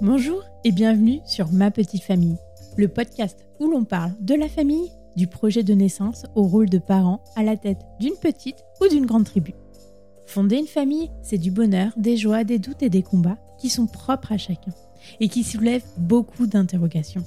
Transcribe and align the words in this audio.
Bonjour 0.00 0.44
et 0.62 0.70
bienvenue 0.70 1.18
sur 1.26 1.50
Ma 1.50 1.72
Petite 1.72 2.04
Famille, 2.04 2.36
le 2.76 2.86
podcast 2.86 3.44
où 3.58 3.68
l'on 3.68 3.82
parle 3.82 4.12
de 4.20 4.36
la 4.36 4.48
famille, 4.48 4.92
du 5.16 5.26
projet 5.26 5.64
de 5.64 5.74
naissance 5.74 6.24
au 6.36 6.44
rôle 6.44 6.70
de 6.70 6.78
parent 6.78 7.20
à 7.34 7.42
la 7.42 7.56
tête 7.56 7.80
d'une 7.98 8.14
petite 8.14 8.64
ou 8.80 8.86
d'une 8.86 9.06
grande 9.06 9.24
tribu. 9.24 9.54
Fonder 10.26 10.58
une 10.58 10.68
famille, 10.68 11.10
c'est 11.22 11.36
du 11.36 11.50
bonheur, 11.50 11.90
des 11.96 12.16
joies, 12.16 12.44
des 12.44 12.60
doutes 12.60 12.84
et 12.84 12.90
des 12.90 13.02
combats 13.02 13.38
qui 13.58 13.70
sont 13.70 13.88
propres 13.88 14.30
à 14.30 14.38
chacun 14.38 14.70
et 15.18 15.28
qui 15.28 15.42
soulèvent 15.42 15.86
beaucoup 15.96 16.46
d'interrogations. 16.46 17.24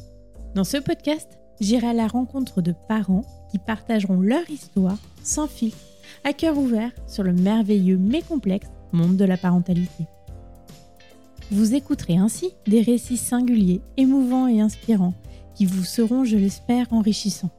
Dans 0.56 0.64
ce 0.64 0.78
podcast, 0.78 1.40
j'irai 1.60 1.88
à 1.88 1.94
la 1.94 2.08
rencontre 2.08 2.62
de 2.62 2.74
parents 2.88 3.26
qui 3.52 3.58
partageront 3.58 4.22
leur 4.22 4.50
histoire 4.50 4.98
sans 5.24 5.48
filtre, 5.48 5.78
à 6.24 6.32
cœur 6.32 6.58
ouvert 6.58 6.92
sur 7.06 7.24
le 7.24 7.34
merveilleux 7.34 7.98
mais 7.98 8.22
complexe 8.22 8.70
monde 8.94 9.18
de 9.18 9.26
la 9.26 9.36
parentalité. 9.36 10.06
Vous 11.52 11.76
écouterez 11.76 12.16
ainsi 12.16 12.52
des 12.66 12.82
récits 12.82 13.18
singuliers, 13.18 13.82
émouvants 13.98 14.48
et 14.48 14.62
inspirants 14.62 15.14
qui 15.54 15.66
vous 15.66 15.84
seront, 15.84 16.24
je 16.24 16.38
l'espère, 16.38 16.88
enrichissants. 16.94 17.52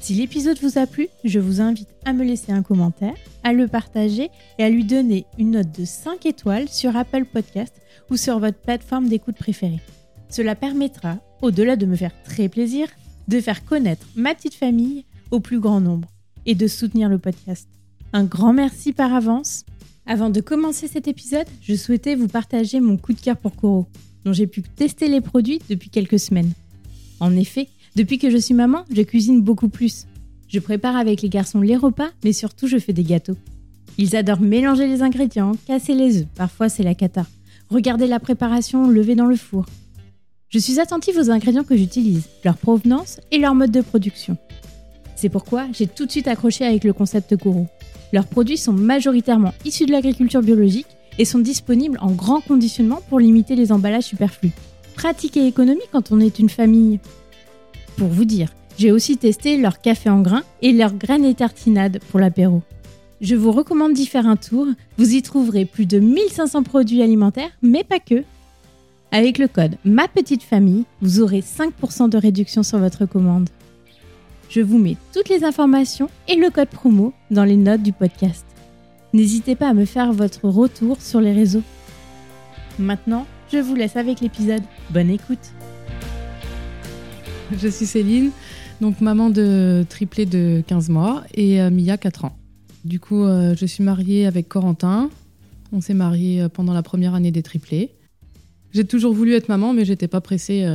Si 0.00 0.12
l'épisode 0.12 0.58
vous 0.60 0.76
a 0.76 0.86
plu, 0.86 1.08
je 1.24 1.38
vous 1.38 1.62
invite 1.62 1.88
à 2.04 2.12
me 2.12 2.24
laisser 2.24 2.52
un 2.52 2.62
commentaire, 2.62 3.14
à 3.42 3.54
le 3.54 3.68
partager 3.68 4.28
et 4.58 4.64
à 4.64 4.68
lui 4.68 4.84
donner 4.84 5.24
une 5.38 5.52
note 5.52 5.72
de 5.72 5.86
5 5.86 6.26
étoiles 6.26 6.68
sur 6.68 6.94
Apple 6.94 7.24
Podcast 7.24 7.74
ou 8.10 8.18
sur 8.18 8.38
votre 8.38 8.58
plateforme 8.58 9.08
d'écoute 9.08 9.36
préférée. 9.36 9.80
Cela 10.28 10.54
permettra, 10.54 11.16
au-delà 11.40 11.76
de 11.76 11.86
me 11.86 11.96
faire 11.96 12.12
très 12.24 12.50
plaisir, 12.50 12.86
de 13.28 13.40
faire 13.40 13.64
connaître 13.64 14.06
ma 14.14 14.34
petite 14.34 14.54
famille 14.54 15.06
au 15.30 15.40
plus 15.40 15.58
grand 15.58 15.80
nombre 15.80 16.08
et 16.44 16.54
de 16.54 16.66
soutenir 16.66 17.08
le 17.08 17.18
podcast. 17.18 17.66
Un 18.12 18.24
grand 18.24 18.52
merci 18.52 18.92
par 18.92 19.14
avance. 19.14 19.64
Avant 20.06 20.30
de 20.30 20.40
commencer 20.40 20.88
cet 20.88 21.06
épisode, 21.06 21.46
je 21.60 21.74
souhaitais 21.74 22.16
vous 22.16 22.26
partager 22.26 22.80
mon 22.80 22.96
coup 22.96 23.12
de 23.12 23.20
cœur 23.20 23.36
pour 23.36 23.54
Koro, 23.54 23.86
dont 24.24 24.32
j'ai 24.32 24.48
pu 24.48 24.62
tester 24.62 25.08
les 25.08 25.20
produits 25.20 25.60
depuis 25.68 25.90
quelques 25.90 26.18
semaines. 26.18 26.52
En 27.20 27.36
effet, 27.36 27.68
depuis 27.94 28.18
que 28.18 28.30
je 28.30 28.36
suis 28.36 28.54
maman, 28.54 28.84
je 28.92 29.02
cuisine 29.02 29.40
beaucoup 29.42 29.68
plus. 29.68 30.06
Je 30.48 30.58
prépare 30.58 30.96
avec 30.96 31.22
les 31.22 31.28
garçons 31.28 31.60
les 31.60 31.76
repas, 31.76 32.10
mais 32.24 32.32
surtout 32.32 32.66
je 32.66 32.78
fais 32.78 32.92
des 32.92 33.04
gâteaux. 33.04 33.36
Ils 33.96 34.16
adorent 34.16 34.40
mélanger 34.40 34.88
les 34.88 35.02
ingrédients, 35.02 35.52
casser 35.66 35.94
les 35.94 36.18
œufs, 36.18 36.26
parfois 36.34 36.68
c'est 36.68 36.82
la 36.82 36.94
cata. 36.94 37.26
Regarder 37.70 38.06
la 38.08 38.18
préparation 38.18 38.88
levée 38.88 39.14
dans 39.14 39.26
le 39.26 39.36
four. 39.36 39.66
Je 40.48 40.58
suis 40.58 40.80
attentive 40.80 41.16
aux 41.16 41.30
ingrédients 41.30 41.64
que 41.64 41.76
j'utilise, 41.76 42.28
leur 42.44 42.58
provenance 42.58 43.20
et 43.30 43.38
leur 43.38 43.54
mode 43.54 43.70
de 43.70 43.80
production. 43.80 44.36
C'est 45.14 45.28
pourquoi 45.28 45.66
j'ai 45.72 45.86
tout 45.86 46.06
de 46.06 46.10
suite 46.10 46.28
accroché 46.28 46.66
avec 46.66 46.82
le 46.82 46.92
concept 46.92 47.36
Koro. 47.36 47.68
Leurs 48.12 48.26
produits 48.26 48.58
sont 48.58 48.72
majoritairement 48.72 49.54
issus 49.64 49.86
de 49.86 49.92
l'agriculture 49.92 50.42
biologique 50.42 50.86
et 51.18 51.24
sont 51.24 51.38
disponibles 51.38 51.98
en 52.00 52.10
grand 52.10 52.40
conditionnement 52.40 53.00
pour 53.08 53.20
limiter 53.20 53.56
les 53.56 53.72
emballages 53.72 54.04
superflus. 54.04 54.52
Pratique 54.94 55.36
et 55.36 55.46
économie 55.46 55.80
quand 55.92 56.12
on 56.12 56.20
est 56.20 56.38
une 56.38 56.50
famille. 56.50 57.00
Pour 57.96 58.08
vous 58.08 58.24
dire, 58.24 58.50
j'ai 58.78 58.92
aussi 58.92 59.16
testé 59.16 59.56
leur 59.56 59.80
café 59.80 60.10
en 60.10 60.20
grains 60.20 60.44
et 60.60 60.72
leurs 60.72 60.94
graines 60.94 61.24
et 61.24 61.34
tartinades 61.34 62.00
pour 62.10 62.20
l'apéro. 62.20 62.62
Je 63.20 63.36
vous 63.36 63.52
recommande 63.52 63.92
d'y 63.92 64.06
faire 64.06 64.26
un 64.26 64.36
tour, 64.36 64.66
vous 64.98 65.14
y 65.14 65.22
trouverez 65.22 65.64
plus 65.64 65.86
de 65.86 65.98
1500 65.98 66.64
produits 66.64 67.02
alimentaires, 67.02 67.50
mais 67.62 67.84
pas 67.84 68.00
que. 68.00 68.24
Avec 69.12 69.38
le 69.38 69.46
code 69.46 69.76
Ma 69.84 70.08
Petite 70.08 70.42
Famille, 70.42 70.84
vous 71.02 71.20
aurez 71.20 71.40
5% 71.40 72.08
de 72.08 72.18
réduction 72.18 72.62
sur 72.62 72.78
votre 72.78 73.06
commande. 73.06 73.48
Je 74.54 74.60
vous 74.60 74.76
mets 74.76 74.98
toutes 75.14 75.30
les 75.30 75.44
informations 75.44 76.10
et 76.28 76.36
le 76.36 76.50
code 76.50 76.68
promo 76.68 77.14
dans 77.30 77.44
les 77.44 77.56
notes 77.56 77.82
du 77.82 77.94
podcast. 77.94 78.44
N'hésitez 79.14 79.56
pas 79.56 79.70
à 79.70 79.72
me 79.72 79.86
faire 79.86 80.12
votre 80.12 80.46
retour 80.46 81.00
sur 81.00 81.22
les 81.22 81.32
réseaux. 81.32 81.62
Maintenant, 82.78 83.26
je 83.50 83.56
vous 83.56 83.74
laisse 83.74 83.96
avec 83.96 84.20
l'épisode. 84.20 84.60
Bonne 84.90 85.08
écoute. 85.08 85.38
Je 87.56 87.66
suis 87.66 87.86
Céline, 87.86 88.30
donc 88.82 89.00
maman 89.00 89.30
de 89.30 89.86
triplé 89.88 90.26
de 90.26 90.62
15 90.66 90.90
mois 90.90 91.24
et 91.32 91.62
euh, 91.62 91.70
Mia 91.70 91.96
4 91.96 92.26
ans. 92.26 92.36
Du 92.84 93.00
coup, 93.00 93.24
euh, 93.24 93.54
je 93.58 93.64
suis 93.64 93.82
mariée 93.82 94.26
avec 94.26 94.50
Corentin. 94.50 95.08
On 95.72 95.80
s'est 95.80 95.94
mariés 95.94 96.42
euh, 96.42 96.50
pendant 96.50 96.74
la 96.74 96.82
première 96.82 97.14
année 97.14 97.30
des 97.30 97.42
triplés. 97.42 97.88
J'ai 98.72 98.84
toujours 98.84 99.14
voulu 99.14 99.32
être 99.32 99.48
maman, 99.48 99.72
mais 99.72 99.86
j'étais 99.86 100.08
pas 100.08 100.20
pressée. 100.20 100.66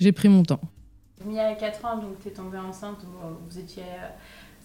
J'ai 0.00 0.10
pris 0.10 0.28
mon 0.28 0.42
temps. 0.42 0.60
Mia 1.26 1.48
a 1.48 1.54
4 1.54 1.84
ans, 1.84 1.96
donc 1.98 2.20
tu 2.22 2.28
es 2.28 2.30
tombée 2.30 2.58
enceinte, 2.58 3.04
vous 3.48 3.58
étiez, 3.58 3.82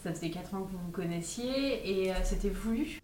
ça 0.03 0.13
faisait 0.13 0.29
4 0.29 0.53
ans 0.55 0.61
que 0.63 0.71
vous 0.71 0.79
vous 0.85 0.91
connaissiez, 0.91 1.89
et 1.89 2.11
c'était 2.23 2.49
voulu 2.49 2.99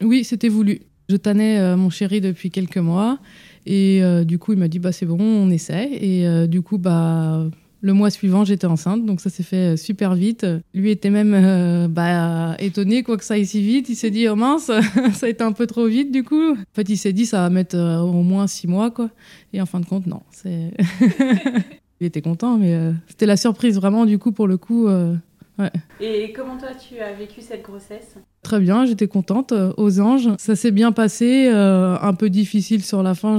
Oui, 0.00 0.24
c'était 0.24 0.48
voulu. 0.48 0.82
Je 1.08 1.16
tannais 1.16 1.76
mon 1.76 1.90
chéri 1.90 2.20
depuis 2.20 2.50
quelques 2.50 2.78
mois, 2.78 3.18
et 3.66 4.02
du 4.24 4.38
coup, 4.38 4.52
il 4.52 4.58
m'a 4.58 4.68
dit, 4.68 4.78
bah, 4.78 4.92
c'est 4.92 5.06
bon, 5.06 5.20
on 5.20 5.50
essaie. 5.50 5.90
Et 5.92 6.48
du 6.48 6.62
coup, 6.62 6.78
bah, 6.78 7.44
le 7.82 7.92
mois 7.92 8.10
suivant, 8.10 8.44
j'étais 8.44 8.68
enceinte, 8.68 9.04
donc 9.04 9.20
ça 9.20 9.28
s'est 9.28 9.42
fait 9.42 9.74
euh, 9.74 9.76
super 9.76 10.14
vite. 10.14 10.46
Lui 10.72 10.90
était 10.90 11.10
même 11.10 11.34
euh, 11.34 11.88
bah, 11.88 12.54
étonné 12.60 13.02
quoi 13.02 13.16
que 13.16 13.24
ça 13.24 13.34
aille 13.34 13.44
si 13.44 13.60
vite. 13.60 13.88
Il 13.88 13.96
s'est 13.96 14.10
dit 14.10 14.28
oh 14.28 14.36
mince, 14.36 14.70
ça 15.14 15.26
a 15.26 15.28
été 15.28 15.42
un 15.42 15.50
peu 15.50 15.66
trop 15.66 15.86
vite 15.86 16.12
du 16.12 16.22
coup. 16.22 16.52
En 16.52 16.74
fait, 16.74 16.88
il 16.88 16.96
s'est 16.96 17.12
dit 17.12 17.26
ça 17.26 17.38
va 17.40 17.50
mettre 17.50 17.76
euh, 17.76 17.98
au 17.98 18.22
moins 18.22 18.46
six 18.46 18.68
mois 18.68 18.92
quoi. 18.92 19.10
Et 19.52 19.60
en 19.60 19.66
fin 19.66 19.80
de 19.80 19.86
compte, 19.86 20.06
non. 20.06 20.22
Il 22.02 22.06
était 22.06 22.20
content, 22.20 22.58
mais 22.58 22.76
c'était 23.06 23.26
la 23.26 23.36
surprise 23.36 23.76
vraiment 23.76 24.06
du 24.06 24.18
coup 24.18 24.32
pour 24.32 24.48
le 24.48 24.56
coup. 24.56 24.88
Ouais. 24.88 25.70
Et 26.00 26.32
comment 26.32 26.58
toi 26.58 26.70
tu 26.74 26.98
as 26.98 27.12
vécu 27.12 27.40
cette 27.40 27.62
grossesse? 27.62 28.16
Très 28.42 28.58
bien, 28.58 28.86
j'étais 28.86 29.06
contente, 29.06 29.54
aux 29.76 30.00
anges. 30.00 30.30
Ça 30.36 30.56
s'est 30.56 30.72
bien 30.72 30.90
passé, 30.90 31.48
un 31.48 32.14
peu 32.14 32.28
difficile 32.28 32.82
sur 32.84 33.04
la 33.04 33.14
fin, 33.14 33.38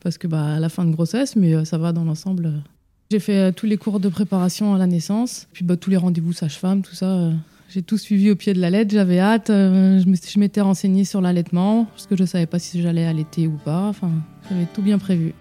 parce 0.00 0.18
que 0.18 0.28
bah, 0.28 0.60
la 0.60 0.68
fin 0.68 0.84
de 0.84 0.92
grossesse, 0.92 1.34
mais 1.34 1.64
ça 1.64 1.78
va 1.78 1.92
dans 1.92 2.04
l'ensemble. 2.04 2.52
J'ai 3.10 3.20
fait 3.20 3.38
euh, 3.38 3.52
tous 3.52 3.66
les 3.66 3.76
cours 3.76 4.00
de 4.00 4.08
préparation 4.08 4.74
à 4.74 4.78
la 4.78 4.86
naissance, 4.86 5.46
puis 5.52 5.64
bah, 5.64 5.76
tous 5.76 5.90
les 5.90 5.96
rendez-vous 5.96 6.32
sage-femme, 6.32 6.82
tout 6.82 6.94
ça. 6.94 7.06
Euh, 7.06 7.32
j'ai 7.68 7.82
tout 7.82 7.98
suivi 7.98 8.32
au 8.32 8.36
pied 8.36 8.52
de 8.52 8.60
la 8.60 8.68
lettre, 8.68 8.92
j'avais 8.92 9.20
hâte. 9.20 9.50
Euh, 9.50 10.00
je 10.00 10.38
m'étais 10.38 10.60
renseignée 10.60 11.04
sur 11.04 11.20
l'allaitement, 11.20 11.84
parce 11.84 12.06
que 12.06 12.16
je 12.16 12.22
ne 12.22 12.26
savais 12.26 12.46
pas 12.46 12.58
si 12.58 12.82
j'allais 12.82 13.04
allaiter 13.04 13.46
ou 13.46 13.58
pas. 13.64 13.86
Enfin, 13.86 14.10
j'avais 14.50 14.66
tout 14.74 14.82
bien 14.82 14.98
prévu. 14.98 15.34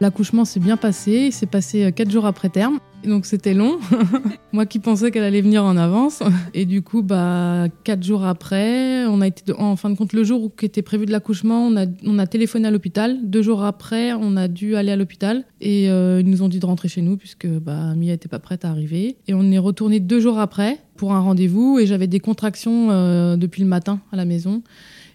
L'accouchement 0.00 0.44
s'est 0.44 0.60
bien 0.60 0.76
passé, 0.76 1.26
il 1.26 1.32
s'est 1.32 1.46
passé 1.46 1.92
quatre 1.92 2.10
jours 2.10 2.26
après 2.26 2.48
terme 2.48 2.80
donc 3.04 3.26
c'était 3.26 3.54
long. 3.54 3.78
Moi 4.52 4.66
qui 4.66 4.78
pensais 4.78 5.10
qu'elle 5.10 5.22
allait 5.22 5.40
venir 5.40 5.64
en 5.64 5.76
avance. 5.76 6.22
Et 6.54 6.66
du 6.66 6.82
coup, 6.82 7.02
bah, 7.02 7.66
quatre 7.84 8.02
jours 8.02 8.24
après, 8.24 9.06
on 9.06 9.20
a 9.20 9.26
été, 9.26 9.52
en 9.56 9.76
fin 9.76 9.90
de 9.90 9.96
compte, 9.96 10.12
le 10.12 10.24
jour 10.24 10.50
qui 10.56 10.66
était 10.66 10.82
prévu 10.82 11.06
de 11.06 11.12
l'accouchement, 11.12 11.66
on 11.66 11.76
a, 11.76 11.86
on 12.04 12.18
a 12.18 12.26
téléphoné 12.26 12.68
à 12.68 12.70
l'hôpital. 12.70 13.18
Deux 13.22 13.42
jours 13.42 13.64
après, 13.64 14.12
on 14.12 14.36
a 14.36 14.48
dû 14.48 14.76
aller 14.76 14.92
à 14.92 14.96
l'hôpital. 14.96 15.44
Et 15.60 15.90
euh, 15.90 16.20
ils 16.20 16.28
nous 16.28 16.42
ont 16.42 16.48
dit 16.48 16.58
de 16.58 16.66
rentrer 16.66 16.88
chez 16.88 17.02
nous 17.02 17.16
puisque 17.16 17.46
bah, 17.46 17.94
Mia 17.94 18.12
n'était 18.12 18.28
pas 18.28 18.38
prête 18.38 18.64
à 18.64 18.70
arriver. 18.70 19.16
Et 19.28 19.34
on 19.34 19.50
est 19.50 19.58
retourné 19.58 20.00
deux 20.00 20.20
jours 20.20 20.38
après 20.38 20.78
pour 20.96 21.14
un 21.14 21.20
rendez-vous. 21.20 21.78
Et 21.78 21.86
j'avais 21.86 22.06
des 22.06 22.20
contractions 22.20 22.90
euh, 22.90 23.36
depuis 23.36 23.62
le 23.62 23.68
matin 23.68 24.00
à 24.12 24.16
la 24.16 24.24
maison. 24.24 24.62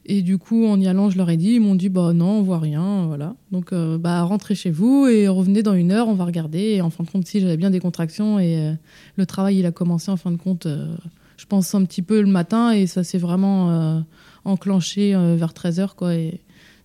Et 0.07 0.21
du 0.21 0.37
coup, 0.37 0.67
en 0.67 0.79
y 0.79 0.87
allant, 0.87 1.09
je 1.09 1.17
leur 1.17 1.31
ai 1.31 1.37
dit, 1.37 1.53
ils 1.53 1.59
m'ont 1.59 1.73
dit, 1.73 1.89
bah 1.89 2.13
non, 2.13 2.37
on 2.37 2.41
voit 2.43 2.59
rien, 2.59 3.07
voilà. 3.07 3.35
Donc, 3.51 3.73
euh, 3.73 3.97
bah 3.97 4.21
rentrez 4.21 4.53
chez 4.53 4.69
vous 4.69 5.07
et 5.07 5.27
revenez 5.27 5.63
dans 5.63 5.73
une 5.73 5.91
heure, 5.91 6.07
on 6.07 6.13
va 6.13 6.25
regarder. 6.25 6.59
Et 6.59 6.81
en 6.81 6.91
fin 6.91 7.03
de 7.03 7.09
compte, 7.09 7.25
si 7.25 7.39
j'avais 7.39 7.57
bien 7.57 7.71
des 7.71 7.79
contractions 7.79 8.37
et 8.37 8.59
euh, 8.59 8.73
le 9.15 9.25
travail, 9.25 9.57
il 9.57 9.65
a 9.65 9.71
commencé 9.71 10.11
en 10.11 10.17
fin 10.17 10.29
de 10.29 10.37
compte, 10.37 10.67
euh, 10.67 10.95
je 11.37 11.45
pense 11.47 11.73
un 11.73 11.83
petit 11.85 12.03
peu 12.03 12.21
le 12.21 12.27
matin 12.27 12.71
et 12.71 12.85
ça 12.85 13.03
s'est 13.03 13.17
vraiment 13.17 14.03
enclenché 14.45 15.11
vers 15.35 15.53
13h, 15.53 15.95
quoi. 15.95 16.15
Et 16.15 16.41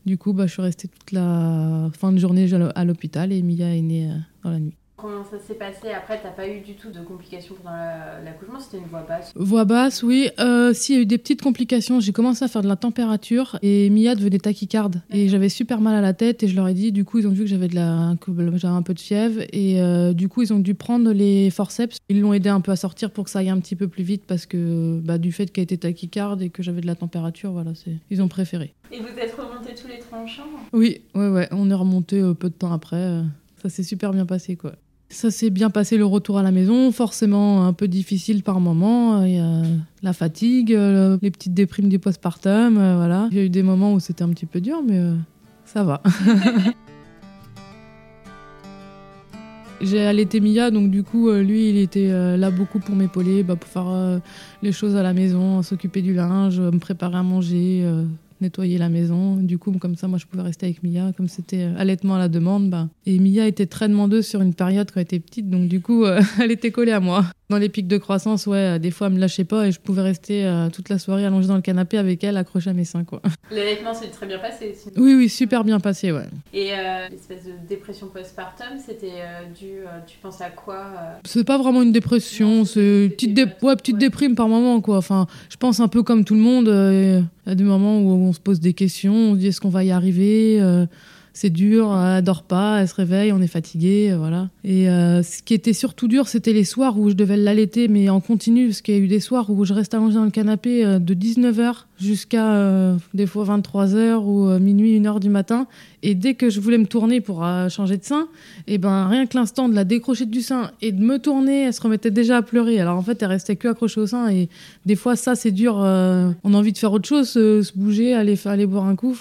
du 0.06 0.16
coup, 0.16 0.32
bah, 0.32 0.46
je 0.46 0.52
suis 0.52 0.62
restée 0.62 0.88
toute 0.88 1.12
la 1.12 1.90
fin 1.92 2.12
de 2.12 2.18
journée 2.18 2.48
à 2.74 2.84
l'hôpital 2.84 3.32
et 3.32 3.42
Mia 3.42 3.76
est 3.76 3.82
née 3.82 4.10
dans 4.42 4.50
la 4.50 4.58
nuit. 4.58 4.79
Comment 5.00 5.24
ça 5.24 5.38
s'est 5.38 5.54
passé 5.54 5.88
Après, 5.96 6.20
t'as 6.22 6.30
pas 6.30 6.46
eu 6.48 6.60
du 6.60 6.74
tout 6.74 6.90
de 6.90 7.00
complications 7.00 7.54
pendant 7.54 7.74
l'accouchement 8.24 8.60
C'était 8.60 8.78
une 8.78 8.88
voix 8.90 9.02
basse 9.08 9.32
Voix 9.34 9.64
basse, 9.64 10.02
oui. 10.02 10.28
Euh, 10.38 10.74
S'il 10.74 10.94
y 10.94 10.98
a 10.98 11.02
eu 11.02 11.06
des 11.06 11.16
petites 11.16 11.40
complications, 11.40 12.00
j'ai 12.00 12.12
commencé 12.12 12.44
à 12.44 12.48
faire 12.48 12.60
de 12.62 12.68
la 12.68 12.76
température 12.76 13.58
et 13.62 13.88
Mia 13.88 14.14
devenait 14.14 14.38
tachycarde. 14.38 15.00
Et 15.10 15.28
j'avais 15.28 15.48
super 15.48 15.80
mal 15.80 15.94
à 15.94 16.02
la 16.02 16.12
tête 16.12 16.42
et 16.42 16.48
je 16.48 16.56
leur 16.56 16.68
ai 16.68 16.74
dit, 16.74 16.92
du 16.92 17.04
coup, 17.04 17.18
ils 17.18 17.26
ont 17.26 17.30
vu 17.30 17.44
que 17.44 17.46
j'avais 17.48 17.68
de 17.68 17.74
la, 17.74 18.14
j'avais 18.56 18.74
un 18.74 18.82
peu 18.82 18.92
de 18.92 19.00
fièvre 19.00 19.40
et 19.52 19.80
euh, 19.80 20.12
du 20.12 20.28
coup, 20.28 20.42
ils 20.42 20.52
ont 20.52 20.58
dû 20.58 20.74
prendre 20.74 21.12
les 21.12 21.50
forceps. 21.50 21.96
Ils 22.10 22.20
l'ont 22.20 22.34
aidé 22.34 22.50
un 22.50 22.60
peu 22.60 22.72
à 22.72 22.76
sortir 22.76 23.10
pour 23.10 23.24
que 23.24 23.30
ça 23.30 23.38
aille 23.38 23.50
un 23.50 23.60
petit 23.60 23.76
peu 23.76 23.88
plus 23.88 24.04
vite 24.04 24.24
parce 24.26 24.44
que 24.44 25.00
bah, 25.02 25.16
du 25.16 25.32
fait 25.32 25.46
qu'elle 25.46 25.64
était 25.64 25.78
tachycarde 25.78 26.42
et 26.42 26.50
que 26.50 26.62
j'avais 26.62 26.82
de 26.82 26.86
la 26.86 26.94
température, 26.94 27.52
voilà, 27.52 27.72
ils 28.10 28.20
ont 28.22 28.28
préféré. 28.28 28.74
Et 28.92 28.98
vous 28.98 29.18
êtes 29.18 29.34
remontés 29.34 29.74
tous 29.74 29.88
les 29.88 30.00
chambre? 30.28 30.58
Oui, 30.74 31.00
ouais, 31.14 31.28
ouais. 31.28 31.48
On 31.52 31.70
est 31.70 31.74
remontés 31.74 32.20
euh, 32.20 32.34
peu 32.34 32.50
de 32.50 32.54
temps 32.54 32.72
après. 32.72 33.22
Ça 33.62 33.68
s'est 33.68 33.82
super 33.82 34.12
bien 34.12 34.26
passé, 34.26 34.56
quoi. 34.56 34.72
Ça 35.12 35.32
s'est 35.32 35.50
bien 35.50 35.70
passé 35.70 35.96
le 35.96 36.06
retour 36.06 36.38
à 36.38 36.42
la 36.44 36.52
maison, 36.52 36.92
forcément 36.92 37.66
un 37.66 37.72
peu 37.72 37.88
difficile 37.88 38.44
par 38.44 38.60
moment. 38.60 39.20
A 39.20 39.26
la 40.02 40.12
fatigue, 40.12 40.72
euh, 40.72 41.18
les 41.20 41.32
petites 41.32 41.52
déprimes 41.52 41.88
du 41.88 41.98
postpartum, 41.98 42.78
euh, 42.78 42.94
voilà. 42.96 43.28
Il 43.32 43.36
y 43.36 43.40
a 43.40 43.44
eu 43.44 43.50
des 43.50 43.64
moments 43.64 43.92
où 43.92 43.98
c'était 44.00 44.22
un 44.22 44.28
petit 44.28 44.46
peu 44.46 44.60
dur, 44.60 44.82
mais 44.86 44.98
euh, 44.98 45.16
ça 45.64 45.82
va. 45.82 46.00
J'ai 49.80 50.06
allaité 50.06 50.40
Mia, 50.40 50.70
donc 50.70 50.92
du 50.92 51.02
coup, 51.02 51.30
lui, 51.32 51.70
il 51.70 51.78
était 51.78 52.36
là 52.36 52.50
beaucoup 52.50 52.80
pour 52.80 52.94
m'épauler, 52.94 53.42
bah, 53.42 53.56
pour 53.56 53.70
faire 53.70 54.20
les 54.60 54.72
choses 54.72 54.94
à 54.94 55.02
la 55.02 55.14
maison, 55.14 55.62
s'occuper 55.62 56.02
du 56.02 56.12
linge, 56.12 56.60
me 56.60 56.78
préparer 56.78 57.16
à 57.16 57.22
manger, 57.22 57.90
nettoyer 58.40 58.78
la 58.78 58.88
maison. 58.88 59.36
Du 59.36 59.58
coup, 59.58 59.72
comme 59.72 59.96
ça, 59.96 60.08
moi, 60.08 60.18
je 60.18 60.26
pouvais 60.26 60.42
rester 60.42 60.66
avec 60.66 60.82
Mia. 60.82 61.12
Comme 61.16 61.28
c'était 61.28 61.64
euh, 61.64 61.74
allaitement 61.78 62.14
à 62.14 62.18
la 62.18 62.28
demande, 62.28 62.70
bah. 62.70 62.88
et 63.06 63.18
Mia 63.18 63.46
était 63.46 63.66
très 63.66 63.88
demandeuse 63.88 64.26
sur 64.26 64.40
une 64.40 64.54
période 64.54 64.90
quand 64.90 65.00
elle 65.00 65.04
était 65.04 65.20
petite, 65.20 65.48
donc 65.50 65.68
du 65.68 65.80
coup, 65.80 66.04
euh, 66.04 66.20
elle 66.40 66.50
était 66.50 66.70
collée 66.70 66.92
à 66.92 67.00
moi. 67.00 67.26
Dans 67.50 67.58
les 67.58 67.68
pics 67.68 67.88
de 67.88 67.98
croissance, 67.98 68.46
ouais, 68.46 68.78
des 68.78 68.90
fois, 68.90 69.08
elle 69.08 69.14
me 69.14 69.18
lâchait 69.18 69.44
pas 69.44 69.66
et 69.66 69.72
je 69.72 69.80
pouvais 69.80 70.02
rester 70.02 70.48
toute 70.72 70.88
la 70.88 70.98
soirée 70.98 71.26
allongée 71.26 71.48
dans 71.48 71.56
le 71.56 71.60
canapé 71.60 71.98
avec 71.98 72.22
elle, 72.22 72.36
accrochée 72.36 72.70
à 72.70 72.72
mes 72.72 72.84
seins, 72.84 73.02
quoi. 73.04 73.20
L'allaitement 73.50 73.92
s'est 73.92 74.06
très 74.06 74.26
bien 74.26 74.38
passé. 74.38 74.76
Sinon. 74.76 74.94
Oui, 74.98 75.14
oui, 75.14 75.28
super 75.28 75.64
bien 75.64 75.80
passé, 75.80 76.12
ouais. 76.12 76.26
Et 76.54 76.70
l'espèce 77.10 77.44
de 77.44 77.52
dépression 77.68 78.06
postpartum, 78.06 78.78
c'était 78.78 79.22
dû, 79.58 79.80
tu 80.06 80.16
penses 80.22 80.40
à 80.40 80.50
quoi 80.50 80.92
C'est 81.24 81.44
pas 81.44 81.58
vraiment 81.58 81.82
une 81.82 81.92
dépression, 81.92 82.64
c'est 82.64 83.10
petite, 83.10 83.34
dé 83.34 83.46
ouais, 83.62 83.74
petite 83.74 83.98
déprime 83.98 84.36
par 84.36 84.48
moment, 84.48 84.80
quoi. 84.80 84.98
Enfin, 84.98 85.26
je 85.50 85.56
pense 85.56 85.80
un 85.80 85.88
peu 85.88 86.04
comme 86.04 86.24
tout 86.24 86.34
le 86.34 86.40
monde. 86.40 86.68
Il 86.68 87.48
y 87.48 87.52
a 87.52 87.54
des 87.56 87.64
moments 87.64 87.98
où 87.98 88.10
on 88.10 88.32
se 88.32 88.40
pose 88.40 88.60
des 88.60 88.74
questions, 88.74 89.12
on 89.14 89.34
se 89.34 89.40
dit 89.40 89.48
est-ce 89.48 89.60
qu'on 89.60 89.70
va 89.70 89.82
y 89.82 89.90
arriver 89.90 90.60
c'est 91.32 91.50
dur, 91.50 91.96
elle 91.96 92.22
dort 92.24 92.42
pas, 92.42 92.80
elle 92.80 92.88
se 92.88 92.94
réveille, 92.94 93.32
on 93.32 93.40
est 93.40 93.46
fatigué, 93.46 94.14
voilà. 94.16 94.48
Et 94.64 94.84
ce 94.86 95.42
qui 95.42 95.54
était 95.54 95.72
surtout 95.72 96.08
dur, 96.08 96.28
c'était 96.28 96.52
les 96.52 96.64
soirs 96.64 96.98
où 96.98 97.10
je 97.10 97.14
devais 97.14 97.36
l'allaiter, 97.36 97.88
mais 97.88 98.08
en 98.08 98.20
continu, 98.20 98.66
parce 98.68 98.82
qu'il 98.82 98.94
y 98.94 98.98
a 98.98 99.00
eu 99.00 99.08
des 99.08 99.20
soirs 99.20 99.50
où 99.50 99.64
je 99.64 99.72
reste 99.72 99.94
allongée 99.94 100.16
dans 100.16 100.24
le 100.24 100.30
canapé 100.30 100.84
de 100.84 101.14
19h 101.14 101.84
jusqu'à 102.00 102.54
euh, 102.54 102.96
des 103.14 103.26
fois 103.26 103.44
23h 103.44 104.24
ou 104.24 104.48
euh, 104.48 104.58
minuit, 104.58 104.98
1h 104.98 105.20
du 105.20 105.28
matin. 105.28 105.66
Et 106.02 106.14
dès 106.14 106.34
que 106.34 106.48
je 106.48 106.58
voulais 106.60 106.78
me 106.78 106.86
tourner 106.86 107.20
pour 107.20 107.44
euh, 107.44 107.68
changer 107.68 107.98
de 107.98 108.04
sein, 108.04 108.26
et 108.66 108.78
ben 108.78 109.06
rien 109.06 109.26
que 109.26 109.36
l'instant 109.36 109.68
de 109.68 109.74
la 109.74 109.84
décrocher 109.84 110.24
du 110.24 110.40
sein 110.40 110.70
et 110.80 110.92
de 110.92 111.02
me 111.02 111.18
tourner, 111.18 111.64
elle 111.64 111.74
se 111.74 111.82
remettait 111.82 112.10
déjà 112.10 112.38
à 112.38 112.42
pleurer. 112.42 112.80
Alors 112.80 112.96
en 112.96 113.02
fait, 113.02 113.22
elle 113.22 113.28
restait 113.28 113.56
que 113.56 113.68
accrochée 113.68 114.00
au 114.00 114.06
sein. 114.06 114.30
Et 114.30 114.48
des 114.86 114.96
fois, 114.96 115.14
ça, 115.14 115.34
c'est 115.34 115.50
dur. 115.50 115.74
on 115.76 116.54
a 116.54 116.56
envie 116.56 116.72
de 116.72 116.78
faire 116.78 116.92
autre 116.92 117.06
chose, 117.06 117.28
se 117.28 117.78
bouger, 117.78 118.14
aller, 118.14 118.38
aller 118.46 118.66
boire 118.66 118.86
un 118.86 118.96
coup. 118.96 119.14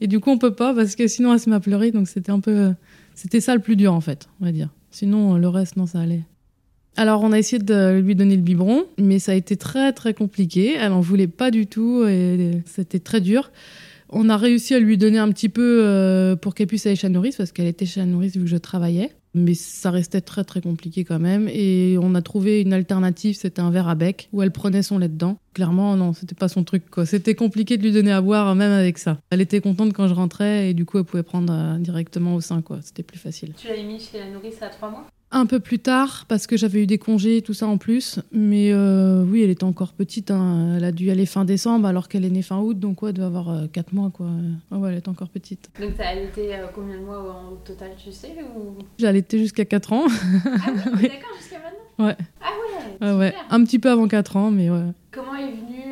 Et 0.00 0.06
du 0.06 0.20
coup, 0.20 0.30
on 0.30 0.38
peut 0.38 0.54
pas 0.54 0.74
parce 0.74 0.96
que 0.96 1.06
sinon, 1.06 1.31
elle 1.34 1.40
se. 1.40 1.90
Donc 1.90 2.08
c'était 2.08 2.32
un 2.32 2.40
peu. 2.40 2.72
C'était 3.14 3.40
ça 3.40 3.54
le 3.54 3.60
plus 3.60 3.76
dur, 3.76 3.92
en 3.92 4.00
fait, 4.00 4.28
on 4.40 4.44
va 4.44 4.52
dire. 4.52 4.70
Sinon, 4.90 5.36
le 5.36 5.48
reste, 5.48 5.76
non, 5.76 5.86
ça 5.86 6.00
allait. 6.00 6.22
Alors, 6.96 7.22
on 7.22 7.32
a 7.32 7.38
essayé 7.38 7.62
de 7.62 8.00
lui 8.00 8.14
donner 8.14 8.36
le 8.36 8.42
biberon, 8.42 8.84
mais 8.98 9.18
ça 9.18 9.32
a 9.32 9.34
été 9.34 9.56
très 9.56 9.92
très 9.92 10.12
compliqué. 10.12 10.74
Elle 10.78 10.92
en 10.92 11.00
voulait 11.00 11.26
pas 11.26 11.50
du 11.50 11.66
tout 11.66 12.04
et 12.06 12.62
c'était 12.66 12.98
très 12.98 13.20
dur. 13.20 13.50
On 14.10 14.28
a 14.28 14.36
réussi 14.36 14.74
à 14.74 14.78
lui 14.78 14.98
donner 14.98 15.18
un 15.18 15.30
petit 15.32 15.48
peu 15.48 15.82
euh, 15.84 16.36
pour 16.36 16.54
qu'elle 16.54 16.66
puisse 16.66 16.84
aller 16.84 16.96
chez 16.96 17.06
la 17.06 17.14
nourrice 17.14 17.36
parce 17.36 17.50
qu'elle 17.50 17.66
était 17.66 17.86
chez 17.86 18.00
la 18.00 18.06
nourrice 18.06 18.36
vu 18.36 18.42
que 18.42 18.46
je 18.46 18.58
travaillais. 18.58 19.10
Mais 19.34 19.54
ça 19.54 19.90
restait 19.90 20.20
très 20.20 20.44
très 20.44 20.60
compliqué 20.60 21.04
quand 21.04 21.18
même. 21.18 21.48
Et 21.48 21.96
on 22.00 22.14
a 22.14 22.22
trouvé 22.22 22.60
une 22.60 22.72
alternative, 22.72 23.36
c'était 23.36 23.60
un 23.62 23.70
verre 23.70 23.88
à 23.88 23.94
bec 23.94 24.28
où 24.32 24.42
elle 24.42 24.50
prenait 24.50 24.82
son 24.82 24.98
lait 24.98 25.08
dedans. 25.08 25.38
Clairement, 25.54 25.96
non, 25.96 26.12
c'était 26.12 26.34
pas 26.34 26.48
son 26.48 26.64
truc 26.64 26.90
quoi. 26.90 27.06
C'était 27.06 27.34
compliqué 27.34 27.76
de 27.76 27.82
lui 27.82 27.92
donner 27.92 28.12
à 28.12 28.20
boire 28.20 28.54
même 28.54 28.72
avec 28.72 28.98
ça. 28.98 29.18
Elle 29.30 29.40
était 29.40 29.60
contente 29.60 29.92
quand 29.92 30.08
je 30.08 30.14
rentrais 30.14 30.70
et 30.70 30.74
du 30.74 30.84
coup 30.84 30.98
elle 30.98 31.04
pouvait 31.04 31.22
prendre 31.22 31.52
euh, 31.52 31.78
directement 31.78 32.34
au 32.34 32.40
sein 32.40 32.62
quoi. 32.62 32.80
C'était 32.82 33.02
plus 33.02 33.18
facile. 33.18 33.54
Tu 33.56 33.68
l'as 33.68 33.82
mis 33.82 34.00
chez 34.00 34.18
la 34.18 34.30
nourrice 34.30 34.60
à 34.62 34.68
trois 34.68 34.90
mois? 34.90 35.06
Un 35.32 35.46
peu 35.46 35.60
plus 35.60 35.78
tard, 35.78 36.26
parce 36.28 36.46
que 36.46 36.56
j'avais 36.56 36.82
eu 36.82 36.86
des 36.86 36.98
congés 36.98 37.38
et 37.38 37.42
tout 37.42 37.54
ça 37.54 37.66
en 37.66 37.78
plus. 37.78 38.20
Mais 38.30 38.72
euh, 38.72 39.24
oui, 39.24 39.42
elle 39.42 39.50
était 39.50 39.64
encore 39.64 39.92
petite. 39.92 40.30
Hein. 40.30 40.74
Elle 40.76 40.84
a 40.84 40.92
dû 40.92 41.10
aller 41.10 41.26
fin 41.26 41.44
décembre 41.44 41.86
alors 41.86 42.08
qu'elle 42.08 42.24
est 42.24 42.30
née 42.30 42.42
fin 42.42 42.58
août. 42.58 42.78
Donc, 42.78 43.02
ouais, 43.02 43.10
elle 43.10 43.16
doit 43.16 43.26
avoir 43.26 43.70
4 43.72 43.88
euh, 43.88 43.96
mois, 43.96 44.10
quoi. 44.10 44.26
Ouais, 44.70 44.90
elle 44.90 44.98
est 44.98 45.08
encore 45.08 45.30
petite. 45.30 45.70
Donc, 45.80 45.96
t'as 45.96 46.08
allaité 46.08 46.54
euh, 46.54 46.66
combien 46.74 46.96
de 46.96 47.04
mois 47.04 47.18
en 47.18 47.56
total, 47.64 47.92
tu 48.02 48.12
sais 48.12 48.36
ou... 48.54 48.76
J'ai 48.98 49.06
allaité 49.06 49.38
jusqu'à 49.38 49.64
4 49.64 49.92
ans. 49.92 50.04
Ah 50.06 50.70
oui, 50.94 51.02
d'accord, 51.02 51.36
jusqu'à 51.40 51.58
maintenant 51.58 51.78
Ouais. 52.02 52.16
Ah 53.00 53.12
ouais, 53.12 53.18
ouais. 53.18 53.34
Un 53.50 53.64
petit 53.64 53.78
peu 53.78 53.90
avant 53.90 54.08
4 54.08 54.36
ans, 54.36 54.50
mais 54.50 54.70
ouais. 54.70 54.92
Comment 55.10 55.34
est 55.34 55.50
venu 55.50 55.82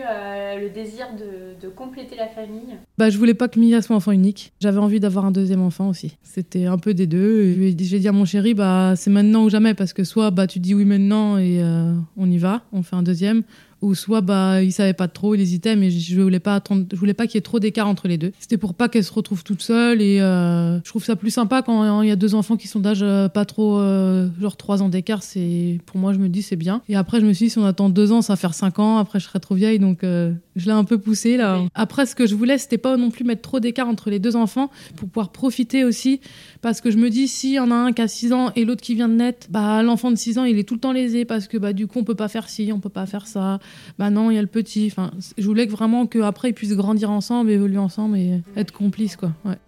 le 0.60 0.68
désir 0.70 1.06
de, 1.18 1.60
de, 1.60 1.70
compléter 1.70 2.16
la 2.16 2.26
famille? 2.26 2.76
Bah, 2.98 3.10
Je 3.10 3.18
voulais 3.18 3.34
pas 3.34 3.48
que 3.48 3.58
Mia 3.58 3.80
soit 3.82 3.96
enfant 3.96 4.12
unique. 4.12 4.52
J'avais 4.60 4.78
envie 4.78 5.00
d'avoir 5.00 5.24
un 5.24 5.30
deuxième 5.30 5.62
enfant 5.62 5.88
aussi. 5.88 6.16
C'était 6.22 6.66
un 6.66 6.78
peu 6.78 6.94
des 6.94 7.06
deux. 7.06 7.54
J'ai 7.78 7.98
dit 7.98 8.08
à 8.08 8.12
mon 8.12 8.24
chéri, 8.24 8.54
bah, 8.54 8.94
c'est 8.96 9.10
maintenant 9.10 9.44
ou 9.44 9.50
jamais, 9.50 9.74
parce 9.74 9.92
que 9.92 10.04
soit 10.04 10.30
bah, 10.30 10.46
tu 10.46 10.58
dis 10.58 10.74
oui 10.74 10.84
maintenant 10.84 11.38
et 11.38 11.62
euh, 11.62 11.94
on 12.16 12.30
y 12.30 12.38
va, 12.38 12.62
on 12.72 12.82
fait 12.82 12.96
un 12.96 13.02
deuxième, 13.02 13.42
ou 13.82 13.94
soit 13.94 14.20
bah 14.20 14.62
il 14.62 14.72
savait 14.72 14.92
pas 14.92 15.08
trop, 15.08 15.34
il 15.34 15.40
hésitait, 15.40 15.76
mais 15.76 15.90
je 15.90 16.20
voulais 16.20 16.40
pas 16.40 16.56
attendre, 16.56 16.84
je 16.92 16.96
voulais 16.96 17.14
pas 17.14 17.26
qu'il 17.26 17.36
y 17.36 17.38
ait 17.38 17.42
trop 17.42 17.58
d'écart 17.58 17.88
entre 17.88 18.08
les 18.08 18.18
deux. 18.18 18.32
C'était 18.38 18.58
pour 18.58 18.74
pas 18.74 18.88
qu'elle 18.88 19.04
se 19.04 19.12
retrouve 19.12 19.42
toute 19.42 19.62
seule 19.62 20.02
et 20.02 20.20
euh, 20.20 20.78
je 20.78 20.88
trouve 20.88 21.04
ça 21.04 21.16
plus 21.16 21.30
sympa 21.30 21.62
quand 21.62 22.02
il 22.02 22.08
y 22.08 22.12
a 22.12 22.16
deux 22.16 22.34
enfants 22.34 22.56
qui 22.56 22.68
sont 22.68 22.80
d'âge 22.80 23.02
euh, 23.02 23.28
pas 23.28 23.44
trop 23.44 23.78
euh, 23.78 24.28
genre 24.40 24.56
trois 24.56 24.82
ans 24.82 24.88
d'écart. 24.88 25.22
C'est 25.22 25.78
pour 25.86 25.98
moi 25.98 26.12
je 26.12 26.18
me 26.18 26.28
dis 26.28 26.42
c'est 26.42 26.56
bien. 26.56 26.82
Et 26.88 26.96
après 26.96 27.20
je 27.20 27.26
me 27.26 27.32
suis 27.32 27.46
dit 27.46 27.50
si 27.50 27.58
on 27.58 27.64
attend 27.64 27.88
deux 27.88 28.12
ans 28.12 28.22
ça 28.22 28.34
va 28.34 28.36
faire 28.36 28.54
cinq 28.54 28.78
ans. 28.78 28.98
Après 28.98 29.18
je 29.18 29.24
serai 29.24 29.40
trop 29.40 29.54
vieille 29.54 29.78
donc 29.78 30.04
je 30.60 30.66
l'ai 30.66 30.72
un 30.72 30.84
peu 30.84 30.98
poussé 30.98 31.36
là. 31.36 31.62
Après 31.74 32.06
ce 32.06 32.14
que 32.14 32.26
je 32.26 32.34
voulais 32.34 32.58
c'était 32.58 32.78
pas 32.78 32.96
non 32.96 33.10
plus 33.10 33.24
mettre 33.24 33.42
trop 33.42 33.60
d'écart 33.60 33.88
entre 33.88 34.10
les 34.10 34.18
deux 34.18 34.36
enfants 34.36 34.70
pour 34.96 35.08
pouvoir 35.08 35.30
profiter 35.32 35.84
aussi 35.84 36.20
parce 36.62 36.80
que 36.80 36.90
je 36.90 36.98
me 36.98 37.10
dis 37.10 37.28
si 37.28 37.52
y 37.52 37.58
en 37.58 37.70
a 37.70 37.74
un 37.74 37.92
qui 37.92 38.02
a 38.02 38.08
6 38.08 38.32
ans 38.32 38.52
et 38.56 38.64
l'autre 38.64 38.82
qui 38.82 38.94
vient 38.94 39.08
de 39.08 39.14
naître, 39.14 39.46
bah 39.50 39.82
l'enfant 39.82 40.10
de 40.10 40.16
6 40.16 40.38
ans 40.38 40.44
il 40.44 40.58
est 40.58 40.64
tout 40.64 40.74
le 40.74 40.80
temps 40.80 40.92
lésé 40.92 41.24
parce 41.24 41.48
que 41.48 41.58
bah 41.58 41.72
du 41.72 41.86
coup 41.86 41.98
on 41.98 42.04
peut 42.04 42.14
pas 42.14 42.28
faire 42.28 42.48
ci, 42.48 42.70
on 42.72 42.80
peut 42.80 42.88
pas 42.88 43.06
faire 43.06 43.26
ça 43.26 43.58
bah 43.98 44.10
non, 44.10 44.30
il 44.30 44.34
y 44.34 44.38
a 44.38 44.42
le 44.42 44.46
petit. 44.46 44.88
Enfin, 44.90 45.10
je 45.38 45.44
voulais 45.44 45.66
que 45.66 45.72
vraiment 45.72 46.06
qu'après 46.06 46.50
ils 46.50 46.54
puissent 46.54 46.76
grandir 46.76 47.10
ensemble, 47.10 47.50
évoluer 47.50 47.78
ensemble 47.78 48.16
et 48.16 48.42
être 48.56 48.72
complices, 48.72 49.16
quoi. 49.16 49.32
Ouais. 49.44 49.58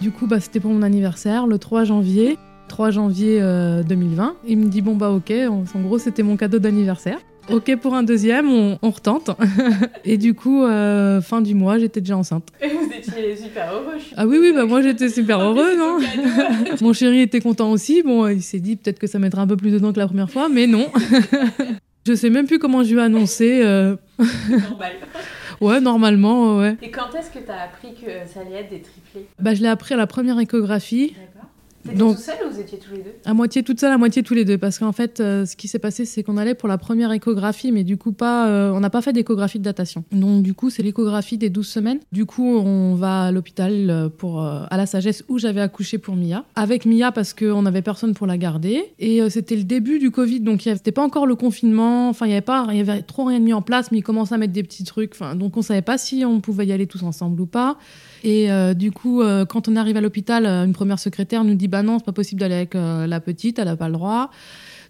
Du 0.00 0.12
coup, 0.12 0.26
bah, 0.26 0.38
c'était 0.38 0.60
pour 0.60 0.72
mon 0.72 0.82
anniversaire, 0.82 1.46
le 1.46 1.58
3 1.58 1.84
janvier. 1.84 2.38
3 2.78 2.92
janvier 2.92 3.40
2020. 3.40 4.24
Euh, 4.24 4.32
il 4.46 4.56
me 4.56 4.66
dit 4.66 4.82
bon 4.82 4.94
bah 4.94 5.10
ok, 5.10 5.32
en 5.48 5.80
gros 5.80 5.98
c'était 5.98 6.22
mon 6.22 6.36
cadeau 6.36 6.60
d'anniversaire. 6.60 7.18
Ok 7.50 7.74
pour 7.74 7.96
un 7.96 8.04
deuxième, 8.04 8.48
on, 8.48 8.90
retente. 8.90 9.30
et 10.04 10.16
du 10.16 10.34
coup, 10.34 10.62
euh, 10.62 11.20
fin 11.20 11.40
du 11.40 11.56
mois, 11.56 11.80
j'étais 11.80 12.00
déjà 12.00 12.16
enceinte. 12.16 12.46
Et 12.62 12.68
vous 12.68 12.88
étiez 12.96 13.34
super 13.34 13.72
heureux. 13.72 13.96
Ah 14.16 14.28
oui, 14.28 14.38
oui, 14.40 14.52
bah 14.54 14.64
moi 14.64 14.80
j'étais 14.80 15.08
super 15.08 15.40
heureux, 15.40 15.76
non 15.76 15.98
Mon 16.80 16.92
chéri 16.92 17.22
était 17.22 17.40
content 17.40 17.72
aussi. 17.72 18.04
Bon, 18.04 18.28
il 18.28 18.44
s'est 18.44 18.60
dit 18.60 18.76
peut-être 18.76 19.00
que 19.00 19.08
ça 19.08 19.18
mettra 19.18 19.42
un 19.42 19.48
peu 19.48 19.56
plus 19.56 19.72
de 19.72 19.80
temps 19.80 19.92
que 19.92 19.98
la 19.98 20.06
première 20.06 20.30
fois, 20.30 20.48
mais 20.48 20.68
non. 20.68 20.86
je 22.06 22.14
sais 22.14 22.30
même 22.30 22.46
plus 22.46 22.60
comment 22.60 22.84
je 22.84 22.92
lui 22.92 23.00
ai 23.00 23.02
annoncé. 23.02 23.60
Euh. 23.64 23.96
Normal. 24.48 24.92
Ouais, 25.60 25.80
normalement, 25.80 26.58
ouais. 26.58 26.76
Et 26.80 26.92
quand 26.92 27.12
est-ce 27.18 27.30
que 27.30 27.44
tu 27.44 27.50
as 27.50 27.62
appris 27.62 27.94
que 27.94 28.06
ça 28.32 28.38
allait 28.40 28.60
être 28.60 28.70
des 28.70 28.82
triplés? 28.82 29.26
Bah, 29.40 29.54
je 29.54 29.62
l'ai 29.62 29.68
appris 29.68 29.94
à 29.94 29.96
la 29.96 30.06
première 30.06 30.38
échographie. 30.38 31.16
Donc, 31.94 32.16
tout 32.16 32.22
seul 32.22 32.36
ou 32.46 32.52
vous 32.52 32.60
étiez 32.60 32.78
tous 32.78 32.92
les 32.92 33.02
deux? 33.02 33.12
À 33.24 33.34
moitié 33.34 33.62
toute 33.62 33.80
seule, 33.80 33.92
à 33.92 33.98
moitié 33.98 34.22
tous 34.22 34.34
les 34.34 34.44
deux. 34.44 34.58
Parce 34.58 34.78
qu'en 34.78 34.92
fait, 34.92 35.20
euh, 35.20 35.46
ce 35.46 35.56
qui 35.56 35.68
s'est 35.68 35.78
passé, 35.78 36.04
c'est 36.04 36.22
qu'on 36.22 36.36
allait 36.36 36.54
pour 36.54 36.68
la 36.68 36.78
première 36.78 37.12
échographie, 37.12 37.72
mais 37.72 37.84
du 37.84 37.96
coup, 37.96 38.12
pas, 38.12 38.48
euh, 38.48 38.72
on 38.72 38.80
n'a 38.80 38.90
pas 38.90 39.02
fait 39.02 39.12
d'échographie 39.12 39.58
de 39.58 39.64
datation. 39.64 40.04
Donc, 40.12 40.42
du 40.42 40.54
coup, 40.54 40.70
c'est 40.70 40.82
l'échographie 40.82 41.38
des 41.38 41.50
12 41.50 41.66
semaines. 41.66 42.00
Du 42.12 42.26
coup, 42.26 42.46
on 42.46 42.94
va 42.94 43.24
à 43.24 43.32
l'hôpital 43.32 43.90
euh, 43.90 44.08
pour 44.08 44.42
à 44.42 44.76
la 44.76 44.86
sagesse 44.86 45.24
où 45.28 45.38
j'avais 45.38 45.60
accouché 45.60 45.98
pour 45.98 46.16
Mia. 46.16 46.44
Avec 46.54 46.84
Mia, 46.84 47.12
parce 47.12 47.34
qu'on 47.34 47.62
n'avait 47.62 47.82
personne 47.82 48.14
pour 48.14 48.26
la 48.26 48.38
garder. 48.38 48.84
Et 48.98 49.28
c'était 49.30 49.56
le 49.56 49.64
début 49.64 49.98
du 49.98 50.10
Covid, 50.10 50.40
donc 50.40 50.62
c'était 50.62 50.92
pas 50.92 51.02
encore 51.02 51.26
le 51.26 51.36
confinement. 51.36 52.08
Enfin, 52.08 52.26
il 52.26 52.30
y 52.30 52.32
avait 52.32 52.40
pas, 52.40 52.66
il 52.70 52.76
y 52.76 52.80
avait 52.80 53.02
trop 53.02 53.24
rien 53.24 53.38
de 53.38 53.44
mis 53.44 53.52
en 53.52 53.62
place, 53.62 53.90
mais 53.92 53.98
ils 53.98 54.02
commençaient 54.02 54.34
à 54.34 54.38
mettre 54.38 54.52
des 54.52 54.62
petits 54.62 54.84
trucs. 54.84 55.12
Enfin, 55.14 55.34
donc, 55.34 55.56
on 55.56 55.62
savait 55.62 55.82
pas 55.82 55.98
si 55.98 56.24
on 56.24 56.40
pouvait 56.40 56.66
y 56.66 56.72
aller 56.72 56.86
tous 56.86 57.02
ensemble 57.02 57.40
ou 57.40 57.46
pas. 57.46 57.78
Et 58.24 58.50
euh, 58.50 58.74
du 58.74 58.90
coup, 58.92 59.22
euh, 59.22 59.44
quand 59.44 59.68
on 59.68 59.76
arrive 59.76 59.96
à 59.96 60.00
l'hôpital, 60.00 60.46
euh, 60.46 60.64
une 60.64 60.72
première 60.72 60.98
secrétaire 60.98 61.44
nous 61.44 61.54
dit 61.54 61.68
bah 61.68 61.82
non, 61.82 61.98
c'est 61.98 62.04
pas 62.04 62.12
possible 62.12 62.40
d'aller 62.40 62.54
avec 62.54 62.74
la 62.74 63.20
petite, 63.20 63.58
elle 63.58 63.66
n'a 63.66 63.76
pas 63.76 63.88
le 63.88 63.94
droit. 63.94 64.30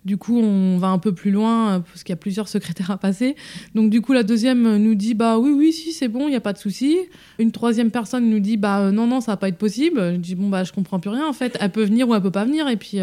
Du 0.08 0.16
coup, 0.16 0.38
on 0.38 0.78
va 0.78 0.88
un 0.88 0.96
peu 0.96 1.12
plus 1.12 1.30
loin 1.30 1.84
parce 1.86 2.02
qu'il 2.02 2.14
y 2.14 2.14
a 2.14 2.16
plusieurs 2.16 2.48
secrétaires 2.48 2.90
à 2.90 2.96
passer. 2.96 3.36
Donc, 3.74 3.90
du 3.90 4.00
coup, 4.00 4.14
la 4.14 4.22
deuxième 4.22 4.78
nous 4.78 4.94
dit 4.94 5.12
bah 5.12 5.38
oui, 5.38 5.50
oui, 5.50 5.70
si, 5.70 5.92
c'est 5.92 6.08
bon, 6.08 6.28
il 6.28 6.30
n'y 6.30 6.36
a 6.36 6.40
pas 6.40 6.54
de 6.54 6.58
souci. 6.58 6.96
Une 7.38 7.52
troisième 7.52 7.90
personne 7.90 8.30
nous 8.30 8.40
dit 8.40 8.56
bah 8.56 8.90
non, 8.90 9.06
non, 9.06 9.20
ça 9.20 9.32
va 9.32 9.36
pas 9.36 9.48
être 9.48 9.58
possible. 9.58 10.14
Je 10.14 10.16
dis 10.16 10.34
bon, 10.34 10.48
bah 10.48 10.64
je 10.64 10.72
comprends 10.72 10.98
plus 10.98 11.10
rien 11.10 11.28
en 11.28 11.34
fait. 11.34 11.58
Elle 11.60 11.72
peut 11.72 11.84
venir 11.84 12.08
ou 12.08 12.14
elle 12.14 12.22
peut 12.22 12.30
pas 12.30 12.46
venir. 12.46 12.68
Et 12.68 12.78
puis, 12.78 13.00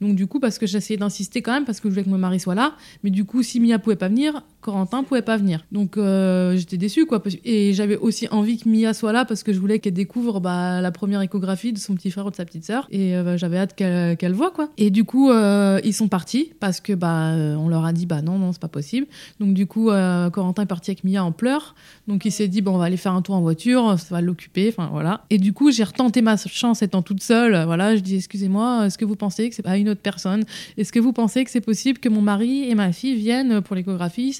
donc, 0.00 0.14
du 0.14 0.28
coup, 0.28 0.38
parce 0.38 0.60
que 0.60 0.66
j'essayais 0.68 0.96
d'insister 0.96 1.42
quand 1.42 1.52
même 1.52 1.64
parce 1.64 1.80
que 1.80 1.88
je 1.88 1.94
voulais 1.94 2.04
que 2.04 2.10
mon 2.10 2.18
mari 2.18 2.38
soit 2.38 2.54
là. 2.54 2.74
Mais 3.02 3.10
du 3.10 3.24
coup, 3.24 3.42
si 3.42 3.58
Mia 3.58 3.80
pouvait 3.80 3.96
pas 3.96 4.08
venir, 4.08 4.44
Corentin 4.64 5.02
pouvait 5.02 5.22
pas 5.22 5.36
venir. 5.36 5.66
Donc 5.72 5.98
euh, 5.98 6.56
j'étais 6.56 6.78
déçue 6.78 7.04
quoi. 7.04 7.22
Et 7.44 7.74
j'avais 7.74 7.96
aussi 7.96 8.28
envie 8.30 8.56
que 8.56 8.66
Mia 8.66 8.94
soit 8.94 9.12
là 9.12 9.26
parce 9.26 9.42
que 9.42 9.52
je 9.52 9.60
voulais 9.60 9.78
qu'elle 9.78 9.92
découvre 9.92 10.40
bah, 10.40 10.80
la 10.80 10.90
première 10.90 11.20
échographie 11.20 11.74
de 11.74 11.78
son 11.78 11.94
petit 11.94 12.10
frère 12.10 12.24
ou 12.26 12.30
de 12.30 12.34
sa 12.34 12.46
petite 12.46 12.64
sœur. 12.64 12.88
Et 12.90 13.14
euh, 13.14 13.22
bah, 13.22 13.36
j'avais 13.36 13.58
hâte 13.58 13.74
qu'elle 13.76 14.32
voit 14.32 14.50
quoi. 14.50 14.70
Et 14.78 14.90
du 14.90 15.04
coup 15.04 15.30
euh, 15.30 15.80
ils 15.84 15.92
sont 15.92 16.08
partis 16.08 16.43
parce 16.60 16.80
que 16.80 16.92
bah 16.92 17.32
on 17.58 17.68
leur 17.68 17.84
a 17.84 17.92
dit 17.92 18.06
bah 18.06 18.22
non 18.22 18.38
non 18.38 18.52
c'est 18.52 18.60
pas 18.60 18.68
possible. 18.68 19.06
Donc 19.40 19.54
du 19.54 19.66
coup 19.66 19.86
Corentin 20.32 20.62
est 20.62 20.66
parti 20.66 20.90
avec 20.90 21.04
Mia 21.04 21.24
en 21.24 21.32
pleurs. 21.32 21.74
Donc 22.08 22.24
il 22.24 22.32
s'est 22.32 22.48
dit 22.48 22.62
bon 22.62 22.74
on 22.74 22.78
va 22.78 22.86
aller 22.86 22.96
faire 22.96 23.12
un 23.12 23.22
tour 23.22 23.34
en 23.34 23.40
voiture, 23.40 23.98
ça 23.98 24.14
va 24.14 24.20
l'occuper. 24.20 24.68
Enfin 24.68 24.88
voilà. 24.90 25.24
Et 25.30 25.38
du 25.38 25.52
coup 25.52 25.70
j'ai 25.70 25.84
retenté 25.84 26.22
ma 26.22 26.36
chance 26.36 26.82
étant 26.82 27.02
toute 27.02 27.22
seule. 27.22 27.64
Voilà 27.64 27.96
je 27.96 28.00
dis 28.00 28.16
excusez-moi 28.16 28.86
est-ce 28.86 28.98
que 28.98 29.04
vous 29.04 29.16
pensez 29.16 29.48
que 29.48 29.54
c'est 29.54 29.62
pas 29.62 29.76
une 29.76 29.88
autre 29.88 30.02
personne? 30.02 30.44
Est-ce 30.76 30.92
que 30.92 31.00
vous 31.00 31.12
pensez 31.12 31.44
que 31.44 31.50
c'est 31.50 31.60
possible 31.60 31.98
que 31.98 32.08
mon 32.08 32.20
mari 32.20 32.68
et 32.68 32.74
ma 32.74 32.92
fille 32.92 33.16
viennent 33.16 33.60
pour 33.60 33.76
l'échographie? 33.76 34.32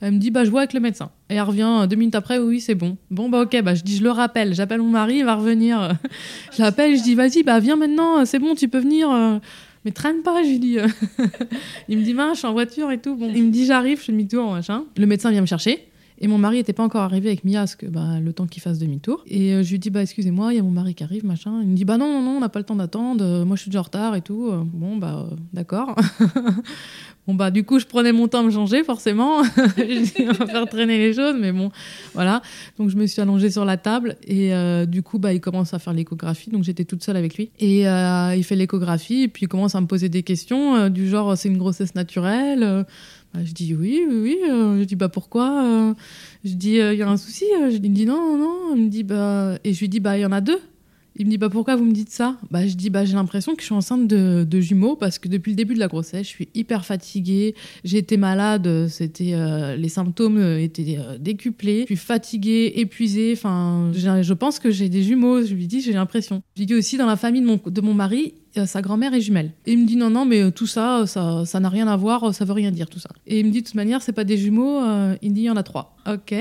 Elle 0.00 0.12
me 0.12 0.18
dit 0.18 0.30
bah 0.30 0.44
je 0.44 0.50
vois 0.50 0.60
avec 0.60 0.72
le 0.72 0.80
médecin. 0.80 1.10
Et 1.30 1.34
elle 1.34 1.42
revient 1.42 1.80
euh, 1.82 1.86
deux 1.86 1.96
minutes 1.96 2.14
après, 2.14 2.38
oui 2.38 2.60
c'est 2.60 2.74
bon. 2.74 2.96
Bon 3.10 3.28
bah 3.28 3.42
ok, 3.42 3.60
bah 3.62 3.74
je 3.74 3.82
dis 3.82 3.96
je 3.96 4.02
le 4.02 4.10
rappelle, 4.10 4.54
j'appelle 4.54 4.80
mon 4.80 4.90
mari, 4.90 5.18
il 5.18 5.24
va 5.24 5.36
revenir. 5.36 5.96
je 6.56 6.62
l'appelle, 6.62 6.96
je 6.96 7.02
dis 7.02 7.14
vas-y 7.14 7.42
bah 7.42 7.58
viens 7.60 7.76
maintenant, 7.76 8.24
c'est 8.24 8.38
bon, 8.38 8.54
tu 8.54 8.68
peux 8.68 8.78
venir. 8.78 9.40
Mais 9.84 9.92
traîne 9.92 10.22
pas, 10.22 10.42
je 10.42 10.48
lui 10.48 10.58
dis. 10.58 10.78
il 11.88 11.98
me 11.98 12.04
dit, 12.04 12.14
mince, 12.14 12.34
je 12.34 12.38
suis 12.38 12.48
en 12.48 12.52
voiture 12.52 12.90
et 12.90 12.98
tout. 12.98 13.16
Bon, 13.16 13.30
il 13.34 13.44
me 13.44 13.50
dit, 13.50 13.66
j'arrive, 13.66 13.98
je 13.98 14.04
fais 14.04 14.12
demi-tour, 14.12 14.50
machin. 14.50 14.84
Le 14.96 15.06
médecin 15.06 15.30
vient 15.30 15.40
me 15.40 15.46
chercher. 15.46 15.88
Et 16.18 16.28
mon 16.28 16.38
mari 16.38 16.58
n'était 16.58 16.72
pas 16.72 16.84
encore 16.84 17.02
arrivé 17.02 17.28
avec 17.28 17.44
Mia, 17.44 17.60
parce 17.60 17.74
que 17.74 17.86
bah, 17.86 18.20
le 18.20 18.32
temps 18.32 18.46
qu'il 18.46 18.62
fasse 18.62 18.78
demi-tour. 18.78 19.24
Et 19.26 19.52
euh, 19.52 19.62
je 19.62 19.70
lui 19.72 19.78
dis, 19.78 19.90
bah 19.90 20.02
excusez-moi, 20.02 20.52
il 20.52 20.56
y 20.56 20.60
a 20.60 20.62
mon 20.62 20.70
mari 20.70 20.94
qui 20.94 21.02
arrive, 21.02 21.26
machin. 21.26 21.60
Il 21.62 21.68
me 21.68 21.74
dit, 21.74 21.84
bah 21.84 21.98
non, 21.98 22.06
non, 22.06 22.22
non, 22.22 22.36
on 22.36 22.40
n'a 22.40 22.48
pas 22.48 22.60
le 22.60 22.64
temps 22.64 22.76
d'attendre. 22.76 23.24
Euh, 23.24 23.44
moi, 23.44 23.56
je 23.56 23.62
suis 23.62 23.70
déjà 23.70 23.80
en 23.80 23.84
retard 23.84 24.14
et 24.14 24.22
tout. 24.22 24.48
Euh, 24.50 24.62
bon, 24.64 24.96
bah 24.96 25.28
d'accord. 25.52 25.96
bon, 27.26 27.34
bah 27.34 27.50
du 27.50 27.64
coup, 27.64 27.78
je 27.78 27.86
prenais 27.86 28.12
mon 28.12 28.28
temps 28.28 28.40
à 28.40 28.42
me 28.42 28.50
changer, 28.50 28.84
forcément. 28.84 29.42
je 29.76 30.02
dis, 30.02 30.28
on 30.28 30.32
va 30.32 30.46
faire 30.46 30.66
traîner 30.66 30.98
les 30.98 31.12
choses, 31.12 31.36
mais 31.38 31.52
bon, 31.52 31.70
voilà. 32.14 32.42
Donc, 32.78 32.90
je 32.90 32.96
me 32.96 33.06
suis 33.06 33.20
allongée 33.20 33.50
sur 33.50 33.64
la 33.64 33.76
table 33.76 34.16
et 34.26 34.52
du 34.86 35.02
coup, 35.02 35.18
bah, 35.18 35.32
il 35.32 35.40
commence 35.40 35.74
à 35.74 35.78
faire 35.78 35.92
l'échographie. 35.92 36.50
Donc, 36.50 36.64
j'étais 36.64 36.84
toute 36.84 37.02
seule 37.02 37.16
avec 37.16 37.36
lui. 37.36 37.50
Et 37.58 37.82
il 37.82 38.44
fait 38.44 38.56
l'échographie 38.56 39.22
et 39.22 39.28
puis 39.28 39.44
il 39.44 39.48
commence 39.48 39.74
à 39.74 39.80
me 39.80 39.86
poser 39.86 40.08
des 40.08 40.22
questions 40.22 40.88
du 40.88 41.08
genre, 41.08 41.36
c'est 41.36 41.48
une 41.48 41.58
grossesse 41.58 41.94
naturelle 41.94 42.84
bah, 43.34 43.40
je 43.44 43.52
dis 43.52 43.74
oui, 43.74 44.06
oui, 44.08 44.16
oui. 44.22 44.38
Euh, 44.48 44.78
je 44.78 44.84
dis 44.84 44.94
bah 44.94 45.08
pourquoi 45.08 45.64
euh, 45.64 45.94
Je 46.44 46.54
dis 46.54 46.80
euh, 46.80 46.94
il 46.94 47.00
y 47.00 47.02
a 47.02 47.08
un 47.08 47.16
souci. 47.16 47.44
Je 47.68 47.78
lui 47.78 47.90
dis 47.90 48.06
non, 48.06 48.38
non. 48.38 48.76
Il 48.76 48.84
me 48.84 48.88
dit 48.88 49.02
bah 49.02 49.58
et 49.64 49.74
je 49.74 49.80
lui 49.80 49.88
dis 49.88 49.98
bah 49.98 50.16
il 50.16 50.20
y 50.20 50.26
en 50.26 50.30
a 50.30 50.40
deux. 50.40 50.60
Il 51.16 51.26
me 51.26 51.30
dit 51.30 51.38
bah 51.38 51.48
pourquoi 51.48 51.76
vous 51.76 51.84
me 51.84 51.92
dites 51.92 52.10
ça? 52.10 52.36
Bah 52.50 52.66
je 52.66 52.74
dis 52.74 52.90
bah 52.90 53.04
j'ai 53.04 53.14
l'impression 53.14 53.54
que 53.54 53.60
je 53.60 53.66
suis 53.66 53.74
enceinte 53.74 54.06
de, 54.08 54.60
jumeaux 54.60 54.96
parce 54.96 55.18
que 55.18 55.28
depuis 55.28 55.50
le 55.50 55.56
début 55.56 55.74
de 55.74 55.78
la 55.78 55.88
grossesse 55.88 56.26
je 56.26 56.32
suis 56.32 56.48
hyper 56.54 56.84
fatiguée. 56.84 57.54
J'ai 57.84 57.98
été 57.98 58.16
malade, 58.16 58.88
c'était 58.88 59.34
les 59.76 59.88
symptômes 59.88 60.42
étaient 60.58 60.98
décuplés. 61.18 61.80
Je 61.82 61.86
suis 61.86 61.96
fatiguée, 61.96 62.72
épuisée. 62.76 63.32
Enfin 63.36 63.92
je 63.92 64.32
pense 64.32 64.58
que 64.58 64.70
j'ai 64.70 64.88
des 64.88 65.02
jumeaux. 65.02 65.42
Je 65.42 65.54
lui 65.54 65.66
dis 65.66 65.80
j'ai 65.80 65.92
l'impression. 65.92 66.42
Je 66.56 66.62
lui 66.62 66.66
dis 66.66 66.74
aussi 66.74 66.96
dans 66.96 67.06
la 67.06 67.16
famille 67.16 67.42
de 67.42 67.46
mon, 67.46 67.60
de 67.64 67.80
mon 67.80 67.94
mari 67.94 68.34
euh, 68.34 68.43
sa 68.66 68.82
grand-mère 68.82 69.14
est 69.14 69.20
jumelle. 69.20 69.52
Et 69.66 69.72
il 69.72 69.80
me 69.80 69.86
dit 69.86 69.96
non, 69.96 70.10
non, 70.10 70.24
mais 70.24 70.42
euh, 70.42 70.50
tout 70.50 70.66
ça, 70.66 71.06
ça, 71.06 71.44
ça 71.44 71.60
n'a 71.60 71.68
rien 71.68 71.88
à 71.88 71.96
voir, 71.96 72.32
ça 72.34 72.44
veut 72.44 72.52
rien 72.52 72.70
dire 72.70 72.88
tout 72.88 72.98
ça. 72.98 73.10
Et 73.26 73.40
il 73.40 73.46
me 73.46 73.50
dit 73.50 73.62
de 73.62 73.66
toute 73.66 73.74
manière, 73.74 74.02
c'est 74.02 74.12
pas 74.12 74.24
des 74.24 74.36
jumeaux, 74.36 74.80
euh, 74.80 75.16
il 75.22 75.32
dit 75.32 75.42
il 75.42 75.44
y 75.44 75.50
en 75.50 75.56
a 75.56 75.62
trois. 75.62 75.96
Ok. 76.06 76.34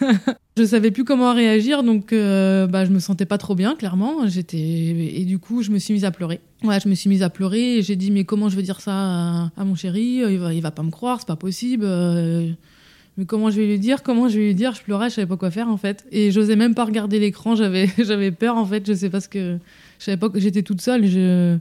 je 0.56 0.64
savais 0.64 0.90
plus 0.90 1.04
comment 1.04 1.34
réagir, 1.34 1.82
donc 1.82 2.12
bah, 2.12 2.84
je 2.84 2.90
me 2.90 2.98
sentais 2.98 3.26
pas 3.26 3.38
trop 3.38 3.54
bien, 3.54 3.74
clairement. 3.74 4.26
J'étais 4.26 4.58
et 4.58 5.24
du 5.24 5.38
coup, 5.38 5.62
je 5.62 5.70
me 5.70 5.78
suis 5.78 5.92
mise 5.92 6.04
à 6.04 6.10
pleurer. 6.10 6.40
Ouais, 6.64 6.78
je 6.80 6.88
me 6.88 6.94
suis 6.94 7.08
mise 7.08 7.22
à 7.22 7.30
pleurer 7.30 7.78
et 7.78 7.82
j'ai 7.82 7.96
dit 7.96 8.10
mais 8.10 8.24
comment 8.24 8.48
je 8.48 8.56
veux 8.56 8.62
dire 8.62 8.80
ça 8.80 9.50
à, 9.56 9.64
mon 9.64 9.74
chéri? 9.74 10.22
Il 10.28 10.38
va, 10.38 10.54
il 10.54 10.62
va 10.62 10.70
pas 10.70 10.82
me 10.82 10.90
croire, 10.90 11.20
c'est 11.20 11.28
pas 11.28 11.36
possible. 11.36 11.84
mais 13.16 13.26
comment 13.26 13.50
je 13.50 13.60
vais 13.60 13.66
lui 13.66 13.78
dire? 13.78 14.02
Comment 14.02 14.28
je 14.28 14.38
vais 14.38 14.46
lui 14.46 14.54
dire? 14.54 14.74
Je 14.74 14.82
pleurais, 14.82 15.10
je 15.10 15.16
savais 15.16 15.26
pas 15.26 15.36
quoi 15.36 15.50
faire 15.50 15.68
en 15.68 15.76
fait. 15.76 16.06
Et 16.10 16.30
j'osais 16.30 16.56
même 16.56 16.74
pas 16.74 16.84
regarder 16.84 17.18
l'écran, 17.18 17.54
j'avais 17.54 17.90
j'avais 17.98 18.30
peur 18.30 18.56
en 18.56 18.64
fait, 18.64 18.86
je 18.86 18.94
sais 18.94 19.10
pas 19.10 19.20
ce 19.20 19.28
que 19.28 19.58
je 20.00 20.06
savais 20.06 20.16
pas 20.16 20.30
que 20.30 20.40
j'étais 20.40 20.62
toute 20.62 20.80
seule. 20.80 21.04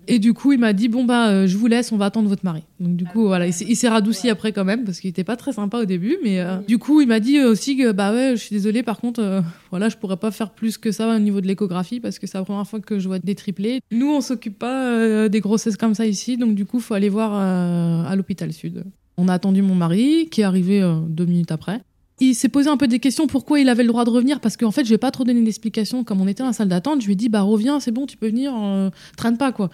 Et 0.08 0.18
du 0.18 0.34
coup, 0.34 0.54
il 0.54 0.60
m'a 0.60 0.72
dit 0.72 0.88
bon 0.88 1.04
bah 1.04 1.30
euh, 1.30 1.46
je 1.46 1.58
vous 1.58 1.68
laisse, 1.68 1.92
on 1.92 1.98
va 1.98 2.06
attendre 2.06 2.30
votre 2.30 2.46
mari. 2.46 2.64
Donc 2.80 2.96
du 2.96 3.04
coup 3.06 3.28
voilà, 3.28 3.48
il 3.48 3.54
s'est 3.54 3.90
radouci 3.90 4.30
après 4.30 4.54
quand 4.54 4.64
même 4.64 4.86
parce 4.86 5.02
qu'il 5.02 5.10
était 5.10 5.26
pas 5.26 5.36
très 5.36 5.52
sympa 5.52 5.80
au 5.80 5.86
début, 5.86 6.18
mais 6.24 6.40
euh, 6.40 6.58
du 6.66 6.78
coup 6.78 7.02
il 7.02 7.08
m'a 7.08 7.20
dit 7.20 7.42
aussi 7.42 7.76
que 7.76 7.92
bah 7.92 8.14
ouais, 8.14 8.32
je 8.32 8.42
suis 8.42 8.56
désolée, 8.56 8.82
par 8.82 9.00
contre 9.00 9.20
euh, 9.22 9.42
voilà, 9.72 9.90
je 9.90 9.98
pourrais 9.98 10.16
pas 10.18 10.32
faire 10.32 10.52
plus 10.52 10.78
que 10.78 10.94
ça 10.94 11.14
au 11.14 11.20
niveau 11.20 11.42
de 11.42 11.48
l'échographie 11.48 12.00
parce 12.00 12.18
que 12.18 12.28
c'est 12.28 12.38
la 12.38 12.46
première 12.46 12.66
fois 12.66 12.80
que 12.80 12.98
je 12.98 13.08
vois 13.10 13.20
des 13.20 13.36
triplés. 13.36 13.82
Nous 13.92 14.10
on 14.10 14.22
s'occupe 14.22 14.58
pas 14.58 15.28
des 15.28 15.40
grossesses 15.42 15.76
comme 15.76 15.94
ça 15.94 16.06
ici, 16.06 16.38
donc 16.38 16.56
du 16.56 16.66
coup 16.66 16.80
faut 16.80 16.94
aller 16.94 17.10
voir 17.10 17.34
à 17.34 18.16
l'hôpital 18.16 18.54
Sud. 18.54 18.86
On 19.18 19.28
a 19.28 19.34
attendu 19.34 19.62
mon 19.62 19.76
mari 19.76 20.30
qui 20.32 20.42
est 20.42 20.46
arrivé 20.46 20.82
deux 21.10 21.26
minutes 21.26 21.52
après 21.52 21.82
il 22.20 22.36
s'est 22.36 22.50
posé 22.50 22.70
un 22.70 22.78
peu 22.78 22.88
des 22.88 23.00
questions 23.00 23.28
pourquoi 23.28 23.60
il 23.60 23.70
avait 23.70 23.84
le 23.84 23.90
droit 23.90 24.06
de 24.06 24.10
revenir 24.10 24.40
parce 24.40 24.58
qu'en 24.58 24.72
fait 24.72 24.84
je 24.84 24.90
vais 24.90 24.98
pas 24.98 25.12
trop 25.12 25.24
donner 25.24 25.42
d'explications 25.42 26.04
comme 26.04 26.22
on 26.22 26.28
était 26.28 26.44
dans 26.44 26.48
la 26.48 26.54
salle 26.54 26.68
d'attente 26.68 27.02
je 27.02 27.06
lui 27.06 27.14
ai 27.14 27.16
dit 27.16 27.30
bah 27.30 27.42
reviens 27.42 27.80
c'est 27.80 27.92
bon 27.92 28.06
tu 28.06 28.18
peux 28.18 28.28
venir 28.28 28.54
euh, 28.56 28.90
traîne 29.18 29.38
pas 29.38 29.52
quoi. 29.52 29.70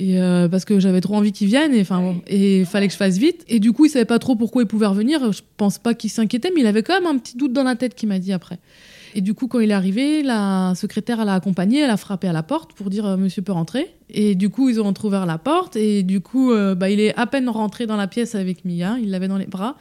Et 0.00 0.20
euh, 0.20 0.48
parce 0.48 0.64
que 0.64 0.78
j'avais 0.78 1.00
trop 1.00 1.16
envie 1.16 1.32
qu'il 1.32 1.48
vienne 1.48 1.74
et 1.74 1.80
enfin 1.80 2.14
et 2.28 2.64
fallait 2.64 2.86
que 2.86 2.92
je 2.92 2.98
fasse 2.98 3.18
vite. 3.18 3.44
Et 3.48 3.58
du 3.58 3.72
coup 3.72 3.86
il 3.86 3.88
savait 3.88 4.04
pas 4.04 4.20
trop 4.20 4.36
pourquoi 4.36 4.62
il 4.62 4.68
pouvait 4.68 4.86
revenir. 4.86 5.32
Je 5.32 5.40
pense 5.56 5.78
pas 5.78 5.94
qu'il 5.94 6.08
s'inquiétait 6.08 6.52
mais 6.54 6.60
il 6.60 6.66
avait 6.66 6.84
quand 6.84 6.94
même 6.94 7.06
un 7.06 7.18
petit 7.18 7.36
doute 7.36 7.52
dans 7.52 7.64
la 7.64 7.74
tête 7.74 7.96
qui 7.96 8.06
m'a 8.06 8.20
dit 8.20 8.32
après. 8.32 8.58
Et 9.16 9.20
du 9.22 9.34
coup 9.34 9.48
quand 9.48 9.58
il 9.58 9.70
est 9.70 9.74
arrivé 9.74 10.22
la 10.22 10.74
secrétaire 10.76 11.24
l'a 11.24 11.34
accompagné 11.34 11.80
elle 11.80 11.90
a 11.90 11.96
frappé 11.96 12.28
à 12.28 12.32
la 12.32 12.44
porte 12.44 12.74
pour 12.74 12.90
dire 12.90 13.06
euh, 13.06 13.16
monsieur 13.16 13.42
peut 13.42 13.52
rentrer. 13.52 13.92
Et 14.08 14.36
du 14.36 14.50
coup 14.50 14.68
ils 14.68 14.80
ont 14.80 14.94
ouvert 15.02 15.26
la 15.26 15.38
porte 15.38 15.74
et 15.74 16.04
du 16.04 16.20
coup 16.20 16.52
bah, 16.76 16.88
il 16.88 17.00
est 17.00 17.14
à 17.16 17.26
peine 17.26 17.48
rentré 17.48 17.86
dans 17.86 17.96
la 17.96 18.06
pièce 18.06 18.34
avec 18.36 18.64
Mia 18.64 18.96
il 19.02 19.10
l'avait 19.10 19.28
dans 19.28 19.36
les 19.36 19.46
bras 19.46 19.76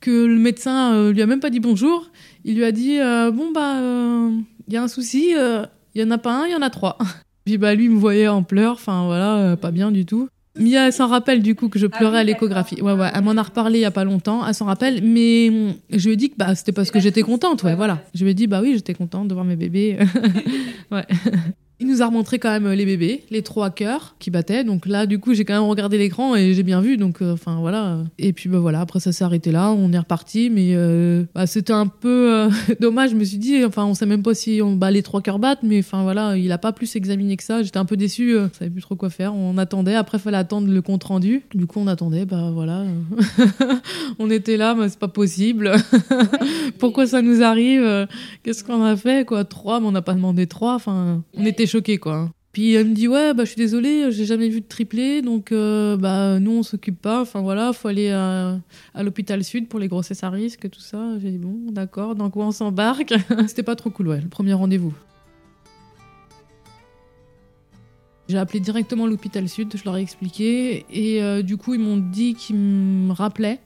que 0.00 0.24
le 0.24 0.38
médecin 0.38 0.94
euh, 0.94 1.12
lui 1.12 1.22
a 1.22 1.26
même 1.26 1.40
pas 1.40 1.50
dit 1.50 1.60
bonjour. 1.60 2.10
Il 2.44 2.56
lui 2.56 2.64
a 2.64 2.72
dit 2.72 2.98
euh, 2.98 3.30
bon 3.30 3.50
bah 3.52 3.74
il 3.76 3.82
euh, 3.82 4.30
y 4.68 4.76
a 4.76 4.82
un 4.82 4.88
souci, 4.88 5.34
il 5.34 6.00
y 6.00 6.04
en 6.04 6.10
a 6.10 6.18
pas 6.18 6.42
un, 6.42 6.46
il 6.46 6.52
y 6.52 6.56
en 6.56 6.62
a 6.62 6.70
trois. 6.70 6.98
Puis 7.44 7.58
bah 7.58 7.74
lui 7.74 7.88
me 7.88 7.98
voyait 7.98 8.28
en 8.28 8.42
pleurs, 8.42 8.74
enfin 8.74 9.06
voilà, 9.06 9.56
pas 9.56 9.70
bien 9.70 9.90
du 9.90 10.04
tout. 10.06 10.28
Mia 10.58 10.90
s'en 10.90 11.06
rappelle 11.06 11.42
du 11.42 11.54
coup 11.54 11.68
que 11.68 11.78
je 11.78 11.86
ah 11.86 11.96
pleurais 11.96 12.18
à 12.18 12.24
l'échographie. 12.24 12.82
Ouais 12.82 12.92
ouais, 12.92 13.10
elle 13.14 13.22
m'en 13.22 13.36
a 13.36 13.42
reparlé 13.42 13.78
il 13.78 13.82
y 13.82 13.86
a 13.86 13.90
pas 13.90 14.04
longtemps, 14.04 14.46
elle 14.46 14.54
s'en 14.54 14.66
rappelle, 14.66 15.02
mais 15.02 15.74
je 15.90 16.06
lui 16.06 16.14
ai 16.14 16.16
dit 16.16 16.30
que 16.30 16.36
bah 16.36 16.54
c'était 16.54 16.72
parce 16.72 16.90
que 16.90 17.00
j'étais 17.00 17.22
contente, 17.22 17.62
ouais 17.62 17.74
voilà. 17.74 18.02
Je 18.14 18.24
lui 18.24 18.32
ai 18.32 18.34
dit 18.34 18.46
bah 18.46 18.60
oui 18.60 18.72
j'étais 18.74 18.94
contente 18.94 19.28
de 19.28 19.34
voir 19.34 19.44
mes 19.44 19.56
bébés. 19.56 19.98
ouais. 20.90 21.06
Il 21.82 21.86
nous 21.86 22.02
a 22.02 22.06
remontré 22.06 22.38
quand 22.38 22.50
même 22.50 22.66
euh, 22.66 22.74
les 22.74 22.84
bébés, 22.84 23.22
les 23.30 23.40
trois 23.40 23.70
cœurs 23.70 24.14
qui 24.18 24.30
battaient. 24.30 24.64
Donc 24.64 24.84
là, 24.84 25.06
du 25.06 25.18
coup, 25.18 25.32
j'ai 25.32 25.46
quand 25.46 25.54
même 25.54 25.68
regardé 25.68 25.96
l'écran 25.96 26.36
et 26.36 26.52
j'ai 26.52 26.62
bien 26.62 26.82
vu. 26.82 26.98
Donc, 26.98 27.22
euh, 27.22 27.32
enfin 27.32 27.56
voilà. 27.58 28.00
Et 28.18 28.34
puis 28.34 28.50
bah 28.50 28.58
voilà. 28.58 28.80
Après, 28.80 29.00
ça 29.00 29.12
s'est 29.12 29.24
arrêté 29.24 29.50
là. 29.50 29.70
On 29.70 29.90
est 29.90 29.98
reparti, 29.98 30.50
mais 30.50 30.74
euh, 30.74 31.24
bah, 31.34 31.46
c'était 31.46 31.72
un 31.72 31.86
peu 31.86 32.50
dommage. 32.80 33.12
Je 33.12 33.16
me 33.16 33.24
suis 33.24 33.38
dit, 33.38 33.64
enfin, 33.64 33.86
on 33.86 33.94
sait 33.94 34.04
même 34.04 34.22
pas 34.22 34.34
si 34.34 34.60
on 34.62 34.76
bat 34.76 34.90
les 34.90 35.02
trois 35.02 35.22
cœurs 35.22 35.38
battent, 35.38 35.62
mais 35.62 35.78
enfin 35.78 36.02
voilà, 36.02 36.36
il 36.36 36.52
a 36.52 36.58
pas 36.58 36.72
plus 36.72 36.96
examiné 36.96 37.38
que 37.38 37.44
ça. 37.44 37.62
J'étais 37.62 37.78
un 37.78 37.86
peu 37.86 37.96
déçu. 37.96 38.32
je 38.32 38.58
savais 38.58 38.70
plus 38.70 38.82
trop 38.82 38.94
quoi 38.94 39.08
faire. 39.08 39.34
On 39.34 39.56
attendait. 39.56 39.94
Après, 39.94 40.18
fallait 40.18 40.36
attendre 40.36 40.70
le 40.70 40.82
compte 40.82 41.04
rendu. 41.04 41.44
Du 41.54 41.66
coup, 41.66 41.80
on 41.80 41.86
attendait. 41.86 42.26
Bah 42.26 42.50
voilà. 42.52 42.84
on 44.18 44.30
était 44.30 44.58
là, 44.58 44.74
mais 44.74 44.90
c'est 44.90 44.98
pas 44.98 45.08
possible. 45.08 45.72
Pourquoi 46.78 47.06
ça 47.06 47.22
nous 47.22 47.42
arrive? 47.42 48.06
Qu'est-ce 48.42 48.64
qu'on 48.64 48.84
a 48.84 48.96
fait 48.96 49.24
quoi? 49.26 49.44
Trois, 49.44 49.80
mais 49.80 49.86
on 49.86 49.92
n'a 49.92 50.02
pas 50.02 50.14
demandé 50.14 50.46
trois. 50.46 50.74
Enfin, 50.74 51.22
on 51.34 51.46
était 51.46 51.69
choqué 51.70 51.98
quoi. 51.98 52.30
Puis 52.52 52.74
elle 52.74 52.88
me 52.88 52.94
dit 52.94 53.06
ouais 53.06 53.32
bah 53.32 53.44
je 53.44 53.50
suis 53.50 53.58
désolée 53.58 54.10
j'ai 54.10 54.24
jamais 54.24 54.48
vu 54.48 54.60
de 54.60 54.66
triplé 54.66 55.22
donc 55.22 55.52
euh, 55.52 55.96
bah 55.96 56.40
nous 56.40 56.50
on 56.50 56.62
s'occupe 56.62 57.00
pas. 57.00 57.22
Enfin 57.22 57.40
voilà 57.40 57.72
faut 57.72 57.88
aller 57.88 58.10
à, 58.10 58.60
l'hôpital 59.00 59.44
sud 59.44 59.68
pour 59.68 59.78
les 59.78 59.88
grossesses 59.88 60.24
à 60.24 60.30
risque 60.30 60.68
tout 60.68 60.80
ça. 60.80 61.18
J'ai 61.20 61.30
dit 61.30 61.38
bon 61.38 61.70
d'accord 61.70 62.14
dans 62.14 62.28
quoi 62.28 62.46
on 62.46 62.52
s'embarque? 62.52 63.14
C'était 63.46 63.62
pas 63.62 63.76
trop 63.76 63.90
cool 63.90 64.08
ouais 64.08 64.20
le 64.20 64.28
premier 64.28 64.52
rendez-vous. 64.52 64.92
J'ai 68.28 68.38
appelé 68.38 68.60
directement 68.60 69.06
l'hôpital 69.06 69.48
sud 69.48 69.76
je 69.76 69.84
leur 69.84 69.96
ai 69.96 70.02
expliqué 70.02 70.84
et 70.90 71.22
euh, 71.22 71.42
du 71.42 71.56
coup 71.56 71.74
ils 71.74 71.80
m'ont 71.80 71.96
dit 71.96 72.34
qu'ils 72.34 72.56
me 72.56 73.12
rappelaient 73.12 73.60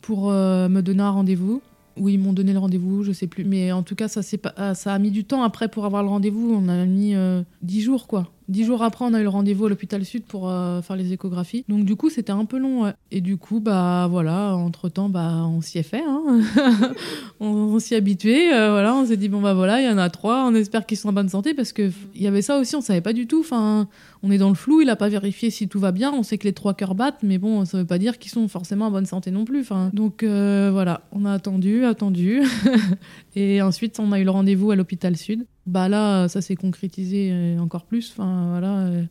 pour 0.00 0.30
euh, 0.30 0.68
me 0.68 0.80
donner 0.80 1.02
un 1.02 1.10
rendez-vous 1.10 1.60
oui, 2.00 2.14
ils 2.14 2.18
m'ont 2.18 2.32
donné 2.32 2.52
le 2.52 2.58
rendez-vous, 2.58 3.02
je 3.02 3.12
sais 3.12 3.26
plus. 3.26 3.44
Mais 3.44 3.72
en 3.72 3.82
tout 3.82 3.94
cas, 3.94 4.08
ça, 4.08 4.20
pas, 4.38 4.74
ça 4.74 4.94
a 4.94 4.98
mis 4.98 5.10
du 5.10 5.24
temps 5.24 5.42
après 5.42 5.68
pour 5.68 5.84
avoir 5.84 6.02
le 6.02 6.08
rendez-vous. 6.08 6.52
On 6.52 6.68
a 6.68 6.84
mis 6.84 7.14
euh, 7.14 7.42
dix 7.62 7.80
jours, 7.80 8.06
quoi. 8.06 8.30
Dix 8.48 8.64
jours 8.64 8.82
après, 8.82 9.04
on 9.04 9.12
a 9.12 9.20
eu 9.20 9.24
le 9.24 9.28
rendez-vous 9.28 9.66
à 9.66 9.68
l'hôpital 9.68 10.02
Sud 10.06 10.24
pour 10.24 10.48
euh, 10.48 10.80
faire 10.80 10.96
les 10.96 11.12
échographies. 11.12 11.66
Donc 11.68 11.84
du 11.84 11.96
coup, 11.96 12.08
c'était 12.08 12.32
un 12.32 12.46
peu 12.46 12.58
long. 12.58 12.90
Et 13.10 13.20
du 13.20 13.36
coup, 13.36 13.60
bah 13.60 14.06
voilà, 14.10 14.56
entre 14.56 14.88
temps, 14.88 15.10
bah 15.10 15.44
on 15.46 15.60
s'y 15.60 15.76
est 15.76 15.82
fait. 15.82 16.02
Hein. 16.02 16.40
on, 17.40 17.78
s'y 17.78 17.94
habitué. 17.94 18.50
Euh, 18.54 18.70
voilà, 18.70 18.94
on 18.94 19.04
s'est 19.04 19.18
dit 19.18 19.28
bon 19.28 19.42
bah 19.42 19.52
voilà, 19.52 19.82
il 19.82 19.84
y 19.86 19.90
en 19.90 19.98
a 19.98 20.08
trois. 20.08 20.46
On 20.46 20.54
espère 20.54 20.86
qu'ils 20.86 20.96
sont 20.96 21.10
en 21.10 21.12
bonne 21.12 21.28
santé 21.28 21.52
parce 21.52 21.72
que 21.72 21.90
il 22.14 22.22
y 22.22 22.26
avait 22.26 22.40
ça 22.40 22.58
aussi, 22.58 22.74
on 22.74 22.80
savait 22.80 23.02
pas 23.02 23.12
du 23.12 23.26
tout. 23.26 23.40
Enfin, 23.40 23.86
on 24.22 24.30
est 24.30 24.38
dans 24.38 24.48
le 24.48 24.54
flou. 24.54 24.80
Il 24.80 24.88
a 24.88 24.96
pas 24.96 25.10
vérifié 25.10 25.50
si 25.50 25.68
tout 25.68 25.78
va 25.78 25.92
bien. 25.92 26.10
On 26.14 26.22
sait 26.22 26.38
que 26.38 26.44
les 26.44 26.54
trois 26.54 26.72
cœurs 26.72 26.94
battent, 26.94 27.22
mais 27.22 27.36
bon, 27.36 27.66
ça 27.66 27.76
veut 27.76 27.86
pas 27.86 27.98
dire 27.98 28.18
qu'ils 28.18 28.32
sont 28.32 28.48
forcément 28.48 28.86
en 28.86 28.90
bonne 28.90 29.04
santé 29.04 29.30
non 29.30 29.44
plus. 29.44 29.60
Enfin, 29.60 29.90
donc 29.92 30.22
euh, 30.22 30.70
voilà, 30.72 31.02
on 31.12 31.26
a 31.26 31.32
attendu, 31.32 31.84
attendu, 31.84 32.42
et 33.36 33.60
ensuite 33.60 34.00
on 34.00 34.10
a 34.12 34.18
eu 34.18 34.24
le 34.24 34.30
rendez-vous 34.30 34.70
à 34.70 34.76
l'hôpital 34.76 35.18
Sud 35.18 35.44
bah 35.68 35.88
là, 35.88 36.28
ça 36.28 36.40
s'est 36.40 36.56
concrétisé 36.56 37.30
euh, 37.30 37.58
encore 37.58 37.84
plus. 37.84 38.10
Enfin, 38.12 38.48
voilà. 38.50 38.78
Euh, 38.78 39.02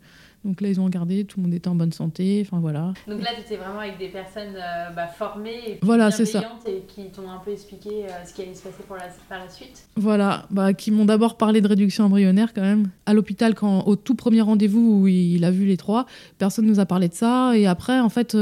donc 0.43 0.61
là, 0.61 0.69
ils 0.69 0.79
ont 0.79 0.85
regardé, 0.85 1.23
tout 1.23 1.39
le 1.39 1.43
monde 1.43 1.53
était 1.53 1.67
en 1.67 1.75
bonne 1.75 1.91
santé. 1.91 2.43
Enfin 2.45 2.59
voilà. 2.59 2.93
Donc 3.07 3.21
là, 3.21 3.29
tu 3.35 3.41
étais 3.41 3.57
vraiment 3.57 3.79
avec 3.79 3.99
des 3.99 4.07
personnes 4.07 4.55
euh, 4.55 4.89
bah, 4.89 5.07
formées 5.07 5.59
et 5.67 5.79
voilà, 5.83 6.09
c'est 6.09 6.25
ça. 6.25 6.41
et 6.65 6.81
qui 6.87 7.09
t'ont 7.11 7.29
un 7.29 7.37
peu 7.37 7.51
expliqué 7.51 8.07
ce 8.25 8.33
qui 8.33 8.41
allait 8.41 8.55
se 8.55 8.63
passer 8.63 8.83
pour 8.87 8.95
la, 8.95 9.03
par 9.29 9.39
la 9.39 9.49
suite. 9.49 9.87
Voilà, 9.95 10.47
bah, 10.49 10.73
qui 10.73 10.89
m'ont 10.89 11.05
d'abord 11.05 11.37
parlé 11.37 11.61
de 11.61 11.67
réduction 11.67 12.05
embryonnaire 12.05 12.53
quand 12.53 12.61
même. 12.61 12.89
À 13.05 13.13
l'hôpital, 13.13 13.53
quand 13.53 13.83
au 13.85 13.95
tout 13.95 14.15
premier 14.15 14.41
rendez-vous 14.41 15.01
où 15.01 15.07
il 15.07 15.43
a 15.43 15.51
vu 15.51 15.65
les 15.65 15.77
trois, 15.77 16.07
personne 16.39 16.65
nous 16.65 16.79
a 16.79 16.87
parlé 16.87 17.07
de 17.07 17.13
ça. 17.13 17.55
Et 17.55 17.67
après, 17.67 17.99
en 17.99 18.09
fait. 18.09 18.35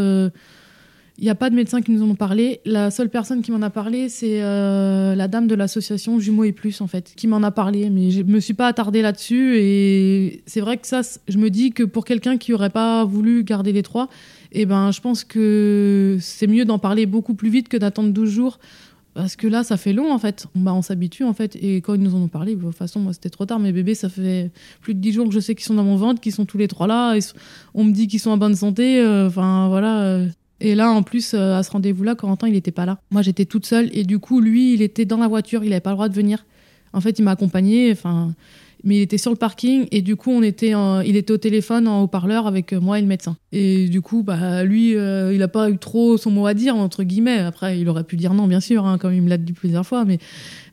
Il 1.18 1.24
n'y 1.24 1.30
a 1.30 1.36
pas 1.36 1.50
de 1.50 1.56
médecin 1.56 1.82
qui 1.82 1.92
nous 1.92 2.04
en 2.04 2.10
ont 2.10 2.16
parlé. 2.16 2.60
La 2.66 2.92
seule 2.92 3.10
personne 3.10 3.42
qui 3.42 3.50
m'en 3.52 3.62
a 3.62 3.70
parlé, 3.70 4.10
c'est 4.10 4.42
euh, 4.42 5.16
la 5.16 5.30
dame 5.30 5.48
de 5.48 5.56
l'association 5.56 6.20
Jumeaux 6.20 6.44
et 6.44 6.52
Plus, 6.52 6.82
en 6.82 6.88
fait, 6.88 7.14
qui 7.16 7.28
m'en 7.28 7.42
a 7.42 7.52
parlé. 7.52 7.90
Mais 7.90 8.12
je 8.12 8.22
me 8.22 8.42
suis 8.42 8.54
pas 8.54 8.68
attardée 8.68 9.02
là-dessus. 9.02 9.58
Et 9.58 10.44
c'est 10.46 10.60
vrai 10.60 10.78
que 10.78 10.86
ça, 10.86 11.02
je 11.30 11.38
me 11.38 11.50
dis 11.50 11.72
que 11.72 11.84
pour 11.84 12.04
quelqu'un 12.04 12.38
qui 12.38 12.52
n'aurait 12.52 12.70
pas 12.70 13.06
voulu 13.06 13.46
garder 13.46 13.72
les 13.72 13.82
trois, 13.82 14.10
eh 14.52 14.66
ben, 14.66 14.92
je 14.92 15.00
pense 15.00 15.24
que 15.24 16.18
c'est 16.20 16.48
mieux 16.48 16.66
d'en 16.66 16.80
parler 16.80 17.06
beaucoup 17.06 17.34
plus 17.34 17.50
vite 17.50 17.70
que 17.70 17.78
d'attendre 17.78 18.12
12 18.12 18.30
jours 18.30 18.60
Parce 19.14 19.38
que 19.38 19.48
là, 19.48 19.64
ça 19.64 19.78
fait 19.78 19.94
long, 19.94 20.12
en 20.12 20.20
fait. 20.20 20.48
Bah, 20.54 20.74
on 20.74 20.82
s'habitue, 20.82 21.24
en 21.24 21.34
fait. 21.34 21.56
Et 21.62 21.78
quand 21.78 21.94
ils 21.94 22.02
nous 22.02 22.16
en 22.16 22.24
ont 22.24 22.28
parlé, 22.28 22.58
de 22.58 22.62
toute 22.62 22.76
façon, 22.76 23.00
moi, 23.00 23.14
c'était 23.14 23.30
trop 23.30 23.46
tard. 23.46 23.60
Mes 23.60 23.72
bébés, 23.72 23.96
ça 23.96 24.10
fait 24.10 24.52
plus 24.82 24.94
de 24.94 25.00
10 25.00 25.14
jours 25.14 25.28
que 25.30 25.34
je 25.34 25.40
sais 25.40 25.56
qu'ils 25.56 25.66
sont 25.66 25.76
dans 25.76 25.86
mon 25.86 25.96
ventre, 25.96 26.20
qu'ils 26.20 26.34
sont 26.34 26.46
tous 26.46 26.58
les 26.58 26.68
trois 26.68 26.88
là. 26.88 27.18
on 27.74 27.86
me 27.86 27.94
dit 27.94 28.08
qu'ils 28.08 28.20
sont 28.20 28.32
en 28.32 28.38
bonne 28.38 28.56
santé. 28.56 29.00
Euh, 29.00 29.28
enfin, 29.28 29.70
voilà. 29.70 30.28
Et 30.62 30.76
là, 30.76 30.92
en 30.92 31.04
plus, 31.04 31.34
euh, 31.34 31.58
à 31.58 31.64
ce 31.64 31.72
rendez-vous-là, 31.72 32.16
Corentin, 32.16 32.48
il 32.48 32.54
n'était 32.54 32.72
pas 32.72 32.86
là. 32.86 33.00
Moi, 33.12 33.22
j'étais 33.22 33.46
toute 33.46 33.66
seule. 33.66 33.90
Et 33.94 34.04
du 34.04 34.20
coup, 34.20 34.40
lui, 34.40 34.74
il 34.74 34.82
était 34.82 35.06
dans 35.06 35.18
la 35.18 35.28
voiture. 35.28 35.64
Il 35.64 35.70
n'avait 35.70 35.82
pas 35.82 35.92
le 35.92 35.96
droit 35.96 36.10
de 36.10 36.16
venir. 36.16 36.46
En 36.94 37.02
fait, 37.02 37.20
il 37.20 37.24
m'a 37.24 37.32
accompagnée. 37.32 37.92
Enfin, 37.92 38.34
mais 38.86 38.98
il 38.98 39.02
était 39.02 39.18
sur 39.18 39.32
le 39.32 39.38
parking 39.38 39.88
et 39.92 40.02
du 40.02 40.16
coup 40.16 40.32
on 40.32 40.44
était 40.44 40.74
il 41.06 41.16
était 41.16 41.34
au 41.34 41.38
téléphone 41.38 41.88
en 41.88 42.04
haut-parleur 42.04 42.46
avec 42.46 42.72
euh, 42.72 42.80
moi 42.80 43.00
et 43.00 43.02
le 43.02 43.08
médecin 43.08 43.36
et 43.52 43.90
du 43.90 44.02
coup 44.02 44.22
bah 44.22 44.64
lui 44.64 44.96
euh, 44.96 45.34
il 45.34 45.42
a 45.42 45.48
pas 45.48 45.70
eu 45.70 45.78
trop 45.78 46.18
son 46.18 46.30
mot 46.30 46.46
à 46.46 46.54
dire 46.54 46.76
entre 46.76 47.04
guillemets 47.04 47.40
après 47.40 47.80
il 47.80 47.90
aurait 47.90 48.04
pu 48.04 48.16
dire 48.16 48.34
non 48.34 48.48
bien 48.48 48.60
sûr 48.60 48.86
hein, 48.86 48.98
comme 48.98 49.14
il 49.14 49.24
me 49.24 49.30
l'a 49.30 49.38
dit 49.38 49.54
plusieurs 49.54 49.86
fois 49.86 50.06
mais 50.06 50.20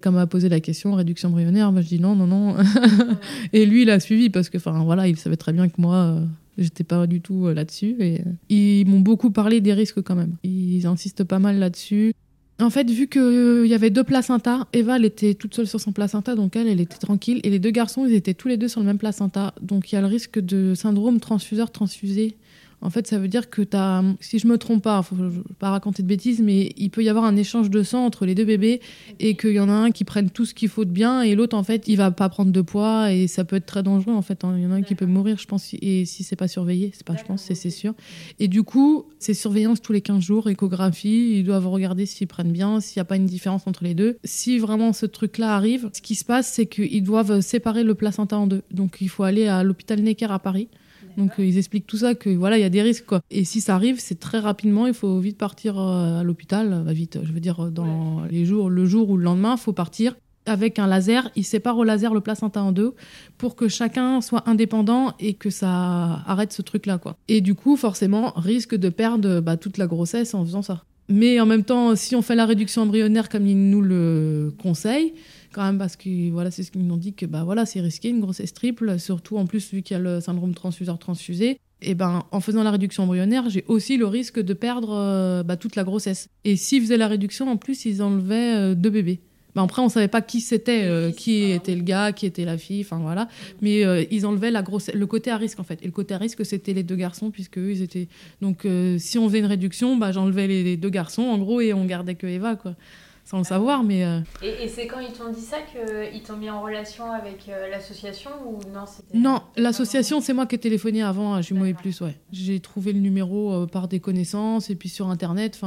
quand 0.03 0.13
m'a 0.13 0.27
posé 0.27 0.51
la 0.51 0.61
question 0.61 0.95
réduction 0.95 1.31
embryonnaire 1.31 1.73
je 1.75 1.89
dis 1.89 2.01
non 2.01 2.15
non 2.15 2.27
non 2.27 2.57
et 3.55 3.65
lui 3.65 3.83
il 3.83 3.91
a 3.91 3.99
suivi 3.99 4.29
parce 4.29 4.51
que 4.51 4.59
enfin 4.59 4.85
voilà 4.85 5.09
il 5.09 5.17
savait 5.17 5.37
très 5.37 5.55
bien 5.55 5.69
que 5.69 5.81
moi 5.81 6.21
J'étais 6.59 6.85
pas 6.85 7.07
du 7.07 7.21
tout 7.21 7.49
là-dessus 7.49 7.97
et 8.01 8.21
ils 8.49 8.87
m'ont 8.87 9.01
beaucoup 9.01 9.31
parlé 9.31 9.61
des 9.61 9.73
risques 9.73 10.03
quand 10.03 10.15
même. 10.15 10.37
Ils 10.43 10.87
insistent 10.87 11.25
pas 11.25 11.39
mal 11.39 11.59
là-dessus. 11.59 12.13
En 12.61 12.71
fait, 12.71 12.89
vu 12.89 13.09
qu'il 13.09 13.21
euh, 13.21 13.67
y 13.67 13.75
avait 13.75 13.91
deux 13.91 14.05
placentas, 14.05 14.67
Eva, 14.73 14.97
elle 14.97 15.05
était 15.05 15.35
toute 15.35 15.55
seule 15.55 15.67
sur 15.67 15.81
son 15.81 15.93
placenta, 15.93 16.35
donc 16.35 16.55
elle, 16.55 16.69
elle 16.69 16.81
était 16.81 16.99
tranquille. 16.99 17.41
Et 17.43 17.51
les 17.51 17.59
deux 17.59 17.71
garçons, 17.71 18.07
ils 18.07 18.15
étaient 18.15 18.35
tous 18.35 18.49
les 18.49 18.57
deux 18.57 18.69
sur 18.69 18.81
le 18.81 18.87
même 18.87 18.99
placenta. 18.99 19.55
Donc 19.61 19.91
il 19.91 19.97
y 19.97 19.99
a 19.99 20.01
le 20.01 20.07
risque 20.07 20.39
de 20.39 20.75
syndrome 20.75 21.19
transfuseur-transfusé 21.19 22.37
en 22.83 22.91
fait, 22.91 23.07
ça 23.07 23.19
veut 23.19 23.29
dire 23.29 23.49
que 23.49 23.63
tu 23.63 23.77
as, 23.77 24.03
si 24.21 24.41
je 24.41 24.49
me 24.49 24.59
trompe 24.59 24.83
pas, 24.83 25.01
faut 25.03 25.17
pas 25.59 25.71
raconter 25.71 26.03
de 26.03 26.09
bêtises, 26.09 26.41
mais 26.43 26.73
il 26.77 26.91
peut 26.91 27.03
y 27.05 27.09
avoir 27.09 27.25
un 27.25 27.37
échange 27.37 27.71
de 27.71 27.83
sang 27.85 28.05
entre 28.05 28.27
les 28.27 28.35
deux 28.35 28.45
bébés 28.45 28.81
et 29.21 29.37
qu'il 29.37 29.53
y 29.53 29.61
en 29.61 29.69
a 29.69 29.73
un 29.73 29.91
qui 29.93 30.03
prenne 30.05 30.31
tout 30.31 30.45
ce 30.45 30.53
qu'il 30.53 30.69
faut 30.69 30.85
de 30.85 30.91
bien 30.91 31.23
et 31.23 31.37
l'autre, 31.37 31.57
en 31.57 31.63
fait, 31.63 31.87
il 31.87 31.97
va 31.97 32.11
pas 32.11 32.29
prendre 32.29 32.51
de 32.51 32.61
poids 32.61 33.13
et 33.13 33.29
ça 33.29 33.45
peut 33.45 33.57
être 33.57 33.67
très 33.67 33.85
dangereux, 33.85 34.15
en 34.15 34.23
fait. 34.23 34.45
Hein. 34.45 34.55
Il 34.57 34.65
y 34.65 34.67
en 34.67 34.73
a 34.73 34.75
un 34.75 34.83
qui 34.83 34.97
peut 34.97 35.07
mourir, 35.07 35.39
je 35.39 35.47
pense, 35.47 35.75
et 35.81 36.05
si 36.05 36.25
c'est 36.25 36.37
pas 36.37 36.49
surveillé, 36.49 36.91
c'est 36.93 37.07
pas, 37.07 37.17
je 37.17 37.25
pense, 37.25 37.43
c'est 37.43 37.71
sûr. 37.71 37.95
Et 38.41 38.49
du 38.49 38.65
coup, 38.65 39.07
c'est 39.21 39.35
surveillance 39.35 39.81
tous 39.81 39.93
les 39.93 40.01
15 40.01 40.21
jours, 40.21 40.51
échographie, 40.51 41.39
ils 41.39 41.45
doivent 41.45 41.69
regarder 41.69 42.05
s'ils 42.05 42.27
prennent 42.27 42.53
bien, 42.53 42.81
s'il 42.81 42.99
n'y 42.99 43.03
a 43.03 43.05
pas 43.05 43.17
une 43.17 43.27
différence 43.27 43.67
entre 43.67 43.85
les 43.85 43.95
deux. 43.95 44.19
Si 44.25 44.59
vraiment 44.59 44.93
ce 44.93 45.07
truc-là 45.07 45.55
arrive, 45.55 45.89
ce 45.93 46.03
qui 46.03 46.17
se 46.17 46.25
passe, 46.25 46.49
c'est 46.49 46.67
qu'ils 46.67 47.05
doivent 47.05 47.41
séparer 47.43 47.85
le 47.85 47.95
placenta 47.95 48.37
en 48.37 48.49
deux. 48.49 48.63
Donc, 48.73 48.99
il 49.01 49.09
faut 49.09 49.23
aller 49.23 49.47
à 49.47 49.63
l'hôpital 49.63 50.01
Necker 50.01 50.27
à 50.31 50.41
Paris 50.41 50.69
donc 51.17 51.33
euh, 51.39 51.45
ils 51.45 51.59
expliquent 51.59 51.87
tout 51.87 51.99
ça, 51.99 52.15
que 52.15 52.31
voilà, 52.31 52.59
il 52.59 52.61
y 52.61 52.65
a 52.65 52.71
des 52.71 52.83
risques. 52.83 53.07
Quoi. 53.07 53.21
Et 53.31 53.45
si 53.45 53.61
ça 53.61 53.75
arrive, 53.75 53.99
c'est 53.99 54.19
très 54.19 54.39
rapidement, 54.39 54.87
il 54.87 54.95
faut 54.95 55.19
vite 55.19 55.39
partir 55.39 55.79
euh, 55.79 56.21
à 56.21 56.23
l'hôpital. 56.23 56.83
Bah, 56.85 56.93
vite, 56.93 57.19
je 57.23 57.33
veux 57.33 57.41
dire, 57.41 57.71
dans 57.71 58.23
les 58.31 58.45
jours, 58.45 58.71
le 58.71 58.85
jour 58.87 59.11
ou 59.11 59.17
le 59.17 59.25
lendemain, 59.25 59.55
il 59.57 59.61
faut 59.61 59.73
partir 59.73 60.15
avec 60.47 60.79
un 60.79 60.87
laser. 60.87 61.31
Ils 61.37 61.45
séparent 61.45 61.79
au 61.79 61.85
laser 61.85 62.15
le 62.15 62.21
placenta 62.21 62.63
en 62.63 62.73
deux 62.73 62.95
pour 63.39 63.57
que 63.57 63.69
chacun 63.69 64.21
soit 64.21 64.49
indépendant 64.49 65.15
et 65.21 65.35
que 65.35 65.51
ça 65.51 66.23
arrête 66.27 66.53
ce 66.53 66.63
truc-là. 66.63 66.99
quoi. 66.99 67.17
Et 67.29 67.41
du 67.41 67.55
coup, 67.55 67.77
forcément, 67.77 68.33
risque 68.37 68.75
de 68.75 68.89
perdre 68.89 69.41
bah, 69.41 69.57
toute 69.57 69.79
la 69.79 69.87
grossesse 69.87 70.35
en 70.35 70.45
faisant 70.45 70.63
ça. 70.63 70.85
Mais 71.09 71.41
en 71.41 71.47
même 71.47 71.65
temps, 71.65 71.95
si 71.97 72.17
on 72.17 72.23
fait 72.23 72.35
la 72.35 72.47
réduction 72.47 72.83
embryonnaire 72.83 73.29
comme 73.29 73.47
ils 73.47 73.71
nous 73.71 73.83
le 73.83 74.53
conseillent, 74.63 75.15
quand 75.53 75.63
même 75.63 75.79
parce 75.79 75.97
que 75.97 76.31
voilà, 76.31 76.51
c'est 76.51 76.63
ce 76.63 76.71
qu'ils 76.71 76.85
nous 76.85 76.95
ont 76.95 76.99
dit 76.99 77.15
que 77.15 77.27
bah 77.27 77.45
voilà, 77.45 77.67
c'est 77.67 77.81
risqué 77.81 78.09
une 78.09 78.21
grossesse 78.21 78.53
triple, 78.53 78.99
surtout 78.99 79.37
en 79.37 79.47
plus 79.47 79.73
vu 79.73 79.83
qu'il 79.83 79.97
y 79.97 80.01
a 80.01 80.03
le 80.03 80.21
syndrome 80.21 80.55
transfuseur 80.55 80.99
transfusé. 80.99 81.59
Et 81.83 81.95
ben 81.95 82.25
en 82.31 82.41
faisant 82.41 82.63
la 82.63 82.71
réduction 82.71 83.03
embryonnaire, 83.03 83.51
j'ai 83.51 83.65
aussi 83.69 83.97
le 83.97 84.07
risque 84.07 84.41
de 84.41 84.55
perdre 84.55 84.93
euh, 84.93 85.43
bah, 85.43 85.57
toute 85.57 85.77
la 85.77 85.85
grossesse. 85.85 86.29
Et 86.45 86.57
s'ils 86.57 86.83
faisaient 86.83 86.97
la 86.97 87.09
réduction, 87.09 87.51
en 87.51 87.57
plus 87.57 87.85
ils 87.85 88.03
enlevaient 88.03 88.55
euh, 88.55 88.75
deux 88.75 88.91
bébés. 88.91 89.21
Ben 89.55 89.65
après, 89.65 89.83
on 89.83 89.91
savait 89.91 90.09
pas 90.09 90.23
qui 90.23 90.41
c'était, 90.41 90.85
euh, 90.85 91.11
qui 91.11 91.51
était 91.51 91.75
le 91.75 91.83
gars, 91.83 92.13
qui 92.13 92.25
était 92.25 92.47
la 92.47 92.57
fille, 92.57 92.81
enfin 92.81 92.99
voilà. 92.99 93.29
Mais 93.61 93.83
ils 94.11 94.25
enlevaient 94.25 94.51
la 94.51 94.63
grossesse, 94.63 94.95
le 94.95 95.07
côté 95.07 95.31
à 95.31 95.37
risque 95.37 95.61
en 95.61 95.65
fait. 95.65 95.83
Et 95.83 95.85
le 95.85 95.93
côté 95.93 96.15
à 96.15 96.19
risque, 96.19 96.47
c'était 96.47 96.73
les 96.73 96.83
deux 96.83 96.97
garçons, 96.97 97.31
puisque 97.31 97.59
eux, 97.59 97.71
ils 97.71 97.83
étaient. 97.83 98.09
Donc, 98.41 98.67
si 98.97 99.19
on 99.19 99.29
faisait 99.29 99.41
une 99.41 99.47
réduction, 99.47 99.97
bah, 99.97 100.11
j'enlevais 100.11 100.47
les, 100.47 100.65
les, 100.65 100.79
deux 100.79 100.89
garçons, 100.89 101.25
en 101.25 101.37
gros, 101.37 101.61
et 101.61 101.75
on 101.75 101.85
gardait 101.85 102.15
que 102.15 102.27
Eva, 102.27 102.57
quoi 102.57 102.77
sans 103.25 103.39
le 103.39 103.45
savoir. 103.45 103.83
Mais, 103.83 104.05
euh, 104.05 104.21
Et, 104.43 104.69
c'est 104.69 104.87
quand 104.87 105.01
ils 105.01 105.13
t'ont 105.13 105.31
dit 105.31 105.41
ça 105.41 105.59
qu'ils 105.61 106.23
t'ont 106.23 106.37
mis 106.37 106.51
en 106.51 106.63
relation 106.63 107.11
avec 107.11 107.49
euh, 107.49 107.69
l'association 107.71 108.31
ou 108.47 108.59
non 108.73 108.85
Non, 109.15 109.43
l'association, 109.57 110.21
c'est 110.21 110.33
moi 110.33 110.47
qui 110.47 110.57
ai 110.57 110.59
téléphoné 110.59 111.03
avant 111.03 111.35
à 111.35 111.41
Jumeaux 111.41 111.65
et 111.65 111.75
Plus. 111.75 112.01
Ouais. 112.01 112.17
J'ai 112.33 112.61
trouvé 112.61 112.93
le 112.93 113.01
numéro 113.01 113.53
euh, 113.53 113.67
par 113.67 113.89
des 113.89 114.01
connaissances 114.01 114.71
et 114.71 114.75
puis 114.75 114.89
sur 114.89 115.09
Internet. 115.09 115.61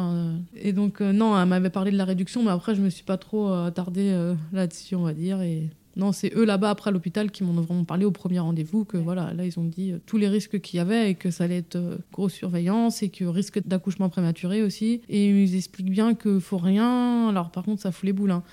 Et 0.55 0.73
donc, 0.73 0.99
non, 0.99 1.39
elle 1.39 1.47
m'avait 1.47 1.69
parlé 1.69 1.91
de 1.91 1.97
la 1.97 2.05
réduction, 2.05 2.43
mais 2.43 2.51
après, 2.51 2.75
je 2.75 2.81
me 2.81 2.89
suis 2.89 3.03
pas 3.03 3.17
trop 3.17 3.51
attardée 3.51 4.33
là-dessus, 4.51 4.95
on 4.95 5.03
va 5.03 5.13
dire. 5.13 5.41
Et 5.41 5.69
non, 5.97 6.11
c'est 6.11 6.35
eux 6.35 6.43
là-bas 6.43 6.71
après 6.71 6.91
l'hôpital 6.91 7.31
qui 7.31 7.43
m'ont 7.43 7.53
vraiment 7.53 7.85
parlé 7.85 8.03
au 8.03 8.11
premier 8.11 8.39
rendez-vous 8.39 8.83
que 8.83 8.97
voilà, 8.97 9.33
là 9.33 9.45
ils 9.45 9.57
ont 9.57 9.63
dit 9.63 9.93
euh, 9.93 9.99
tous 10.05 10.17
les 10.17 10.27
risques 10.27 10.59
qu'il 10.59 10.77
y 10.77 10.79
avait 10.81 11.11
et 11.11 11.15
que 11.15 11.31
ça 11.31 11.45
allait 11.45 11.59
être 11.59 11.77
euh, 11.77 11.95
grosse 12.11 12.33
surveillance 12.33 13.01
et 13.01 13.09
que 13.09 13.23
risque 13.23 13.65
d'accouchement 13.65 14.09
prématuré 14.09 14.61
aussi. 14.61 15.01
Et 15.07 15.29
ils 15.29 15.55
expliquent 15.55 15.89
bien 15.89 16.13
que 16.13 16.39
faut 16.39 16.57
rien. 16.57 17.29
Alors 17.29 17.49
par 17.49 17.63
contre, 17.63 17.81
ça 17.81 17.93
fout 17.93 18.03
les 18.03 18.13
boules. 18.13 18.31
Hein. 18.31 18.43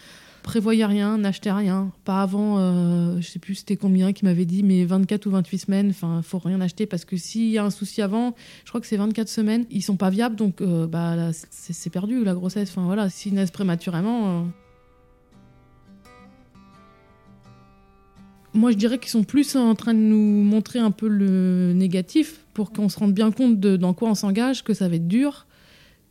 Prévoyez 0.44 0.84
rien, 0.84 1.18
n'achetez 1.18 1.50
rien. 1.50 1.90
Pas 2.04 2.22
avant, 2.22 2.58
euh, 2.58 3.20
je 3.20 3.26
sais 3.28 3.38
plus 3.40 3.56
c'était 3.56 3.76
combien 3.76 4.12
qui 4.12 4.24
m'avait 4.24 4.44
dit, 4.44 4.62
mais 4.62 4.84
24 4.84 5.26
ou 5.26 5.30
28 5.30 5.58
semaines. 5.58 5.90
Enfin, 5.90 6.20
faut 6.22 6.38
rien 6.38 6.60
acheter 6.60 6.86
parce 6.86 7.04
que 7.04 7.16
s'il 7.16 7.50
y 7.50 7.58
a 7.58 7.64
un 7.64 7.70
souci 7.70 8.02
avant, 8.02 8.36
je 8.64 8.70
crois 8.70 8.80
que 8.80 8.86
c'est 8.86 8.96
24 8.96 9.28
semaines, 9.28 9.66
ils 9.70 9.82
sont 9.82 9.96
pas 9.96 10.10
viables, 10.10 10.36
donc 10.36 10.60
bah 10.62 11.30
c'est 11.50 11.90
perdu 11.90 12.24
la 12.24 12.34
grossesse. 12.34 12.70
Enfin 12.70 12.84
voilà, 12.84 13.08
s'ils 13.08 13.34
naissent 13.34 13.52
prématurément. 13.52 14.46
Moi, 18.54 18.70
je 18.70 18.76
dirais 18.76 18.98
qu'ils 18.98 19.10
sont 19.10 19.24
plus 19.24 19.56
en 19.56 19.74
train 19.74 19.94
de 19.94 19.98
nous 19.98 20.42
montrer 20.42 20.78
un 20.78 20.90
peu 20.90 21.08
le 21.08 21.72
négatif 21.74 22.40
pour 22.54 22.72
qu'on 22.72 22.88
se 22.88 22.98
rende 22.98 23.14
bien 23.14 23.30
compte 23.30 23.58
de 23.60 23.76
dans 23.76 23.94
quoi 23.94 24.10
on 24.10 24.14
s'engage, 24.14 24.62
que 24.62 24.74
ça 24.74 24.88
va 24.88 24.96
être 24.96 25.08
dur, 25.08 25.46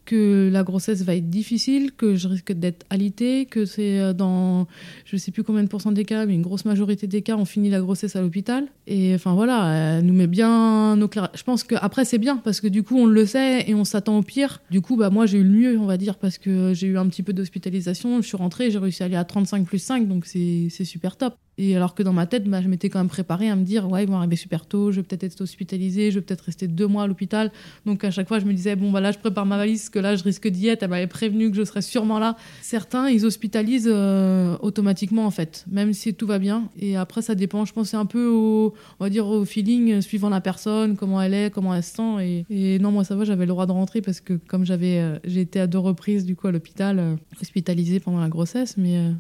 que 0.06 0.50
la 0.52 0.64
grossesse 0.64 1.04
va 1.04 1.16
être 1.16 1.30
difficile, 1.30 1.92
que 1.92 2.16
je 2.16 2.28
risque 2.28 2.52
d'être 2.52 2.86
alitée, 2.90 3.46
que 3.46 3.66
c'est 3.66 4.00
euh, 4.00 4.14
dans 4.14 4.68
je 5.06 5.16
sais 5.18 5.32
plus 5.32 5.44
combien 5.44 5.64
de 5.64 5.68
pourcents 5.68 5.92
des 5.92 6.06
cas, 6.06 6.26
mais 6.26 6.34
une 6.34 6.42
grosse 6.42 6.66
majorité 6.66 7.08
des 7.08 7.22
cas, 7.22 7.38
on 7.38 7.46
finit 7.46 7.70
la 7.70 7.80
grossesse 7.80 8.16
à 8.16 8.22
l'hôpital. 8.22 8.68
Et 8.88 9.14
enfin 9.14 9.34
voilà, 9.34 9.98
elle 9.98 10.06
nous 10.06 10.14
met 10.14 10.28
bien 10.28 10.96
nos 10.96 11.08
clairs. 11.08 11.30
Je 11.36 11.44
pense 11.44 11.64
qu'après 11.64 12.06
c'est 12.06 12.18
bien 12.18 12.38
parce 12.38 12.60
que 12.60 12.68
du 12.68 12.84
coup 12.84 12.98
on 12.98 13.06
le 13.06 13.26
sait 13.26 13.70
et 13.70 13.76
on 13.76 13.86
s'attend 13.86 14.18
au 14.18 14.24
pire. 14.24 14.62
Du 14.72 14.82
coup, 14.82 14.98
bah 14.98 15.10
moi 15.12 15.28
j'ai 15.28 15.38
eu 15.38 15.44
le 15.44 15.50
mieux, 15.50 15.80
on 15.80 15.86
va 15.86 15.98
dire, 15.98 16.18
parce 16.18 16.38
que 16.38 16.74
j'ai 16.74 16.88
eu 16.88 16.98
un 16.98 17.08
petit 17.08 17.24
peu 17.24 17.34
d'hospitalisation, 17.34 18.22
je 18.22 18.28
suis 18.28 18.38
rentrée, 18.38 18.72
j'ai 18.72 18.80
réussi 18.80 19.04
à 19.04 19.06
aller 19.06 19.16
à 19.16 19.24
35 19.24 19.66
plus 19.66 19.80
5, 19.80 20.08
donc 20.08 20.26
c'est 20.26 20.70
super 20.84 21.16
top. 21.16 21.36
Et 21.58 21.76
alors 21.76 21.94
que 21.94 22.02
dans 22.02 22.14
ma 22.14 22.26
tête, 22.26 22.46
bah, 22.46 22.62
je 22.62 22.68
m'étais 22.68 22.90
quand 22.90 23.00
même 23.00 23.10
préparée 23.10 23.50
à 23.50 23.56
me 23.56 23.64
dire, 23.64 23.90
ouais, 23.90 24.04
ils 24.04 24.10
vont 24.10 24.18
arriver 24.18 24.36
super 24.36 24.66
tôt, 24.66 24.92
je 24.92 24.98
vais 24.98 25.04
peut-être 25.04 25.24
être 25.24 25.42
hospitalisée, 25.42 26.10
je 26.10 26.20
vais 26.20 26.26
peut-être 26.26 26.42
rester 26.42 26.68
deux 26.68 26.88
mois 26.88 27.04
à 27.04 27.08
l'hôpital. 27.08 27.52
Donc 27.86 28.04
à 28.04 28.12
chaque 28.12 28.28
fois, 28.28 28.40
je 28.40 28.46
me 28.46 28.54
disais, 28.54 28.76
bon, 28.76 28.92
bah 28.92 29.02
là, 29.02 29.12
je 29.12 29.20
prépare 29.20 29.46
ma 29.46 29.58
valise, 29.58 29.90
que 29.90 30.00
là, 30.00 30.16
je 30.16 30.24
risque 30.24 30.48
d'y 30.48 30.70
être. 30.70 30.84
Elle 30.84 30.90
m'avait 30.90 31.08
prévenu 31.08 31.52
que 31.52 31.58
je 31.58 31.64
serais 31.64 31.82
sûrement 31.82 32.20
là. 32.20 32.38
Certains, 32.62 33.10
ils 33.10 33.26
hospitalisent 33.26 33.90
euh, 33.92 34.58
automatiquement, 34.62 35.26
en 35.26 35.32
fait, 35.32 35.66
même 35.70 35.94
si 35.94 36.14
tout 36.14 36.26
va 36.26 36.40
bien. 36.40 36.70
Et 36.80 36.96
après, 36.96 37.22
ça 37.22 37.36
dépend, 37.36 37.66
je 37.66 37.74
pense, 37.74 37.94
un 37.94 38.06
peu 38.06 38.28
au, 38.28 38.74
on 39.00 39.04
va 39.04 39.10
dire, 39.10 39.28
au 39.28 39.44
feeling, 39.46 40.02
suivant 40.02 40.30
la 40.30 40.42
personne, 40.42 40.96
comment 40.96 41.22
elle 41.22 41.34
est, 41.34 41.52
comment 41.52 41.76
elle 41.76 41.84
se 41.84 41.96
sent. 41.96 42.46
Et, 42.50 42.80
non, 42.80 42.92
moi, 42.92 43.04
ça 43.04 43.16
va, 43.16 43.26
j'avais 43.26 43.46
le 43.46 43.50
droit 43.52 43.66
de 43.66 43.72
rentrer 43.72 44.02
parce 44.02 44.22
que 44.22 44.34
comme 44.34 44.66
j'avais, 44.66 45.00
euh, 45.00 45.20
j'ai 45.26 45.42
été 45.42 45.60
à 45.60 45.68
deux 45.68 45.80
reprises, 45.80 46.26
du 46.26 46.36
coup, 46.36 46.48
à 46.48 46.52
l'hôpital, 46.52 47.00
euh, 47.00 47.16
hospitalisée 47.42 48.00
pendant 48.00 48.22
la 48.22 48.30
grossesse, 48.30 48.78
mais 48.78 49.12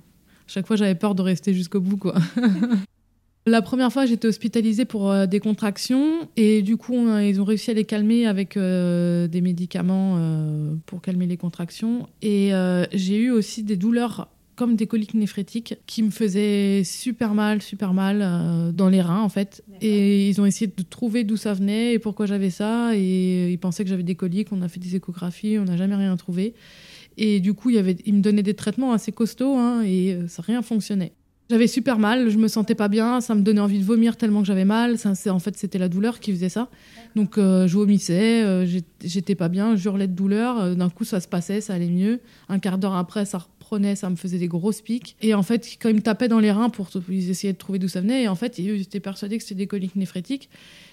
chaque 0.51 0.67
fois, 0.67 0.75
j'avais 0.75 0.95
peur 0.95 1.15
de 1.15 1.21
rester 1.21 1.53
jusqu'au 1.53 1.79
bout, 1.79 1.97
quoi. 1.97 2.15
La 3.47 3.63
première 3.63 3.91
fois, 3.91 4.05
j'étais 4.05 4.27
hospitalisée 4.27 4.85
pour 4.85 5.09
euh, 5.09 5.25
des 5.25 5.39
contractions 5.39 6.29
et 6.37 6.61
du 6.61 6.77
coup, 6.77 6.93
ils 7.19 7.41
ont 7.41 7.43
réussi 7.43 7.71
à 7.71 7.73
les 7.73 7.85
calmer 7.85 8.27
avec 8.27 8.55
euh, 8.55 9.27
des 9.27 9.41
médicaments 9.41 10.17
euh, 10.17 10.75
pour 10.85 11.01
calmer 11.01 11.25
les 11.25 11.37
contractions. 11.37 12.07
Et 12.21 12.51
j'ai 12.93 13.17
eu 13.17 13.31
aussi 13.31 13.63
des 13.63 13.77
douleurs 13.77 14.27
comme 14.55 14.75
des 14.75 14.85
coliques 14.85 15.15
néphrétiques 15.15 15.75
qui 15.87 16.03
me 16.03 16.11
faisaient 16.11 16.83
super 16.83 17.33
mal, 17.33 17.63
super 17.63 17.95
mal 17.95 18.73
dans 18.75 18.89
les 18.89 19.01
reins 19.01 19.21
en 19.21 19.29
fait. 19.29 19.63
Et 19.81 20.29
ils 20.29 20.39
ont 20.39 20.45
essayé 20.45 20.67
de 20.67 20.83
trouver 20.83 21.23
d'où 21.23 21.35
ça 21.35 21.55
venait 21.55 21.93
et 21.93 21.99
pourquoi 21.99 22.27
j'avais 22.27 22.51
ça. 22.51 22.95
Et 22.95 23.51
ils 23.51 23.57
pensaient 23.57 23.83
que 23.83 23.89
j'avais 23.89 24.03
des 24.03 24.13
coliques. 24.13 24.49
On 24.51 24.61
a 24.61 24.67
fait 24.67 24.79
des 24.79 24.95
échographies, 24.95 25.57
on 25.57 25.65
n'a 25.65 25.77
jamais 25.77 25.95
rien 25.95 26.15
trouvé. 26.15 26.53
Et 27.17 27.39
du 27.39 27.54
coup, 27.54 27.69
il, 27.69 27.76
y 27.76 27.80
avait, 27.80 27.97
me 28.08 28.21
donnait 28.21 28.43
des 28.43 28.54
traitements 28.54 28.93
assez 28.93 29.12
costauds 29.12 29.58
hein, 29.58 29.82
et 29.84 30.13
euh, 30.13 30.28
ça 30.28 30.41
rien 30.41 30.62
fonctionnait. 30.62 31.13
J'avais 31.50 31.67
super 31.67 32.00
mal, 32.00 32.30
je 32.30 32.38
me 32.38 32.47
sentais 32.47 32.76
pas 32.76 32.88
bien, 32.88 33.19
ça 33.19 33.36
me 33.36 33.41
donnait 33.41 33.60
envie 33.60 33.80
de 33.80 33.84
vomir 33.84 34.15
tellement 34.15 34.39
que 34.39 34.47
j'avais 34.47 34.63
mal. 34.63 34.97
Ça, 34.97 35.12
en 35.34 35.39
fait, 35.39 35.58
c'était 35.58 35.78
la 35.78 35.89
douleur 35.89 36.21
qui 36.21 36.32
faisait 36.32 36.47
ça. 36.47 36.69
Donc, 37.17 37.38
euh, 37.38 37.67
je 37.67 37.76
vomissais, 37.76 38.41
euh, 38.43 38.65
j'étais 39.04 39.36
pas 39.36 39.50
bien, 39.50 39.76
j'hurlais 39.76 40.08
de 40.08 40.13
douleur. 40.13 40.78
D'un 40.78 40.89
coup, 40.89 41.04
ça 41.04 41.19
se 41.19 41.28
passait, 41.28 41.60
ça 41.60 41.74
allait 41.74 41.89
mieux. 41.89 42.21
Un 42.47 42.60
quart 42.60 42.78
d'heure 42.78 42.95
après, 42.95 43.26
ça 43.26 43.39
reprenait, 43.39 43.97
ça 43.97 44.10
me 44.10 44.15
faisait 44.15 44.38
des 44.38 44.47
grosses 44.47 44.80
piques. 44.80 45.17
Et 45.21 45.34
en 45.34 45.43
fait, 45.43 45.78
quand 45.82 45.89
ils 45.89 45.95
me 45.95 46.02
tapaient 46.02 46.30
dans 46.30 46.39
les 46.39 46.54
reins 46.54 46.69
pour 46.69 46.88
essayer 47.10 47.52
de 47.52 47.58
trouver 47.58 47.80
d'où 47.80 47.89
ça 47.89 48.00
venait, 48.00 48.24
et 48.24 48.28
en 48.30 48.36
fait, 48.36 48.58
ils 48.58 48.80
étaient 48.80 49.02
persuadés 49.02 49.38
que 49.38 49.43
c'était 49.43 49.56
des 49.56 49.67
coliques 49.67 49.97
néphrétiques. 49.97 50.50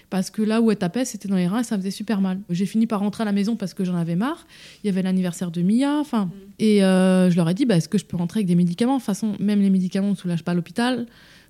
Parce 0.09 0.29
que 0.29 0.41
là 0.41 0.61
où 0.61 0.71
elle 0.71 0.77
tapait, 0.77 1.05
c'était 1.05 1.27
dans 1.27 1.35
les 1.35 1.47
reins 1.47 1.59
et 1.59 1.63
ça 1.63 1.77
faisait 1.77 1.91
super 1.91 2.19
mal. 2.21 2.39
J'ai 2.49 2.65
fini 2.65 2.87
par 2.87 2.99
rentrer 3.01 3.21
à 3.21 3.25
la 3.25 3.31
maison 3.31 3.55
parce 3.55 3.73
que 3.73 3.83
j'en 3.83 3.95
avais 3.95 4.15
marre. 4.15 4.47
Il 4.83 4.87
y 4.87 4.89
avait 4.89 5.01
l'anniversaire 5.03 5.51
de 5.51 5.61
Mia, 5.61 5.97
enfin, 5.99 6.25
Mm. 6.25 6.31
et 6.59 6.83
euh, 6.83 7.29
je 7.29 7.35
leur 7.35 7.49
ai 7.49 7.53
dit, 7.53 7.65
bah, 7.65 7.77
est-ce 7.77 7.89
que 7.89 7.97
je 7.97 8.05
peux 8.05 8.17
rentrer 8.17 8.39
avec 8.39 8.47
des 8.47 8.55
médicaments? 8.55 8.95
De 8.95 8.99
toute 8.99 9.05
façon, 9.05 9.35
même 9.39 9.61
les 9.61 9.69
médicaments 9.69 10.09
ne 10.11 10.15
soulagent 10.15 10.43
pas 10.43 10.51
à 10.53 10.55
l'hôpital. 10.55 11.05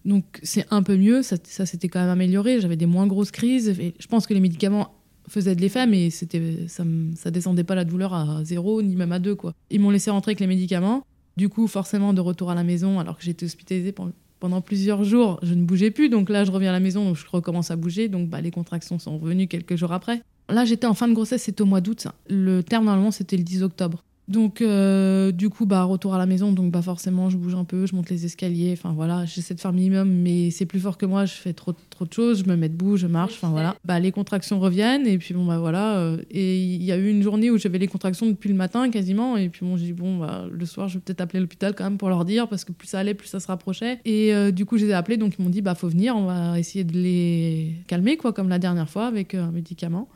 Donc 0.05 0.39
c'est 0.43 0.65
un 0.71 0.81
peu 0.83 0.95
mieux, 0.97 1.21
ça, 1.23 1.35
ça 1.43 1.65
s'était 1.65 1.89
quand 1.89 1.99
même 1.99 2.09
amélioré, 2.09 2.61
j'avais 2.61 2.77
des 2.77 2.85
moins 2.85 3.05
grosses 3.07 3.31
crises. 3.31 3.69
Et 3.79 3.93
je 3.99 4.07
pense 4.07 4.27
que 4.27 4.33
les 4.33 4.39
médicaments 4.39 4.93
faisaient 5.27 5.55
de 5.55 5.61
l'effet, 5.61 5.85
mais 5.87 6.09
c'était, 6.09 6.67
ça, 6.67 6.83
ça 7.15 7.31
descendait 7.31 7.63
pas 7.63 7.75
la 7.75 7.85
douleur 7.85 8.13
à 8.13 8.43
zéro, 8.43 8.81
ni 8.81 8.95
même 8.95 9.11
à 9.11 9.19
deux. 9.19 9.35
Quoi. 9.35 9.53
Ils 9.69 9.79
m'ont 9.79 9.89
laissé 9.91 10.09
rentrer 10.09 10.31
avec 10.31 10.39
les 10.39 10.47
médicaments. 10.47 11.03
Du 11.37 11.47
coup, 11.49 11.67
forcément, 11.67 12.13
de 12.13 12.21
retour 12.21 12.49
à 12.51 12.55
la 12.55 12.63
maison, 12.63 12.99
alors 12.99 13.17
que 13.17 13.23
j'étais 13.23 13.45
hospitalisée 13.45 13.91
pen- 13.91 14.11
pendant 14.39 14.61
plusieurs 14.61 15.03
jours, 15.03 15.39
je 15.43 15.53
ne 15.53 15.63
bougeais 15.63 15.91
plus. 15.91 16.09
Donc 16.09 16.29
là, 16.29 16.45
je 16.45 16.51
reviens 16.51 16.69
à 16.69 16.73
la 16.73 16.79
maison, 16.79 17.05
donc 17.05 17.17
je 17.17 17.25
recommence 17.29 17.71
à 17.71 17.75
bouger. 17.75 18.07
Donc 18.07 18.29
bah, 18.29 18.41
les 18.41 18.51
contractions 18.51 18.99
sont 18.99 19.17
revenues 19.17 19.47
quelques 19.47 19.75
jours 19.75 19.91
après. 19.91 20.21
Là, 20.49 20.65
j'étais 20.65 20.87
en 20.87 20.93
fin 20.95 21.07
de 21.07 21.13
grossesse, 21.13 21.43
c'était 21.43 21.61
au 21.61 21.65
mois 21.65 21.81
d'août. 21.81 22.07
Le 22.27 22.61
terme, 22.61 22.85
normalement, 22.85 23.11
c'était 23.11 23.37
le 23.37 23.43
10 23.43 23.63
octobre. 23.63 24.03
Donc, 24.29 24.61
euh, 24.61 25.31
du 25.31 25.49
coup, 25.49 25.65
bah, 25.65 25.83
retour 25.83 26.13
à 26.13 26.19
la 26.19 26.27
maison. 26.27 26.51
Donc, 26.51 26.71
bah, 26.71 26.83
forcément, 26.83 27.31
je 27.31 27.37
bouge 27.37 27.55
un 27.55 27.63
peu, 27.63 27.87
je 27.87 27.95
monte 27.95 28.11
les 28.11 28.25
escaliers. 28.25 28.73
Enfin, 28.73 28.93
voilà, 28.93 29.25
j'essaie 29.25 29.55
de 29.55 29.59
faire 29.59 29.73
minimum, 29.73 30.07
mais 30.07 30.51
c'est 30.51 30.67
plus 30.67 30.79
fort 30.79 30.99
que 30.99 31.07
moi. 31.07 31.25
Je 31.25 31.33
fais 31.33 31.53
trop, 31.53 31.73
trop 31.89 32.05
de 32.05 32.13
choses. 32.13 32.43
Je 32.43 32.49
me 32.49 32.55
mets 32.55 32.69
debout, 32.69 32.95
je 32.95 33.07
marche. 33.07 33.33
Enfin, 33.33 33.49
voilà. 33.49 33.75
Bah, 33.85 33.99
les 33.99 34.11
contractions 34.11 34.59
reviennent. 34.59 35.07
Et 35.07 35.17
puis, 35.17 35.33
bon, 35.33 35.45
bah, 35.45 35.57
voilà. 35.57 35.97
euh, 35.97 36.17
et 36.29 36.63
il 36.63 36.83
y 36.83 36.91
a 36.91 36.97
eu 36.97 37.09
une 37.09 37.23
journée 37.23 37.49
où 37.49 37.57
j'avais 37.57 37.79
les 37.79 37.87
contractions 37.87 38.27
depuis 38.27 38.49
le 38.49 38.55
matin, 38.55 38.91
quasiment. 38.91 39.35
Et 39.35 39.49
puis, 39.49 39.65
bon, 39.65 39.77
j'ai 39.77 39.87
dit, 39.87 39.93
bon, 39.93 40.19
bah, 40.19 40.45
le 40.51 40.65
soir, 40.67 40.87
je 40.87 40.95
vais 40.95 41.01
peut-être 41.01 41.21
appeler 41.21 41.39
l'hôpital 41.39 41.73
quand 41.73 41.85
même 41.85 41.97
pour 41.97 42.09
leur 42.09 42.23
dire, 42.23 42.47
parce 42.47 42.63
que 42.65 42.71
plus 42.71 42.87
ça 42.87 42.99
allait, 42.99 43.15
plus 43.15 43.27
ça 43.27 43.39
se 43.39 43.47
rapprochait. 43.47 43.99
Et 44.05 44.31
euh, 44.35 44.51
du 44.51 44.65
coup, 44.65 44.77
je 44.77 44.85
les 44.85 44.91
ai 44.91 44.93
appelés. 44.93 45.17
Donc, 45.17 45.33
ils 45.39 45.41
m'ont 45.43 45.49
dit, 45.49 45.63
bah, 45.63 45.73
faut 45.73 45.89
venir. 45.89 46.15
On 46.15 46.25
va 46.25 46.59
essayer 46.59 46.83
de 46.83 46.93
les 46.93 47.73
calmer, 47.87 48.15
quoi, 48.15 48.31
comme 48.31 48.49
la 48.49 48.59
dernière 48.59 48.89
fois, 48.91 49.07
avec 49.07 49.33
un 49.33 49.49
médicament. 49.49 50.07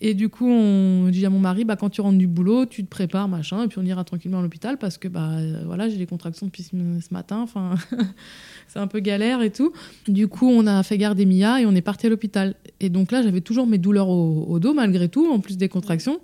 Et 0.00 0.14
du 0.14 0.28
coup, 0.28 0.46
on 0.46 1.08
dit 1.08 1.24
à 1.24 1.30
mon 1.30 1.38
mari, 1.38 1.64
bah, 1.64 1.76
quand 1.76 1.88
tu 1.88 2.00
rentres 2.00 2.18
du 2.18 2.26
boulot, 2.26 2.66
tu 2.66 2.84
te 2.84 2.88
prépares, 2.88 3.28
machin, 3.28 3.64
et 3.64 3.68
puis 3.68 3.78
on 3.78 3.84
ira 3.84 4.04
tranquillement 4.04 4.40
à 4.40 4.42
l'hôpital 4.42 4.76
parce 4.78 4.98
que 4.98 5.08
bah, 5.08 5.30
euh, 5.32 5.62
voilà, 5.64 5.88
j'ai 5.88 5.96
des 5.96 6.06
contractions 6.06 6.46
depuis 6.46 6.62
ce, 6.62 6.76
matin. 7.12 7.40
Enfin, 7.40 7.76
c'est 8.68 8.78
un 8.78 8.88
peu 8.88 9.00
galère 9.00 9.40
et 9.40 9.50
tout. 9.50 9.72
Du 10.06 10.28
coup, 10.28 10.48
on 10.48 10.66
a 10.66 10.82
fait 10.82 10.98
garder 10.98 11.24
Mia 11.24 11.60
et 11.60 11.66
on 11.66 11.74
est 11.74 11.82
parti 11.82 12.06
à 12.06 12.10
l'hôpital. 12.10 12.54
Et 12.80 12.90
donc 12.90 13.10
là, 13.10 13.22
j'avais 13.22 13.40
toujours 13.40 13.66
mes 13.66 13.78
douleurs 13.78 14.08
au, 14.08 14.44
au 14.48 14.58
dos, 14.58 14.74
malgré 14.74 15.08
tout, 15.08 15.30
en 15.32 15.40
plus 15.40 15.56
des 15.56 15.68
contractions. 15.68 16.20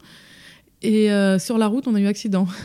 Et 0.83 1.11
euh, 1.11 1.39
sur 1.39 1.59
la 1.59 1.67
route, 1.67 1.87
on 1.87 1.95
a 1.95 2.01
eu 2.01 2.07
accident. 2.07 2.47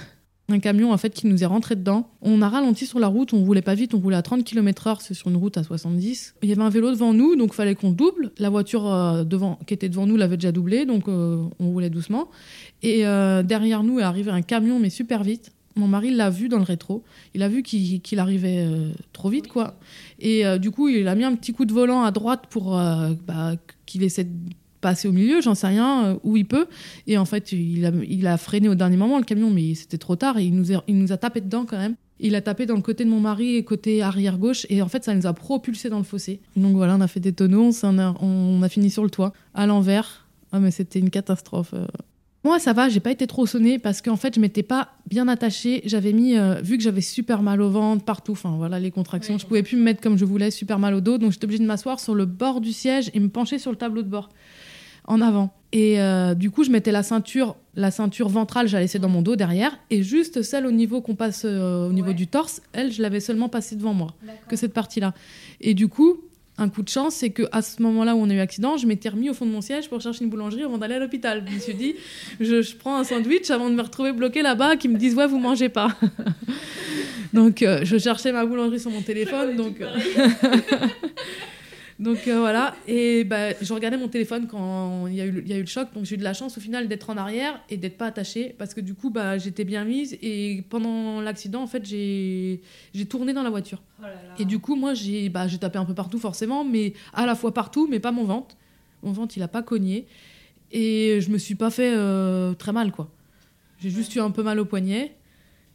Un 0.50 0.60
camion, 0.60 0.94
en 0.94 0.98
fait, 0.98 1.10
qui 1.10 1.28
nous 1.28 1.44
est 1.44 1.46
rentré 1.46 1.76
dedans. 1.76 2.10
On 2.22 2.42
a 2.42 2.48
ralenti 2.48 2.86
sur 2.86 3.00
la 3.00 3.08
route, 3.08 3.34
on 3.34 3.44
roulait 3.44 3.62
pas 3.62 3.76
vite, 3.76 3.94
on 3.94 4.00
roulait 4.00 4.16
à 4.16 4.22
30 4.22 4.46
km/h, 4.46 5.00
c'est 5.02 5.14
sur 5.14 5.28
une 5.28 5.36
route 5.36 5.58
à 5.58 5.64
70. 5.64 6.36
Il 6.42 6.48
y 6.48 6.54
avait 6.54 6.62
un 6.62 6.70
vélo 6.70 6.90
devant 6.90 7.14
nous, 7.14 7.36
donc 7.36 7.54
fallait 7.54 7.76
qu'on 7.76 7.92
double. 7.92 8.32
La 8.38 8.50
voiture 8.50 8.88
euh, 8.88 9.26
devant, 9.26 9.60
qui 9.68 9.74
était 9.74 9.90
devant 9.90 10.08
nous 10.08 10.16
l'avait 10.16 10.38
déjà 10.38 10.54
doublé, 10.54 10.86
donc 10.86 11.10
euh, 11.10 11.44
on 11.60 11.72
roulait 11.72 11.90
doucement. 11.90 12.30
Et 12.82 13.06
euh, 13.06 13.44
derrière 13.44 13.84
nous 13.84 14.00
est 14.00 14.04
arrivé 14.04 14.32
un 14.32 14.42
camion, 14.42 14.80
mais 14.80 14.90
super 14.90 15.24
vite. 15.24 15.52
Mon 15.76 15.90
mari 15.90 16.16
l'a 16.16 16.30
vu 16.30 16.48
dans 16.48 16.58
le 16.58 16.64
rétro. 16.64 17.04
Il 17.36 17.44
a 17.44 17.50
vu 17.50 17.62
qu'il 17.62 18.20
arrivait 18.20 18.66
trop 19.14 19.30
vite, 19.30 19.48
quoi. 19.48 19.76
Et 20.20 20.44
du 20.58 20.72
coup, 20.72 20.90
il 20.90 21.08
a 21.08 21.14
mis 21.14 21.24
un 21.24 21.36
petit 21.36 21.54
coup 21.54 21.66
de 21.66 21.74
volant 21.74 22.02
à 22.02 22.10
droite 22.10 22.46
pour 22.50 22.72
bah, 22.72 23.52
qu'il 23.86 24.02
essaie 24.02 24.24
de 24.24 24.32
passer 24.90 25.08
au 25.08 25.12
milieu, 25.12 25.42
j'en 25.42 25.54
sais 25.56 25.68
rien, 25.68 26.06
euh, 26.06 26.16
où 26.24 26.38
il 26.38 26.46
peut. 26.46 26.68
Et 27.08 27.18
en 27.18 27.26
fait, 27.26 27.52
il 27.52 27.86
a, 27.86 27.92
il 28.08 28.26
a 28.26 28.38
freiné 28.38 28.70
au 28.70 28.76
dernier 28.76 28.96
moment 28.96 29.18
le 29.18 29.26
camion, 29.26 29.50
mais 29.50 29.76
c'était 29.76 29.98
trop 29.98 30.16
tard 30.16 30.38
et 30.38 30.46
il 30.46 30.56
nous, 30.56 30.72
a, 30.72 30.82
il 30.88 30.98
nous 30.98 31.12
a 31.12 31.18
tapé 31.18 31.42
dedans 31.42 31.66
quand 31.66 31.78
même. 31.78 31.96
Il 32.20 32.34
a 32.36 32.42
tapé 32.42 32.66
dans 32.66 32.76
le 32.76 32.82
côté 32.82 33.04
de 33.06 33.10
mon 33.10 33.20
mari 33.20 33.58
et 33.58 33.64
côté 33.64 34.02
arrière 34.02 34.38
gauche 34.38 34.66
et 34.70 34.82
en 34.82 34.88
fait 34.88 35.04
ça 35.04 35.14
nous 35.14 35.28
a 35.28 35.34
propulsé 35.34 35.90
dans 35.90 35.98
le 36.00 36.04
fossé. 36.04 36.40
Donc 36.56 36.76
voilà, 36.76 36.96
on 36.96 37.02
a 37.02 37.08
fait 37.08 37.20
des 37.20 37.34
tonneaux, 37.34 37.70
on, 37.84 38.00
a, 38.00 38.16
on 38.22 38.64
a 38.64 38.70
fini 38.70 38.90
sur 38.90 39.04
le 39.04 39.10
toit, 39.10 39.34
à 39.54 39.68
l'envers. 39.68 40.26
Ah 40.54 40.60
mais 40.60 40.72
c'était 40.72 41.00
une 41.00 41.10
catastrophe. 41.10 41.72
euh. 41.74 41.86
Moi 42.44 42.58
ça 42.60 42.72
va, 42.72 42.88
j'ai 42.90 43.02
pas 43.02 43.12
été 43.12 43.28
trop 43.28 43.46
sonnée 43.46 43.78
parce 43.78 44.02
qu'en 44.02 44.16
fait 44.16 44.34
je 44.36 44.40
m'étais 44.40 44.64
pas 44.64 44.94
bien 45.10 45.28
attachée. 45.28 45.82
J'avais 45.86 46.14
mis, 46.14 46.38
euh, 46.38 46.56
vu 46.64 46.78
que 46.78 46.84
j'avais 46.84 47.02
super 47.02 47.42
mal 47.44 47.62
au 47.62 47.70
ventre 47.70 48.04
partout, 48.06 48.32
enfin 48.32 48.56
voilà 48.58 48.80
les 48.80 48.90
contractions, 48.90 49.34
Oui. 49.36 49.40
je 49.42 49.46
pouvais 49.46 49.64
plus 49.64 49.76
me 49.78 49.84
mettre 49.84 50.02
comme 50.02 50.18
je 50.18 50.26
voulais, 50.26 50.50
super 50.50 50.80
mal 50.80 50.94
au 50.96 51.02
dos, 51.02 51.18
donc 51.20 51.34
j'étais 51.34 51.46
obligée 51.46 51.62
de 51.62 51.68
m'asseoir 51.68 52.00
sur 52.00 52.16
le 52.16 52.26
bord 52.26 52.62
du 52.62 52.72
siège 52.74 53.12
et 53.14 53.20
me 53.20 53.28
pencher 53.30 53.60
sur 53.60 53.70
le 53.72 53.78
tableau 53.78 54.02
de 54.02 54.10
bord 54.10 54.30
en 55.08 55.22
avant. 55.22 55.54
Et 55.74 56.00
euh, 56.00 56.34
du 56.34 56.50
coup, 56.50 56.64
je 56.64 56.70
mettais 56.72 56.92
la 56.92 57.04
ceinture, 57.04 57.56
la 57.76 57.92
ceinture 57.92 58.30
ventrale, 58.30 58.68
je 58.68 58.74
la 58.74 58.82
laissais 58.82 59.00
dans 59.00 59.10
mon 59.10 59.22
dos 59.22 59.36
derrière, 59.36 59.78
et 59.90 60.02
juste 60.02 60.42
celle 60.42 60.66
au 60.66 60.72
niveau 60.72 61.02
qu'on 61.02 61.16
passe 61.16 61.44
euh, 61.46 61.88
au 61.90 61.92
niveau 61.94 62.08
Ouais. 62.10 62.14
du 62.14 62.28
torse, 62.28 62.62
elle, 62.72 62.92
je 62.92 63.02
l'avais 63.02 63.20
seulement 63.20 63.50
passée 63.50 63.76
devant 63.76 63.94
moi, 63.94 64.14
que 64.48 64.56
cette 64.56 64.74
partie-là. 64.74 65.14
Et 65.60 65.74
du 65.74 65.90
coup, 65.90 66.22
un 66.58 66.70
coup 66.70 66.82
de 66.84 66.90
chance, 66.90 67.16
c'est 67.16 67.32
que 67.32 67.44
à 67.52 67.62
ce 67.62 67.82
moment-là 67.84 68.16
où 68.16 68.20
on 68.20 68.30
a 68.30 68.34
eu 68.34 68.40
accident, 68.40 68.78
je 68.78 68.88
m'étais 68.88 69.10
remis 69.10 69.30
au 69.30 69.34
fond 69.34 69.46
de 69.46 69.52
mon 69.52 69.62
siège 69.62 69.90
pour 69.90 70.00
chercher 70.02 70.24
une 70.24 70.30
boulangerie 70.30 70.64
avant 70.64 70.78
d'aller 70.78 70.96
à 70.96 71.00
l'hôpital. 71.00 71.44
Je 71.48 71.54
me 71.54 71.60
suis 71.60 71.74
dit, 71.76 71.96
je, 72.40 72.62
je 72.62 72.76
prends 72.76 72.96
un 72.98 73.04
sandwich 73.04 73.52
avant 73.52 73.70
de 73.70 73.76
me 73.76 73.82
retrouver 73.82 74.14
bloqué 74.14 74.42
là-bas, 74.42 74.78
qui 74.78 74.88
me 74.88 74.98
disent 74.98 75.16
ouais, 75.16 75.28
vous 75.28 75.38
mangez 75.38 75.70
pas. 75.70 75.90
donc, 77.34 77.62
euh, 77.62 77.82
je 77.84 77.98
cherchais 77.98 78.32
ma 78.32 78.46
boulangerie 78.46 78.80
sur 78.80 78.90
mon 78.90 79.02
téléphone, 79.02 79.56
donc. 79.58 79.82
Donc 82.00 82.28
euh, 82.28 82.40
voilà, 82.40 82.76
et 82.88 83.24
bah, 83.24 83.54
je 83.60 83.74
regardais 83.74 83.98
mon 83.98 84.08
téléphone 84.08 84.46
quand 84.48 85.08
il 85.08 85.16
y, 85.16 85.22
a 85.22 85.26
eu, 85.26 85.32
le- 85.32 85.48
y 85.48 85.54
a 85.54 85.58
eu 85.58 85.62
le 85.62 85.66
choc, 85.66 85.92
donc 85.96 86.06
j'ai 86.06 86.14
eu 86.14 86.18
de 86.20 86.24
la 86.24 86.36
chance 86.36 86.56
au 86.56 86.62
final 86.62 86.88
d'être 86.88 87.10
en 87.10 87.18
arrière 87.18 87.60
et 87.72 87.78
d'être 87.78 87.98
pas 87.98 88.06
attachée, 88.06 88.54
parce 88.60 88.76
que 88.76 88.82
du 88.82 88.94
coup 88.94 89.10
bah, 89.10 89.40
j'étais 89.40 89.64
bien 89.64 89.84
mise, 89.84 90.16
et 90.22 90.64
pendant 90.70 91.22
l'accident 91.22 91.64
en 91.64 91.68
fait 91.68 91.84
j'ai 91.86 92.62
tourné 93.10 93.34
dans 93.34 93.42
la 93.42 93.50
voiture. 93.50 93.82
Oh 94.00 94.04
là 94.04 94.10
là. 94.10 94.14
Et 94.38 94.46
du 94.46 94.60
coup 94.60 94.76
moi 94.76 94.94
j'ai 94.94 95.30
bah, 95.30 95.48
j'ai 95.48 95.58
tapé 95.58 95.80
un 95.80 95.86
peu 95.86 95.96
partout 95.96 96.20
forcément, 96.20 96.64
mais 96.64 96.94
à 97.14 97.26
la 97.26 97.34
fois 97.34 97.52
partout, 97.52 97.88
mais 97.90 98.00
pas 98.00 98.12
mon 98.12 98.26
ventre. 98.26 98.56
Mon 99.02 99.12
ventre 99.12 99.36
il 99.36 99.42
a 99.42 99.48
pas 99.48 99.64
cogné, 99.64 100.06
et 100.72 101.20
je 101.20 101.32
me 101.32 101.40
suis 101.40 101.56
pas 101.56 101.72
fait 101.72 101.94
euh, 101.96 102.54
très 102.54 102.74
mal 102.74 102.92
quoi. 102.92 103.10
J'ai 103.80 103.90
juste 103.90 104.14
eu 104.16 104.20
un 104.20 104.30
peu 104.32 104.44
mal 104.44 104.60
au 104.60 104.66
poignet. 104.66 105.16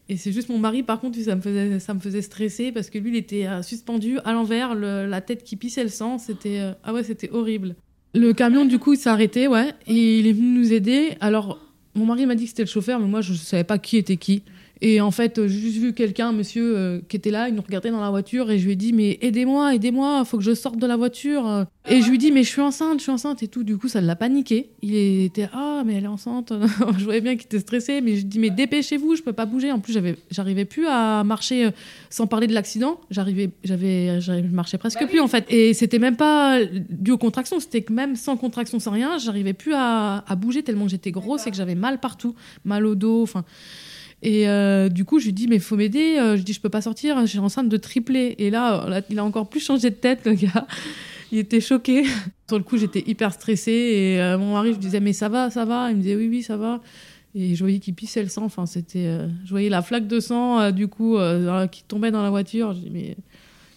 Et 0.08 0.16
c'est 0.16 0.32
juste 0.32 0.48
mon 0.48 0.58
mari, 0.58 0.82
par 0.82 1.00
contre, 1.00 1.18
ça 1.20 1.36
me 1.36 1.40
faisait, 1.40 1.78
ça 1.78 1.94
me 1.94 2.00
faisait 2.00 2.22
stresser 2.22 2.72
parce 2.72 2.90
que 2.90 2.98
lui, 2.98 3.10
il 3.10 3.16
était 3.16 3.46
euh, 3.46 3.62
suspendu 3.62 4.18
à 4.24 4.32
l'envers, 4.32 4.74
le- 4.74 5.06
la 5.06 5.20
tête 5.20 5.44
qui 5.44 5.56
pissait 5.56 5.84
le 5.84 5.88
sang. 5.90 6.18
C'était 6.18 6.58
euh, 6.60 6.72
ah 6.84 6.92
ouais, 6.92 7.02
c'était 7.04 7.30
horrible. 7.30 7.76
Le 8.14 8.32
camion, 8.32 8.64
du 8.66 8.78
coup, 8.78 8.92
il 8.92 8.98
s'est 8.98 9.08
arrêté, 9.08 9.48
ouais, 9.48 9.70
et 9.86 10.18
il 10.18 10.26
est 10.26 10.32
venu 10.32 10.48
nous 10.58 10.72
aider. 10.72 11.16
Alors, 11.20 11.58
mon 11.94 12.04
mari 12.04 12.26
m'a 12.26 12.34
dit 12.34 12.44
que 12.44 12.50
c'était 12.50 12.64
le 12.64 12.68
chauffeur, 12.68 12.98
mais 13.00 13.06
moi, 13.06 13.20
je 13.22 13.32
savais 13.32 13.64
pas 13.64 13.78
qui 13.78 13.96
était 13.96 14.16
qui. 14.18 14.42
Et 14.84 15.00
en 15.00 15.12
fait, 15.12 15.38
euh, 15.38 15.46
j'ai 15.46 15.60
juste 15.60 15.78
vu 15.78 15.92
quelqu'un, 15.94 16.30
un 16.30 16.32
monsieur, 16.32 16.76
euh, 16.76 17.00
qui 17.08 17.14
était 17.14 17.30
là, 17.30 17.48
il 17.48 17.54
nous 17.54 17.62
regardait 17.62 17.92
dans 17.92 18.00
la 18.00 18.10
voiture, 18.10 18.50
et 18.50 18.58
je 18.58 18.64
lui 18.66 18.72
ai 18.72 18.76
dit, 18.76 18.92
mais 18.92 19.16
aidez-moi, 19.22 19.76
aidez-moi, 19.76 20.24
faut 20.24 20.38
que 20.38 20.42
je 20.42 20.54
sorte 20.54 20.76
de 20.76 20.86
la 20.88 20.96
voiture. 20.96 21.66
Et 21.88 22.02
je 22.02 22.08
lui 22.08 22.16
ai 22.16 22.18
dit, 22.18 22.32
mais 22.32 22.42
je 22.42 22.48
suis 22.48 22.60
enceinte, 22.60 22.98
je 22.98 23.04
suis 23.04 23.12
enceinte 23.12 23.44
et 23.44 23.48
tout. 23.48 23.62
Du 23.62 23.78
coup, 23.78 23.86
ça 23.86 24.00
l'a 24.00 24.16
paniqué. 24.16 24.70
Il 24.82 24.96
était, 24.96 25.48
ah, 25.52 25.84
mais 25.86 25.94
elle 25.94 26.04
est 26.04 26.08
enceinte. 26.08 26.52
je 26.98 27.04
voyais 27.04 27.20
bien 27.20 27.36
qu'il 27.36 27.46
était 27.46 27.60
stressé, 27.60 28.00
mais 28.00 28.16
je 28.16 28.16
lui 28.16 28.20
ai 28.22 28.24
dit, 28.24 28.38
mais 28.40 28.50
dépêchez-vous, 28.50 29.14
je 29.14 29.22
peux 29.22 29.32
pas 29.32 29.46
bouger. 29.46 29.70
En 29.70 29.78
plus, 29.78 29.96
j'arrivais 30.32 30.64
plus 30.64 30.86
à 30.88 31.22
marcher 31.22 31.66
euh, 31.66 31.70
sans 32.10 32.26
parler 32.26 32.48
de 32.48 32.54
l'accident. 32.54 33.00
J'arrivais, 33.10 33.50
j'avais, 33.62 34.20
je 34.20 34.32
marchais 34.32 34.78
presque 34.78 34.98
Bah 34.98 35.04
oui. 35.04 35.10
plus, 35.10 35.20
en 35.20 35.28
fait. 35.28 35.44
Et 35.48 35.74
c'était 35.74 36.00
même 36.00 36.16
pas 36.16 36.58
dû 36.90 37.12
aux 37.12 37.18
contractions, 37.18 37.60
c'était 37.60 37.82
que 37.82 37.92
même 37.92 38.16
sans 38.16 38.36
contraction, 38.36 38.80
sans 38.80 38.90
rien, 38.90 39.18
j'arrivais 39.18 39.52
plus 39.52 39.74
à, 39.74 40.24
à 40.26 40.34
bouger 40.34 40.64
tellement 40.64 40.88
j'étais 40.88 41.12
grosse 41.12 41.46
et 41.46 41.50
que 41.50 41.56
j'avais 41.56 41.76
mal 41.76 42.00
partout, 42.00 42.34
mal 42.64 42.84
au 42.84 42.96
dos, 42.96 43.22
enfin. 43.22 43.44
Et 44.22 44.48
euh, 44.48 44.88
du 44.88 45.04
coup, 45.04 45.18
je 45.18 45.26
lui 45.26 45.32
dis, 45.32 45.48
mais 45.48 45.58
faut 45.58 45.76
m'aider. 45.76 46.16
Euh, 46.18 46.36
Je 46.36 46.42
dis, 46.42 46.52
je 46.52 46.60
peux 46.60 46.68
pas 46.68 46.80
sortir, 46.80 47.20
je 47.22 47.26
suis 47.26 47.38
enceinte 47.40 47.68
de 47.68 47.76
tripler. 47.76 48.34
Et 48.38 48.50
là, 48.50 48.88
là, 48.88 49.00
il 49.10 49.18
a 49.18 49.24
encore 49.24 49.48
plus 49.48 49.60
changé 49.60 49.90
de 49.90 49.94
tête, 49.96 50.20
le 50.24 50.34
gars. 50.34 50.66
Il 51.32 51.38
était 51.38 51.60
choqué. 51.60 52.04
Sur 52.48 52.58
le 52.58 52.64
coup, 52.64 52.76
j'étais 52.78 53.02
hyper 53.06 53.32
stressée. 53.32 53.70
Et 53.72 54.20
euh, 54.20 54.38
mon 54.38 54.52
mari, 54.52 54.74
je 54.74 54.78
disais, 54.78 55.00
mais 55.00 55.12
ça 55.12 55.28
va, 55.28 55.50
ça 55.50 55.64
va. 55.64 55.90
Il 55.90 55.96
me 55.96 56.02
disait, 56.02 56.16
oui, 56.16 56.28
oui, 56.28 56.42
ça 56.42 56.56
va. 56.56 56.80
Et 57.34 57.54
je 57.54 57.60
voyais 57.64 57.78
qu'il 57.80 57.94
pissait 57.94 58.22
le 58.22 58.28
sang. 58.28 58.44
Enfin, 58.44 58.66
c'était. 58.66 59.06
euh, 59.06 59.28
je 59.44 59.50
voyais 59.50 59.70
la 59.70 59.82
flaque 59.82 60.06
de 60.06 60.20
sang, 60.20 60.60
euh, 60.60 60.70
du 60.70 60.86
coup, 60.88 61.16
euh, 61.16 61.66
qui 61.66 61.82
tombait 61.82 62.10
dans 62.10 62.22
la 62.22 62.30
voiture. 62.30 62.74
Je 62.74 62.80
dis, 62.80 62.90
mais 62.90 63.16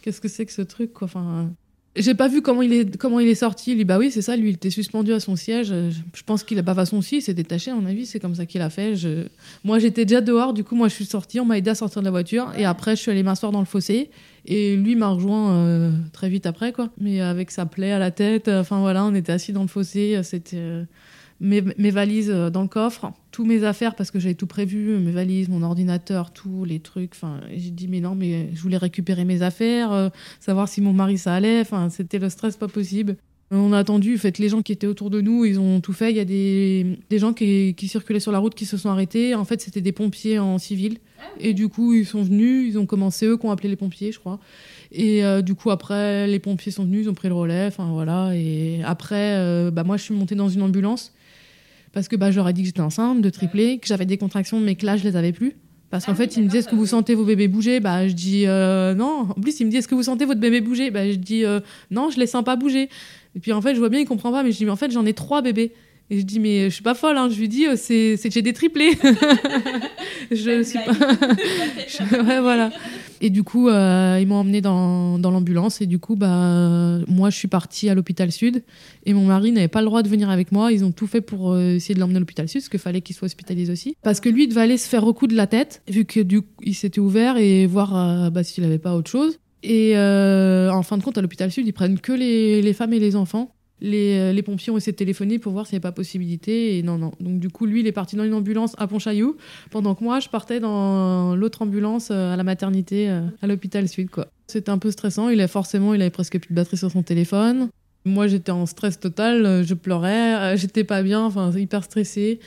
qu'est-ce 0.01 0.21
que 0.21 0.27
c'est 0.27 0.45
que 0.45 0.51
ce 0.51 0.61
truc, 0.61 0.93
quoi? 0.93 1.05
Enfin. 1.05 1.51
J'ai 1.95 2.13
pas 2.13 2.27
vu 2.27 2.41
comment 2.41 2.61
il 2.61 2.73
est 2.73 2.97
comment 2.97 3.19
il 3.21 3.27
est 3.27 3.35
sorti. 3.35 3.73
Lui, 3.73 3.85
bah 3.85 3.97
oui, 3.97 4.11
c'est 4.11 4.21
ça. 4.21 4.35
Lui, 4.35 4.49
il 4.49 4.55
était 4.55 4.69
suspendu 4.69 5.13
à 5.13 5.19
son 5.21 5.35
siège. 5.35 5.67
Je, 5.69 6.23
pense 6.25 6.43
qu'il 6.43 6.59
a 6.59 6.63
pas 6.63 6.75
façon 6.75 6.97
aussi, 6.97 7.17
il 7.17 7.21
s'est 7.21 7.33
détaché. 7.33 7.71
À 7.71 7.75
mon 7.75 7.85
avis, 7.85 8.05
c'est 8.05 8.19
comme 8.19 8.35
ça 8.35 8.45
qu'il 8.45 8.61
a 8.61 8.69
fait. 8.69 8.95
Je... 8.95 9.27
Moi, 9.63 9.79
j'étais 9.79 10.03
déjà 10.03 10.19
dehors. 10.19 10.53
Du 10.53 10.63
coup, 10.65 10.75
moi, 10.75 10.89
je 10.89 10.93
suis 10.93 11.05
sortie. 11.05 11.39
On 11.39 11.45
m'a 11.45 11.57
aidé 11.57 11.69
à 11.69 11.75
sortir 11.75 12.01
de 12.01 12.05
la 12.05 12.11
voiture. 12.11 12.51
Et 12.57 12.65
après, 12.65 12.95
je 12.97 13.01
suis 13.01 13.11
allée 13.11 13.23
m'asseoir 13.23 13.51
dans 13.53 13.61
le 13.61 13.65
fossé. 13.65 14.09
Et 14.45 14.75
lui 14.75 14.95
m'a 14.95 15.07
rejoint 15.07 15.53
euh, 15.55 15.91
très 16.11 16.29
vite 16.29 16.45
après, 16.45 16.71
quoi. 16.73 16.89
Mais 16.99 17.21
avec 17.21 17.49
sa 17.49 17.65
plaie 17.65 17.91
à 17.91 17.99
la 17.99 18.11
tête. 18.11 18.47
euh, 18.49 18.61
Enfin 18.61 18.79
voilà, 18.81 19.05
on 19.05 19.15
était 19.15 19.31
assis 19.31 19.53
dans 19.53 19.61
le 19.63 19.67
fossé. 19.67 20.15
euh, 20.17 20.23
C'était 20.23 20.61
mes, 21.41 21.61
valises 21.61 22.29
euh, 22.29 22.49
dans 22.49 22.61
le 22.61 22.67
coffre, 22.67 23.11
tous 23.31 23.45
mes 23.45 23.63
affaires 23.63 23.95
parce 23.95 24.11
que 24.11 24.19
j'avais 24.19 24.35
tout 24.35 24.47
prévu, 24.47 24.97
mes 24.97 25.11
valises, 25.11 25.49
mon 25.49 25.63
ordinateur, 25.63 26.31
tous 26.31 26.65
les 26.65 26.79
trucs. 26.79 27.11
Enfin, 27.13 27.41
j'ai 27.53 27.71
dit 27.71 27.87
mais 27.87 27.99
non, 27.99 28.15
mais 28.15 28.49
je 28.53 28.61
voulais 28.61 28.77
récupérer 28.77 29.25
mes 29.25 29.41
affaires, 29.41 29.91
euh, 29.91 30.09
savoir 30.39 30.67
si 30.67 30.81
mon 30.81 30.93
mari 30.93 31.17
ça 31.17 31.33
allait. 31.33 31.61
Enfin, 31.61 31.89
c'était 31.89 32.19
le 32.19 32.29
stress 32.29 32.57
pas 32.57 32.67
possible. 32.67 33.17
On 33.51 33.73
a 33.73 33.77
attendu, 33.77 34.15
en 34.15 34.17
fait, 34.17 34.39
les 34.39 34.49
gens 34.49 34.63
qui 34.63 34.71
étaient 34.71 34.87
autour 34.87 35.11
de 35.11 35.21
nous, 35.21 35.45
ils 35.45 35.59
ont 35.59 35.79
tout 35.79 35.93
fait. 35.93 36.09
Il 36.09 36.17
y 36.17 36.19
a 36.19 36.25
des, 36.25 37.19
gens 37.19 37.31
qui, 37.31 37.75
qui 37.75 37.87
circulaient 37.87 38.19
sur 38.19 38.31
la 38.31 38.39
route 38.39 38.55
qui 38.55 38.65
se 38.65 38.75
sont 38.75 38.89
arrêtés. 38.89 39.35
En 39.35 39.45
fait, 39.45 39.61
c'était 39.61 39.81
des 39.81 39.91
pompiers 39.91 40.39
en 40.39 40.57
civil. 40.57 40.97
Et 41.39 41.53
du 41.53 41.69
coup, 41.69 41.93
ils 41.93 42.07
sont 42.07 42.23
venus, 42.23 42.67
ils 42.67 42.79
ont 42.79 42.87
commencé, 42.87 43.27
eux 43.27 43.37
qui 43.37 43.45
ont 43.45 43.51
appelé 43.51 43.69
les 43.69 43.75
pompiers, 43.75 44.11
je 44.11 44.19
crois. 44.19 44.39
Et 44.91 45.23
euh, 45.23 45.43
du 45.43 45.53
coup, 45.53 45.69
après, 45.69 46.25
les 46.25 46.39
pompiers 46.39 46.71
sont 46.71 46.85
venus, 46.85 47.05
ils 47.05 47.09
ont 47.09 47.13
pris 47.13 47.27
le 47.27 47.35
relais, 47.35 47.67
enfin 47.67 47.91
voilà. 47.91 48.31
Et 48.35 48.81
après, 48.83 49.35
euh, 49.35 49.69
bah, 49.69 49.83
moi, 49.83 49.97
je 49.97 50.03
suis 50.03 50.15
montée 50.15 50.35
dans 50.35 50.49
une 50.49 50.63
ambulance 50.63 51.13
parce 51.95 52.09
que 52.09 52.17
bah, 52.17 52.29
ai 52.29 52.53
dit 52.53 52.61
que 52.61 52.67
j'étais 52.67 52.81
enceinte, 52.81 53.21
de 53.21 53.29
triplé, 53.29 53.79
que 53.79 53.87
j'avais 53.87 54.05
des 54.05 54.17
contractions, 54.17 54.59
mais 54.59 54.75
que 54.75 54.85
là, 54.85 54.97
je 54.97 55.05
les 55.05 55.15
avais 55.15 55.31
plus. 55.31 55.55
Parce 55.89 56.05
qu'en 56.05 56.13
fait, 56.13 56.35
ils 56.35 56.41
me 56.41 56.47
disaient 56.47 56.59
est-ce 56.59 56.67
que 56.67 56.75
vous 56.75 56.87
sentez 56.87 57.15
vos 57.15 57.23
bébés 57.23 57.47
bouger? 57.47 57.79
Bah, 57.79 58.05
je 58.05 58.13
dis 58.13 58.43
euh, 58.47 58.93
non. 58.93 59.29
En 59.29 59.39
plus, 59.39 59.57
ils 59.61 59.65
me 59.65 59.71
disent 59.71 59.79
est-ce 59.79 59.87
que 59.87 59.95
vous 59.95 60.03
sentez 60.03 60.25
votre 60.25 60.41
bébé 60.41 60.59
bouger? 60.59 60.91
Bah, 60.91 61.09
je 61.09 61.15
dis 61.15 61.45
euh, 61.45 61.61
non, 61.91 62.09
je 62.09 62.19
les 62.19 62.27
sens 62.27 62.43
pas 62.43 62.57
bouger. 62.57 62.89
Et 63.33 63.39
puis 63.39 63.53
en 63.53 63.61
fait, 63.61 63.75
je 63.75 63.79
vois 63.79 63.87
bien, 63.87 64.01
il 64.01 64.05
comprend 64.05 64.33
pas, 64.33 64.43
mais 64.43 64.51
je 64.51 64.57
dis 64.57 64.65
mais 64.65 64.71
en 64.71 64.75
fait, 64.75 64.91
j'en 64.91 65.05
ai 65.05 65.13
trois 65.13 65.41
bébés. 65.41 65.71
Et 66.11 66.19
je 66.19 66.23
dis 66.25 66.39
mais 66.39 66.65
je 66.69 66.73
suis 66.75 66.83
pas 66.83 66.93
folle, 66.93 67.17
hein. 67.17 67.29
je 67.29 67.39
lui 67.39 67.49
dis 67.49 67.65
euh, 67.65 67.75
c'est 67.75 68.15
c'est 68.17 68.29
que 68.29 68.33
j'ai 68.35 68.43
des 68.43 68.53
triplés. 68.53 68.91
je 70.31 70.63
suis 70.63 70.79
pas. 70.79 70.93
Je- 71.87 72.21
ouais, 72.21 72.39
voilà. 72.41 72.71
Et 73.21 73.29
du 73.29 73.43
coup, 73.43 73.69
euh, 73.69 74.17
ils 74.19 74.27
m'ont 74.27 74.35
emmené 74.35 74.61
dans, 74.61 75.17
dans 75.17 75.31
l'ambulance. 75.31 75.81
Et 75.81 75.85
du 75.85 75.99
coup, 75.99 76.15
bah, 76.15 76.99
moi, 77.07 77.29
je 77.29 77.37
suis 77.37 77.47
partie 77.47 77.89
à 77.89 77.95
l'hôpital 77.95 78.31
Sud. 78.31 78.63
Et 79.05 79.13
mon 79.13 79.25
mari 79.25 79.51
n'avait 79.51 79.67
pas 79.67 79.79
le 79.81 79.85
droit 79.87 80.03
de 80.03 80.09
venir 80.09 80.29
avec 80.29 80.51
moi. 80.51 80.71
Ils 80.71 80.83
ont 80.83 80.91
tout 80.91 81.07
fait 81.07 81.21
pour 81.21 81.53
euh, 81.53 81.75
essayer 81.75 81.95
de 81.95 81.99
l'emmener 81.99 82.17
à 82.17 82.19
l'hôpital 82.19 82.47
Sud, 82.49 82.61
parce 82.61 82.69
qu'il 82.69 82.79
fallait 82.79 83.01
qu'il 83.01 83.15
soit 83.15 83.25
hospitalisé 83.27 83.71
aussi. 83.71 83.95
Parce 84.03 84.19
que 84.19 84.29
lui, 84.29 84.43
il 84.43 84.47
devait 84.49 84.61
aller 84.61 84.77
se 84.77 84.87
faire 84.89 85.03
recoudre 85.03 85.35
la 85.35 85.47
tête, 85.47 85.81
vu 85.87 86.05
que 86.05 86.19
du 86.19 86.41
coup, 86.41 86.47
il 86.63 86.75
s'était 86.75 86.99
ouvert 86.99 87.37
et 87.37 87.65
voir 87.67 87.95
euh, 87.95 88.29
bah, 88.29 88.43
s'il 88.43 88.63
n'avait 88.63 88.79
pas 88.79 88.95
autre 88.95 89.09
chose. 89.09 89.39
Et 89.63 89.93
euh, 89.97 90.69
en 90.71 90.83
fin 90.83 90.97
de 90.97 91.03
compte, 91.03 91.17
à 91.17 91.21
l'hôpital 91.21 91.51
Sud, 91.51 91.65
ils 91.65 91.73
prennent 91.73 91.99
que 91.99 92.11
les, 92.11 92.61
les 92.61 92.73
femmes 92.73 92.93
et 92.93 92.99
les 92.99 93.15
enfants. 93.15 93.51
Les, 93.81 94.17
euh, 94.17 94.33
les 94.33 94.41
pompiers 94.41 94.71
ont 94.71 94.77
essayé 94.77 94.93
de 94.93 94.97
téléphoner 94.97 95.37
pour 95.37 95.51
voir 95.51 95.67
s'il 95.67 95.73
n'y 95.73 95.77
avait 95.77 95.81
pas 95.83 95.91
possibilité. 95.91 96.77
Et 96.77 96.83
non, 96.83 96.97
non. 96.97 97.11
Donc, 97.19 97.39
du 97.39 97.49
coup, 97.49 97.65
lui, 97.65 97.81
il 97.81 97.87
est 97.87 97.91
parti 97.91 98.15
dans 98.15 98.23
une 98.23 98.33
ambulance 98.33 98.73
à 98.77 98.87
Pontchaillou, 98.87 99.35
pendant 99.69 99.95
que 99.95 100.03
moi, 100.03 100.19
je 100.19 100.29
partais 100.29 100.59
dans 100.59 101.35
l'autre 101.35 101.61
ambulance 101.61 102.09
euh, 102.11 102.33
à 102.33 102.37
la 102.37 102.43
maternité, 102.43 103.09
euh, 103.09 103.21
à 103.41 103.47
l'hôpital 103.47 103.87
Sud. 103.87 104.09
C'était 104.47 104.69
un 104.69 104.77
peu 104.77 104.91
stressant. 104.91 105.29
Il 105.29 105.41
a 105.41 105.47
forcément, 105.47 105.93
il 105.93 106.01
avait 106.01 106.09
presque 106.09 106.39
plus 106.39 106.49
de 106.49 106.55
batterie 106.55 106.77
sur 106.77 106.91
son 106.91 107.03
téléphone. 107.03 107.69
Moi, 108.05 108.27
j'étais 108.27 108.51
en 108.51 108.65
stress 108.65 108.99
total. 108.99 109.63
Je 109.65 109.73
pleurais. 109.73 110.55
J'étais 110.57 110.83
pas 110.83 111.01
bien. 111.01 111.23
Enfin, 111.23 111.51
hyper 111.51 111.83
stressée. 111.83 112.39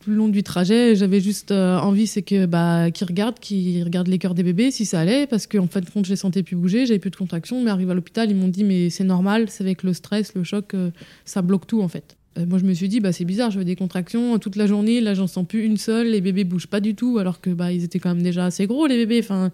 Tout 0.00 0.10
le 0.10 0.16
long 0.16 0.28
du 0.28 0.42
trajet, 0.42 0.96
j'avais 0.96 1.20
juste 1.20 1.50
euh, 1.50 1.78
envie, 1.78 2.06
c'est 2.06 2.22
que 2.22 2.46
bah, 2.46 2.90
qu'ils 2.90 3.06
regardent, 3.06 3.38
qu'ils 3.38 3.84
les 3.84 4.18
cœurs 4.18 4.34
des 4.34 4.42
bébés, 4.42 4.70
si 4.70 4.86
ça 4.86 5.00
allait, 5.00 5.26
parce 5.26 5.46
qu'en 5.46 5.66
fin 5.66 5.80
de 5.80 5.90
compte, 5.90 6.06
je 6.06 6.10
les 6.10 6.16
sentais 6.16 6.42
plus 6.42 6.56
bouger, 6.56 6.86
j'avais 6.86 6.98
plus 6.98 7.10
de 7.10 7.16
contractions. 7.16 7.62
Mais 7.62 7.70
arrivé 7.70 7.90
à 7.90 7.94
l'hôpital, 7.94 8.30
ils 8.30 8.36
m'ont 8.36 8.48
dit, 8.48 8.64
mais 8.64 8.88
c'est 8.88 9.04
normal, 9.04 9.50
c'est 9.50 9.62
avec 9.62 9.82
le 9.82 9.92
stress, 9.92 10.34
le 10.34 10.42
choc, 10.42 10.72
euh, 10.72 10.90
ça 11.26 11.42
bloque 11.42 11.66
tout 11.66 11.82
en 11.82 11.88
fait. 11.88 12.16
Euh, 12.38 12.46
moi, 12.46 12.58
je 12.58 12.64
me 12.64 12.72
suis 12.72 12.88
dit, 12.88 13.00
bah, 13.00 13.12
c'est 13.12 13.26
bizarre, 13.26 13.50
j'avais 13.50 13.66
des 13.66 13.76
contractions 13.76 14.38
toute 14.38 14.56
la 14.56 14.66
journée, 14.66 15.02
là, 15.02 15.12
j'en 15.12 15.26
sens 15.26 15.46
plus 15.46 15.66
une 15.66 15.76
seule, 15.76 16.06
les 16.06 16.22
bébés 16.22 16.44
bougent 16.44 16.68
pas 16.68 16.80
du 16.80 16.94
tout, 16.94 17.18
alors 17.18 17.42
que 17.42 17.50
bah, 17.50 17.70
ils 17.70 17.84
étaient 17.84 17.98
quand 17.98 18.14
même 18.14 18.22
déjà 18.22 18.46
assez 18.46 18.66
gros, 18.66 18.86
les 18.86 18.96
bébés. 18.96 19.20
Enfin, 19.22 19.50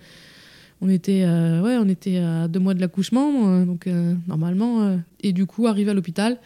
on 0.80 0.88
était, 0.88 1.24
ouais, 1.24 1.76
on 1.76 1.88
était 1.88 2.18
à 2.18 2.46
deux 2.46 2.60
mois 2.60 2.74
de 2.74 2.80
l'accouchement, 2.80 3.64
donc 3.64 3.88
normalement. 4.28 4.98
et 5.22 5.32
du 5.32 5.46
coup, 5.46 5.66
arrivé 5.66 5.90
à 5.90 5.94
l'hôpital, 5.94 6.38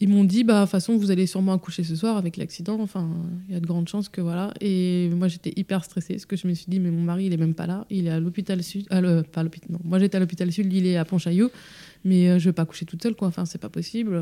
ils 0.00 0.08
m'ont 0.08 0.24
dit, 0.24 0.44
bah, 0.44 0.54
de 0.58 0.60
toute 0.62 0.70
façon, 0.70 0.96
vous 0.96 1.10
allez 1.10 1.26
sûrement 1.26 1.52
accoucher 1.52 1.84
ce 1.84 1.94
soir 1.96 2.16
avec 2.16 2.36
l'accident. 2.36 2.78
Enfin, 2.80 3.08
il 3.48 3.54
y 3.54 3.56
a 3.56 3.60
de 3.60 3.66
grandes 3.66 3.88
chances 3.88 4.08
que 4.08 4.20
voilà. 4.20 4.52
Et 4.60 5.08
moi, 5.14 5.28
j'étais 5.28 5.52
hyper 5.56 5.84
stressée 5.84 6.14
parce 6.14 6.26
que 6.26 6.36
je 6.36 6.46
me 6.48 6.54
suis 6.54 6.66
dit, 6.68 6.80
mais 6.80 6.90
mon 6.90 7.02
mari, 7.02 7.26
il 7.26 7.32
est 7.32 7.36
même 7.38 7.54
pas 7.54 7.66
là. 7.66 7.86
Il 7.90 8.06
est 8.06 8.10
à 8.10 8.20
l'hôpital 8.20 8.62
sud. 8.62 8.86
Ah, 8.90 9.00
le- 9.00 9.24
à 9.34 9.42
l'hôpital. 9.42 9.70
Non, 9.70 9.78
moi, 9.84 9.98
j'étais 9.98 10.16
à 10.16 10.20
l'hôpital 10.20 10.50
sud. 10.52 10.72
Il 10.72 10.86
est 10.86 10.96
à 10.96 11.04
Pontchaillou. 11.04 11.48
Mais 12.04 12.28
euh, 12.28 12.38
je 12.38 12.46
vais 12.46 12.52
pas 12.52 12.62
accoucher 12.62 12.84
toute 12.86 13.02
seule, 13.02 13.14
quoi. 13.14 13.28
Enfin, 13.28 13.44
c'est 13.46 13.60
pas 13.60 13.68
possible. 13.70 14.20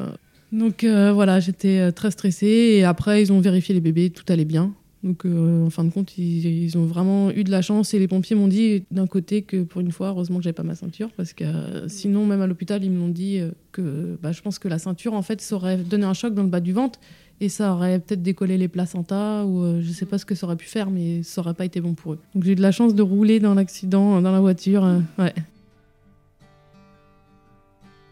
Donc 0.52 0.84
euh, 0.84 1.12
voilà, 1.12 1.40
j'étais 1.40 1.78
euh, 1.78 1.90
très 1.90 2.10
stressée. 2.10 2.46
Et 2.76 2.84
après, 2.84 3.22
ils 3.22 3.32
ont 3.32 3.40
vérifié 3.40 3.74
les 3.74 3.80
bébés, 3.80 4.10
tout 4.10 4.24
allait 4.30 4.44
bien. 4.44 4.72
Donc 5.02 5.26
euh, 5.26 5.66
en 5.66 5.70
fin 5.70 5.82
de 5.82 5.90
compte, 5.90 6.16
ils, 6.16 6.78
ont 6.78 6.86
vraiment 6.86 7.30
eu 7.30 7.42
de 7.42 7.50
la 7.50 7.60
chance. 7.60 7.92
Et 7.92 7.98
les 7.98 8.08
pompiers 8.08 8.36
m'ont 8.36 8.48
dit 8.48 8.84
d'un 8.90 9.06
côté 9.06 9.42
que 9.42 9.62
pour 9.64 9.80
une 9.80 9.90
fois, 9.90 10.08
heureusement 10.08 10.38
que 10.38 10.44
j'avais 10.44 10.54
pas 10.54 10.62
ma 10.62 10.76
ceinture. 10.76 11.10
Parce 11.16 11.32
que 11.32 11.44
euh, 11.44 11.88
sinon, 11.88 12.24
même 12.24 12.40
à 12.40 12.46
l'hôpital, 12.46 12.84
ils 12.84 12.90
m'ont 12.90 13.08
dit 13.08 13.38
euh, 13.38 13.50
que 13.72 14.16
bah, 14.22 14.32
je 14.32 14.40
pense 14.42 14.58
que 14.58 14.68
la 14.68 14.78
ceinture, 14.78 15.14
en 15.14 15.22
fait, 15.22 15.40
ça 15.40 15.56
aurait 15.56 15.78
donné 15.78 16.04
un 16.04 16.14
choc 16.14 16.34
dans 16.34 16.42
le 16.42 16.48
bas 16.48 16.60
du 16.60 16.72
ventre. 16.72 17.00
Et 17.40 17.48
ça 17.48 17.74
aurait 17.74 17.98
peut-être 17.98 18.22
décollé 18.22 18.56
les 18.58 18.68
placentas. 18.68 19.44
Ou 19.44 19.64
euh, 19.64 19.80
je 19.82 19.90
sais 19.90 20.06
pas 20.06 20.18
ce 20.18 20.24
que 20.24 20.36
ça 20.36 20.46
aurait 20.46 20.56
pu 20.56 20.66
faire, 20.66 20.90
mais 20.90 21.24
ça 21.24 21.40
aurait 21.40 21.54
pas 21.54 21.64
été 21.64 21.80
bon 21.80 21.94
pour 21.94 22.12
eux. 22.12 22.18
Donc 22.34 22.44
j'ai 22.44 22.52
eu 22.52 22.56
de 22.56 22.62
la 22.62 22.72
chance 22.72 22.94
de 22.94 23.02
rouler 23.02 23.40
dans 23.40 23.54
l'accident, 23.54 24.20
dans 24.20 24.32
la 24.32 24.40
voiture. 24.40 24.86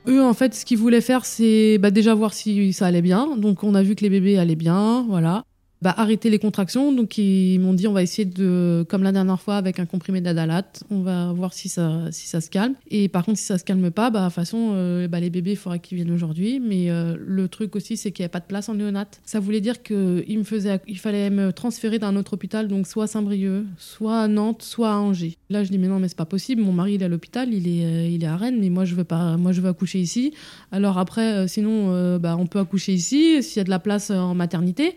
Eux, 0.08 0.22
en 0.22 0.34
fait, 0.34 0.54
ce 0.54 0.64
qu'ils 0.64 0.78
voulaient 0.78 1.00
faire, 1.00 1.24
c'est 1.24 1.78
bah, 1.78 1.90
déjà 1.90 2.14
voir 2.14 2.32
si 2.32 2.72
ça 2.72 2.86
allait 2.86 3.02
bien. 3.02 3.36
Donc, 3.36 3.62
on 3.62 3.74
a 3.74 3.82
vu 3.82 3.94
que 3.94 4.02
les 4.02 4.10
bébés 4.10 4.38
allaient 4.38 4.56
bien, 4.56 5.04
voilà. 5.08 5.44
Bah, 5.82 5.94
arrêter 5.96 6.28
les 6.28 6.38
contractions. 6.38 6.92
Donc, 6.92 7.16
ils 7.16 7.58
m'ont 7.58 7.72
dit, 7.72 7.88
on 7.88 7.92
va 7.92 8.02
essayer 8.02 8.26
de, 8.26 8.84
comme 8.90 9.02
la 9.02 9.12
dernière 9.12 9.40
fois, 9.40 9.56
avec 9.56 9.78
un 9.78 9.86
comprimé 9.86 10.20
d'adalate, 10.20 10.84
on 10.90 11.00
va 11.00 11.32
voir 11.32 11.54
si 11.54 11.70
ça, 11.70 12.02
si 12.10 12.28
ça 12.28 12.42
se 12.42 12.50
calme. 12.50 12.74
Et 12.90 13.08
par 13.08 13.24
contre, 13.24 13.38
si 13.38 13.46
ça 13.46 13.56
se 13.56 13.64
calme 13.64 13.90
pas, 13.90 14.10
bah, 14.10 14.20
de 14.20 14.24
toute 14.26 14.34
façon, 14.34 14.72
euh, 14.74 15.08
bah, 15.08 15.20
les 15.20 15.30
bébés, 15.30 15.52
il 15.52 15.56
faudra 15.56 15.78
qu'ils 15.78 15.96
viennent 15.96 16.10
aujourd'hui. 16.10 16.60
Mais 16.60 16.90
euh, 16.90 17.16
le 17.18 17.48
truc 17.48 17.76
aussi, 17.76 17.96
c'est 17.96 18.12
qu'il 18.12 18.22
n'y 18.22 18.26
avait 18.26 18.32
pas 18.32 18.40
de 18.40 18.44
place 18.44 18.68
en 18.68 18.74
néonat. 18.74 19.06
Ça 19.24 19.40
voulait 19.40 19.62
dire 19.62 19.82
qu'il 19.82 20.38
me 20.38 20.44
faisait, 20.44 20.80
il 20.86 20.98
fallait 20.98 21.30
me 21.30 21.50
transférer 21.50 21.98
d'un 21.98 22.14
autre 22.16 22.34
hôpital, 22.34 22.68
donc 22.68 22.86
soit 22.86 23.04
à 23.04 23.06
Saint-Brieuc, 23.06 23.64
soit 23.78 24.20
à 24.20 24.28
Nantes, 24.28 24.62
soit 24.62 24.90
à 24.90 24.96
Angers. 24.96 25.38
Là, 25.48 25.64
je 25.64 25.70
dis, 25.70 25.78
mais 25.78 25.88
non, 25.88 25.98
mais 25.98 26.08
c'est 26.08 26.16
pas 26.16 26.26
possible. 26.26 26.60
Mon 26.60 26.72
mari, 26.72 26.94
il 26.94 27.02
est 27.02 27.06
à 27.06 27.08
l'hôpital, 27.08 27.54
il 27.54 27.66
est, 27.66 27.86
euh, 27.86 28.06
il 28.06 28.22
est 28.22 28.26
à 28.26 28.36
Rennes, 28.36 28.58
mais 28.60 28.68
moi, 28.68 28.84
je 28.84 28.94
veux 28.94 29.04
pas, 29.04 29.38
moi, 29.38 29.52
je 29.52 29.62
veux 29.62 29.70
accoucher 29.70 29.98
ici. 29.98 30.34
Alors 30.72 30.98
après, 30.98 31.48
sinon, 31.48 32.18
bah, 32.18 32.36
on 32.38 32.46
peut 32.46 32.58
accoucher 32.58 32.92
ici, 32.92 33.42
s'il 33.42 33.56
y 33.56 33.60
a 33.60 33.64
de 33.64 33.70
la 33.70 33.78
place 33.78 34.10
en 34.10 34.34
maternité 34.34 34.96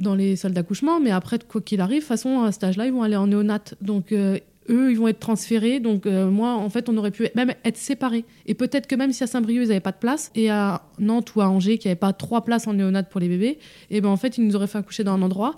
dans 0.00 0.14
les 0.14 0.36
salles 0.36 0.52
d'accouchement, 0.52 1.00
mais 1.00 1.10
après, 1.10 1.38
quoi 1.46 1.60
qu'il 1.60 1.80
arrive, 1.80 1.98
de 1.98 2.00
toute 2.00 2.08
façon, 2.08 2.42
à 2.42 2.52
cet 2.52 2.64
âge-là, 2.64 2.86
ils 2.86 2.92
vont 2.92 3.02
aller 3.02 3.16
en 3.16 3.26
néonat. 3.26 3.60
Donc, 3.80 4.12
euh, 4.12 4.38
eux, 4.68 4.90
ils 4.90 4.98
vont 4.98 5.08
être 5.08 5.20
transférés. 5.20 5.80
Donc, 5.80 6.06
euh, 6.06 6.28
moi, 6.28 6.54
en 6.54 6.68
fait, 6.70 6.88
on 6.88 6.96
aurait 6.96 7.10
pu 7.10 7.28
même 7.34 7.52
être 7.64 7.76
séparés. 7.76 8.24
Et 8.46 8.54
peut-être 8.54 8.86
que 8.86 8.94
même 8.94 9.12
si 9.12 9.22
à 9.24 9.26
Saint-Brieuc, 9.26 9.62
ils 9.62 9.68
n'avaient 9.68 9.80
pas 9.80 9.92
de 9.92 9.98
place, 9.98 10.30
et 10.34 10.50
à 10.50 10.82
Nantes 10.98 11.34
ou 11.34 11.40
à 11.40 11.48
Angers, 11.48 11.78
qu'il 11.78 11.88
n'y 11.88 11.92
avait 11.92 11.98
pas 11.98 12.12
trois 12.12 12.44
places 12.44 12.66
en 12.66 12.74
néonat 12.74 13.04
pour 13.04 13.20
les 13.20 13.28
bébés, 13.28 13.58
et 13.90 14.00
ben 14.00 14.08
en 14.08 14.16
fait, 14.16 14.38
ils 14.38 14.46
nous 14.46 14.56
auraient 14.56 14.66
fait 14.66 14.78
accoucher 14.78 15.04
dans 15.04 15.12
un 15.12 15.22
endroit 15.22 15.56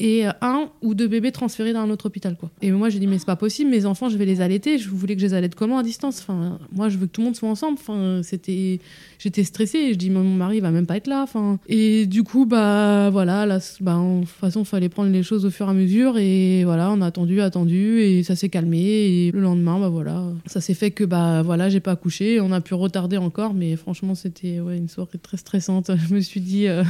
et 0.00 0.26
euh, 0.26 0.30
un 0.40 0.70
ou 0.82 0.94
deux 0.94 1.06
bébés 1.06 1.30
transférés 1.30 1.72
dans 1.72 1.80
un 1.80 1.90
autre 1.90 2.06
hôpital. 2.06 2.34
Quoi. 2.36 2.50
Et 2.62 2.72
moi, 2.72 2.88
j'ai 2.88 2.98
dit, 2.98 3.06
mais 3.06 3.18
c'est 3.18 3.26
pas 3.26 3.36
possible, 3.36 3.70
mes 3.70 3.84
enfants, 3.84 4.08
je 4.08 4.16
vais 4.16 4.24
les 4.24 4.40
allaiter. 4.40 4.78
Je 4.78 4.88
voulais 4.88 5.14
que 5.14 5.20
je 5.20 5.26
les 5.26 5.34
allaite 5.34 5.54
comment 5.54 5.78
à 5.78 5.82
distance? 5.82 6.20
Enfin, 6.20 6.58
Moi, 6.72 6.88
je 6.88 6.96
veux 6.96 7.06
que 7.06 7.12
tout 7.12 7.20
le 7.20 7.26
monde 7.26 7.36
soit 7.36 7.48
ensemble. 7.48 7.76
Enfin, 7.78 8.22
c'était... 8.24 8.80
J'étais 9.18 9.44
stressée. 9.44 9.92
Je 9.92 9.98
dis, 9.98 10.08
mon 10.08 10.24
mari 10.24 10.56
il 10.56 10.62
va 10.62 10.70
même 10.70 10.86
pas 10.86 10.96
être 10.96 11.06
là. 11.06 11.22
Enfin, 11.22 11.58
et 11.68 12.06
du 12.06 12.22
coup, 12.22 12.46
bah 12.46 13.10
voilà, 13.10 13.44
là, 13.44 13.58
bah, 13.82 13.96
de 13.96 14.20
toute 14.20 14.28
façon, 14.30 14.62
il 14.62 14.66
fallait 14.66 14.88
prendre 14.88 15.10
les 15.10 15.22
choses 15.22 15.44
au 15.44 15.50
fur 15.50 15.66
et 15.66 15.70
à 15.70 15.74
mesure. 15.74 16.16
Et 16.16 16.64
voilà, 16.64 16.90
on 16.90 17.02
a 17.02 17.06
attendu, 17.06 17.42
attendu, 17.42 18.00
et 18.00 18.22
ça 18.22 18.34
s'est 18.34 18.48
calmé. 18.48 18.78
Et 18.80 19.30
le 19.32 19.40
lendemain, 19.40 19.78
bah 19.78 19.90
voilà, 19.90 20.24
ça 20.46 20.62
s'est 20.62 20.72
fait 20.72 20.90
que, 20.90 21.04
bah 21.04 21.42
voilà, 21.42 21.68
j'ai 21.68 21.80
pas 21.80 21.90
accouché. 21.90 22.40
On 22.40 22.50
a 22.52 22.62
pu 22.62 22.72
retarder 22.72 23.18
encore, 23.18 23.52
mais 23.52 23.76
franchement, 23.76 24.14
c'était 24.14 24.60
ouais, 24.60 24.78
une 24.78 24.88
soirée 24.88 25.18
très 25.22 25.36
stressante. 25.36 25.90
Je 26.08 26.14
me 26.14 26.20
suis 26.20 26.40
dit. 26.40 26.66
euh, 26.68 26.82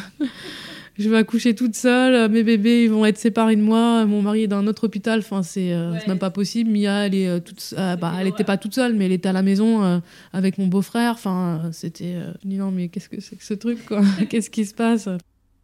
je 1.01 1.09
vais 1.11 1.17
accoucher 1.17 1.55
toute 1.55 1.75
seule, 1.75 2.31
mes 2.31 2.43
bébés 2.45 2.85
ils 2.85 2.91
vont 2.91 3.05
être 3.05 3.19
séparés 3.19 3.57
de 3.57 3.63
moi, 3.63 4.05
mon 4.07 4.23
mari 4.23 4.43
est 4.45 4.47
dans 4.47 4.59
un 4.59 4.67
autre 4.67 4.85
hôpital, 4.85 5.21
enfin 5.21 5.43
c'est 5.43 5.73
euh, 5.73 5.93
Ouais. 5.95 5.99
même 6.07 6.19
pas 6.19 6.31
possible. 6.31 6.71
Mia 6.71 7.07
elle 7.07 7.15
est 7.15 7.27
euh, 7.29 7.41
toute, 7.41 7.61
se- 7.61 7.75
euh, 7.77 7.97
bah, 7.97 8.15
elle 8.21 8.27
était 8.29 8.45
pas 8.45 8.57
toute 8.59 8.75
seule, 8.75 8.95
mais 8.95 9.07
elle 9.07 9.13
était 9.13 9.29
à 9.29 9.33
la 9.33 9.43
maison 9.43 9.83
euh, 9.83 9.99
avec 10.33 10.59
mon 10.59 10.67
beau-frère. 10.69 11.13
Enfin 11.15 11.63
euh, 11.65 11.69
c'était, 11.73 12.15
euh, 12.15 12.33
je 12.43 12.49
dis 12.49 12.57
non 12.57 12.71
mais 12.71 12.89
qu'est-ce 12.89 13.09
que 13.09 13.21
c'est 13.21 13.37
que 13.37 13.45
ce 13.45 13.55
truc 13.55 13.85
quoi 13.87 14.03
Qu'est-ce 14.29 14.51
qui 14.51 14.65
se 14.65 14.75
passe? 14.75 15.09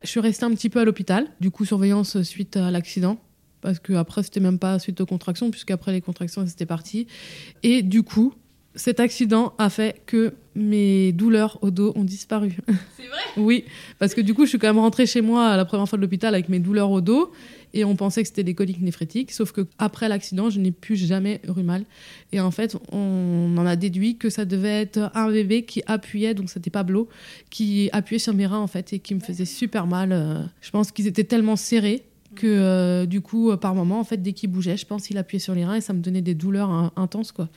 Je 0.02 0.08
suis 0.08 0.20
restée 0.20 0.44
un 0.44 0.50
petit 0.54 0.68
peu 0.70 0.80
à 0.80 0.84
l'hôpital, 0.84 1.26
du 1.40 1.50
coup 1.50 1.64
surveillance 1.64 2.20
suite 2.22 2.56
à 2.56 2.70
l'accident. 2.70 3.18
Parce 3.62 3.78
que 3.80 3.94
après 3.94 4.22
c'était 4.22 4.38
même 4.40 4.58
pas 4.58 4.78
suite 4.78 5.00
aux 5.00 5.06
contractions, 5.06 5.50
puisqu'après 5.50 5.90
les 5.92 6.00
contractions 6.00 6.46
c'était 6.46 6.66
parti. 6.66 7.06
Et 7.62 7.82
du 7.82 8.02
coup, 8.02 8.32
cet 8.76 9.00
accident 9.00 9.54
a 9.58 9.70
fait 9.70 10.02
que 10.06 10.34
mes 10.54 11.12
douleurs 11.12 11.58
au 11.62 11.70
dos 11.70 11.92
ont 11.96 12.04
disparu. 12.04 12.56
C'est 12.96 13.06
vrai? 13.06 13.20
Oui, 13.36 13.64
parce 13.98 14.14
que 14.14 14.22
du 14.22 14.32
coup, 14.32 14.44
je 14.44 14.50
suis 14.50 14.58
quand 14.58 14.68
même 14.68 14.78
rentrée 14.78 15.04
chez 15.06 15.20
moi 15.20 15.48
à 15.48 15.56
la 15.56 15.64
première 15.66 15.86
fois 15.88 15.98
de 15.98 16.02
l'hôpital 16.02 16.34
avec 16.34 16.48
mes 16.48 16.58
douleurs 16.58 16.90
au 16.90 17.02
dos 17.02 17.32
et 17.74 17.84
on 17.84 17.94
pensait 17.94 18.22
que 18.22 18.28
c'était 18.28 18.44
des 18.44 18.54
coliques 18.54 18.80
néphrétiques, 18.80 19.32
sauf 19.32 19.52
que 19.52 19.66
après 19.78 20.08
l'accident, 20.08 20.48
je 20.48 20.58
n'ai 20.58 20.70
plus 20.70 20.96
jamais 20.96 21.42
eu 21.46 21.62
mal. 21.62 21.84
Et 22.32 22.40
en 22.40 22.50
fait, 22.50 22.76
on 22.90 23.54
en 23.56 23.66
a 23.66 23.76
déduit 23.76 24.16
que 24.16 24.30
ça 24.30 24.46
devait 24.46 24.80
être 24.80 25.10
un 25.14 25.30
bébé 25.30 25.64
qui 25.64 25.82
appuyait, 25.86 26.32
donc 26.32 26.48
c'était 26.48 26.70
Pablo, 26.70 27.08
qui 27.50 27.90
appuyait 27.92 28.18
sur 28.18 28.32
mes 28.32 28.46
reins 28.46 28.60
en 28.60 28.66
fait 28.66 28.94
et 28.94 28.98
qui 28.98 29.14
me 29.14 29.20
faisait 29.20 29.44
super 29.44 29.86
mal. 29.86 30.12
Euh, 30.12 30.42
Je 30.62 30.70
pense 30.70 30.90
qu'ils 30.90 31.06
étaient 31.06 31.24
tellement 31.24 31.56
serrés 31.56 32.02
que 32.34 32.46
euh, 32.46 33.06
du 33.06 33.20
coup, 33.20 33.50
euh, 33.50 33.56
par 33.56 33.74
moment, 33.74 34.00
en 34.00 34.04
fait, 34.04 34.18
dès 34.22 34.32
qu'il 34.32 34.50
bougeait, 34.50 34.76
je 34.76 34.86
pense 34.86 35.06
qu'il 35.06 35.18
appuyait 35.18 35.40
sur 35.40 35.54
les 35.54 35.64
reins 35.64 35.76
et 35.76 35.80
ça 35.80 35.92
me 35.92 36.00
donnait 36.00 36.22
des 36.22 36.34
douleurs 36.34 36.92
intenses 36.96 37.32
quoi. 37.32 37.48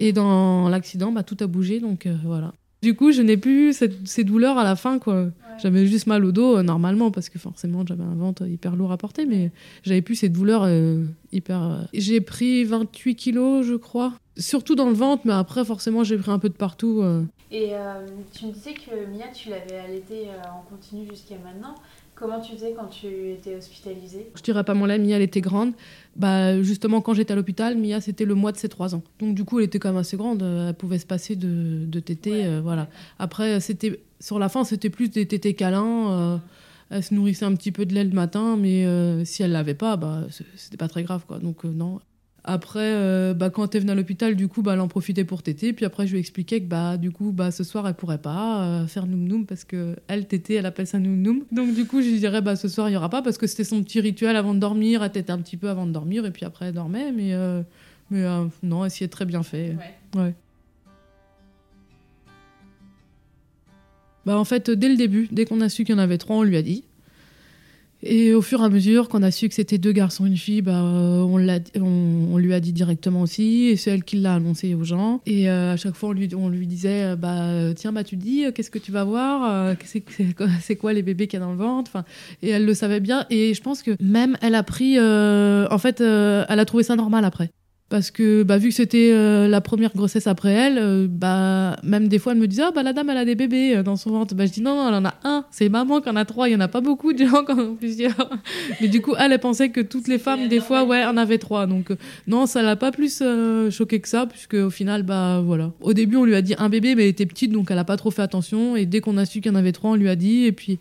Et 0.00 0.12
dans 0.12 0.68
l'accident, 0.70 1.12
bah, 1.12 1.22
tout 1.22 1.36
a 1.40 1.46
bougé, 1.46 1.78
donc 1.78 2.06
euh, 2.06 2.16
voilà. 2.24 2.52
Du 2.82 2.94
coup, 2.94 3.12
je 3.12 3.20
n'ai 3.20 3.36
plus 3.36 3.74
cette- 3.74 4.08
ces 4.08 4.24
douleurs 4.24 4.56
à 4.56 4.64
la 4.64 4.74
fin, 4.74 4.98
quoi. 4.98 5.26
J'avais 5.58 5.86
juste 5.86 6.06
mal 6.06 6.24
au 6.24 6.32
dos, 6.32 6.56
euh, 6.56 6.62
normalement, 6.62 7.10
parce 7.10 7.28
que 7.28 7.38
forcément, 7.38 7.84
j'avais 7.86 8.02
un 8.02 8.14
ventre 8.14 8.46
hyper 8.48 8.74
lourd 8.76 8.92
à 8.92 8.96
porter, 8.96 9.26
mais 9.26 9.50
j'avais 9.82 10.00
plus 10.00 10.14
ces 10.14 10.30
douleurs 10.30 10.62
euh, 10.64 11.04
hyper... 11.32 11.86
J'ai 11.92 12.22
pris 12.22 12.64
28 12.64 13.14
kilos, 13.14 13.66
je 13.66 13.74
crois. 13.74 14.14
Surtout 14.38 14.74
dans 14.74 14.88
le 14.88 14.94
ventre, 14.94 15.22
mais 15.26 15.34
après, 15.34 15.62
forcément, 15.66 16.02
j'ai 16.02 16.16
pris 16.16 16.30
un 16.30 16.38
peu 16.38 16.48
de 16.48 16.54
partout. 16.54 17.02
Et 17.52 17.72
tu 18.32 18.46
me 18.46 18.52
disais 18.52 18.72
que 18.72 19.06
Mia, 19.14 19.26
tu 19.34 19.50
l'avais 19.50 19.78
allaitée 19.78 20.28
en 20.50 20.62
continu 20.74 21.06
jusqu'à 21.10 21.34
maintenant. 21.44 21.74
Comment 22.20 22.38
tu 22.40 22.52
faisais 22.52 22.74
quand 22.76 22.88
tu 22.88 23.06
étais 23.30 23.56
hospitalisée? 23.56 24.26
Je 24.36 24.42
dirais 24.42 24.62
pas 24.62 24.74
mon 24.74 24.84
lait, 24.84 24.98
Mia 24.98 25.16
elle 25.16 25.22
était 25.22 25.40
grande. 25.40 25.72
Bah 26.16 26.60
justement 26.62 27.00
quand 27.00 27.14
j'étais 27.14 27.32
à 27.32 27.36
l'hôpital, 27.36 27.78
Mia 27.78 28.00
c'était 28.02 28.26
le 28.26 28.34
mois 28.34 28.52
de 28.52 28.58
ses 28.58 28.68
3 28.68 28.94
ans. 28.94 29.02
Donc 29.20 29.34
du 29.34 29.44
coup 29.44 29.58
elle 29.58 29.64
était 29.64 29.78
quand 29.78 29.88
même 29.88 29.96
assez 29.96 30.18
grande, 30.18 30.42
elle 30.42 30.74
pouvait 30.74 30.98
se 30.98 31.06
passer 31.06 31.34
de, 31.34 31.86
de 31.86 32.00
tétés, 32.00 32.30
Ouais. 32.32 32.46
euh, 32.46 32.60
voilà. 32.62 32.88
Après 33.18 33.58
c'était 33.60 34.00
sur 34.20 34.38
la 34.38 34.50
fin 34.50 34.64
c'était 34.64 34.90
plus 34.90 35.08
des 35.10 35.26
tétés 35.26 35.54
câlins. 35.54 36.12
euh, 36.12 36.36
elle 36.90 37.02
se 37.04 37.14
nourrissait 37.14 37.44
un 37.46 37.54
petit 37.54 37.72
peu 37.72 37.86
de 37.86 37.94
lait 37.94 38.04
le 38.04 38.10
matin, 38.10 38.56
mais 38.58 38.84
euh, 38.84 39.24
si 39.24 39.42
elle 39.42 39.52
l'avait 39.52 39.74
pas, 39.74 39.96
bah 39.96 40.24
c'était 40.56 40.76
pas 40.76 40.88
très 40.88 41.04
grave 41.04 41.24
quoi. 41.26 41.38
Donc 41.38 41.64
euh, 41.64 41.68
non. 41.70 42.00
Après, 42.44 42.80
euh, 42.80 43.34
bah, 43.34 43.50
quand 43.50 43.74
elle 43.74 43.82
venait 43.82 43.92
à 43.92 43.94
l'hôpital, 43.94 44.34
du 44.34 44.48
coup, 44.48 44.62
bah, 44.62 44.72
elle 44.72 44.80
en 44.80 44.88
profitait 44.88 45.24
pour 45.24 45.42
téter. 45.42 45.72
Puis 45.72 45.84
après, 45.84 46.06
je 46.06 46.12
lui 46.12 46.20
expliquais 46.20 46.60
que 46.60 46.66
bah, 46.66 46.96
du 46.96 47.10
coup, 47.10 47.32
bah, 47.32 47.50
ce 47.50 47.64
soir, 47.64 47.86
elle 47.86 47.94
pourrait 47.94 48.18
pas 48.18 48.62
euh, 48.62 48.86
faire 48.86 49.06
noum 49.06 49.24
noum 49.24 49.46
parce 49.46 49.64
que 49.64 49.96
elle 50.08 50.26
tétée, 50.26 50.54
elle 50.54 50.66
appelle 50.66 50.86
ça 50.86 50.98
noum 50.98 51.20
noum. 51.20 51.44
Donc 51.52 51.74
du 51.74 51.84
coup, 51.84 52.00
je 52.00 52.08
lui 52.08 52.18
dirais 52.18 52.40
bah, 52.40 52.56
ce 52.56 52.68
soir, 52.68 52.88
il 52.88 52.92
y 52.92 52.96
aura 52.96 53.10
pas 53.10 53.22
parce 53.22 53.36
que 53.36 53.46
c'était 53.46 53.64
son 53.64 53.82
petit 53.82 54.00
rituel 54.00 54.36
avant 54.36 54.54
de 54.54 54.58
dormir. 54.58 55.02
Elle 55.02 55.12
tétait 55.12 55.32
un 55.32 55.38
petit 55.38 55.56
peu 55.56 55.68
avant 55.68 55.86
de 55.86 55.92
dormir 55.92 56.24
et 56.24 56.30
puis 56.30 56.46
après, 56.46 56.66
elle 56.66 56.74
dormait. 56.74 57.12
Mais, 57.12 57.34
euh, 57.34 57.62
mais 58.10 58.24
non, 58.62 58.84
elle 58.84 58.90
s'y 58.90 59.04
est 59.04 59.08
très 59.08 59.26
bien 59.26 59.42
fait. 59.42 59.76
Ouais. 60.14 60.20
Ouais. 60.20 60.34
Bah, 64.24 64.38
en 64.38 64.44
fait, 64.44 64.70
dès 64.70 64.88
le 64.88 64.96
début, 64.96 65.28
dès 65.30 65.44
qu'on 65.44 65.60
a 65.60 65.68
su 65.68 65.84
qu'il 65.84 65.94
y 65.94 65.98
en 65.98 66.00
avait 66.00 66.18
trois, 66.18 66.36
on 66.36 66.42
lui 66.42 66.56
a 66.56 66.62
dit. 66.62 66.84
Et 68.02 68.32
au 68.32 68.40
fur 68.40 68.62
et 68.62 68.64
à 68.64 68.68
mesure 68.68 69.08
qu'on 69.08 69.22
a 69.22 69.30
su 69.30 69.48
que 69.48 69.54
c'était 69.54 69.78
deux 69.78 69.92
garçons 69.92 70.24
et 70.24 70.28
une 70.28 70.36
fille, 70.36 70.62
bah, 70.62 70.82
euh, 70.82 71.20
on, 71.20 71.36
l'a, 71.36 71.58
on, 71.76 72.38
lui 72.38 72.54
a 72.54 72.60
dit 72.60 72.72
directement 72.72 73.22
aussi. 73.22 73.66
Et 73.66 73.76
c'est 73.76 73.90
elle 73.90 74.04
qui 74.04 74.16
l'a 74.16 74.34
annoncé 74.34 74.74
aux 74.74 74.84
gens. 74.84 75.20
Et 75.26 75.50
euh, 75.50 75.74
à 75.74 75.76
chaque 75.76 75.94
fois, 75.94 76.10
on 76.10 76.12
lui, 76.12 76.28
on 76.34 76.48
lui 76.48 76.66
disait 76.66 77.12
euh, 77.12 77.16
bah, 77.16 77.74
Tiens, 77.74 77.92
bah, 77.92 78.04
tu 78.04 78.16
dis, 78.16 78.44
qu'est-ce 78.54 78.70
que 78.70 78.78
tu 78.78 78.92
vas 78.92 79.04
voir 79.04 79.76
c'est, 79.84 80.76
quoi, 80.76 80.92
les 80.92 81.02
bébés 81.02 81.26
qu'il 81.26 81.38
y 81.38 81.42
a 81.42 81.44
dans 81.44 81.52
le 81.52 81.58
ventre 81.58 81.90
enfin, 81.92 82.04
Et 82.42 82.50
elle 82.50 82.64
le 82.64 82.74
savait 82.74 83.00
bien. 83.00 83.26
Et 83.30 83.54
je 83.54 83.62
pense 83.62 83.82
que 83.82 83.92
même 84.00 84.36
elle 84.40 84.54
a 84.54 84.62
pris. 84.62 84.98
en 84.98 85.78
fait, 85.78 86.00
elle 86.00 86.58
a 86.58 86.64
trouvé 86.64 86.82
ça 86.82 86.96
normal 86.96 87.24
après. 87.24 87.50
Parce 87.90 88.12
que 88.12 88.44
bah, 88.44 88.56
vu 88.56 88.68
que 88.68 88.74
c'était 88.74 89.10
euh, 89.12 89.48
la 89.48 89.60
première 89.60 89.92
grossesse 89.92 90.28
après 90.28 90.52
elle, 90.52 90.78
euh, 90.78 91.08
bah, 91.10 91.74
même 91.82 92.06
des 92.06 92.20
fois 92.20 92.32
elle 92.32 92.38
me 92.38 92.46
disait 92.46 92.62
ah, 92.64 92.70
bah, 92.72 92.84
la 92.84 92.92
dame 92.92 93.10
elle 93.10 93.16
a 93.16 93.24
des 93.24 93.34
bébés 93.34 93.76
euh, 93.76 93.82
dans 93.82 93.96
son 93.96 94.10
ventre. 94.10 94.36
Bah, 94.36 94.46
je 94.46 94.52
dis 94.52 94.62
non, 94.62 94.76
non, 94.76 94.88
elle 94.88 94.94
en 94.94 95.04
a 95.04 95.14
un. 95.24 95.44
C'est 95.50 95.68
maman 95.68 96.00
qui 96.00 96.08
en 96.08 96.14
a 96.14 96.24
trois. 96.24 96.48
Il 96.48 96.52
y 96.52 96.54
en 96.54 96.60
a 96.60 96.68
pas 96.68 96.80
beaucoup 96.80 97.12
de 97.12 97.26
gens 97.26 97.44
qui 97.44 97.50
en 97.50 97.58
ont 97.58 97.74
plusieurs. 97.74 98.30
Mais 98.80 98.86
du 98.86 99.02
coup, 99.02 99.14
elle, 99.18 99.36
pensait 99.40 99.70
que 99.70 99.80
toutes 99.80 100.06
les 100.06 100.18
femmes, 100.18 100.46
des 100.46 100.60
fois, 100.60 100.84
ouais, 100.84 101.04
en 101.04 101.16
avaient 101.16 101.38
trois. 101.38 101.66
Donc 101.66 101.88
non, 102.28 102.46
ça 102.46 102.62
l'a 102.62 102.76
pas 102.76 102.92
plus 102.92 103.24
choqué 103.70 103.98
que 103.98 104.08
ça, 104.08 104.26
puisque 104.26 104.54
au 104.54 104.70
final, 104.70 105.02
bah 105.02 105.42
voilà. 105.44 105.72
Au 105.80 105.92
début, 105.92 106.14
on 106.14 106.24
lui 106.24 106.36
a 106.36 106.42
dit 106.42 106.54
un 106.58 106.68
bébé, 106.68 106.94
mais 106.94 107.02
elle 107.02 107.08
était 107.08 107.26
petite, 107.26 107.50
donc 107.50 107.72
elle 107.72 107.78
a 107.78 107.84
pas 107.84 107.96
trop 107.96 108.12
fait 108.12 108.22
attention. 108.22 108.76
Et 108.76 108.86
dès 108.86 109.00
qu'on 109.00 109.16
a 109.16 109.26
su 109.26 109.40
qu'il 109.40 109.50
y 109.50 109.54
en 109.54 109.58
avait 109.58 109.72
trois, 109.72 109.90
on 109.90 109.96
lui 109.96 110.08
a 110.08 110.14
dit. 110.14 110.44
Et 110.44 110.52
puis 110.52 110.78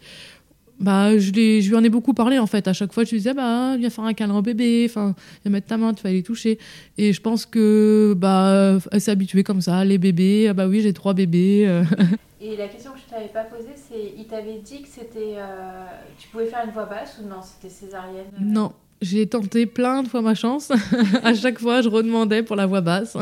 bah, 0.80 1.18
je, 1.18 1.32
lui 1.32 1.76
en 1.76 1.84
ai 1.84 1.90
beaucoup 1.90 2.14
parlé 2.14 2.40
en 2.40 2.48
fait. 2.48 2.68
À 2.68 2.74
chaque 2.74 2.94
fois, 2.94 3.04
je 3.04 3.12
lui 3.12 3.18
disais, 3.18 3.34
bah, 3.34 3.76
viens 3.78 3.90
faire 3.90 4.06
un 4.06 4.14
câlin 4.14 4.38
au 4.38 4.42
bébé, 4.42 4.86
enfin, 4.90 5.14
viens 5.44 5.52
mettre 5.52 5.68
ta 5.68 5.78
main, 5.78 5.94
tu 5.94 6.04
vas 6.04 6.12
les 6.12 6.24
toucher. 6.24 6.58
Et 6.98 7.14
je 7.14 7.22
pense 7.22 7.46
que, 7.46 8.14
bah, 8.18 8.78
elle 8.92 9.02
s'est 9.02 9.12
habituée 9.12 9.44
comme 9.44 9.62
ça. 9.62 9.84
Les 9.84 9.98
bébés, 9.98 10.48
ah 10.50 10.54
bah 10.54 10.68
oui, 10.68 10.82
j'ai 10.82 10.94
trois 10.94 11.14
bébés. 11.14 11.66
euh. 11.68 11.84
Et 12.42 12.56
la 12.56 12.70
question 12.70 12.92
que 12.94 13.00
je 13.00 13.14
t'avais 13.14 13.28
pas 13.28 13.44
posée, 13.44 13.76
c'est 13.76 14.14
il 14.18 14.26
t'avait 14.26 14.60
dit 14.60 14.82
que 14.82 14.88
c'était. 14.88 15.36
euh, 15.36 15.86
tu 16.18 16.30
pouvais 16.30 16.46
faire 16.46 16.64
une 16.66 16.72
voix 16.72 16.86
basse 16.86 17.20
ou 17.22 17.28
non? 17.28 17.42
C'était 17.42 17.74
césarienne 17.74 18.32
euh, 18.40 18.44
Non, 18.46 18.72
j'ai 19.02 19.28
tenté 19.28 19.66
plein 19.66 20.04
de 20.04 20.08
fois 20.08 20.22
ma 20.22 20.36
chance. 20.36 20.72
à 21.24 21.34
chaque 21.34 21.60
fois, 21.60 21.82
je 21.82 21.90
redemandais 21.90 22.44
pour 22.44 22.56
la 22.56 22.66
voix 22.66 22.82
basse. 22.82 23.18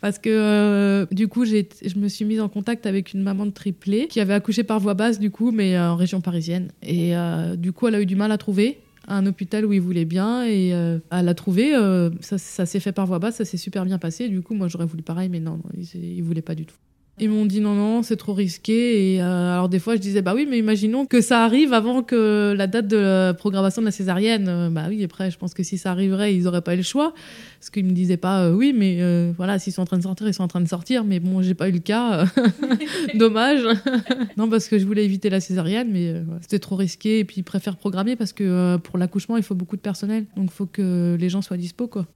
Parce 0.00 0.18
que, 0.18 0.30
euh, 0.30 1.06
du 1.10 1.28
coup, 1.28 1.44
je 1.44 1.98
me 1.98 2.08
suis 2.08 2.24
mise 2.24 2.40
en 2.40 2.48
contact 2.48 2.86
avec 2.86 3.12
une 3.12 3.22
maman 3.22 3.46
de 3.46 3.50
triplé 3.50 4.08
qui 4.08 4.20
avait 4.20 4.34
accouché 4.34 4.64
par 4.64 4.80
voix 4.80 4.94
basse, 4.94 5.18
du 5.18 5.30
coup, 5.30 5.52
mais 5.52 5.76
euh, 5.76 5.90
en 5.90 5.96
région 5.96 6.20
parisienne. 6.20 6.70
Et 6.82 7.16
euh, 7.16 7.56
du 7.56 7.72
coup, 7.72 7.88
elle 7.88 7.94
a 7.94 8.00
eu 8.00 8.06
du 8.06 8.16
mal 8.16 8.32
à 8.32 8.38
trouver 8.38 8.78
un 9.08 9.24
hôpital 9.26 9.64
où 9.64 9.72
il 9.72 9.80
voulait 9.80 10.04
bien 10.04 10.44
et 10.44 10.70
elle 10.70 11.28
a 11.28 11.34
trouvé 11.34 11.74
ça, 12.20 12.38
s'est 12.38 12.80
fait 12.80 12.90
par 12.90 13.06
voix 13.06 13.20
basse 13.20 13.36
ça 13.36 13.44
s'est 13.44 13.56
super 13.56 13.84
bien 13.84 13.98
passé 13.98 14.28
du 14.28 14.42
coup 14.42 14.54
moi 14.54 14.66
j'aurais 14.66 14.84
voulu 14.84 15.04
pareil 15.04 15.28
mais 15.28 15.38
non, 15.38 15.60
ils, 15.78 16.16
ils 16.16 16.24
voulaient 16.24 16.42
pas 16.42 16.56
du 16.56 16.66
tout 16.66 16.74
ils 17.18 17.30
m'ont 17.30 17.46
dit 17.46 17.60
non, 17.60 17.74
non, 17.74 18.02
c'est 18.02 18.16
trop 18.16 18.34
risqué. 18.34 19.14
Et 19.14 19.22
euh, 19.22 19.52
alors 19.52 19.68
des 19.68 19.78
fois, 19.78 19.96
je 19.96 20.00
disais 20.00 20.22
bah 20.22 20.34
oui, 20.34 20.46
mais 20.48 20.58
imaginons 20.58 21.06
que 21.06 21.20
ça 21.20 21.44
arrive 21.44 21.72
avant 21.72 22.02
que 22.02 22.54
la 22.56 22.66
date 22.66 22.88
de 22.88 22.96
la 22.96 23.34
programmation 23.34 23.82
de 23.82 23.86
la 23.86 23.92
césarienne. 23.92 24.48
Euh, 24.48 24.70
bah 24.70 24.86
oui, 24.88 25.02
après, 25.04 25.30
je 25.30 25.38
pense 25.38 25.54
que 25.54 25.62
si 25.62 25.78
ça 25.78 25.90
arriverait, 25.90 26.34
ils 26.34 26.46
auraient 26.46 26.62
pas 26.62 26.74
eu 26.74 26.78
le 26.78 26.82
choix. 26.82 27.14
Parce 27.58 27.70
qu'ils 27.70 27.86
me 27.86 27.92
disaient 27.92 28.16
pas 28.16 28.44
euh, 28.44 28.52
oui, 28.52 28.72
mais 28.76 28.98
euh, 29.00 29.32
voilà, 29.36 29.58
s'ils 29.58 29.72
sont 29.72 29.82
en 29.82 29.86
train 29.86 29.98
de 29.98 30.02
sortir, 30.02 30.28
ils 30.28 30.34
sont 30.34 30.44
en 30.44 30.48
train 30.48 30.60
de 30.60 30.68
sortir. 30.68 31.04
Mais 31.04 31.20
bon, 31.20 31.42
j'ai 31.42 31.54
pas 31.54 31.68
eu 31.68 31.72
le 31.72 31.78
cas. 31.78 32.26
Dommage. 33.14 33.62
non, 34.36 34.48
parce 34.48 34.68
que 34.68 34.78
je 34.78 34.86
voulais 34.86 35.04
éviter 35.04 35.30
la 35.30 35.40
césarienne, 35.40 35.90
mais 35.90 36.08
euh, 36.08 36.22
c'était 36.40 36.58
trop 36.58 36.76
risqué. 36.76 37.20
Et 37.20 37.24
puis, 37.24 37.38
ils 37.38 37.44
préfèrent 37.44 37.76
programmer 37.76 38.16
parce 38.16 38.32
que 38.32 38.44
euh, 38.44 38.78
pour 38.78 38.98
l'accouchement, 38.98 39.36
il 39.36 39.42
faut 39.42 39.54
beaucoup 39.54 39.76
de 39.76 39.80
personnel. 39.80 40.26
Donc, 40.36 40.50
il 40.50 40.54
faut 40.54 40.66
que 40.66 41.16
les 41.18 41.28
gens 41.28 41.42
soient 41.42 41.56
dispo, 41.56 41.88
quoi. 41.88 42.06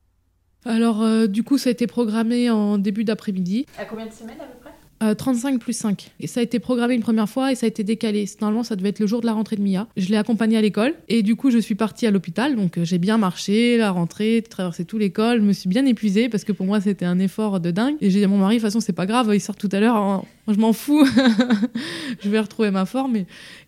Alors, 0.64 1.02
euh, 1.02 1.26
du 1.26 1.42
coup, 1.42 1.56
ça 1.56 1.70
a 1.70 1.72
été 1.72 1.86
programmé 1.86 2.50
en 2.50 2.76
début 2.78 3.04
d'après-midi. 3.04 3.66
À 3.78 3.84
combien 3.86 4.06
de 4.06 4.12
semaines 4.12 4.40
à 4.40 4.44
peu 4.44 4.58
près? 4.60 4.69
Euh, 5.02 5.14
35 5.14 5.58
plus 5.58 5.72
5. 5.72 6.10
Et 6.20 6.26
ça 6.26 6.40
a 6.40 6.42
été 6.42 6.58
programmé 6.58 6.94
une 6.94 7.00
première 7.00 7.28
fois 7.28 7.50
et 7.50 7.54
ça 7.54 7.64
a 7.64 7.68
été 7.68 7.84
décalé. 7.84 8.26
Normalement, 8.42 8.62
ça 8.62 8.76
devait 8.76 8.90
être 8.90 8.98
le 8.98 9.06
jour 9.06 9.22
de 9.22 9.26
la 9.26 9.32
rentrée 9.32 9.56
de 9.56 9.62
Mia. 9.62 9.88
Je 9.96 10.08
l'ai 10.10 10.16
accompagnée 10.18 10.58
à 10.58 10.60
l'école 10.60 10.92
et 11.08 11.22
du 11.22 11.36
coup, 11.36 11.50
je 11.50 11.56
suis 11.56 11.74
partie 11.74 12.06
à 12.06 12.10
l'hôpital. 12.10 12.54
Donc, 12.54 12.76
euh, 12.76 12.84
j'ai 12.84 12.98
bien 12.98 13.16
marché, 13.16 13.78
la 13.78 13.92
rentrée, 13.92 14.44
traversé 14.48 14.84
tout 14.84 14.98
l'école. 14.98 15.38
Je 15.40 15.44
me 15.46 15.54
suis 15.54 15.70
bien 15.70 15.86
épuisée 15.86 16.28
parce 16.28 16.44
que 16.44 16.52
pour 16.52 16.66
moi, 16.66 16.82
c'était 16.82 17.06
un 17.06 17.18
effort 17.18 17.60
de 17.60 17.70
dingue. 17.70 17.96
Et 18.02 18.10
j'ai 18.10 18.18
dit 18.18 18.24
à 18.26 18.28
mon 18.28 18.36
mari, 18.36 18.56
de 18.56 18.60
toute 18.60 18.66
façon, 18.68 18.80
c'est 18.80 18.92
pas 18.92 19.06
grave, 19.06 19.30
il 19.32 19.40
sort 19.40 19.56
tout 19.56 19.70
à 19.72 19.80
l'heure. 19.80 19.96
hein. 19.96 20.22
Je 20.48 20.58
m'en 20.58 20.74
fous. 20.74 21.06
je 22.20 22.28
vais 22.28 22.40
retrouver 22.40 22.70
ma 22.70 22.84
forme. 22.84 23.16
Et, 23.16 23.26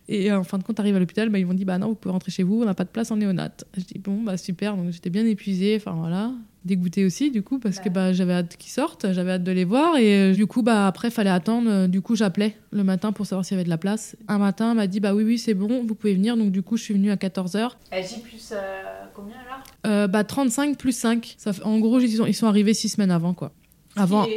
et 0.09 0.31
euh, 0.31 0.39
en 0.39 0.43
fin 0.43 0.59
de 0.59 0.63
compte, 0.63 0.79
arrive 0.79 0.95
à 0.95 0.99
l'hôpital, 0.99 1.29
bah, 1.29 1.39
ils 1.39 1.47
m'ont 1.47 1.55
dit, 1.55 1.65
bah 1.65 1.79
non, 1.79 1.87
vous 1.89 1.95
pouvez 1.95 2.11
rentrer 2.13 2.31
chez 2.31 2.43
vous, 2.43 2.61
on 2.61 2.65
n'a 2.65 2.75
pas 2.75 2.83
de 2.83 2.89
place 2.89 3.09
en 3.09 3.17
néonate. 3.17 3.65
Je 3.75 3.81
dis, 3.81 3.97
bon, 3.97 4.21
bah 4.21 4.37
super. 4.37 4.77
Donc, 4.77 4.91
j'étais 4.91 5.09
bien 5.09 5.25
épuisée. 5.25 5.77
Enfin, 5.77 5.95
voilà 5.97 6.31
dégoûtée 6.65 7.03
aussi 7.05 7.29
du 7.31 7.43
coup 7.43 7.59
parce 7.59 7.79
que 7.79 7.89
bah, 7.89 8.13
j'avais 8.13 8.33
hâte 8.33 8.55
qu'ils 8.57 8.71
sortent, 8.71 9.11
j'avais 9.11 9.31
hâte 9.33 9.43
de 9.43 9.51
les 9.51 9.65
voir 9.65 9.97
et 9.97 10.31
euh, 10.31 10.33
du 10.33 10.47
coup 10.47 10.61
bah 10.63 10.87
après 10.87 11.09
fallait 11.11 11.29
attendre. 11.29 11.69
Euh, 11.69 11.87
Du 11.87 12.01
coup 12.01 12.15
j'appelais 12.15 12.55
le 12.71 12.83
matin 12.83 13.11
pour 13.11 13.25
savoir 13.25 13.43
s'il 13.45 13.55
y 13.55 13.57
avait 13.57 13.65
de 13.65 13.69
la 13.69 13.77
place. 13.77 14.15
Un 14.27 14.37
matin 14.37 14.71
elle 14.71 14.77
m'a 14.77 14.87
dit 14.87 14.99
bah 14.99 15.13
oui 15.13 15.23
oui 15.23 15.37
c'est 15.37 15.53
bon 15.53 15.83
vous 15.85 15.95
pouvez 15.95 16.13
venir 16.13 16.37
donc 16.37 16.51
du 16.51 16.61
coup 16.63 16.77
je 16.77 16.83
suis 16.83 16.93
venue 16.93 17.11
à 17.11 17.15
14h. 17.15 17.71
À 17.91 18.01
J 18.01 18.19
plus 18.23 18.51
euh, 18.53 18.55
combien 19.13 19.35
alors? 19.45 19.63
Euh, 19.85 20.07
bah 20.07 20.23
35 20.23 20.77
plus 20.77 20.95
5. 20.97 21.35
Ça 21.37 21.53
fait- 21.53 21.63
en 21.63 21.79
gros 21.79 21.99
ils 21.99 22.09
sont, 22.17 22.25
ils 22.25 22.33
sont 22.33 22.47
arrivés 22.47 22.73
six 22.73 22.89
semaines 22.89 23.11
avant 23.11 23.33
quoi. 23.33 23.51
Avant. 23.95 24.23
Hein. 24.23 24.27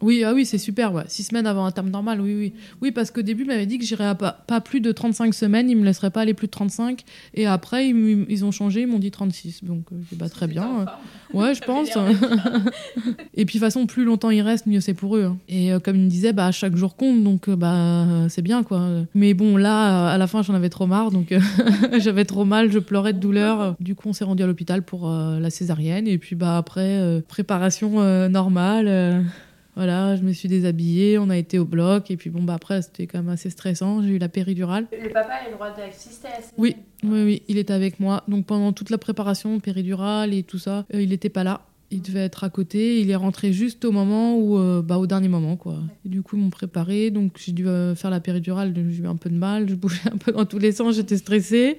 Oui, 0.00 0.22
ah 0.24 0.32
oui, 0.34 0.44
c'est 0.46 0.58
super, 0.58 0.92
ouais. 0.94 1.02
Six 1.08 1.24
semaines 1.24 1.46
avant 1.46 1.64
un 1.64 1.72
terme 1.72 1.90
normal, 1.90 2.20
oui, 2.20 2.34
oui. 2.36 2.52
Oui, 2.80 2.92
parce 2.92 3.10
qu'au 3.10 3.22
début, 3.22 3.42
il 3.42 3.48
m'avait 3.48 3.66
dit 3.66 3.78
que 3.78 3.84
j'irais 3.84 4.14
pas, 4.16 4.32
pas 4.46 4.60
plus 4.60 4.80
de 4.80 4.92
35 4.92 5.34
semaines, 5.34 5.68
ils 5.70 5.76
me 5.76 5.84
laisseraient 5.84 6.10
pas 6.10 6.20
aller 6.20 6.34
plus 6.34 6.46
de 6.46 6.52
35. 6.52 7.02
Et 7.34 7.46
après, 7.46 7.88
ils, 7.88 8.24
ils 8.28 8.44
ont 8.44 8.50
changé, 8.52 8.82
ils 8.82 8.86
m'ont 8.86 8.98
dit 9.00 9.10
36. 9.10 9.64
Donc, 9.64 9.86
euh, 9.92 9.96
dit, 10.10 10.16
bah, 10.16 10.28
très 10.28 10.46
bien. 10.46 10.62
forme. 10.62 10.86
Ouais, 11.34 11.54
je 11.54 11.62
pense. 11.66 11.88
Et 13.34 13.44
puis, 13.44 13.58
de 13.58 13.64
toute 13.64 13.68
façon, 13.68 13.86
plus 13.86 14.04
longtemps 14.04 14.30
ils 14.30 14.40
restent, 14.42 14.66
mieux 14.66 14.80
c'est 14.80 14.94
pour 14.94 15.16
eux. 15.16 15.24
hein. 15.24 15.36
Et 15.48 15.72
euh, 15.72 15.78
comme 15.80 15.96
il 15.96 16.02
me 16.02 16.08
disait, 16.10 16.32
bah, 16.32 16.50
chaque 16.52 16.76
jour 16.76 16.96
compte, 16.96 17.22
donc 17.22 17.48
euh, 17.48 17.56
bah, 17.56 17.74
euh, 17.74 18.26
c'est 18.28 18.42
bien, 18.42 18.62
quoi. 18.62 18.88
Mais 19.14 19.34
bon, 19.34 19.56
là, 19.56 20.10
euh, 20.10 20.14
à 20.14 20.18
la 20.18 20.26
fin, 20.26 20.42
j'en 20.42 20.54
avais 20.54 20.68
trop 20.70 20.86
marre, 20.86 21.10
donc 21.10 21.32
euh, 21.32 21.40
j'avais 21.98 22.24
trop 22.24 22.44
mal, 22.44 22.70
je 22.70 22.78
pleurais 22.78 23.12
de 23.12 23.18
douleur. 23.18 23.74
Du 23.80 23.94
coup, 23.94 24.08
on 24.08 24.12
s'est 24.12 24.24
rendu 24.24 24.42
à 24.42 24.46
l'hôpital 24.46 24.82
pour 24.82 25.10
euh, 25.10 25.38
la 25.40 25.50
césarienne. 25.50 26.06
Et 26.06 26.18
puis, 26.18 26.36
bah, 26.36 26.56
après, 26.56 26.98
euh, 26.98 27.20
préparation 27.26 28.00
euh, 28.00 28.28
normale. 28.28 29.24
Voilà, 29.78 30.16
je 30.16 30.22
me 30.22 30.32
suis 30.32 30.48
déshabillée, 30.48 31.18
on 31.18 31.30
a 31.30 31.36
été 31.36 31.56
au 31.60 31.64
bloc. 31.64 32.10
Et 32.10 32.16
puis, 32.16 32.30
bon, 32.30 32.42
bah, 32.42 32.54
après, 32.54 32.82
c'était 32.82 33.06
quand 33.06 33.18
même 33.18 33.28
assez 33.28 33.48
stressant. 33.48 34.02
J'ai 34.02 34.08
eu 34.08 34.18
la 34.18 34.28
péridurale. 34.28 34.88
Le 34.90 35.08
papa 35.12 35.34
a 35.34 35.48
le 35.48 35.54
droit 35.54 35.70
d'assister 35.70 36.26
à 36.26 36.42
ces 36.42 36.50
Oui, 36.58 36.74
oui, 37.04 37.22
oui, 37.22 37.42
il 37.46 37.58
était 37.58 37.72
avec 37.72 38.00
moi. 38.00 38.24
Donc 38.26 38.44
pendant 38.44 38.72
toute 38.72 38.90
la 38.90 38.98
préparation 38.98 39.60
péridurale 39.60 40.34
et 40.34 40.42
tout 40.42 40.58
ça, 40.58 40.84
euh, 40.92 41.00
il 41.00 41.10
n'était 41.10 41.28
pas 41.28 41.44
là. 41.44 41.60
Il 41.90 42.02
devait 42.02 42.20
être 42.20 42.44
à 42.44 42.50
côté. 42.50 43.00
Il 43.00 43.10
est 43.10 43.16
rentré 43.16 43.52
juste 43.52 43.84
au 43.86 43.92
moment 43.92 44.36
où, 44.36 44.58
euh, 44.58 44.82
bah, 44.82 44.98
au 44.98 45.06
dernier 45.06 45.28
moment, 45.28 45.56
quoi. 45.56 45.78
Et 46.04 46.10
du 46.10 46.20
coup, 46.20 46.36
ils 46.36 46.42
m'ont 46.42 46.50
préparé. 46.50 47.10
Donc 47.10 47.32
j'ai 47.42 47.52
dû 47.52 47.66
euh, 47.66 47.94
faire 47.94 48.10
la 48.10 48.20
péridurale. 48.20 48.74
J'ai 48.74 49.02
eu 49.02 49.06
un 49.06 49.16
peu 49.16 49.30
de 49.30 49.36
mal. 49.36 49.68
Je 49.68 49.74
bougeais 49.76 50.10
un 50.12 50.18
peu 50.18 50.32
dans 50.32 50.44
tous 50.44 50.58
les 50.58 50.72
sens. 50.72 50.96
J'étais 50.96 51.16
stressée. 51.16 51.78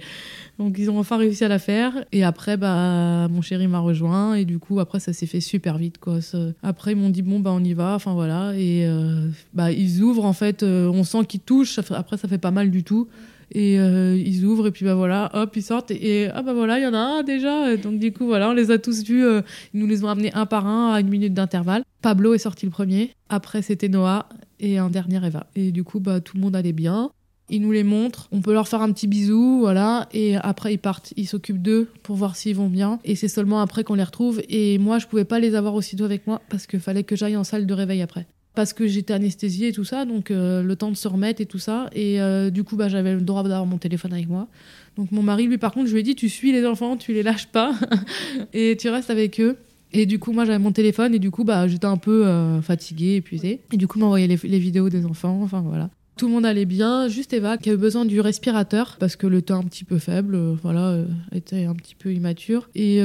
Donc 0.58 0.78
ils 0.80 0.90
ont 0.90 0.98
enfin 0.98 1.18
réussi 1.18 1.44
à 1.46 1.48
la 1.48 1.60
faire. 1.60 2.06
Et 2.12 2.24
après, 2.24 2.58
bah, 2.58 3.28
mon 3.30 3.42
chéri 3.42 3.68
m'a 3.68 3.80
rejoint. 3.80 4.34
Et 4.34 4.46
du 4.46 4.58
coup, 4.58 4.80
après, 4.80 5.00
ça 5.00 5.14
s'est 5.14 5.28
fait 5.28 5.42
super 5.42 5.78
vite, 5.78 6.00
quoi. 6.00 6.18
Après, 6.64 6.94
ils 6.94 6.98
m'ont 6.98 7.12
dit 7.12 7.22
bon, 7.22 7.40
bah, 7.40 7.52
on 7.54 7.64
y 7.64 7.74
va. 7.74 7.94
Enfin 7.94 8.14
voilà. 8.16 8.54
Et 8.56 8.88
euh, 8.88 9.28
bah, 9.54 9.72
ils 9.72 10.02
ouvrent 10.02 10.26
en 10.26 10.34
fait. 10.34 10.64
on 10.64 11.04
sent 11.04 11.26
qu'ils 11.28 11.42
touchent. 11.42 11.80
Après, 11.92 12.18
ça 12.18 12.28
fait 12.28 12.40
pas 12.40 12.52
mal 12.52 12.72
du 12.72 12.84
tout. 12.84 13.08
Et 13.52 13.80
euh, 13.80 14.16
ils 14.18 14.46
ouvrent 14.46 14.68
et 14.68 14.72
puis 14.72 14.86
bah 14.86 14.96
voilà, 14.96 15.32
hop, 15.34 15.56
ils 15.56 15.64
sortent 15.64 15.92
et, 15.92 16.24
et, 16.24 16.30
ah 16.30 16.42
bah 16.42 16.54
voilà, 16.54 16.80
il 16.80 16.84
y 16.84 16.88
en 16.88 16.94
a 16.94 17.00
un 17.00 17.24
déjà. 17.24 17.76
Donc 17.78 18.00
du 18.00 18.12
coup 18.12 18.26
voilà, 18.26 18.50
on 18.50 18.54
les 18.54 18.72
a 18.72 18.78
tous 18.78 19.04
vus. 19.04 19.26
euh, 19.26 19.42
ils 19.74 19.80
nous 19.80 19.88
les 19.88 20.04
ont 20.04 20.08
amenés 20.08 20.32
un 20.34 20.46
par 20.46 20.68
un 20.68 20.94
à 20.94 21.00
une 21.00 21.10
minute 21.10 21.34
d'intervalle. 21.34 21.84
Pablo 22.02 22.34
est 22.34 22.40
sorti 22.40 22.66
le 22.66 22.72
premier. 22.72 23.12
Après 23.30 23.62
c'était 23.62 23.90
Noah 23.90 24.30
et 24.60 24.78
un 24.78 24.90
dernier 24.90 25.26
Eva. 25.26 25.48
Et 25.56 25.72
du 25.72 25.84
coup 25.84 26.00
bah 26.00 26.20
tout 26.22 26.38
le 26.38 26.42
monde 26.42 26.56
allait 26.56 26.74
bien. 26.74 27.12
Ils 27.52 27.64
nous 27.64 27.72
les 27.72 27.84
montrent, 27.84 28.28
on 28.32 28.42
peut 28.42 28.54
leur 28.54 28.68
faire 28.68 28.84
un 28.84 28.92
petit 28.92 29.08
bisou, 29.08 29.58
voilà, 29.62 30.08
et 30.14 30.36
après 30.36 30.76
ils 30.76 30.78
partent, 30.78 31.16
ils 31.18 31.26
s'occupent 31.26 31.64
d'eux 31.64 31.88
pour 32.04 32.16
voir 32.16 32.36
s'ils 32.36 32.56
vont 32.56 32.68
bien, 32.68 33.00
et 33.04 33.16
c'est 33.16 33.28
seulement 33.28 33.60
après 33.60 33.84
qu'on 33.84 33.96
les 33.96 34.04
retrouve. 34.04 34.40
Et 34.50 34.78
moi, 34.78 35.00
je 35.00 35.08
pouvais 35.08 35.26
pas 35.26 35.40
les 35.40 35.56
avoir 35.56 35.74
aussitôt 35.74 36.04
avec 36.04 36.28
moi 36.28 36.44
parce 36.50 36.68
qu'il 36.68 36.80
fallait 36.80 37.04
que 37.04 37.16
j'aille 37.16 37.36
en 37.36 37.44
salle 37.44 37.66
de 37.66 37.74
réveil 37.74 38.04
après. 38.04 38.28
Parce 38.60 38.74
que 38.74 38.88
j'étais 38.88 39.14
anesthésiée 39.14 39.70
et 39.70 39.72
tout 39.72 39.86
ça, 39.86 40.04
donc 40.04 40.32
euh, 40.32 40.62
le 40.62 40.76
temps 40.76 40.92
de 40.92 40.98
se 40.98 41.08
remettre 41.08 41.40
et 41.40 41.46
tout 41.46 41.60
ça. 41.60 41.90
Et 41.94 42.20
euh, 42.20 42.50
du 42.50 42.66
coup, 42.66 42.76
bah, 42.76 42.90
j'avais 42.90 43.14
le 43.14 43.22
droit 43.22 43.42
d'avoir 43.42 43.66
mon 43.66 43.78
téléphone 43.78 44.12
avec 44.12 44.28
moi. 44.28 44.50
Donc 44.98 45.14
mon 45.14 45.22
mari, 45.22 45.48
lui, 45.48 45.58
par 45.58 45.72
contre, 45.72 45.88
je 45.88 45.94
lui 45.94 46.02
ai 46.02 46.04
dit, 46.04 46.14
tu 46.14 46.28
suis 46.28 46.52
les 46.52 46.66
enfants, 46.66 46.98
tu 46.98 47.14
les 47.14 47.24
lâches 47.24 47.48
pas 47.48 47.72
et 48.54 48.76
tu 48.78 48.90
restes 48.90 49.12
avec 49.12 49.40
eux. 49.40 49.56
Et 49.94 50.06
du 50.06 50.20
coup, 50.20 50.34
moi, 50.34 50.44
j'avais 50.44 50.60
mon 50.60 50.74
téléphone 50.74 51.16
et 51.16 51.20
du 51.20 51.32
coup, 51.32 51.46
bah, 51.46 51.70
j'étais 51.70 51.86
un 51.86 51.96
peu 51.96 52.28
euh, 52.28 52.62
fatiguée, 52.62 53.16
épuisée. 53.16 53.62
Et 53.72 53.78
du 53.78 53.88
coup, 53.88 53.98
m'envoyait 53.98 54.28
les, 54.28 54.60
vidéos 54.60 54.90
des 54.90 55.06
enfants, 55.06 55.40
enfin 55.42 55.62
voilà. 55.62 55.90
Tout 56.18 56.28
le 56.28 56.34
monde 56.34 56.46
allait 56.46 56.66
bien, 56.66 57.08
juste 57.08 57.32
Eva 57.32 57.58
qui 57.58 57.70
avait 57.70 57.78
besoin 57.78 58.04
du 58.04 58.20
respirateur 58.20 58.98
parce 59.00 59.16
que 59.16 59.26
le 59.26 59.42
temps 59.42 59.60
un 59.60 59.64
petit 59.64 59.86
peu 59.86 60.00
faible, 60.00 60.38
voilà, 60.62 60.98
était 61.32 61.64
un 61.64 61.76
petit 61.76 61.96
peu 61.96 62.12
immature. 62.12 62.70
Et 62.76 63.02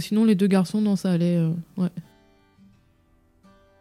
sinon, 0.00 0.24
les 0.24 0.34
deux 0.34 0.48
garçons, 0.48 0.80
non, 0.80 0.96
ça 0.96 1.12
allait, 1.12 1.38
ouais. 1.76 1.90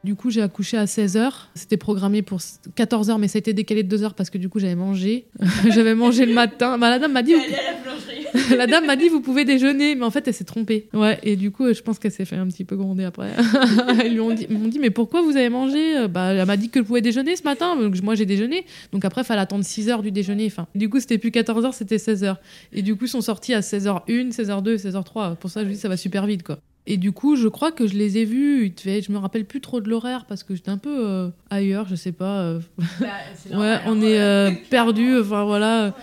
Du 0.05 0.13
coup, 0.13 0.29
j'ai 0.29 0.43
accouché 0.43 0.77
à 0.77 0.85
16h. 0.85 1.31
C'était 1.55 1.77
programmé 1.77 2.21
pour 2.21 2.37
14h, 2.37 3.17
mais 3.17 3.27
ça 3.27 3.37
a 3.37 3.39
été 3.39 3.53
décalé 3.53 3.81
de 3.81 3.97
2h 3.97 4.13
parce 4.13 4.29
que 4.29 4.37
du 4.37 4.49
coup, 4.49 4.59
j'avais 4.59 4.75
mangé. 4.75 5.25
j'avais 5.73 5.95
mangé 5.95 6.27
le 6.27 6.33
matin. 6.35 6.77
Bah, 6.77 6.91
la 6.91 6.99
dame 6.99 7.11
m'a 7.11 7.23
dit, 7.23 7.33
à 7.33 8.55
la 8.55 8.67
dame 8.67 8.85
m'a 8.85 8.95
dit, 8.95 9.09
vous 9.09 9.19
pouvez 9.19 9.45
déjeuner, 9.45 9.95
mais 9.95 10.05
en 10.05 10.11
fait, 10.11 10.27
elle 10.27 10.35
s'est 10.35 10.43
trompée. 10.43 10.89
Ouais, 10.93 11.17
et 11.23 11.35
du 11.35 11.49
coup, 11.49 11.73
je 11.73 11.81
pense 11.81 11.97
qu'elle 11.97 12.11
s'est 12.11 12.25
fait 12.25 12.35
un 12.35 12.45
petit 12.45 12.65
peu 12.65 12.75
gronder 12.75 13.03
après. 13.03 13.31
ils 14.05 14.13
lui 14.13 14.19
ont 14.19 14.31
dit, 14.31 14.45
m'ont 14.47 14.67
dit, 14.67 14.77
mais 14.77 14.91
pourquoi 14.91 15.23
vous 15.23 15.35
avez 15.37 15.49
mangé? 15.49 16.07
Bah, 16.07 16.33
elle 16.33 16.45
m'a 16.45 16.55
dit 16.55 16.69
que 16.69 16.81
je 16.81 16.85
pouvais 16.85 17.01
déjeuner 17.01 17.35
ce 17.35 17.41
matin. 17.41 17.75
Donc, 17.75 17.99
moi, 18.03 18.13
j'ai 18.13 18.27
déjeuné. 18.27 18.63
Donc 18.91 19.05
après, 19.05 19.21
il 19.21 19.25
fallait 19.25 19.41
attendre 19.41 19.65
6 19.65 19.89
heures 19.89 20.03
du 20.03 20.11
déjeuner. 20.11 20.45
Enfin, 20.45 20.67
du 20.75 20.87
coup, 20.87 20.99
c'était 20.99 21.17
plus 21.17 21.31
14 21.31 21.65
heures, 21.65 21.73
c'était 21.73 21.97
16 21.97 22.23
heures. 22.25 22.39
Et 22.73 22.83
du 22.83 22.95
coup, 22.95 23.05
ils 23.05 23.09
sont 23.09 23.21
sortis 23.21 23.55
à 23.55 23.61
16h01, 23.61 24.31
16h02, 24.31 24.75
16h03. 24.87 25.35
Pour 25.37 25.49
ça, 25.49 25.63
je 25.63 25.69
dis, 25.69 25.77
ça 25.77 25.89
va 25.89 25.97
super 25.97 26.27
vite, 26.27 26.43
quoi. 26.43 26.59
Et 26.87 26.97
du 26.97 27.11
coup, 27.11 27.35
je 27.35 27.47
crois 27.47 27.71
que 27.71 27.87
je 27.87 27.95
les 27.95 28.17
ai 28.19 28.25
vus. 28.25 28.71
Je 28.85 29.11
me 29.11 29.17
rappelle 29.17 29.45
plus 29.45 29.59
trop 29.61 29.81
de 29.81 29.89
l'horaire 29.89 30.25
parce 30.27 30.43
que 30.43 30.53
j'étais 30.55 30.69
un 30.69 30.77
peu 30.77 30.95
euh, 31.07 31.29
ailleurs, 31.49 31.87
je 31.87 31.95
sais 31.95 32.11
pas. 32.11 32.41
euh, 32.41 32.59
Bah, 32.99 33.07
Ouais, 33.57 33.77
on 33.87 34.01
est 34.01 34.19
euh, 34.19 34.51
perdu. 34.69 35.19
Enfin 35.19 35.45
voilà. 35.45 35.95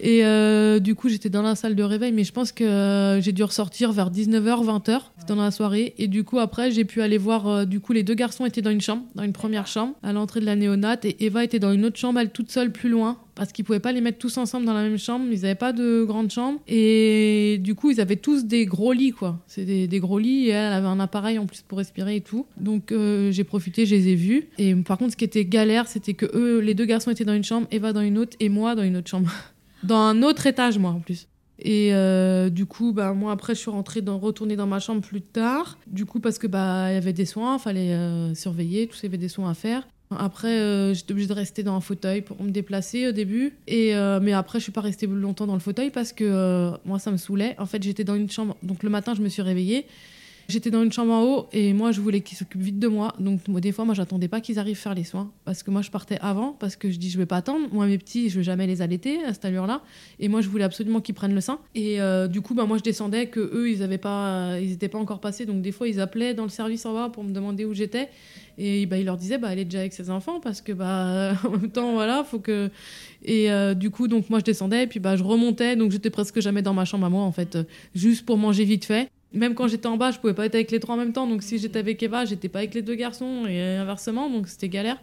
Et 0.00 0.24
euh, 0.24 0.80
du 0.80 0.94
coup, 0.94 1.08
j'étais 1.08 1.30
dans 1.30 1.42
la 1.42 1.54
salle 1.54 1.74
de 1.74 1.82
réveil, 1.82 2.12
mais 2.12 2.24
je 2.24 2.32
pense 2.32 2.52
que 2.52 2.64
euh, 2.64 3.20
j'ai 3.20 3.32
dû 3.32 3.42
ressortir 3.42 3.92
vers 3.92 4.10
19h, 4.10 4.64
20h. 4.64 5.00
C'était 5.18 5.34
dans 5.34 5.42
la 5.42 5.50
soirée. 5.50 5.94
Et 5.98 6.08
du 6.08 6.24
coup, 6.24 6.38
après, 6.38 6.70
j'ai 6.70 6.84
pu 6.84 7.00
aller 7.00 7.18
voir. 7.18 7.46
euh, 7.46 7.64
du 7.64 7.80
coup, 7.80 7.92
les 7.92 8.02
deux 8.02 8.14
garçons 8.14 8.44
étaient 8.44 8.62
dans 8.62 8.70
une 8.70 8.80
chambre, 8.80 9.02
dans 9.14 9.22
une 9.22 9.32
première 9.32 9.66
chambre, 9.66 9.94
à 10.02 10.12
l'entrée 10.12 10.40
de 10.40 10.46
la 10.46 10.56
néonate. 10.56 11.04
Et 11.04 11.24
Eva 11.24 11.44
était 11.44 11.58
dans 11.58 11.72
une 11.72 11.84
autre 11.84 11.98
chambre, 11.98 12.20
elle 12.20 12.30
toute 12.30 12.50
seule, 12.50 12.72
plus 12.72 12.88
loin. 12.88 13.18
Parce 13.36 13.52
qu'ils 13.52 13.64
pouvaient 13.64 13.80
pas 13.80 13.90
les 13.90 14.00
mettre 14.00 14.18
tous 14.18 14.36
ensemble 14.38 14.64
dans 14.64 14.74
la 14.74 14.82
même 14.82 14.98
chambre. 14.98 15.26
Ils 15.30 15.44
avaient 15.44 15.56
pas 15.56 15.72
de 15.72 16.04
grande 16.04 16.30
chambre. 16.30 16.60
Et 16.68 17.58
du 17.60 17.74
coup, 17.74 17.90
ils 17.90 18.00
avaient 18.00 18.16
tous 18.16 18.44
des 18.44 18.64
gros 18.64 18.92
lits, 18.92 19.10
quoi. 19.10 19.40
C'est 19.46 19.64
des, 19.64 20.00
gros 20.00 20.18
lits. 20.18 20.48
Et 20.48 20.50
elle 20.50 20.72
avait 20.72 20.86
un 20.86 21.00
appareil 21.00 21.38
en 21.38 21.46
plus 21.46 21.62
pour 21.62 21.78
respirer 21.78 22.16
et 22.16 22.20
tout. 22.20 22.46
Donc, 22.56 22.92
j'ai 23.30 23.44
profité, 23.44 23.86
je 23.86 23.94
les 23.94 24.08
ai 24.08 24.14
vus. 24.14 24.48
Et 24.58 24.74
par 24.76 24.98
contre, 24.98 25.12
ce 25.12 25.16
qui 25.16 25.24
était 25.24 25.44
galère, 25.44 25.88
c'était 25.88 26.14
que 26.14 26.26
eux, 26.34 26.60
les 26.60 26.74
deux 26.74 26.84
garçons 26.84 27.10
étaient 27.10 27.24
dans 27.24 27.34
une 27.34 27.44
chambre, 27.44 27.66
Eva 27.72 27.92
dans 27.92 28.02
une 28.02 28.18
autre, 28.18 28.36
et 28.38 28.48
moi 28.48 28.76
dans 28.76 28.84
une 28.84 28.96
autre 28.96 29.10
chambre. 29.10 29.32
dans 29.84 29.98
un 29.98 30.22
autre 30.22 30.46
étage, 30.46 30.78
moi, 30.78 30.90
en 30.90 31.00
plus. 31.00 31.28
Et 31.58 31.94
euh, 31.94 32.50
du 32.50 32.66
coup, 32.66 32.92
bah, 32.92 33.12
moi, 33.12 33.32
après, 33.32 33.54
je 33.54 33.60
suis 33.60 33.70
rentrée 33.70 34.02
dans, 34.02 34.18
retournée 34.18 34.56
dans 34.56 34.66
ma 34.66 34.80
chambre 34.80 35.02
plus 35.02 35.22
tard. 35.22 35.78
Du 35.86 36.04
coup, 36.04 36.20
parce 36.20 36.38
que 36.38 36.46
bah, 36.46 36.90
il 36.90 36.94
y 36.94 36.96
avait 36.96 37.12
des 37.12 37.26
soins, 37.26 37.58
fallait 37.58 37.92
euh, 37.92 38.34
surveiller, 38.34 38.86
tout 38.86 38.94
ça, 38.94 39.00
il 39.02 39.06
y 39.06 39.10
avait 39.10 39.18
des 39.18 39.28
soins 39.28 39.50
à 39.50 39.54
faire. 39.54 39.86
Après, 40.16 40.60
euh, 40.60 40.94
j'étais 40.94 41.12
obligée 41.12 41.28
de 41.28 41.34
rester 41.34 41.62
dans 41.62 41.74
un 41.74 41.80
fauteuil 41.80 42.22
pour 42.22 42.40
me 42.42 42.50
déplacer 42.50 43.08
au 43.08 43.12
début. 43.12 43.54
Et, 43.66 43.94
mais 44.22 44.32
après, 44.32 44.58
je 44.58 44.64
suis 44.64 44.72
pas 44.72 44.80
restée 44.80 45.06
longtemps 45.06 45.46
dans 45.46 45.54
le 45.54 45.60
fauteuil 45.60 45.90
parce 45.90 46.12
que 46.12 46.72
moi, 46.84 46.98
ça 46.98 47.10
me 47.10 47.16
saoulait. 47.16 47.54
En 47.58 47.66
fait, 47.66 47.82
j'étais 47.82 48.04
dans 48.04 48.14
une 48.14 48.30
chambre. 48.30 48.56
Donc, 48.62 48.82
le 48.82 48.90
matin, 48.90 49.14
je 49.14 49.22
me 49.22 49.28
suis 49.28 49.42
réveillée. 49.42 49.86
J'étais 50.48 50.70
dans 50.70 50.82
une 50.82 50.92
chambre 50.92 51.12
en 51.12 51.22
haut 51.24 51.46
et 51.52 51.72
moi, 51.72 51.92
je 51.92 52.00
voulais 52.00 52.20
qu'ils 52.20 52.36
s'occupent 52.36 52.60
vite 52.60 52.78
de 52.78 52.88
moi. 52.88 53.14
Donc, 53.18 53.48
des 53.60 53.72
fois, 53.72 53.84
moi, 53.84 53.94
j'attendais 53.94 54.28
pas 54.28 54.40
qu'ils 54.40 54.58
arrivent 54.58 54.76
faire 54.76 54.94
les 54.94 55.04
soins 55.04 55.30
parce 55.44 55.62
que 55.62 55.70
moi, 55.70 55.80
je 55.82 55.90
partais 55.90 56.18
avant 56.20 56.52
parce 56.52 56.76
que 56.76 56.90
je 56.90 56.98
dis, 56.98 57.08
je 57.10 57.18
vais 57.18 57.26
pas 57.26 57.36
attendre. 57.36 57.66
Moi, 57.72 57.86
mes 57.86 57.98
petits, 57.98 58.28
je 58.28 58.36
vais 58.36 58.42
jamais 58.42 58.66
les 58.66 58.82
allaiter 58.82 59.24
à 59.24 59.32
cette 59.32 59.44
allure-là. 59.44 59.82
Et 60.20 60.28
moi, 60.28 60.42
je 60.42 60.48
voulais 60.48 60.64
absolument 60.64 61.00
qu'ils 61.00 61.14
prennent 61.14 61.34
le 61.34 61.40
sein. 61.40 61.58
Et 61.74 62.00
euh, 62.00 62.28
du 62.28 62.42
coup, 62.42 62.54
bah, 62.54 62.66
moi, 62.66 62.76
je 62.76 62.82
descendais 62.82 63.26
que 63.26 63.40
eux, 63.40 63.70
ils 63.70 63.82
avaient 63.82 63.98
pas, 63.98 64.58
ils 64.60 64.72
étaient 64.72 64.88
pas 64.88 64.98
encore 64.98 65.20
passés. 65.20 65.46
Donc, 65.46 65.62
des 65.62 65.72
fois, 65.72 65.88
ils 65.88 66.00
appelaient 66.00 66.34
dans 66.34 66.44
le 66.44 66.50
service 66.50 66.84
en 66.84 66.92
bas 66.92 67.08
pour 67.08 67.24
me 67.24 67.32
demander 67.32 67.64
où 67.64 67.72
j'étais. 67.72 68.10
Et 68.58 68.86
bah, 68.86 68.98
il 68.98 69.06
leur 69.06 69.16
disait, 69.16 69.38
bah, 69.38 69.48
elle 69.52 69.58
est 69.58 69.64
déjà 69.64 69.80
avec 69.80 69.94
ses 69.94 70.10
enfants 70.10 70.40
parce 70.40 70.60
que, 70.60 70.72
bah, 70.72 71.32
en 71.44 71.50
même 71.50 71.70
temps, 71.70 71.92
voilà, 71.92 72.22
faut 72.22 72.38
que. 72.38 72.70
Et 73.24 73.50
euh, 73.50 73.72
du 73.74 73.90
coup, 73.90 74.08
donc, 74.08 74.28
moi, 74.28 74.40
je 74.40 74.44
descendais 74.44 74.82
et 74.82 74.86
puis, 74.86 75.00
bah, 75.00 75.16
je 75.16 75.24
remontais. 75.24 75.74
Donc, 75.76 75.90
j'étais 75.90 76.10
presque 76.10 76.40
jamais 76.40 76.60
dans 76.60 76.74
ma 76.74 76.84
chambre 76.84 77.06
à 77.06 77.10
moi, 77.10 77.22
en 77.22 77.32
fait, 77.32 77.56
juste 77.94 78.26
pour 78.26 78.36
manger 78.36 78.64
vite 78.64 78.84
fait. 78.84 79.08
Même 79.34 79.54
quand 79.54 79.68
j'étais 79.68 79.86
en 79.86 79.96
bas, 79.96 80.10
je 80.10 80.18
pouvais 80.18 80.34
pas 80.34 80.46
être 80.46 80.54
avec 80.54 80.70
les 80.70 80.80
trois 80.80 80.94
en 80.94 80.98
même 80.98 81.12
temps. 81.12 81.26
Donc, 81.26 81.42
si 81.42 81.58
j'étais 81.58 81.78
avec 81.78 82.02
Eva, 82.02 82.24
j'étais 82.24 82.48
pas 82.48 82.60
avec 82.60 82.74
les 82.74 82.82
deux 82.82 82.94
garçons 82.94 83.46
et 83.46 83.60
inversement. 83.60 84.30
Donc, 84.30 84.48
c'était 84.48 84.68
galère. 84.68 84.98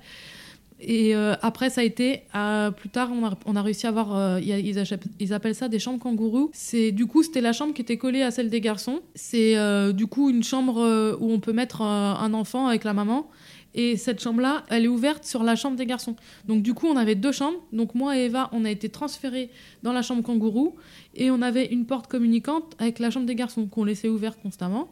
Et 0.83 1.15
euh, 1.15 1.35
après, 1.43 1.69
ça 1.69 1.81
a 1.81 1.83
été, 1.83 2.23
euh, 2.33 2.71
plus 2.71 2.89
tard, 2.89 3.11
on 3.13 3.23
a, 3.23 3.37
on 3.45 3.55
a 3.55 3.61
réussi 3.61 3.85
à 3.85 3.89
avoir, 3.89 4.15
euh, 4.15 4.39
ils, 4.39 4.79
achètent- 4.79 5.05
ils 5.19 5.31
appellent 5.31 5.53
ça 5.53 5.67
des 5.67 5.77
chambres 5.77 5.99
kangourous. 5.99 6.49
C'est, 6.53 6.91
du 6.91 7.05
coup, 7.05 7.21
c'était 7.21 7.41
la 7.41 7.53
chambre 7.53 7.73
qui 7.75 7.83
était 7.83 7.97
collée 7.97 8.23
à 8.23 8.31
celle 8.31 8.49
des 8.49 8.61
garçons. 8.61 9.01
C'est 9.13 9.55
du 9.93 10.07
coup 10.07 10.31
une 10.31 10.43
chambre 10.43 11.17
où 11.19 11.31
on 11.31 11.39
peut 11.39 11.53
mettre 11.53 11.81
un 11.81 12.33
enfant 12.33 12.65
avec 12.67 12.83
la 12.83 12.93
maman. 12.93 13.29
Et 13.73 13.95
cette 13.97 14.21
chambre-là, 14.21 14.63
elle 14.69 14.85
est 14.85 14.89
ouverte 14.89 15.23
sur 15.23 15.43
la 15.43 15.55
chambre 15.55 15.77
des 15.77 15.85
garçons. 15.85 16.15
Donc 16.47 16.61
du 16.61 16.73
coup, 16.73 16.87
on 16.87 16.97
avait 16.97 17.15
deux 17.15 17.31
chambres. 17.31 17.59
Donc 17.71 17.95
moi 17.95 18.17
et 18.17 18.25
Eva, 18.25 18.49
on 18.51 18.65
a 18.65 18.69
été 18.69 18.89
transférés 18.89 19.49
dans 19.83 19.93
la 19.93 20.01
chambre 20.01 20.23
kangourou. 20.23 20.75
Et 21.15 21.31
on 21.31 21.41
avait 21.41 21.65
une 21.67 21.85
porte 21.85 22.07
communicante 22.07 22.75
avec 22.79 22.99
la 22.99 23.09
chambre 23.09 23.25
des 23.25 23.35
garçons 23.35 23.67
qu'on 23.67 23.83
laissait 23.83 24.09
ouverte 24.09 24.39
constamment. 24.41 24.89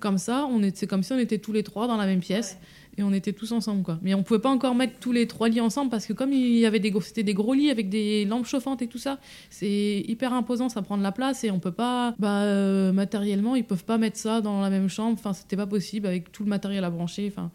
Comme 0.00 0.18
ça, 0.18 0.46
on 0.50 0.60
c'est 0.74 0.86
comme 0.86 1.02
si 1.02 1.12
on 1.12 1.18
était 1.18 1.38
tous 1.38 1.52
les 1.52 1.62
trois 1.62 1.86
dans 1.86 1.96
la 1.96 2.06
même 2.06 2.20
pièce. 2.20 2.58
Et 2.98 3.02
on 3.02 3.12
était 3.12 3.32
tous 3.32 3.52
ensemble, 3.52 3.82
quoi. 3.82 3.98
Mais 4.02 4.12
on 4.12 4.22
pouvait 4.22 4.40
pas 4.40 4.50
encore 4.50 4.74
mettre 4.74 4.98
tous 5.00 5.12
les 5.12 5.26
trois 5.26 5.48
lits 5.48 5.62
ensemble 5.62 5.90
parce 5.90 6.04
que 6.04 6.12
comme 6.12 6.30
il 6.30 6.58
y 6.58 6.66
avait 6.66 6.80
des 6.80 6.92
c'était 7.00 7.22
des 7.22 7.32
gros 7.32 7.54
lits 7.54 7.70
avec 7.70 7.88
des 7.88 8.26
lampes 8.26 8.44
chauffantes 8.44 8.82
et 8.82 8.86
tout 8.86 8.98
ça, 8.98 9.18
c'est 9.48 10.04
hyper 10.06 10.34
imposant, 10.34 10.68
ça 10.68 10.82
prend 10.82 10.98
de 10.98 11.02
la 11.02 11.12
place 11.12 11.42
et 11.44 11.50
on 11.50 11.58
peut 11.58 11.72
pas, 11.72 12.14
bah, 12.18 12.42
euh, 12.42 12.92
matériellement, 12.92 13.56
ils 13.56 13.64
peuvent 13.64 13.84
pas 13.84 13.96
mettre 13.96 14.18
ça 14.18 14.42
dans 14.42 14.60
la 14.60 14.68
même 14.68 14.88
chambre. 14.88 15.16
Enfin, 15.18 15.32
c'était 15.32 15.56
pas 15.56 15.66
possible 15.66 16.06
avec 16.06 16.32
tout 16.32 16.42
le 16.44 16.50
matériel 16.50 16.84
à 16.84 16.90
brancher. 16.90 17.32
Enfin, 17.32 17.50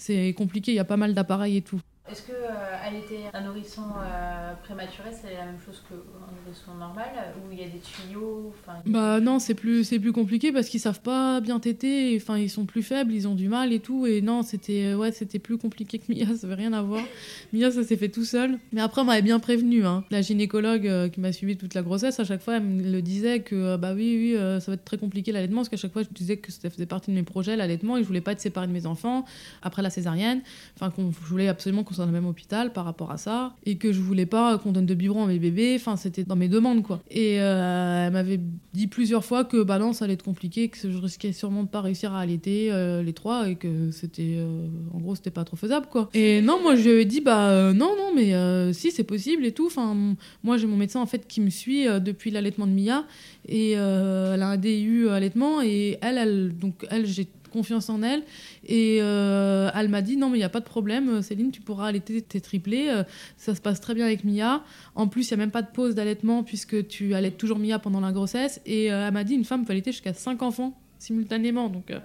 c'est 0.00 0.32
compliqué. 0.34 0.72
Il 0.72 0.76
y 0.76 0.80
a 0.80 0.84
pas 0.84 0.96
mal 0.96 1.14
d'appareils 1.14 1.58
et 1.58 1.62
tout. 1.62 1.80
Est-ce 2.10 2.22
que 2.22 2.32
euh, 2.32 2.84
allaiter 2.84 3.20
un 3.32 3.42
nourrisson 3.42 3.82
euh, 3.82 4.52
prématuré, 4.64 5.10
c'est 5.12 5.32
la 5.32 5.44
même 5.44 5.60
chose 5.64 5.80
qu'un 5.88 5.94
nourrisson 5.94 6.74
normal 6.76 7.06
Où 7.36 7.52
il 7.52 7.60
y 7.60 7.62
a 7.62 7.68
des 7.68 7.78
tuyaux 7.78 8.52
Bah 8.86 9.20
non, 9.20 9.38
c'est 9.38 9.54
plus 9.54 9.88
plus 10.00 10.12
compliqué 10.12 10.50
parce 10.50 10.68
qu'ils 10.68 10.80
savent 10.80 11.02
pas 11.02 11.40
bien 11.40 11.60
téter, 11.60 12.18
enfin 12.20 12.36
ils 12.36 12.50
sont 12.50 12.64
plus 12.64 12.82
faibles, 12.82 13.12
ils 13.12 13.28
ont 13.28 13.36
du 13.36 13.48
mal 13.48 13.72
et 13.72 13.78
tout 13.78 14.08
et 14.08 14.22
non, 14.22 14.42
c'était 14.42 14.86
euh, 14.86 14.96
ouais, 14.96 15.12
c'était 15.12 15.38
plus 15.38 15.56
compliqué 15.56 16.00
que 16.00 16.12
Mia, 16.12 16.26
ça 16.36 16.48
avait 16.48 16.56
rien 16.56 16.72
à 16.72 16.82
voir. 16.82 17.04
Mia 17.52 17.70
ça 17.70 17.84
s'est 17.84 17.96
fait 17.96 18.08
tout 18.08 18.24
seul. 18.24 18.58
Mais 18.72 18.80
après 18.80 19.02
on 19.02 19.04
m'avait 19.04 19.22
bien 19.22 19.38
prévenu 19.38 19.86
hein. 19.86 20.02
La 20.10 20.20
gynécologue 20.20 20.88
euh, 20.88 21.08
qui 21.08 21.20
m'a 21.20 21.32
suivi 21.32 21.56
toute 21.56 21.74
la 21.74 21.82
grossesse, 21.82 22.18
à 22.18 22.24
chaque 22.24 22.42
fois 22.42 22.56
elle 22.56 22.64
me 22.64 22.90
le 22.90 23.02
disait 23.02 23.40
que 23.40 23.76
bah 23.76 23.92
oui 23.94 24.34
oui, 24.34 24.60
ça 24.60 24.72
va 24.72 24.74
être 24.74 24.84
très 24.84 24.98
compliqué 24.98 25.30
l'allaitement 25.30 25.58
parce 25.58 25.68
qu'à 25.68 25.76
chaque 25.76 25.92
fois 25.92 26.02
je 26.02 26.08
disais 26.12 26.38
que 26.38 26.50
ça 26.50 26.70
faisait 26.70 26.86
partie 26.86 27.12
de 27.12 27.16
mes 27.16 27.22
projets 27.22 27.54
l'allaitement 27.54 27.96
et 27.96 28.02
je 28.02 28.06
voulais 28.06 28.20
pas 28.20 28.32
être 28.32 28.40
séparée 28.40 28.66
de 28.66 28.72
mes 28.72 28.86
enfants 28.86 29.24
après 29.62 29.82
la 29.82 29.90
césarienne, 29.90 30.40
enfin 30.74 30.92
je 30.96 31.28
voulais 31.28 31.46
absolument 31.46 31.84
qu'on 31.84 31.99
dans 32.00 32.06
le 32.06 32.12
même 32.12 32.26
hôpital 32.26 32.72
par 32.72 32.84
rapport 32.84 33.10
à 33.10 33.18
ça 33.18 33.54
et 33.64 33.76
que 33.76 33.92
je 33.92 34.00
voulais 34.00 34.26
pas 34.26 34.58
qu'on 34.58 34.72
donne 34.72 34.86
de 34.86 34.94
biberon 34.94 35.24
à 35.24 35.26
mes 35.26 35.38
bébés, 35.38 35.76
enfin 35.76 35.96
c'était 35.96 36.24
dans 36.24 36.36
mes 36.36 36.48
demandes 36.48 36.82
quoi. 36.82 37.00
Et 37.10 37.40
euh, 37.40 38.06
elle 38.06 38.12
m'avait 38.12 38.40
dit 38.72 38.86
plusieurs 38.86 39.24
fois 39.24 39.44
que 39.44 39.62
bah 39.62 39.78
non 39.78 39.92
ça 39.92 40.06
allait 40.06 40.14
être 40.14 40.24
compliqué, 40.24 40.68
que 40.68 40.90
je 40.90 40.98
risquais 40.98 41.32
sûrement 41.32 41.62
de 41.62 41.68
pas 41.68 41.80
réussir 41.80 42.14
à 42.14 42.20
allaiter 42.20 42.72
euh, 42.72 43.02
les 43.02 43.12
trois 43.12 43.48
et 43.48 43.56
que 43.56 43.90
c'était 43.90 44.36
euh, 44.38 44.66
en 44.94 44.98
gros 44.98 45.14
c'était 45.14 45.30
pas 45.30 45.44
trop 45.44 45.56
faisable 45.56 45.86
quoi. 45.90 46.08
Et 46.14 46.40
non 46.40 46.60
moi 46.60 46.74
je 46.74 46.82
lui 46.82 46.90
avais 46.90 47.04
dit 47.04 47.20
bah 47.20 47.72
non 47.72 47.94
non 47.96 48.12
mais 48.14 48.72
si 48.72 48.90
c'est 48.90 49.04
possible 49.04 49.44
et 49.44 49.52
tout. 49.52 49.66
Enfin 49.66 49.94
moi 50.42 50.56
j'ai 50.56 50.66
mon 50.66 50.76
médecin 50.76 51.00
en 51.00 51.06
fait 51.06 51.28
qui 51.28 51.40
me 51.40 51.50
suit 51.50 51.84
depuis 52.00 52.30
l'allaitement 52.30 52.66
de 52.66 52.72
Mia 52.72 53.04
et 53.46 53.72
elle 53.72 54.42
a 54.42 54.48
un 54.48 54.56
DU 54.56 55.08
allaitement 55.10 55.62
et 55.62 55.98
elle 56.00 56.18
elle 56.18 56.56
donc 56.56 56.86
elle 56.90 57.06
j'ai 57.06 57.28
confiance 57.50 57.88
en 57.90 58.02
elle. 58.02 58.22
Et 58.66 58.98
euh, 59.00 59.70
elle 59.74 59.88
m'a 59.88 60.02
dit 60.02 60.16
non 60.16 60.30
mais 60.30 60.38
il 60.38 60.40
n'y 60.40 60.44
a 60.44 60.50
pas 60.50 60.60
de 60.60 60.64
problème 60.64 61.22
Céline 61.22 61.50
tu 61.50 61.60
pourras 61.60 61.88
allaiter 61.88 62.22
tes 62.22 62.40
triplés 62.40 62.88
euh, 62.88 63.04
ça 63.36 63.54
se 63.54 63.60
passe 63.60 63.80
très 63.80 63.94
bien 63.94 64.06
avec 64.06 64.24
Mia. 64.24 64.62
En 64.94 65.08
plus 65.08 65.30
il 65.30 65.34
n'y 65.34 65.34
a 65.34 65.44
même 65.44 65.50
pas 65.50 65.62
de 65.62 65.70
pause 65.70 65.94
d'allaitement 65.94 66.42
puisque 66.42 66.86
tu 66.88 67.14
allaites 67.14 67.38
toujours 67.38 67.58
Mia 67.58 67.78
pendant 67.78 68.00
la 68.00 68.12
grossesse. 68.12 68.60
Et 68.66 68.92
euh, 68.92 69.06
elle 69.06 69.14
m'a 69.14 69.24
dit 69.24 69.34
une 69.34 69.44
femme 69.44 69.64
peut 69.64 69.72
allaiter 69.72 69.92
jusqu'à 69.92 70.14
5 70.14 70.42
enfants 70.42 70.78
simultanément. 70.98 71.68
Donc 71.68 71.90
euh, 71.90 71.98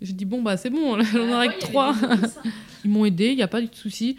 j'ai 0.00 0.12
dit 0.12 0.24
bon 0.24 0.42
bah 0.42 0.56
c'est 0.56 0.70
bon 0.70 1.00
j'en 1.12 1.18
ai 1.18 1.28
ouais, 1.28 1.32
avec 1.34 1.52
il 1.62 1.74
y 1.74 1.78
avait 1.78 1.92
3 1.92 1.94
des 1.94 2.06
nourrissons. 2.06 2.40
ils 2.84 2.90
m'ont 2.90 3.04
aidé, 3.04 3.28
il 3.28 3.36
n'y 3.36 3.42
a 3.42 3.48
pas 3.48 3.60
de 3.60 3.68
souci. 3.72 4.16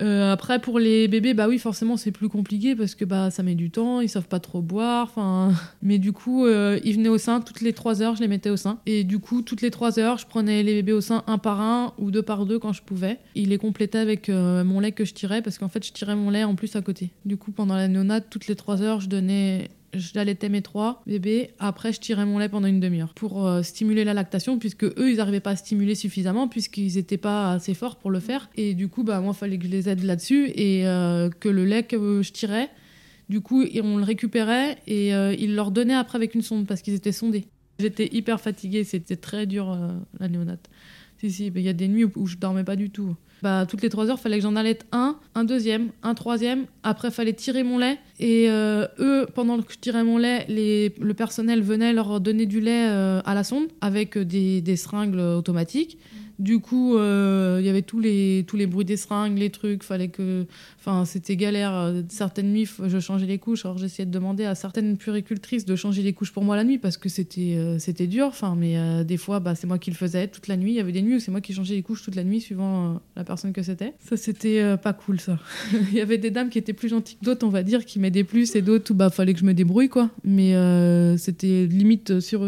Euh, 0.00 0.32
après, 0.32 0.60
pour 0.60 0.78
les 0.78 1.08
bébés, 1.08 1.34
bah 1.34 1.48
oui, 1.48 1.58
forcément, 1.58 1.96
c'est 1.96 2.12
plus 2.12 2.28
compliqué 2.28 2.76
parce 2.76 2.94
que 2.94 3.04
bah, 3.04 3.30
ça 3.30 3.42
met 3.42 3.54
du 3.54 3.70
temps, 3.70 4.00
ils 4.00 4.08
savent 4.08 4.28
pas 4.28 4.40
trop 4.40 4.60
boire. 4.60 5.14
Mais 5.82 5.98
du 5.98 6.12
coup, 6.12 6.46
euh, 6.46 6.78
ils 6.84 6.96
venaient 6.96 7.08
au 7.08 7.18
sein 7.18 7.40
toutes 7.40 7.60
les 7.60 7.72
3 7.72 8.02
heures, 8.02 8.16
je 8.16 8.20
les 8.20 8.28
mettais 8.28 8.50
au 8.50 8.56
sein. 8.56 8.78
Et 8.86 9.04
du 9.04 9.18
coup, 9.18 9.42
toutes 9.42 9.62
les 9.62 9.70
3 9.70 9.98
heures, 9.98 10.18
je 10.18 10.26
prenais 10.26 10.62
les 10.62 10.74
bébés 10.74 10.92
au 10.92 11.00
sein 11.00 11.24
un 11.26 11.38
par 11.38 11.60
un 11.60 11.92
ou 11.98 12.10
deux 12.10 12.22
par 12.22 12.46
deux 12.46 12.58
quand 12.58 12.72
je 12.72 12.82
pouvais. 12.82 13.18
Ils 13.34 13.48
les 13.48 13.58
complétaient 13.58 13.98
avec 13.98 14.28
euh, 14.28 14.64
mon 14.64 14.80
lait 14.80 14.92
que 14.92 15.04
je 15.04 15.14
tirais 15.14 15.42
parce 15.42 15.58
qu'en 15.58 15.68
fait, 15.68 15.84
je 15.84 15.92
tirais 15.92 16.16
mon 16.16 16.30
lait 16.30 16.44
en 16.44 16.54
plus 16.54 16.76
à 16.76 16.82
côté. 16.82 17.10
Du 17.24 17.36
coup, 17.36 17.50
pendant 17.50 17.76
la 17.76 17.88
néonate, 17.88 18.26
toutes 18.30 18.46
les 18.46 18.56
3 18.56 18.82
heures, 18.82 19.00
je 19.00 19.08
donnais 19.08 19.70
j'allaitais 19.94 20.48
mes 20.48 20.62
trois 20.62 21.02
bébés. 21.06 21.50
Après, 21.58 21.92
je 21.92 22.00
tirais 22.00 22.26
mon 22.26 22.38
lait 22.38 22.48
pendant 22.48 22.68
une 22.68 22.80
demi-heure 22.80 23.14
pour 23.14 23.46
euh, 23.46 23.62
stimuler 23.62 24.04
la 24.04 24.14
lactation, 24.14 24.58
puisque 24.58 24.84
eux, 24.84 25.10
ils 25.10 25.16
n'arrivaient 25.16 25.40
pas 25.40 25.50
à 25.50 25.56
stimuler 25.56 25.94
suffisamment, 25.94 26.48
puisqu'ils 26.48 26.94
n'étaient 26.94 27.16
pas 27.18 27.52
assez 27.52 27.74
forts 27.74 27.96
pour 27.96 28.10
le 28.10 28.20
faire. 28.20 28.50
Et 28.56 28.74
du 28.74 28.88
coup, 28.88 29.04
bah, 29.04 29.20
moi, 29.20 29.32
il 29.34 29.38
fallait 29.38 29.58
que 29.58 29.64
je 29.64 29.70
les 29.70 29.88
aide 29.88 30.02
là-dessus 30.02 30.50
et 30.54 30.86
euh, 30.86 31.30
que 31.30 31.48
le 31.48 31.64
lait 31.64 31.82
que 31.82 32.22
je 32.22 32.32
tirais, 32.32 32.68
du 33.28 33.40
coup, 33.40 33.64
on 33.82 33.98
le 33.98 34.04
récupérait 34.04 34.78
et 34.86 35.14
euh, 35.14 35.34
ils 35.38 35.54
leur 35.54 35.70
donnaient 35.70 35.94
après 35.94 36.16
avec 36.16 36.34
une 36.34 36.42
sonde 36.42 36.66
parce 36.66 36.82
qu'ils 36.82 36.94
étaient 36.94 37.12
sondés. 37.12 37.46
J'étais 37.78 38.08
hyper 38.12 38.40
fatiguée, 38.40 38.84
c'était 38.84 39.16
très 39.16 39.46
dur 39.46 39.78
la 40.18 40.28
néonate. 40.28 40.68
Si, 41.18 41.30
si, 41.30 41.46
il 41.46 41.60
y 41.60 41.68
a 41.68 41.72
des 41.72 41.86
nuits 41.86 42.06
où 42.16 42.26
je 42.26 42.36
dormais 42.36 42.64
pas 42.64 42.74
du 42.74 42.90
tout. 42.90 43.14
Bah, 43.42 43.66
toutes 43.68 43.82
les 43.82 43.88
trois 43.88 44.10
heures, 44.10 44.18
fallait 44.18 44.36
que 44.36 44.42
j'en 44.42 44.56
allaite 44.56 44.86
un, 44.92 45.16
un 45.34 45.44
deuxième, 45.44 45.90
un 46.02 46.14
troisième. 46.14 46.66
Après, 46.82 47.10
fallait 47.10 47.32
tirer 47.32 47.62
mon 47.62 47.78
lait. 47.78 47.98
Et 48.18 48.50
euh, 48.50 48.86
eux, 48.98 49.26
pendant 49.34 49.60
que 49.62 49.72
je 49.72 49.78
tirais 49.78 50.04
mon 50.04 50.18
lait, 50.18 50.44
les, 50.48 50.94
le 51.00 51.14
personnel 51.14 51.62
venait 51.62 51.92
leur 51.92 52.20
donner 52.20 52.46
du 52.46 52.60
lait 52.60 52.88
euh, 52.88 53.20
à 53.24 53.34
la 53.34 53.44
sonde 53.44 53.68
avec 53.80 54.18
des, 54.18 54.60
des 54.60 54.76
seringues 54.76 55.16
automatiques. 55.16 55.98
Du 56.38 56.60
coup, 56.60 56.96
euh, 56.96 57.56
il 57.58 57.66
y 57.66 57.68
avait 57.68 57.82
tous 57.82 57.98
les, 57.98 58.44
tous 58.46 58.56
les 58.56 58.66
bruits 58.66 58.84
des 58.84 58.96
seringues, 58.96 59.36
les 59.36 59.50
trucs, 59.50 59.82
fallait 59.82 60.08
que. 60.08 60.46
Enfin, 60.78 61.04
c'était 61.04 61.34
galère. 61.34 61.92
Certaines 62.08 62.52
nuits, 62.52 62.68
je 62.86 63.00
changeais 63.00 63.26
les 63.26 63.38
couches. 63.38 63.64
Alors, 63.64 63.76
j'essayais 63.76 64.06
de 64.06 64.12
demander 64.12 64.44
à 64.44 64.54
certaines 64.54 64.96
puricultrices 64.96 65.64
de 65.64 65.74
changer 65.74 66.02
les 66.02 66.12
couches 66.12 66.32
pour 66.32 66.44
moi 66.44 66.54
la 66.54 66.62
nuit 66.62 66.78
parce 66.78 66.96
que 66.96 67.08
c'était 67.08 67.56
euh, 67.56 67.80
c'était 67.80 68.06
dur. 68.06 68.26
Enfin, 68.26 68.54
mais 68.56 68.78
euh, 68.78 69.02
des 69.02 69.16
fois, 69.16 69.40
bah, 69.40 69.56
c'est 69.56 69.66
moi 69.66 69.78
qui 69.78 69.90
le 69.90 69.96
faisais 69.96 70.28
toute 70.28 70.46
la 70.46 70.56
nuit. 70.56 70.72
Il 70.72 70.76
y 70.76 70.80
avait 70.80 70.92
des 70.92 71.02
nuits 71.02 71.16
où 71.16 71.20
c'est 71.20 71.32
moi 71.32 71.40
qui 71.40 71.52
changeais 71.52 71.74
les 71.74 71.82
couches 71.82 72.04
toute 72.04 72.14
la 72.14 72.24
nuit, 72.24 72.40
suivant 72.40 73.00
la 73.16 73.24
personne 73.24 73.52
que 73.52 73.62
c'était. 73.62 73.94
Ça, 73.98 74.16
c'était 74.16 74.76
pas 74.76 74.92
cool, 74.92 75.18
ça. 75.18 75.40
Il 75.90 75.94
y 75.94 76.00
avait 76.00 76.18
des 76.18 76.30
dames 76.30 76.50
qui 76.50 76.58
étaient 76.58 76.72
plus 76.72 76.88
gentilles 76.88 77.16
que 77.18 77.24
d'autres, 77.24 77.44
on 77.44 77.50
va 77.50 77.64
dire, 77.64 77.84
qui 77.84 77.98
m'aidaient 77.98 78.22
plus 78.22 78.54
et 78.54 78.62
d'autres 78.62 78.92
où 78.92 78.94
bah, 78.94 79.10
fallait 79.10 79.34
que 79.34 79.40
je 79.40 79.44
me 79.44 79.54
débrouille, 79.54 79.88
quoi. 79.88 80.10
Mais 80.22 80.54
c'était 81.18 81.66
limite 81.66 82.20
sur 82.20 82.42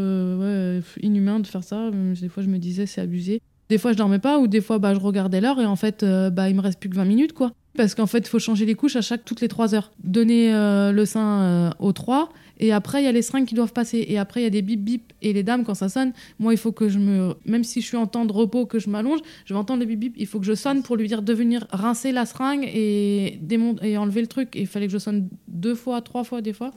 inhumain 1.03 1.41
de 1.41 1.47
faire 1.49 1.65
ça. 1.65 1.91
Des 1.91 2.29
fois, 2.29 2.45
je 2.45 2.49
me 2.49 2.59
disais, 2.59 2.87
c'est 2.87 3.01
abusé. 3.01 3.41
Des 3.71 3.79
fois, 3.79 3.93
je 3.93 3.97
dormais 3.97 4.19
pas, 4.19 4.41
ou 4.41 4.49
des 4.49 4.61
fois, 4.61 4.81
bah, 4.81 4.95
je 4.95 4.99
regardais 4.99 5.41
l'heure 5.41 5.61
et 5.61 5.65
en 5.65 5.77
fait, 5.77 6.03
euh, 6.03 6.29
bah, 6.29 6.49
il 6.49 6.57
me 6.57 6.61
reste 6.61 6.81
plus 6.81 6.91
que 6.91 6.97
20 6.97 7.05
minutes, 7.05 7.33
quoi. 7.33 7.53
Parce 7.77 7.95
qu'en 7.95 8.09
fait, 8.09 8.19
il 8.19 8.27
faut 8.27 8.41
changer 8.41 8.67
les 8.67 8.75
couches 8.75 8.97
à 8.97 9.01
chaque 9.01 9.25
toutes 9.25 9.41
les 9.41 9.47
3 9.47 9.77
heures. 9.77 9.93
Donner 10.03 10.53
euh, 10.53 10.91
le 10.91 11.07
sein 11.07 11.43
euh, 11.43 11.71
aux 11.79 11.93
3, 11.93 12.31
et 12.59 12.73
après, 12.73 13.01
il 13.01 13.05
y 13.05 13.09
a 13.09 13.13
les 13.13 13.23
seringues 13.23 13.47
qui 13.47 13.55
doivent 13.55 13.73
passer. 13.73 14.05
Et 14.09 14.19
après, 14.19 14.41
il 14.41 14.43
y 14.43 14.47
a 14.49 14.51
des 14.51 14.61
bip 14.61 14.83
bip. 14.83 15.13
Et 15.23 15.33
les 15.33 15.45
dames, 15.45 15.63
quand 15.65 15.75
ça 15.75 15.89
sonne, 15.89 16.13
moi, 16.41 16.53
il 16.53 16.57
faut 16.57 16.73
que 16.73 16.89
je 16.89 16.99
me. 16.99 17.35
Même 17.47 17.63
si 17.63 17.81
je 17.81 17.87
suis 17.87 17.97
en 17.97 18.09
temps 18.09 18.25
de 18.25 18.33
repos, 18.33 18.67
que 18.67 18.81
je 18.81 18.91
m'allonge, 18.91 19.21
je 19.45 19.55
vais 19.55 19.59
entendre 19.61 19.79
les 19.81 19.87
bip 19.87 20.01
bip. 20.01 20.15
Il 20.17 20.27
faut 20.27 20.41
que 20.41 20.47
je 20.47 20.55
sonne 20.55 20.83
pour 20.83 20.97
lui 20.97 21.07
dire 21.07 21.23
de 21.23 21.33
venir 21.33 21.69
rincer 21.71 22.11
la 22.11 22.27
seringue 22.27 22.65
et, 22.65 23.39
et 23.83 23.99
enlever 23.99 24.21
le 24.21 24.27
truc. 24.27 24.57
Et 24.57 24.63
il 24.63 24.67
fallait 24.67 24.89
que 24.89 24.93
je 24.93 24.99
sonne 24.99 25.29
deux 25.47 25.77
fois, 25.77 26.03
trois 26.03 26.25
fois, 26.25 26.43
des 26.43 26.53
fois 26.53 26.73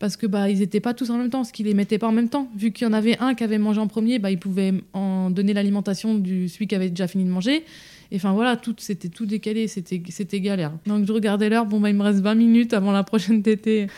parce 0.00 0.16
que 0.16 0.26
bah 0.26 0.48
ils 0.48 0.62
étaient 0.62 0.80
pas 0.80 0.94
tous 0.94 1.10
en 1.10 1.18
même 1.18 1.30
temps, 1.30 1.44
ce 1.44 1.52
qu'ils 1.52 1.66
les 1.66 1.74
mettaient 1.74 1.98
pas 1.98 2.08
en 2.08 2.12
même 2.12 2.30
temps. 2.30 2.48
Vu 2.56 2.72
qu'il 2.72 2.86
y 2.86 2.90
en 2.90 2.92
avait 2.92 3.18
un 3.18 3.34
qui 3.34 3.44
avait 3.44 3.58
mangé 3.58 3.78
en 3.78 3.86
premier, 3.86 4.18
bah 4.18 4.30
ils 4.30 4.38
pouvaient 4.38 4.72
en 4.94 5.30
donner 5.30 5.52
l'alimentation 5.52 6.16
du 6.16 6.48
celui 6.48 6.66
qui 6.66 6.74
avait 6.74 6.88
déjà 6.88 7.06
fini 7.06 7.24
de 7.24 7.30
manger. 7.30 7.64
Et 8.12 8.16
enfin 8.16 8.32
voilà, 8.32 8.56
tout 8.56 8.74
c'était 8.78 9.08
tout 9.08 9.26
décalé, 9.26 9.68
c'était 9.68 10.02
c'était 10.08 10.40
galère. 10.40 10.72
Donc 10.86 11.06
je 11.06 11.12
regardais 11.12 11.48
l'heure, 11.50 11.66
bon 11.66 11.78
bah 11.78 11.90
il 11.90 11.96
me 11.96 12.02
reste 12.02 12.20
20 12.20 12.34
minutes 12.34 12.72
avant 12.72 12.92
la 12.92 13.04
prochaine 13.04 13.42
tétée. 13.42 13.88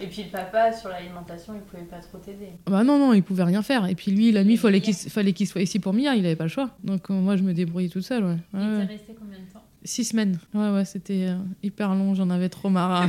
Et 0.00 0.06
puis 0.08 0.24
le 0.24 0.30
papa 0.30 0.72
sur 0.72 0.90
l'alimentation, 0.90 1.54
il 1.54 1.60
pouvait 1.60 1.88
pas 1.88 2.00
trop 2.00 2.18
t'aider. 2.18 2.50
Bah 2.66 2.82
non 2.82 2.98
non, 2.98 3.14
il 3.14 3.22
pouvait 3.22 3.44
rien 3.44 3.62
faire. 3.62 3.86
Et 3.86 3.94
puis 3.94 4.10
lui 4.10 4.32
la 4.32 4.42
nuit, 4.42 4.54
il 4.54 4.58
fallait 4.58 4.80
qu'il 4.80 4.94
fallait 4.94 5.32
qu'il 5.32 5.46
soit 5.46 5.62
ici 5.62 5.78
pour 5.78 5.94
Mia, 5.94 6.16
il 6.16 6.26
avait 6.26 6.36
pas 6.36 6.44
le 6.44 6.50
choix. 6.50 6.70
Donc 6.82 7.08
euh, 7.08 7.14
moi 7.14 7.36
je 7.36 7.44
me 7.44 7.54
débrouillais 7.54 7.88
toute 7.88 8.02
seule, 8.02 8.24
ouais. 8.24 8.36
ouais 8.52 8.82
il 8.82 8.88
resté 8.88 9.14
combien 9.18 9.38
de 9.38 9.52
temps? 9.52 9.61
Six 9.84 10.04
semaines. 10.04 10.38
Ouais, 10.54 10.70
ouais, 10.70 10.84
c'était 10.84 11.26
euh, 11.26 11.36
hyper 11.62 11.94
long, 11.94 12.14
j'en 12.14 12.30
avais 12.30 12.48
trop 12.48 12.68
marre. 12.68 13.08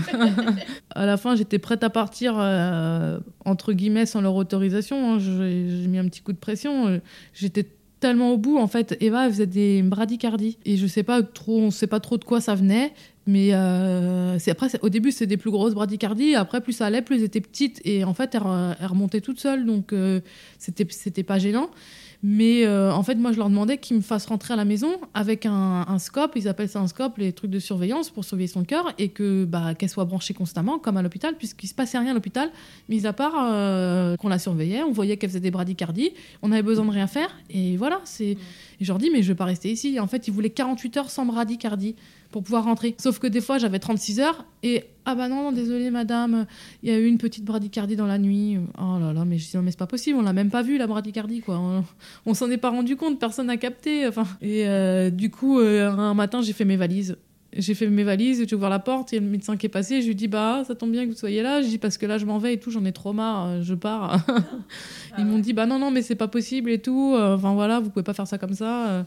à 0.89 1.05
la 1.05 1.17
fin, 1.17 1.36
j'étais 1.36 1.59
prête 1.59 1.84
à 1.84 1.91
partir, 1.91 2.34
euh, 2.38 3.19
entre 3.45 3.74
guillemets, 3.74 4.07
sans 4.07 4.21
leur 4.21 4.36
autorisation. 4.36 5.13
Hein. 5.13 5.19
J'ai 5.19 5.88
mis 5.88 5.99
un 5.99 6.05
petit 6.05 6.21
coup 6.21 6.34
de 6.34 6.38
pression. 6.38 6.88
Euh, 6.88 6.99
j'étais 7.34 7.67
tellement 7.99 8.32
au 8.32 8.38
bout, 8.38 8.57
en 8.57 8.67
fait. 8.67 8.97
Eva, 9.01 9.26
elle 9.26 9.32
faisait 9.32 9.45
des 9.45 9.84
bradycardies. 9.84 10.57
Et 10.65 10.78
je 10.78 10.88
sais 10.88 11.03
pas 11.03 11.21
trop, 11.21 11.59
on 11.59 11.69
sait 11.69 11.86
pas 11.86 11.99
trop 11.99 12.17
de 12.17 12.24
quoi 12.24 12.41
ça 12.41 12.55
venait. 12.55 12.93
Mais 13.28 13.49
c'est 14.39 14.51
après, 14.51 14.67
au 14.82 14.89
début, 14.89 15.11
c'était 15.11 15.28
des 15.28 15.38
plus 15.38 15.51
grosses 15.51 15.76
bradycardies. 15.76 16.36
Après, 16.36 16.59
plus 16.59 16.74
ça 16.74 16.88
allait, 16.88 17.03
plus 17.03 17.17
elles 17.17 17.24
étaient 17.24 17.39
petites. 17.39 17.82
Et 17.86 18.03
en 18.03 18.13
fait, 18.13 18.36
elles, 18.36 18.88
remontaient 18.88 19.21
toutes 19.21 19.39
seules. 19.39 19.65
Donc, 19.65 19.93
c'était 20.57 20.88
c'était 20.89 21.24
pas 21.24 21.38
gênant. 21.38 21.69
Mais 22.26 22.65
euh, 22.65 22.93
en 22.93 23.03
fait, 23.03 23.15
moi, 23.15 23.34
je 23.34 23.38
leur 23.38 23.49
demandais 23.49 23.78
qu'ils 23.78 23.97
me 23.97 24.01
fassent 24.01 24.28
rentrer 24.28 24.53
à 24.53 24.57
la 24.57 24.63
maison 24.63 24.93
avec 25.13 25.45
un, 25.45 25.99
scope, 25.99 26.32
ils 26.38 26.47
appellent 26.47 26.69
ça 26.69 26.80
un 26.80 26.88
scope, 26.88 27.17
les 27.17 27.34
trucs 27.34 27.51
de 27.51 27.59
surveillance 27.59 28.09
pour 28.09 28.24
surveiller 28.24 28.47
son 28.47 28.63
cœur, 28.63 28.93
et 28.97 29.09
que 29.09 29.43
bah, 29.43 29.76
qu'elle 29.76 29.89
soit 29.89 30.05
branchée 30.05 30.34
constamment, 30.34 30.80
comme 30.80 30.95
à 30.95 31.01
l'hôpital, 31.01 31.36
puisqu'il 31.36 31.67
se 31.67 31.74
passait 31.74 31.99
rien 31.99 32.11
à 32.11 32.13
l'hôpital, 32.13 32.49
mis 32.88 33.05
à 33.05 33.11
part 33.11 33.34
euh, 33.38 34.15
qu'on 34.15 34.30
la 34.30 34.39
surveillait, 34.39 34.84
on 34.84 34.93
voyait 34.93 35.17
qu'elle 35.17 35.32
faisait 35.32 35.41
des 35.41 35.51
bradycardies, 35.51 36.13
on 36.41 36.53
avait 36.53 36.63
besoin 36.63 36.86
de 36.86 36.91
rien 36.91 37.07
faire, 37.07 37.30
et 37.49 37.76
voilà. 37.76 37.99
c'est 38.05 38.24
Et 38.26 38.38
je 38.80 38.88
leur 38.88 38.99
dis, 38.99 39.09
mais 39.11 39.21
je 39.21 39.28
vais 39.28 39.36
pas 39.36 39.45
rester 39.45 39.69
ici. 39.69 39.99
en 39.99 40.07
fait, 40.07 40.26
ils 40.30 40.34
voulaient 40.34 40.49
48 40.49 40.97
heures 40.97 41.09
sans 41.09 41.26
bradycardie 41.26 41.95
pour 42.34 42.43
pouvoir 42.43 42.63
rentrer. 42.65 42.95
Sauf 42.97 43.19
que 43.19 43.27
des 43.27 43.41
fois, 43.41 43.59
j'avais 43.59 43.77
36 43.77 44.19
heures 44.19 44.43
et 44.63 44.86
ah 45.05 45.13
bah 45.13 45.27
non, 45.27 45.51
désolé 45.51 45.91
madame, 45.91 46.47
il 46.81 46.89
y 46.89 46.91
a 46.91 46.97
eu 46.97 47.05
une 47.05 47.19
petite 47.19 47.45
bradycardie 47.45 47.95
dans 47.95 48.07
la 48.07 48.17
nuit. 48.17 48.57
Oh 48.79 48.97
là 48.99 49.13
là, 49.13 49.23
mais 49.23 49.38
je 49.38 49.51
dis 49.51 49.55
non, 49.55 49.61
mais 49.61 49.69
c'est 49.69 49.77
pas 49.77 49.88
possible, 49.88 50.17
on 50.17 50.23
l'a 50.23 50.34
même 50.34 50.49
pas 50.49 50.63
vu 50.63 50.79
la 50.79 50.88
bradycardie 50.88 51.41
quoi. 51.41 51.61
On, 52.25 52.34
s'en 52.34 52.49
est 52.49 52.57
pas 52.57 52.71
rendu 52.71 52.95
compte, 52.95 53.19
personne 53.19 53.47
n'a 53.47 53.57
capté. 53.57 54.07
Enfin, 54.07 54.25
et 54.41 54.67
euh, 54.67 55.11
du 55.11 55.29
coup, 55.29 55.59
euh, 55.59 55.91
un 55.91 56.15
matin, 56.15 56.41
j'ai 56.41 56.53
fait 56.53 56.65
mes 56.65 56.75
valises. 56.75 57.17
J'ai 57.55 57.75
fait 57.75 57.86
mes 57.86 58.03
valises, 58.03 58.43
j'ai 58.49 58.55
ouvert 58.55 58.71
la 58.71 58.79
porte, 58.79 59.11
il 59.11 59.15
y 59.15 59.17
a 59.19 59.21
le 59.21 59.27
médecin 59.27 59.55
qui 59.57 59.67
est 59.67 59.69
passé, 59.69 60.01
je 60.01 60.07
lui 60.07 60.15
dis 60.15 60.27
bah 60.27 60.63
ça 60.65 60.73
tombe 60.73 60.89
bien 60.89 61.05
que 61.05 61.11
vous 61.11 61.15
soyez 61.15 61.43
là, 61.43 61.61
je 61.61 61.67
dis 61.67 61.77
parce 61.77 61.99
que 61.99 62.07
là 62.07 62.17
je 62.17 62.25
m'en 62.25 62.39
vais 62.39 62.55
et 62.55 62.59
tout, 62.59 62.71
j'en 62.71 62.84
ai 62.84 62.91
trop 62.91 63.13
marre, 63.13 63.45
euh, 63.45 63.61
je 63.61 63.75
pars. 63.75 64.25
Ils 65.19 65.25
m'ont 65.25 65.38
dit 65.38 65.53
bah 65.53 65.67
non 65.67 65.77
non 65.77 65.91
mais 65.91 66.01
c'est 66.01 66.15
pas 66.15 66.27
possible 66.27 66.71
et 66.71 66.79
tout, 66.79 67.15
enfin 67.15 67.53
voilà, 67.53 67.79
vous 67.79 67.91
pouvez 67.91 68.01
pas 68.01 68.15
faire 68.15 68.25
ça 68.25 68.39
comme 68.39 68.55
ça. 68.55 69.05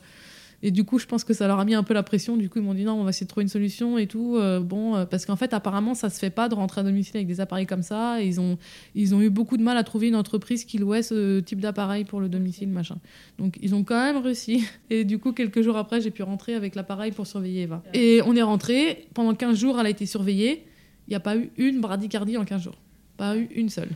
Et 0.63 0.71
du 0.71 0.85
coup, 0.85 0.99
je 0.99 1.07
pense 1.07 1.25
que 1.25 1.35
ça 1.35 1.47
leur 1.47 1.59
a 1.59 1.65
mis 1.65 1.75
un 1.75 1.83
peu 1.83 1.95
la 1.95 2.03
pression. 2.03 2.37
Du 2.37 2.49
coup, 2.49 2.59
ils 2.59 2.65
m'ont 2.65 2.75
dit 2.75 2.85
non, 2.85 2.95
on 2.95 3.05
va 3.05 3.11
essayer 3.11 3.25
de 3.25 3.29
trouver 3.29 3.43
une 3.43 3.49
solution 3.49 3.99
et 3.99 4.07
tout. 4.07 4.37
Euh, 4.37 4.61
bon, 4.61 4.97
euh, 4.97 5.05
parce 5.05 5.27
qu'en 5.27 5.37
fait, 5.37 5.53
apparemment, 5.53 5.95
ça 5.95 6.11
se 6.11 6.19
fait 6.19 6.31
pas 6.31 6.49
de 6.49 6.55
rentrer 6.55 6.81
à 6.81 6.85
domicile 6.85 7.17
avec 7.17 7.27
des 7.27 7.41
appareils 7.41 7.67
comme 7.67 7.83
ça. 7.83 8.21
ils 8.23 8.41
ont, 8.41 8.59
ils 8.95 9.15
ont 9.15 9.21
eu 9.21 9.31
beaucoup 9.31 9.57
de 9.57 9.63
mal 9.63 9.77
à 9.77 9.85
trouver 9.85 10.09
une 10.09 10.17
entreprise 10.17 10.65
qui 10.65 10.79
louait 10.79 11.03
ce 11.03 11.41
type 11.41 11.61
d'appareil 11.61 12.05
pour 12.05 12.21
le 12.21 12.29
domicile, 12.29 12.69
machin. 12.69 12.97
Donc, 13.39 13.59
ils 13.63 13.75
ont 13.75 13.85
quand 13.85 14.01
même 14.01 14.23
réussi. 14.23 14.65
Et 14.91 15.05
du 15.05 15.19
coup, 15.19 15.33
quelques 15.33 15.63
jours 15.63 15.77
après, 15.77 16.01
j'ai 16.01 16.11
pu 16.11 16.23
rentrer 16.23 16.55
avec 16.55 16.75
l'appareil 16.75 17.13
pour 17.13 17.27
surveiller 17.27 17.63
Eva. 17.63 17.83
Et 17.93 18.21
on 18.27 18.35
est 18.35 18.43
rentré. 18.43 19.07
Pendant 19.15 19.35
15 19.35 19.59
jours, 19.59 19.79
elle 19.79 19.87
a 19.87 19.91
été 19.91 20.07
surveillée. 20.07 20.65
Il 21.07 21.11
n'y 21.11 21.17
a 21.17 21.21
pas 21.21 21.37
eu 21.37 21.51
une 21.57 21.81
bradycardie 21.81 22.37
en 22.37 22.45
15 22.45 22.63
jours. 22.63 22.79
Pas 23.17 23.37
eu 23.37 23.49
une 23.55 23.69
seule. 23.69 23.91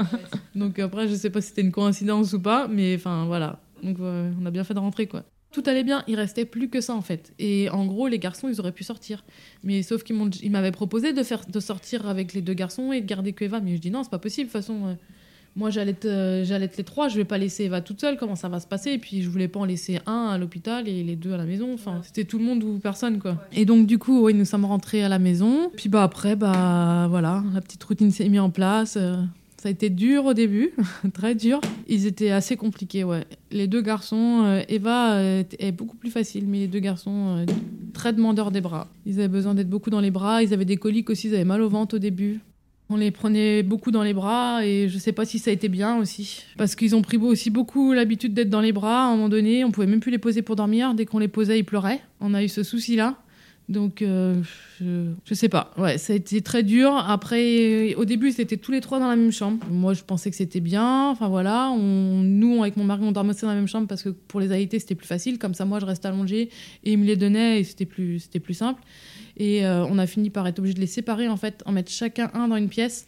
Donc 0.54 0.78
après, 0.78 1.08
je 1.08 1.14
sais 1.14 1.30
pas 1.30 1.40
si 1.40 1.48
c'était 1.48 1.62
une 1.62 1.70
coïncidence 1.70 2.32
ou 2.32 2.40
pas, 2.40 2.66
mais 2.66 2.96
enfin 2.96 3.26
voilà. 3.26 3.60
Donc 3.82 3.98
on 4.00 4.46
a 4.46 4.50
bien 4.50 4.64
fait 4.64 4.74
de 4.74 4.78
rentrer 4.78 5.06
quoi 5.06 5.24
tout 5.54 5.62
allait 5.66 5.84
bien, 5.84 6.02
il 6.08 6.16
restait 6.16 6.44
plus 6.44 6.68
que 6.68 6.80
ça 6.80 6.94
en 6.94 7.00
fait. 7.00 7.32
Et 7.38 7.70
en 7.70 7.86
gros, 7.86 8.08
les 8.08 8.18
garçons, 8.18 8.48
ils 8.48 8.60
auraient 8.60 8.72
pu 8.72 8.84
sortir. 8.84 9.24
Mais 9.62 9.82
sauf 9.82 10.02
qu'ils 10.02 10.50
m'avaient 10.50 10.72
proposé 10.72 11.12
de, 11.12 11.22
faire, 11.22 11.46
de 11.46 11.60
sortir 11.60 12.08
avec 12.08 12.34
les 12.34 12.42
deux 12.42 12.54
garçons 12.54 12.92
et 12.92 13.00
de 13.00 13.06
garder 13.06 13.32
que 13.32 13.44
Eva. 13.44 13.60
Mais 13.60 13.76
je 13.76 13.80
dis 13.80 13.90
non, 13.90 14.02
c'est 14.02 14.10
pas 14.10 14.18
possible. 14.18 14.48
De 14.48 14.52
toute 14.52 14.60
façon, 14.60 14.86
euh, 14.86 14.94
moi 15.54 15.70
j'allais 15.70 15.94
euh, 16.04 16.44
être 16.44 16.76
les 16.76 16.82
trois, 16.82 17.08
je 17.08 17.16
vais 17.16 17.24
pas 17.24 17.38
laisser 17.38 17.64
Eva 17.64 17.80
toute 17.80 18.00
seule, 18.00 18.16
comment 18.16 18.34
ça 18.34 18.48
va 18.48 18.58
se 18.58 18.66
passer? 18.66 18.90
Et 18.90 18.98
puis 18.98 19.22
je 19.22 19.30
voulais 19.30 19.46
pas 19.46 19.60
en 19.60 19.64
laisser 19.64 20.00
un 20.06 20.28
à 20.28 20.38
l'hôpital 20.38 20.88
et 20.88 21.04
les 21.04 21.14
deux 21.14 21.32
à 21.32 21.36
la 21.36 21.44
maison. 21.44 21.72
Enfin, 21.72 22.00
c'était 22.02 22.24
tout 22.24 22.38
le 22.38 22.44
monde 22.44 22.64
ou 22.64 22.78
personne 22.80 23.20
quoi. 23.20 23.36
Et 23.52 23.64
donc 23.64 23.86
du 23.86 23.98
coup, 23.98 24.24
oui, 24.24 24.34
nous 24.34 24.44
sommes 24.44 24.64
rentrés 24.64 25.04
à 25.04 25.08
la 25.08 25.20
maison. 25.20 25.70
Puis 25.76 25.88
bah 25.88 26.02
après, 26.02 26.34
bah 26.34 27.06
voilà, 27.08 27.44
la 27.54 27.60
petite 27.60 27.84
routine 27.84 28.10
s'est 28.10 28.28
mise 28.28 28.40
en 28.40 28.50
place. 28.50 28.96
Euh, 29.00 29.16
ça 29.64 29.68
a 29.68 29.72
été 29.72 29.88
dur 29.88 30.26
au 30.26 30.34
début, 30.34 30.72
très 31.14 31.34
dur. 31.34 31.58
Ils 31.88 32.04
étaient 32.04 32.30
assez 32.30 32.54
compliqués, 32.54 33.02
ouais. 33.02 33.24
Les 33.50 33.66
deux 33.66 33.80
garçons, 33.80 34.42
euh, 34.44 34.60
Eva 34.68 35.14
euh, 35.14 35.42
est 35.58 35.72
beaucoup 35.72 35.96
plus 35.96 36.10
facile, 36.10 36.44
mais 36.46 36.58
les 36.58 36.68
deux 36.68 36.80
garçons, 36.80 37.38
euh, 37.38 37.46
très 37.94 38.12
demandeurs 38.12 38.50
des 38.50 38.60
bras. 38.60 38.88
Ils 39.06 39.20
avaient 39.20 39.28
besoin 39.28 39.54
d'être 39.54 39.70
beaucoup 39.70 39.88
dans 39.88 40.00
les 40.00 40.10
bras, 40.10 40.42
ils 40.42 40.52
avaient 40.52 40.66
des 40.66 40.76
coliques 40.76 41.08
aussi, 41.08 41.28
ils 41.28 41.34
avaient 41.34 41.46
mal 41.46 41.62
au 41.62 41.70
ventre 41.70 41.96
au 41.96 41.98
début. 41.98 42.40
On 42.90 42.96
les 42.96 43.10
prenait 43.10 43.62
beaucoup 43.62 43.90
dans 43.90 44.02
les 44.02 44.12
bras 44.12 44.66
et 44.66 44.90
je 44.90 44.98
sais 44.98 45.12
pas 45.12 45.24
si 45.24 45.38
ça 45.38 45.48
a 45.48 45.54
été 45.54 45.70
bien 45.70 45.96
aussi. 45.96 46.42
Parce 46.58 46.74
qu'ils 46.74 46.94
ont 46.94 47.00
pris 47.00 47.16
aussi 47.16 47.48
beaucoup 47.48 47.94
l'habitude 47.94 48.34
d'être 48.34 48.50
dans 48.50 48.60
les 48.60 48.72
bras. 48.72 49.04
À 49.04 49.06
un 49.06 49.12
moment 49.12 49.30
donné, 49.30 49.64
on 49.64 49.70
pouvait 49.70 49.86
même 49.86 50.00
plus 50.00 50.10
les 50.10 50.18
poser 50.18 50.42
pour 50.42 50.56
dormir. 50.56 50.92
Dès 50.92 51.06
qu'on 51.06 51.20
les 51.20 51.28
posait, 51.28 51.58
ils 51.58 51.64
pleuraient. 51.64 52.02
On 52.20 52.34
a 52.34 52.44
eu 52.44 52.48
ce 52.48 52.62
souci-là. 52.62 53.16
Donc, 53.68 54.02
euh, 54.02 54.42
je, 54.78 55.12
je, 55.24 55.34
sais 55.34 55.48
pas. 55.48 55.72
Ouais, 55.78 55.96
ça 55.96 56.12
a 56.12 56.16
été 56.16 56.42
très 56.42 56.62
dur. 56.62 56.94
Après, 56.94 57.94
au 57.94 58.04
début, 58.04 58.30
c'était 58.30 58.58
tous 58.58 58.72
les 58.72 58.82
trois 58.82 58.98
dans 58.98 59.08
la 59.08 59.16
même 59.16 59.32
chambre. 59.32 59.64
Moi, 59.70 59.94
je 59.94 60.02
pensais 60.02 60.30
que 60.30 60.36
c'était 60.36 60.60
bien. 60.60 61.08
Enfin, 61.08 61.28
voilà. 61.28 61.70
On, 61.70 62.22
nous, 62.22 62.62
avec 62.62 62.76
mon 62.76 62.84
mari, 62.84 63.02
on 63.04 63.12
dormait 63.12 63.32
dans 63.40 63.48
la 63.48 63.54
même 63.54 63.68
chambre 63.68 63.86
parce 63.88 64.02
que 64.02 64.10
pour 64.10 64.40
les 64.40 64.52
AIT, 64.52 64.68
c'était 64.72 64.94
plus 64.94 65.06
facile. 65.06 65.38
Comme 65.38 65.54
ça, 65.54 65.64
moi, 65.64 65.80
je 65.80 65.86
restais 65.86 66.08
allongée 66.08 66.50
et 66.84 66.92
il 66.92 66.98
me 66.98 67.06
les 67.06 67.16
donnait 67.16 67.60
et 67.60 67.64
c'était 67.64 67.86
plus, 67.86 68.20
c'était 68.20 68.40
plus 68.40 68.54
simple. 68.54 68.82
Et 69.38 69.64
euh, 69.64 69.86
on 69.86 69.98
a 69.98 70.06
fini 70.06 70.28
par 70.28 70.46
être 70.46 70.58
obligé 70.58 70.74
de 70.74 70.80
les 70.80 70.86
séparer, 70.86 71.28
en 71.28 71.38
fait, 71.38 71.62
en 71.64 71.72
mettre 71.72 71.90
chacun 71.90 72.30
un 72.34 72.48
dans 72.48 72.56
une 72.56 72.68
pièce 72.68 73.06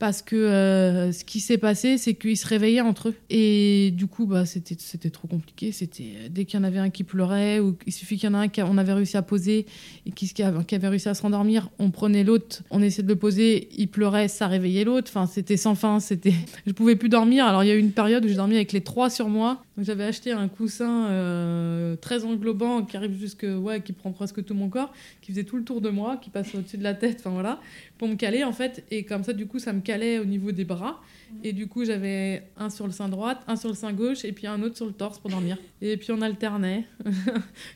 parce 0.00 0.22
que 0.22 0.34
euh, 0.34 1.12
ce 1.12 1.24
qui 1.26 1.40
s'est 1.40 1.58
passé, 1.58 1.98
c'est 1.98 2.14
qu'ils 2.14 2.38
se 2.38 2.48
réveillaient 2.48 2.80
entre 2.80 3.10
eux. 3.10 3.14
Et 3.28 3.92
du 3.94 4.06
coup, 4.06 4.24
bah, 4.24 4.46
c'était, 4.46 5.10
trop 5.10 5.28
compliqué. 5.28 5.72
C'était 5.72 6.14
euh, 6.16 6.28
dès 6.30 6.46
qu'il 6.46 6.58
y 6.58 6.62
en 6.62 6.64
avait 6.64 6.78
un 6.78 6.88
qui 6.88 7.04
pleurait, 7.04 7.60
ou 7.60 7.76
il 7.86 7.92
suffit 7.92 8.16
qu'il 8.16 8.30
y 8.30 8.32
en 8.32 8.34
a 8.34 8.38
un 8.38 8.48
qu'on 8.48 8.78
avait 8.78 8.94
réussi 8.94 9.18
à 9.18 9.22
poser 9.22 9.66
et 10.06 10.10
qui, 10.10 10.32
qui 10.32 10.42
avait 10.42 10.88
réussi 10.88 11.10
à 11.10 11.14
se 11.14 11.20
rendormir, 11.20 11.68
on 11.78 11.90
prenait 11.90 12.24
l'autre, 12.24 12.62
on 12.70 12.80
essayait 12.80 13.02
de 13.02 13.08
le 13.08 13.16
poser, 13.16 13.68
il 13.76 13.88
pleurait, 13.88 14.28
ça 14.28 14.46
réveillait 14.46 14.84
l'autre. 14.84 15.10
Enfin, 15.10 15.26
c'était 15.26 15.58
sans 15.58 15.74
fin. 15.74 16.00
C'était, 16.00 16.32
je 16.66 16.72
pouvais 16.72 16.96
plus 16.96 17.10
dormir. 17.10 17.44
Alors 17.44 17.62
il 17.62 17.66
y 17.66 17.70
a 17.70 17.74
eu 17.74 17.80
une 17.80 17.92
période 17.92 18.24
où 18.24 18.28
j'ai 18.28 18.36
dormi 18.36 18.56
avec 18.56 18.72
les 18.72 18.80
trois 18.80 19.10
sur 19.10 19.28
moi. 19.28 19.62
Donc 19.76 19.84
j'avais 19.84 20.04
acheté 20.04 20.32
un 20.32 20.48
coussin 20.48 21.08
euh, 21.08 21.96
très 21.96 22.24
englobant 22.24 22.82
qui 22.82 22.96
arrive 22.96 23.18
jusque, 23.18 23.46
ouais, 23.46 23.82
qui 23.82 23.92
prend 23.92 24.12
presque 24.12 24.42
tout 24.44 24.54
mon 24.54 24.70
corps, 24.70 24.94
qui 25.20 25.32
faisait 25.32 25.44
tout 25.44 25.58
le 25.58 25.64
tour 25.64 25.82
de 25.82 25.90
moi, 25.90 26.16
qui 26.16 26.30
passe 26.30 26.54
au-dessus 26.54 26.78
de 26.78 26.84
la 26.84 26.94
tête. 26.94 27.16
Enfin 27.20 27.30
voilà, 27.30 27.60
pour 27.98 28.08
me 28.08 28.14
caler 28.14 28.44
en 28.44 28.52
fait. 28.52 28.82
Et 28.90 29.04
comme 29.04 29.24
ça, 29.24 29.34
du 29.34 29.46
coup, 29.46 29.58
ça 29.58 29.74
me 29.74 29.80
au 29.92 30.24
niveau 30.24 30.52
des 30.52 30.64
bras. 30.64 31.00
Et 31.44 31.52
du 31.52 31.66
coup, 31.68 31.84
j'avais 31.84 32.44
un 32.56 32.70
sur 32.70 32.86
le 32.86 32.92
sein 32.92 33.08
droit, 33.08 33.34
un 33.46 33.56
sur 33.56 33.68
le 33.68 33.74
sein 33.74 33.92
gauche, 33.92 34.24
et 34.24 34.32
puis 34.32 34.46
un 34.46 34.62
autre 34.62 34.76
sur 34.76 34.86
le 34.86 34.92
torse 34.92 35.18
pour 35.18 35.30
dormir. 35.30 35.56
Et 35.80 35.96
puis 35.96 36.12
on 36.12 36.20
alternait. 36.20 36.86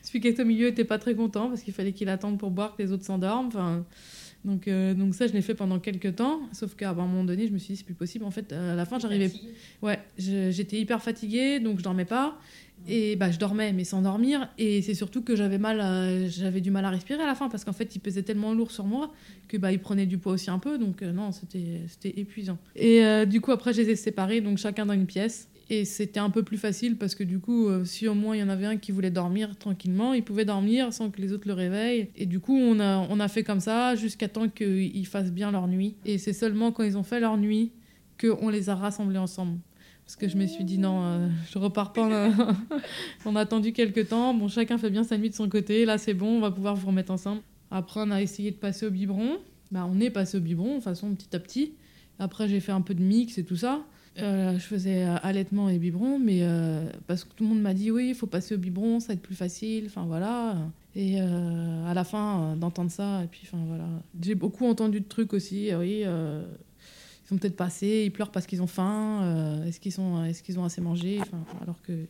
Celui 0.03 0.19
qui 0.19 0.27
était 0.27 0.43
au 0.43 0.45
milieu 0.45 0.67
était 0.67 0.83
pas 0.83 0.99
très 0.99 1.15
content 1.15 1.49
parce 1.49 1.61
qu'il 1.61 1.73
fallait 1.73 1.93
qu'il 1.93 2.09
attende 2.09 2.37
pour 2.37 2.51
boire 2.51 2.75
que 2.75 2.83
les 2.83 2.91
autres 2.91 3.05
s'endorment. 3.05 3.47
Enfin, 3.47 3.85
donc, 4.45 4.67
euh, 4.67 4.93
donc 4.93 5.15
ça, 5.15 5.25
je 5.25 5.33
l'ai 5.33 5.41
fait 5.41 5.55
pendant 5.55 5.79
quelques 5.79 6.15
temps. 6.17 6.41
Sauf 6.51 6.75
qu'à 6.75 6.91
un 6.91 6.93
moment 6.93 7.23
donné, 7.23 7.47
je 7.47 7.51
me 7.51 7.57
suis 7.57 7.73
dit, 7.73 7.77
c'est 7.77 7.83
plus 7.83 7.95
possible. 7.95 8.25
En 8.25 8.31
fait, 8.31 8.53
à 8.53 8.75
la 8.75 8.85
fin, 8.85 8.99
j'arrivais. 8.99 9.31
Ouais, 9.81 9.99
j'étais 10.17 10.79
hyper 10.79 11.01
fatiguée, 11.01 11.59
donc 11.59 11.79
je 11.79 11.83
dormais 11.83 12.05
pas. 12.05 12.37
Et 12.87 13.15
bah, 13.15 13.31
je 13.31 13.39
dormais, 13.39 13.73
mais 13.73 13.83
sans 13.83 14.01
dormir. 14.01 14.49
Et 14.57 14.81
c'est 14.81 14.93
surtout 14.93 15.21
que 15.21 15.35
j'avais 15.35 15.57
mal, 15.57 16.27
j'avais 16.29 16.61
du 16.61 16.71
mal 16.71 16.85
à 16.85 16.89
respirer 16.89 17.21
à 17.21 17.27
la 17.27 17.35
fin 17.35 17.49
parce 17.49 17.63
qu'en 17.63 17.73
fait, 17.73 17.95
il 17.95 17.99
pesait 17.99 18.23
tellement 18.23 18.53
lourd 18.53 18.71
sur 18.71 18.85
moi 18.85 19.11
que 19.47 19.57
bah, 19.57 19.71
il 19.71 19.79
prenait 19.79 20.05
du 20.05 20.17
poids 20.17 20.33
aussi 20.33 20.49
un 20.49 20.59
peu. 20.59 20.77
Donc 20.77 21.01
euh, 21.01 21.11
non, 21.11 21.31
c'était, 21.31 21.81
c'était 21.87 22.19
épuisant. 22.19 22.57
Et 22.75 23.03
euh, 23.03 23.25
du 23.25 23.41
coup, 23.41 23.51
après, 23.51 23.73
je 23.73 23.81
les 23.81 23.91
ai 23.91 23.95
séparés, 23.95 24.41
donc 24.41 24.57
chacun 24.57 24.85
dans 24.85 24.93
une 24.93 25.05
pièce. 25.05 25.49
Et 25.71 25.83
c'était 25.83 26.19
un 26.19 26.29
peu 26.29 26.43
plus 26.43 26.59
facile 26.59 26.95
parce 26.95 27.15
que 27.15 27.23
du 27.23 27.39
coup, 27.39 27.67
euh, 27.67 27.85
si 27.85 28.07
au 28.07 28.13
moins 28.13 28.35
il 28.35 28.39
y 28.39 28.43
en 28.43 28.49
avait 28.49 28.67
un 28.67 28.77
qui 28.77 28.91
voulait 28.91 29.09
dormir 29.09 29.57
tranquillement, 29.57 30.13
il 30.13 30.23
pouvait 30.23 30.45
dormir 30.45 30.93
sans 30.93 31.09
que 31.09 31.19
les 31.19 31.33
autres 31.33 31.47
le 31.47 31.53
réveillent. 31.53 32.09
Et 32.15 32.27
du 32.27 32.39
coup, 32.39 32.55
on 32.55 32.79
a, 32.79 32.99
on 33.09 33.19
a 33.19 33.27
fait 33.27 33.43
comme 33.43 33.59
ça 33.59 33.95
jusqu'à 33.95 34.27
temps 34.27 34.47
qu'ils 34.47 35.07
fassent 35.07 35.31
bien 35.31 35.51
leur 35.51 35.67
nuit. 35.67 35.95
Et 36.05 36.19
c'est 36.19 36.33
seulement 36.33 36.71
quand 36.71 36.83
ils 36.83 36.97
ont 36.97 37.03
fait 37.03 37.19
leur 37.19 37.37
nuit 37.37 37.71
qu'on 38.21 38.49
les 38.49 38.69
a 38.69 38.75
rassemblés 38.75 39.17
ensemble. 39.17 39.57
Parce 40.05 40.17
que 40.17 40.27
je 40.27 40.37
me 40.37 40.45
suis 40.45 40.63
dit 40.63 40.77
non, 40.77 41.01
euh, 41.03 41.27
je 41.51 41.57
repars 41.57 41.91
pas. 41.91 42.29
on 43.25 43.35
a 43.35 43.41
attendu 43.41 43.73
quelques 43.73 44.09
temps. 44.09 44.35
Bon, 44.35 44.47
chacun 44.47 44.77
fait 44.77 44.91
bien 44.91 45.03
sa 45.03 45.17
nuit 45.17 45.31
de 45.31 45.35
son 45.35 45.49
côté. 45.49 45.83
Là, 45.83 45.97
c'est 45.97 46.13
bon, 46.13 46.37
on 46.37 46.39
va 46.39 46.51
pouvoir 46.51 46.75
vous 46.75 46.87
remettre 46.87 47.11
ensemble. 47.11 47.41
Après, 47.71 48.01
on 48.03 48.11
a 48.11 48.21
essayé 48.21 48.51
de 48.51 48.55
passer 48.55 48.85
au 48.85 48.91
biberon. 48.91 49.39
Bah, 49.71 49.89
on 49.91 49.99
est 49.99 50.11
passé 50.11 50.37
au 50.37 50.41
biberon, 50.41 50.77
de 50.77 50.83
façon 50.83 51.13
petit 51.15 51.35
à 51.35 51.39
petit. 51.39 51.73
Après, 52.19 52.47
j'ai 52.47 52.59
fait 52.59 52.71
un 52.71 52.81
peu 52.81 52.93
de 52.93 53.01
mix 53.01 53.39
et 53.39 53.43
tout 53.43 53.55
ça. 53.55 53.81
Euh, 54.19 54.53
je 54.53 54.63
faisais 54.63 55.03
euh, 55.03 55.15
allaitement 55.23 55.69
et 55.69 55.79
biberon, 55.79 56.19
mais 56.19 56.47
parce 57.07 57.23
que 57.23 57.33
tout 57.33 57.43
le 57.43 57.49
monde 57.49 57.61
m'a 57.61 57.73
dit 57.73 57.89
oui, 57.89 58.09
il 58.09 58.15
faut 58.15 58.27
passer 58.27 58.53
au 58.53 58.59
biberon, 58.59 58.99
ça 58.99 59.07
va 59.07 59.13
être 59.15 59.23
plus 59.23 59.35
facile. 59.35 59.85
Enfin 59.87 60.05
voilà. 60.05 60.55
Et 60.95 61.19
à 61.19 61.93
la 61.95 62.03
fin, 62.03 62.55
d'entendre 62.57 62.91
ça, 62.91 63.23
et 63.23 63.27
puis 63.27 63.41
enfin 63.45 63.61
voilà. 63.67 63.85
J'ai 64.21 64.35
beaucoup 64.35 64.67
entendu 64.67 64.99
de 64.99 65.07
trucs 65.07 65.33
aussi. 65.33 65.71
Oui 65.73 66.03
ils 67.25 67.29
sont 67.29 67.37
peut-être 67.37 67.55
passés, 67.55 68.03
ils 68.05 68.11
pleurent 68.11 68.31
parce 68.31 68.45
qu'ils 68.45 68.61
ont 68.61 68.67
faim, 68.67 69.23
euh, 69.23 69.65
est-ce 69.65 69.79
qu'ils 69.79 69.91
sont, 69.91 70.23
est-ce 70.25 70.43
qu'ils 70.43 70.59
ont 70.59 70.63
assez 70.63 70.79
mangé, 70.79 71.17
enfin, 71.21 71.43
alors 71.63 71.81
qu'il 71.81 72.07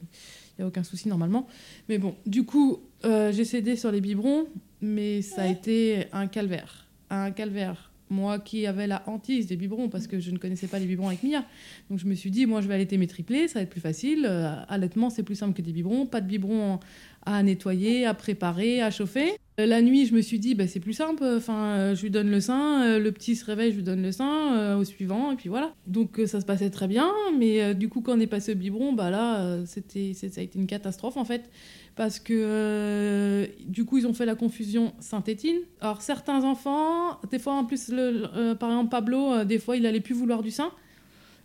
n'y 0.60 0.64
a 0.64 0.68
aucun 0.68 0.84
souci 0.84 1.08
normalement. 1.08 1.48
Mais 1.88 1.98
bon, 1.98 2.16
du 2.26 2.44
coup, 2.44 2.82
euh, 3.06 3.32
j'ai 3.32 3.46
cédé 3.46 3.78
sur 3.78 3.92
les 3.92 4.02
biberons, 4.02 4.48
mais 4.82 5.22
ça 5.22 5.44
a 5.44 5.48
été 5.48 6.08
un 6.12 6.28
calvaire, 6.28 6.88
un 7.10 7.32
calvaire. 7.32 7.92
Moi 8.12 8.38
qui 8.38 8.68
avais 8.68 8.86
la 8.86 9.02
hantise 9.08 9.48
des 9.48 9.56
biberons 9.56 9.90
parce 9.90 10.06
que 10.06 10.20
je 10.20 10.30
ne 10.30 10.38
connaissais 10.38 10.68
pas 10.68 10.78
les 10.78 10.86
biberons 10.86 11.08
avec 11.08 11.24
Mia. 11.24 11.44
Donc 11.90 11.98
je 11.98 12.06
me 12.06 12.14
suis 12.14 12.30
dit, 12.30 12.46
moi 12.46 12.62
je 12.62 12.68
vais 12.68 12.76
allaiter 12.76 13.00
mes 13.00 13.08
triplés, 13.08 13.48
ça 13.48 13.60
va 13.60 13.64
être 13.64 13.72
plus 13.72 13.82
facile. 13.82 14.28
Euh, 14.30 14.54
allaitement, 14.68 15.10
c'est 15.10 15.24
plus 15.24 15.34
simple 15.34 15.56
que 15.56 15.64
des 15.64 15.72
biberons. 15.72 16.06
Pas 16.06 16.22
de 16.22 16.28
biberons 16.28 16.80
à 17.26 17.42
nettoyer, 17.42 18.06
à 18.06 18.14
préparer, 18.14 18.82
à 18.82 18.92
chauffer. 18.92 19.40
Euh, 19.58 19.66
la 19.66 19.82
nuit, 19.82 20.06
je 20.06 20.14
me 20.14 20.22
suis 20.22 20.38
dit, 20.38 20.54
bah, 20.54 20.68
c'est 20.68 20.82
plus 20.82 20.94
simple. 20.94 21.24
Enfin, 21.24 21.76
euh, 21.78 21.96
je 21.96 22.02
lui 22.02 22.10
donne 22.10 22.30
le 22.30 22.42
sein, 22.42 22.84
euh, 22.84 23.00
le 23.00 23.12
petit 23.12 23.36
se 23.36 23.46
réveille, 23.46 23.72
je 23.72 23.78
lui 23.78 23.84
donne 23.84 24.02
le 24.02 24.12
sein 24.12 24.76
au 24.78 24.84
suivant, 24.84 25.32
et 25.32 25.36
puis 25.36 25.50
voilà. 25.50 25.74
Donc 25.88 26.20
ça 26.26 26.42
se 26.42 26.46
passait 26.46 26.70
très 26.70 26.88
bien, 26.88 27.12
mais 27.38 27.74
du 27.74 27.88
coup, 27.88 28.02
quand 28.02 28.18
on 28.18 28.20
est 28.20 28.28
passé 28.28 28.52
au 28.52 28.56
biberon, 28.56 28.94
bah 28.94 29.10
là, 29.10 29.66
c'était, 29.66 30.14
ça 30.14 30.28
a 30.38 30.44
été 30.44 30.60
une 30.60 30.68
catastrophe 30.68 31.18
en 31.18 31.26
fait, 31.26 31.50
parce 31.96 32.20
que 32.20 33.48
du 33.66 33.86
coup, 33.86 33.98
ils 33.98 34.08
ont 34.08 34.14
fait 34.14 34.26
la 34.26 34.36
confusion 34.36 34.94
synthétine. 35.00 35.58
Alors 35.80 36.02
certains 36.02 36.44
enfants, 36.44 37.20
des 37.32 37.40
fois 37.40 37.54
en 37.54 37.66
plus, 37.66 37.90
le, 37.90 38.54
par 38.54 38.70
exemple 38.70 38.90
Pablo, 38.90 39.44
des 39.46 39.60
fois, 39.60 39.78
il 39.78 39.86
allait 39.86 40.02
plus 40.02 40.16
vouloir 40.16 40.44
du 40.44 40.52
sein 40.52 40.72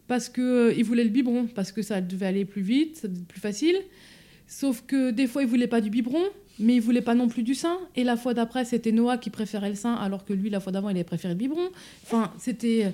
parce 0.09 0.29
que 0.29 0.75
il 0.77 0.85
voulait 0.85 1.05
le 1.05 1.11
biberon, 1.11 1.47
parce 1.55 1.71
que 1.73 1.83
ça 1.83 2.01
devait 2.01 2.27
aller 2.27 2.45
plus 2.45 2.63
vite, 2.63 3.07
plus 3.29 3.41
facile. 3.41 3.77
Sauf 4.49 4.83
que 4.85 5.13
des 5.13 5.29
fois, 5.29 5.43
il 5.43 5.49
voulait 5.49 5.69
pas 5.69 5.81
du 5.81 5.91
biberon, 5.91 6.25
mais 6.61 6.77
il 6.77 6.81
voulait 6.81 7.03
pas 7.03 7.15
non 7.15 7.29
plus 7.29 7.43
du 7.43 7.55
sein. 7.55 7.79
Et 7.97 8.05
la 8.05 8.17
fois 8.17 8.35
d'après, 8.35 8.65
c'était 8.65 8.93
Noah 8.93 9.19
qui 9.19 9.31
préférait 9.31 9.71
le 9.71 9.75
sein, 9.75 9.95
alors 9.95 10.25
que 10.25 10.33
lui, 10.33 10.51
la 10.51 10.61
fois 10.61 10.73
d'avant, 10.73 10.89
il 10.91 10.97
avait 10.97 11.05
préféré 11.05 11.35
le 11.35 11.39
biberon. 11.39 11.69
Enfin, 12.05 12.33
c'était 12.39 12.85
euh, 12.85 12.91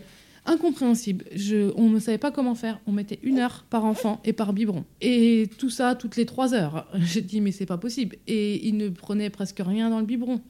incompréhensible. 0.46 1.24
Je, 1.34 1.72
on 1.76 1.90
ne 1.90 1.98
savait 1.98 2.18
pas 2.18 2.30
comment 2.30 2.54
faire. 2.54 2.80
On 2.86 2.92
mettait 2.92 3.18
une 3.22 3.38
heure 3.38 3.64
par 3.68 3.84
enfant 3.84 4.20
et 4.24 4.32
par 4.32 4.52
biberon. 4.52 4.84
Et 5.00 5.50
tout 5.58 5.70
ça 5.70 5.94
toutes 5.94 6.16
les 6.16 6.26
trois 6.26 6.54
heures. 6.54 6.86
J'ai 6.94 7.20
dit, 7.20 7.40
mais 7.40 7.52
c'est 7.52 7.66
pas 7.66 7.78
possible. 7.78 8.16
Et 8.26 8.66
ils 8.66 8.76
ne 8.76 8.88
prenaient 8.88 9.30
presque 9.30 9.60
rien 9.64 9.90
dans 9.90 9.98
le 9.98 10.06
biberon. 10.06 10.40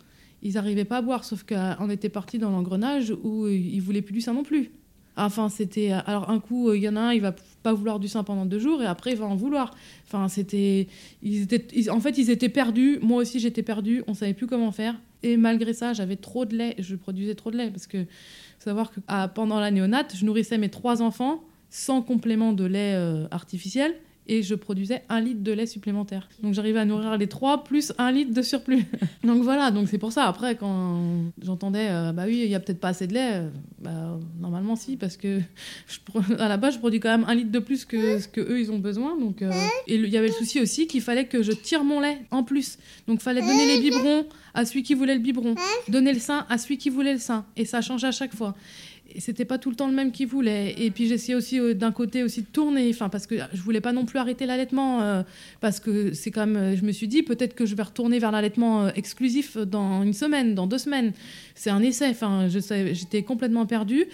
Ils 0.42 0.54
n'arrivaient 0.54 0.84
pas 0.84 0.98
à 0.98 1.02
boire, 1.02 1.24
sauf 1.24 1.44
qu'on 1.44 1.90
était 1.90 2.10
parti 2.10 2.38
dans 2.38 2.50
l'engrenage 2.50 3.14
où 3.24 3.48
ils 3.48 3.80
voulaient 3.80 4.02
plus 4.02 4.12
du 4.12 4.20
sein 4.20 4.34
non 4.34 4.42
plus. 4.44 4.70
Enfin, 5.16 5.48
c'était. 5.48 5.92
Alors, 5.92 6.28
un 6.28 6.40
coup, 6.40 6.72
il 6.74 6.82
y 6.82 6.88
en 6.88 6.96
a 6.96 7.00
un, 7.00 7.12
il 7.14 7.22
va 7.22 7.34
pas 7.66 7.72
vouloir 7.72 7.98
du 7.98 8.06
sein 8.06 8.22
pendant 8.22 8.46
deux 8.46 8.60
jours, 8.60 8.80
et 8.80 8.86
après, 8.86 9.10
il 9.10 9.16
va 9.16 9.26
en 9.26 9.34
vouloir. 9.34 9.74
Enfin, 10.06 10.28
c'était. 10.28 10.86
Ils 11.20 11.42
étaient... 11.42 11.90
En 11.90 11.98
fait, 11.98 12.16
ils 12.16 12.30
étaient 12.30 12.48
perdus. 12.48 13.00
Moi 13.02 13.22
aussi, 13.22 13.40
j'étais 13.40 13.64
perdue. 13.64 14.04
On 14.06 14.14
savait 14.14 14.34
plus 14.34 14.46
comment 14.46 14.70
faire. 14.70 14.94
Et 15.24 15.36
malgré 15.36 15.72
ça, 15.72 15.92
j'avais 15.92 16.14
trop 16.14 16.44
de 16.44 16.56
lait. 16.56 16.76
Je 16.78 16.94
produisais 16.94 17.34
trop 17.34 17.50
de 17.50 17.56
lait. 17.56 17.70
Parce 17.72 17.88
que, 17.88 18.04
faut 18.04 18.64
savoir 18.70 18.92
que 18.92 19.00
ah, 19.08 19.26
pendant 19.26 19.58
la 19.58 19.72
néonate, 19.72 20.14
je 20.14 20.24
nourrissais 20.24 20.58
mes 20.58 20.68
trois 20.68 21.02
enfants 21.02 21.42
sans 21.68 22.02
complément 22.02 22.52
de 22.52 22.64
lait 22.64 22.94
euh, 22.94 23.26
artificiel 23.32 23.96
et 24.28 24.42
je 24.42 24.54
produisais 24.54 25.02
un 25.08 25.20
litre 25.20 25.42
de 25.42 25.52
lait 25.52 25.66
supplémentaire. 25.66 26.28
Donc 26.42 26.54
j'arrivais 26.54 26.80
à 26.80 26.84
nourrir 26.84 27.16
les 27.16 27.26
trois 27.26 27.64
plus 27.64 27.92
un 27.98 28.10
litre 28.10 28.32
de 28.32 28.42
surplus. 28.42 28.84
donc 29.24 29.42
voilà, 29.42 29.70
donc 29.70 29.88
c'est 29.88 29.98
pour 29.98 30.12
ça. 30.12 30.24
Après, 30.24 30.56
quand 30.56 31.32
j'entendais, 31.42 31.88
euh, 31.90 32.12
bah 32.12 32.24
oui, 32.26 32.42
il 32.44 32.50
y 32.50 32.54
a 32.54 32.60
peut-être 32.60 32.80
pas 32.80 32.88
assez 32.88 33.06
de 33.06 33.14
lait, 33.14 33.30
euh, 33.34 33.48
bah, 33.80 34.18
normalement 34.38 34.76
si, 34.76 34.96
parce 34.96 35.16
que 35.16 35.40
à 36.38 36.48
la 36.48 36.56
base, 36.56 36.74
je 36.74 36.78
produis 36.78 37.00
quand 37.00 37.10
même 37.10 37.26
un 37.28 37.34
litre 37.34 37.50
de 37.50 37.58
plus 37.58 37.84
que 37.84 38.18
ce 38.18 38.28
que 38.28 38.40
eux 38.40 38.60
ils 38.60 38.70
ont 38.70 38.78
besoin. 38.78 39.16
Donc 39.18 39.42
euh, 39.42 39.50
et 39.86 39.96
il 39.96 40.08
y 40.08 40.16
avait 40.16 40.28
le 40.28 40.34
souci 40.34 40.60
aussi 40.60 40.86
qu'il 40.86 41.02
fallait 41.02 41.26
que 41.26 41.42
je 41.42 41.52
tire 41.52 41.84
mon 41.84 42.00
lait 42.00 42.18
en 42.30 42.42
plus. 42.42 42.78
Donc 43.06 43.20
fallait 43.20 43.42
donner 43.42 43.66
les 43.66 43.80
biberons 43.80 44.26
à 44.54 44.64
celui 44.64 44.82
qui 44.82 44.94
voulait 44.94 45.14
le 45.14 45.20
biberon, 45.20 45.54
donner 45.88 46.12
le 46.12 46.18
sein 46.18 46.46
à 46.48 46.56
celui 46.56 46.78
qui 46.78 46.88
voulait 46.88 47.12
le 47.12 47.18
sein, 47.18 47.44
et 47.56 47.66
ça 47.66 47.82
changeait 47.82 48.06
à 48.06 48.12
chaque 48.12 48.34
fois 48.34 48.54
c'était 49.18 49.44
pas 49.44 49.58
tout 49.58 49.70
le 49.70 49.76
temps 49.76 49.88
le 49.88 49.94
même 49.94 50.12
qu'il 50.12 50.26
voulait. 50.26 50.74
Et 50.78 50.90
puis 50.90 51.06
j'essayais 51.06 51.34
aussi 51.34 51.58
euh, 51.58 51.74
d'un 51.74 51.92
côté 51.92 52.22
aussi 52.22 52.42
de 52.42 52.46
tourner, 52.46 52.88
enfin 52.90 53.08
parce 53.08 53.26
que 53.26 53.36
je 53.52 53.62
voulais 53.62 53.80
pas 53.80 53.92
non 53.92 54.04
plus 54.04 54.18
arrêter 54.18 54.46
l'allaitement, 54.46 55.02
euh, 55.02 55.22
parce 55.60 55.80
que 55.80 56.12
c'est 56.12 56.30
quand 56.30 56.46
même, 56.46 56.56
euh, 56.56 56.76
je 56.76 56.84
me 56.84 56.92
suis 56.92 57.08
dit 57.08 57.22
peut-être 57.22 57.54
que 57.54 57.66
je 57.66 57.74
vais 57.74 57.82
retourner 57.82 58.18
vers 58.18 58.32
l'allaitement 58.32 58.88
exclusif 58.88 59.56
dans 59.56 60.02
une 60.02 60.12
semaine, 60.12 60.54
dans 60.54 60.66
deux 60.66 60.78
semaines. 60.78 61.12
C'est 61.54 61.70
un 61.70 61.82
essai. 61.82 62.08
Enfin, 62.08 62.48
j'étais 62.48 63.22
complètement 63.22 63.66
perdue. 63.66 64.06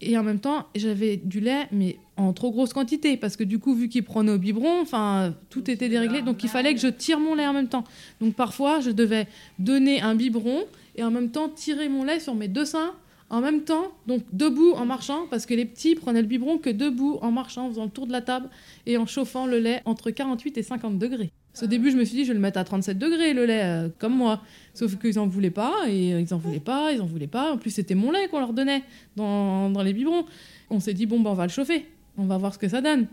Et 0.00 0.18
en 0.18 0.22
même 0.22 0.40
temps, 0.40 0.66
j'avais 0.74 1.16
du 1.16 1.40
lait, 1.40 1.66
mais 1.72 1.96
en 2.16 2.32
trop 2.32 2.50
grosse 2.50 2.72
quantité, 2.72 3.16
parce 3.16 3.36
que 3.36 3.44
du 3.44 3.58
coup, 3.58 3.74
vu 3.74 3.88
qu'il 3.88 4.02
prenait 4.02 4.32
au 4.32 4.38
biberon, 4.38 4.80
enfin, 4.82 5.34
tout 5.50 5.70
était 5.70 5.88
déréglé, 5.88 6.20
donc 6.20 6.44
il 6.44 6.50
fallait 6.50 6.74
que 6.74 6.80
je 6.80 6.88
tire 6.88 7.18
mon 7.18 7.34
lait 7.34 7.46
en 7.46 7.52
même 7.52 7.68
temps. 7.68 7.84
Donc 8.20 8.34
parfois, 8.34 8.80
je 8.80 8.90
devais 8.90 9.26
donner 9.58 10.02
un 10.02 10.14
biberon 10.14 10.64
et 10.96 11.02
en 11.02 11.10
même 11.10 11.30
temps 11.30 11.48
tirer 11.48 11.88
mon 11.88 12.04
lait 12.04 12.20
sur 12.20 12.34
mes 12.34 12.48
deux 12.48 12.64
seins 12.64 12.92
en 13.30 13.40
même 13.40 13.62
temps, 13.62 13.92
donc 14.06 14.22
debout 14.32 14.72
en 14.72 14.86
marchant, 14.86 15.26
parce 15.30 15.46
que 15.46 15.54
les 15.54 15.64
petits 15.64 15.94
prenaient 15.94 16.22
le 16.22 16.28
biberon 16.28 16.58
que 16.58 16.70
debout 16.70 17.18
en 17.22 17.30
marchant, 17.30 17.66
en 17.66 17.70
faisant 17.70 17.84
le 17.84 17.90
tour 17.90 18.06
de 18.06 18.12
la 18.12 18.20
table 18.20 18.48
et 18.86 18.96
en 18.96 19.06
chauffant 19.06 19.46
le 19.46 19.58
lait 19.58 19.82
entre 19.86 20.10
48 20.10 20.58
et 20.58 20.62
50 20.62 20.98
degrés. 20.98 21.32
Au 21.62 21.66
début, 21.66 21.90
je 21.92 21.96
me 21.96 22.04
suis 22.04 22.16
dit, 22.16 22.24
je 22.24 22.28
vais 22.28 22.34
le 22.34 22.40
mettre 22.40 22.58
à 22.58 22.64
37 22.64 22.98
degrés, 22.98 23.32
le 23.32 23.46
lait, 23.46 23.62
euh, 23.62 23.88
comme 23.98 24.16
moi. 24.16 24.40
Sauf 24.72 24.98
qu'ils 24.98 25.14
n'en 25.14 25.26
voulaient 25.28 25.50
pas, 25.50 25.72
et 25.88 26.12
euh, 26.12 26.20
ils 26.20 26.34
en 26.34 26.38
voulaient 26.38 26.58
pas, 26.58 26.92
ils 26.92 27.00
en 27.00 27.06
voulaient 27.06 27.28
pas. 27.28 27.52
En 27.52 27.58
plus, 27.58 27.70
c'était 27.70 27.94
mon 27.94 28.10
lait 28.10 28.26
qu'on 28.28 28.40
leur 28.40 28.52
donnait 28.52 28.82
dans, 29.14 29.70
dans 29.70 29.82
les 29.82 29.92
biberons. 29.92 30.26
On 30.68 30.80
s'est 30.80 30.94
dit, 30.94 31.06
bon, 31.06 31.20
ben, 31.20 31.30
on 31.30 31.34
va 31.34 31.44
le 31.44 31.52
chauffer. 31.52 31.86
On 32.18 32.24
va 32.24 32.38
voir 32.38 32.54
ce 32.54 32.58
que 32.58 32.68
ça 32.68 32.80
donne. 32.80 33.06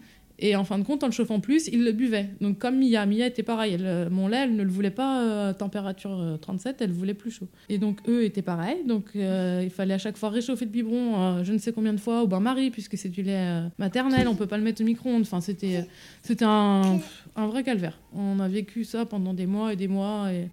Et 0.43 0.55
en 0.55 0.63
fin 0.63 0.79
de 0.79 0.83
compte, 0.83 1.03
en 1.03 1.07
le 1.07 1.11
chauffant 1.11 1.39
plus, 1.39 1.67
il 1.67 1.83
le 1.83 1.91
buvait. 1.91 2.29
Donc 2.41 2.57
comme 2.57 2.79
Mia, 2.79 3.05
Mia 3.05 3.27
était 3.27 3.43
pareil. 3.43 3.77
Euh, 3.79 4.09
mon 4.09 4.27
lait, 4.27 4.37
elle 4.43 4.55
ne 4.55 4.63
le 4.63 4.71
voulait 4.71 4.89
pas 4.89 5.21
euh, 5.21 5.53
température 5.53 6.37
37, 6.41 6.81
euh, 6.81 6.85
elle 6.85 6.91
voulait 6.91 7.13
plus 7.13 7.29
chaud. 7.29 7.47
Et 7.69 7.77
donc 7.77 7.99
eux 8.07 8.23
étaient 8.23 8.41
pareils. 8.41 8.83
Donc 8.87 9.11
il 9.13 9.69
fallait 9.69 9.93
à 9.93 9.99
chaque 9.99 10.17
fois 10.17 10.29
réchauffer 10.29 10.65
le 10.65 10.71
biberon, 10.71 11.43
je 11.43 11.53
ne 11.53 11.59
sais 11.59 11.71
combien 11.71 11.93
de 11.93 11.99
fois, 11.99 12.23
au 12.23 12.27
bain-marie, 12.27 12.71
puisque 12.71 12.97
c'est 12.97 13.09
du 13.09 13.21
lait 13.21 13.61
maternel, 13.77 14.27
on 14.27 14.35
peut 14.35 14.47
pas 14.47 14.57
le 14.57 14.63
mettre 14.63 14.81
au 14.81 14.85
micro-ondes. 14.85 15.21
Enfin, 15.21 15.41
c'était, 15.41 15.85
c'était 16.23 16.45
un, 16.45 16.99
vrai 17.35 17.63
calvaire. 17.63 17.99
On 18.13 18.39
a 18.39 18.47
vécu 18.47 18.83
ça 18.83 19.05
pendant 19.05 19.33
des 19.33 19.45
mois 19.45 19.73
et 19.73 19.75
des 19.75 19.87
mois. 19.87 20.33
Et 20.33 20.49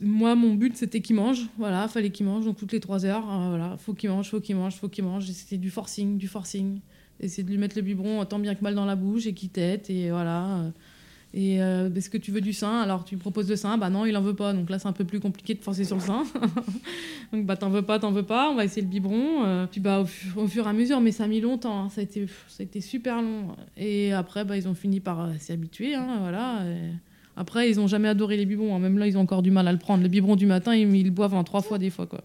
Moi, 0.00 0.36
mon 0.36 0.54
but, 0.54 0.76
c'était 0.76 1.00
qu'il 1.00 1.16
mange. 1.16 1.48
Voilà, 1.58 1.88
fallait 1.88 2.10
qu'il 2.10 2.26
mange. 2.26 2.44
Donc, 2.44 2.56
toutes 2.56 2.72
les 2.72 2.80
trois 2.80 3.04
heures, 3.04 3.28
euh, 3.28 3.48
voilà, 3.48 3.76
faut 3.78 3.94
qu'il 3.94 4.10
mange, 4.10 4.30
faut 4.30 4.40
qu'il 4.40 4.56
mange, 4.56 4.76
faut 4.76 4.88
qu'il 4.88 5.04
mange. 5.04 5.26
C'était 5.26 5.56
du 5.58 5.70
forcing, 5.70 6.16
du 6.16 6.28
forcing. 6.28 6.80
Essayer 7.20 7.42
de 7.42 7.50
lui 7.50 7.58
mettre 7.58 7.76
le 7.76 7.82
biberon 7.82 8.24
tant 8.24 8.38
bien 8.38 8.54
que 8.54 8.62
mal 8.62 8.74
dans 8.74 8.84
la 8.84 8.96
bouche 8.96 9.26
et 9.26 9.32
qu'il 9.34 9.48
tète. 9.50 9.88
Et 9.90 10.10
voilà. 10.10 10.64
Et 11.34 11.60
euh, 11.62 11.90
est-ce 11.94 12.08
que 12.08 12.16
tu 12.18 12.30
veux 12.30 12.40
du 12.40 12.52
sein? 12.52 12.80
Alors, 12.80 13.04
tu 13.04 13.14
lui 13.14 13.20
proposes 13.20 13.48
le 13.50 13.56
sein? 13.56 13.76
Bah 13.78 13.90
non, 13.90 14.06
il 14.06 14.16
en 14.16 14.22
veut 14.22 14.34
pas. 14.36 14.52
Donc 14.54 14.70
là, 14.70 14.78
c'est 14.78 14.88
un 14.88 14.92
peu 14.92 15.04
plus 15.04 15.20
compliqué 15.20 15.54
de 15.54 15.60
forcer 15.62 15.84
sur 15.84 15.96
le 15.96 16.02
sein. 16.02 16.24
donc, 17.32 17.44
bah, 17.44 17.56
t'en 17.56 17.68
veux 17.68 17.82
pas, 17.82 17.98
t'en 17.98 18.10
veux 18.12 18.22
pas. 18.22 18.50
On 18.50 18.54
va 18.54 18.64
essayer 18.64 18.82
le 18.82 18.88
biberon. 18.88 19.44
Euh, 19.44 19.66
puis, 19.66 19.80
bah, 19.80 20.00
au, 20.00 20.06
fu- 20.06 20.28
au 20.36 20.46
fur 20.46 20.66
et 20.66 20.70
à 20.70 20.72
mesure, 20.72 21.00
mais 21.00 21.12
ça 21.12 21.24
a 21.24 21.26
mis 21.26 21.40
longtemps. 21.40 21.84
hein. 21.84 21.88
Ça, 21.90 22.00
a 22.00 22.04
été, 22.04 22.26
ça 22.48 22.60
a 22.60 22.64
été 22.64 22.80
super 22.80 23.20
long. 23.22 23.48
Et 23.76 24.12
après, 24.12 24.44
bah, 24.44 24.56
ils 24.56 24.66
ont 24.68 24.74
fini 24.74 25.00
par 25.00 25.20
euh, 25.22 25.32
s'y 25.38 25.52
habituer. 25.52 25.94
hein, 25.94 26.18
voilà. 26.20 26.60
Après, 27.36 27.68
ils 27.68 27.80
ont 27.80 27.86
jamais 27.86 28.08
adoré 28.08 28.36
les 28.38 28.46
biberons. 28.46 28.74
hein. 28.74 28.78
Même 28.78 28.96
là, 28.98 29.06
ils 29.06 29.18
ont 29.18 29.22
encore 29.22 29.42
du 29.42 29.50
mal 29.50 29.68
à 29.68 29.72
le 29.72 29.78
prendre. 29.78 30.02
Le 30.02 30.08
biberon 30.08 30.36
du 30.36 30.46
matin, 30.46 30.74
ils, 30.74 30.94
ils 30.94 31.04
le 31.04 31.10
boivent 31.10 31.34
en 31.34 31.44
trois 31.44 31.60
fois 31.60 31.76
des 31.78 31.90
fois. 31.90 32.06
Quoi. 32.06 32.22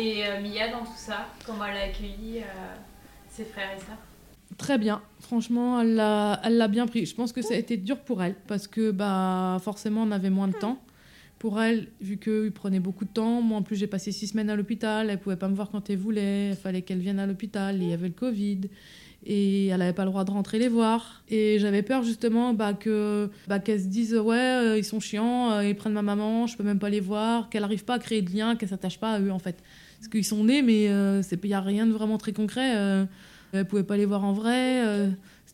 Et 0.00 0.26
euh, 0.26 0.40
Mia, 0.40 0.70
dans 0.70 0.84
tout 0.84 0.96
ça, 0.96 1.26
comment 1.44 1.64
elle 1.66 1.76
a 1.76 1.84
accueilli 1.84 2.38
euh, 2.38 2.74
ses 3.30 3.44
frères 3.44 3.70
et 3.76 3.80
sœurs? 3.80 3.98
Très 4.56 4.78
bien. 4.78 5.02
Franchement, 5.20 5.80
elle 5.80 5.94
l'a 5.94 6.68
bien 6.68 6.86
pris. 6.86 7.06
Je 7.06 7.14
pense 7.14 7.32
que 7.32 7.42
ça 7.42 7.54
a 7.54 7.56
été 7.56 7.76
dur 7.76 7.98
pour 7.98 8.22
elle 8.22 8.34
parce 8.46 8.66
que 8.66 8.90
bah, 8.90 9.58
forcément, 9.62 10.02
on 10.02 10.10
avait 10.10 10.30
moins 10.30 10.48
de 10.48 10.54
temps. 10.54 10.78
Pour 11.38 11.60
elle, 11.60 11.88
vu 12.00 12.16
qu'il 12.16 12.50
prenait 12.50 12.80
beaucoup 12.80 13.04
de 13.04 13.10
temps, 13.10 13.40
moi 13.40 13.58
en 13.58 13.62
plus 13.62 13.76
j'ai 13.76 13.86
passé 13.86 14.10
six 14.10 14.26
semaines 14.26 14.50
à 14.50 14.56
l'hôpital, 14.56 15.08
elle 15.08 15.20
pouvait 15.20 15.36
pas 15.36 15.46
me 15.46 15.54
voir 15.54 15.70
quand 15.70 15.88
elle 15.88 15.98
voulait, 15.98 16.50
il 16.50 16.56
fallait 16.56 16.82
qu'elle 16.82 16.98
vienne 16.98 17.20
à 17.20 17.26
l'hôpital, 17.26 17.80
il 17.80 17.88
y 17.88 17.92
avait 17.92 18.08
le 18.08 18.14
Covid, 18.14 18.62
et 19.24 19.68
elle 19.68 19.78
n'avait 19.78 19.92
pas 19.92 20.04
le 20.04 20.10
droit 20.10 20.24
de 20.24 20.32
rentrer 20.32 20.58
les 20.58 20.66
voir. 20.66 21.22
Et 21.28 21.60
j'avais 21.60 21.82
peur 21.82 22.02
justement 22.02 22.54
bah, 22.54 22.72
que 22.72 23.30
bah, 23.46 23.60
qu'elle 23.60 23.80
se 23.80 23.86
dise 23.86 24.16
ouais, 24.16 24.36
euh, 24.36 24.78
ils 24.78 24.84
sont 24.84 24.98
chiants, 24.98 25.52
euh, 25.52 25.64
ils 25.64 25.76
prennent 25.76 25.92
ma 25.92 26.02
maman, 26.02 26.48
je 26.48 26.56
peux 26.56 26.64
même 26.64 26.80
pas 26.80 26.90
les 26.90 27.00
voir, 27.00 27.48
qu'elle 27.50 27.62
n'arrive 27.62 27.84
pas 27.84 27.94
à 27.94 27.98
créer 28.00 28.22
de 28.22 28.32
lien, 28.32 28.56
qu'elle 28.56 28.70
s'attache 28.70 28.98
pas 28.98 29.12
à 29.12 29.20
eux 29.20 29.30
en 29.30 29.38
fait. 29.38 29.62
Parce 29.98 30.08
qu'ils 30.08 30.24
sont 30.24 30.44
nés, 30.44 30.62
mais 30.62 30.84
il 30.84 31.38
n'y 31.44 31.54
a 31.54 31.60
rien 31.60 31.86
de 31.86 31.92
vraiment 31.92 32.18
très 32.18 32.32
concret. 32.32 32.76
euh, 32.76 33.04
elle 33.52 33.64
pouvait 33.64 33.82
pas 33.82 33.96
les 33.96 34.06
voir 34.06 34.24
en 34.24 34.32
vrai. 34.32 34.86
euh, 34.86 35.08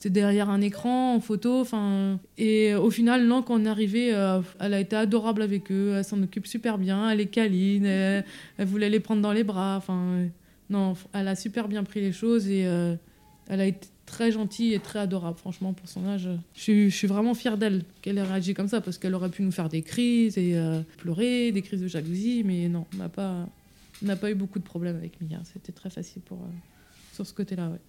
c'était 0.05 0.11
derrière 0.11 0.51
un 0.51 0.61
écran, 0.61 1.15
en 1.15 1.21
photo. 1.21 1.61
Enfin, 1.61 2.19
et 2.37 2.75
au 2.75 2.91
final, 2.91 3.27
non, 3.27 3.43
quand 3.43 3.55
on 3.55 3.65
est 3.65 3.69
arrivé, 3.69 4.15
euh, 4.15 4.41
elle 4.61 4.75
a 4.75 4.81
été 4.81 4.97
adorable 4.97 5.41
avec 5.41 5.71
eux. 5.71 5.95
Elle 5.97 6.05
s'en 6.05 6.23
occupe 6.23 6.47
super 6.47 6.79
bien. 6.79 7.09
Elle 7.09 7.21
est 7.21 7.27
câline. 7.27 7.87
Elle, 7.87 8.25
voulait 8.59 8.91
les 8.91 9.01
prendre 9.01 9.23
dans 9.23 9.33
les 9.33 9.45
bras. 9.45 9.77
Enfin, 9.79 9.99
euh, 9.99 10.27
non, 10.69 10.95
elle 11.13 11.29
a 11.29 11.37
super 11.37 11.69
bien 11.69 11.85
pris 11.85 12.01
les 12.01 12.13
choses 12.13 12.49
et 12.49 12.67
euh, 12.67 12.97
elle 13.49 13.61
a 13.61 13.67
été 13.67 13.89
très 14.05 14.33
gentille 14.33 14.75
et 14.75 14.81
très 14.81 14.99
adorable. 14.99 15.39
Franchement, 15.39 15.73
pour 15.73 15.89
son 15.89 16.07
âge, 16.07 16.29
je 16.55 16.89
suis, 16.91 17.07
vraiment 17.07 17.35
fière 17.35 17.57
d'elle 17.57 17.85
qu'elle 18.03 18.19
ait 18.19 18.23
réagi 18.23 18.53
comme 18.53 18.69
ça 18.69 18.81
parce 18.81 18.99
qu'elle 18.99 19.15
aurait 19.15 19.31
pu 19.31 19.43
nous 19.43 19.53
faire 19.53 19.69
des 19.69 19.83
crises 19.83 20.37
et 20.37 20.57
euh, 20.57 20.81
pleurer, 20.99 21.53
des 21.53 21.63
crises 21.63 21.81
de 21.81 21.89
jalousie, 21.89 22.43
mais 22.45 22.69
non, 22.69 22.85
on 22.95 22.99
n'a 22.99 23.09
pas, 23.09 23.47
n'a 24.03 24.17
pas 24.17 24.31
eu 24.31 24.35
beaucoup 24.35 24.59
de 24.59 24.65
problèmes 24.65 24.97
avec 24.97 25.21
Mia. 25.21 25.39
C'était 25.45 25.73
très 25.73 25.91
facile 25.91 26.23
pour 26.23 26.39
euh, 26.39 26.47
sur 27.13 27.27
ce 27.27 27.35
côté-là. 27.35 27.69
Ouais. 27.69 27.81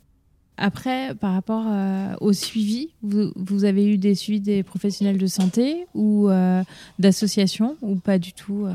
Après, 0.58 1.14
par 1.16 1.34
rapport 1.34 1.66
euh, 1.68 2.14
au 2.22 2.32
suivi, 2.32 2.92
vous, 3.02 3.32
vous 3.36 3.66
avez 3.66 3.86
eu 3.86 3.98
des 3.98 4.16
suivis 4.16 4.40
des 4.40 4.64
professionnels 4.64 5.18
de 5.18 5.28
santé 5.28 5.86
ou 5.94 6.30
euh, 6.30 6.64
d'associations 6.98 7.76
ou 7.82 7.96
pas 7.96 8.18
du 8.20 8.32
tout 8.32 8.66
euh, 8.66 8.74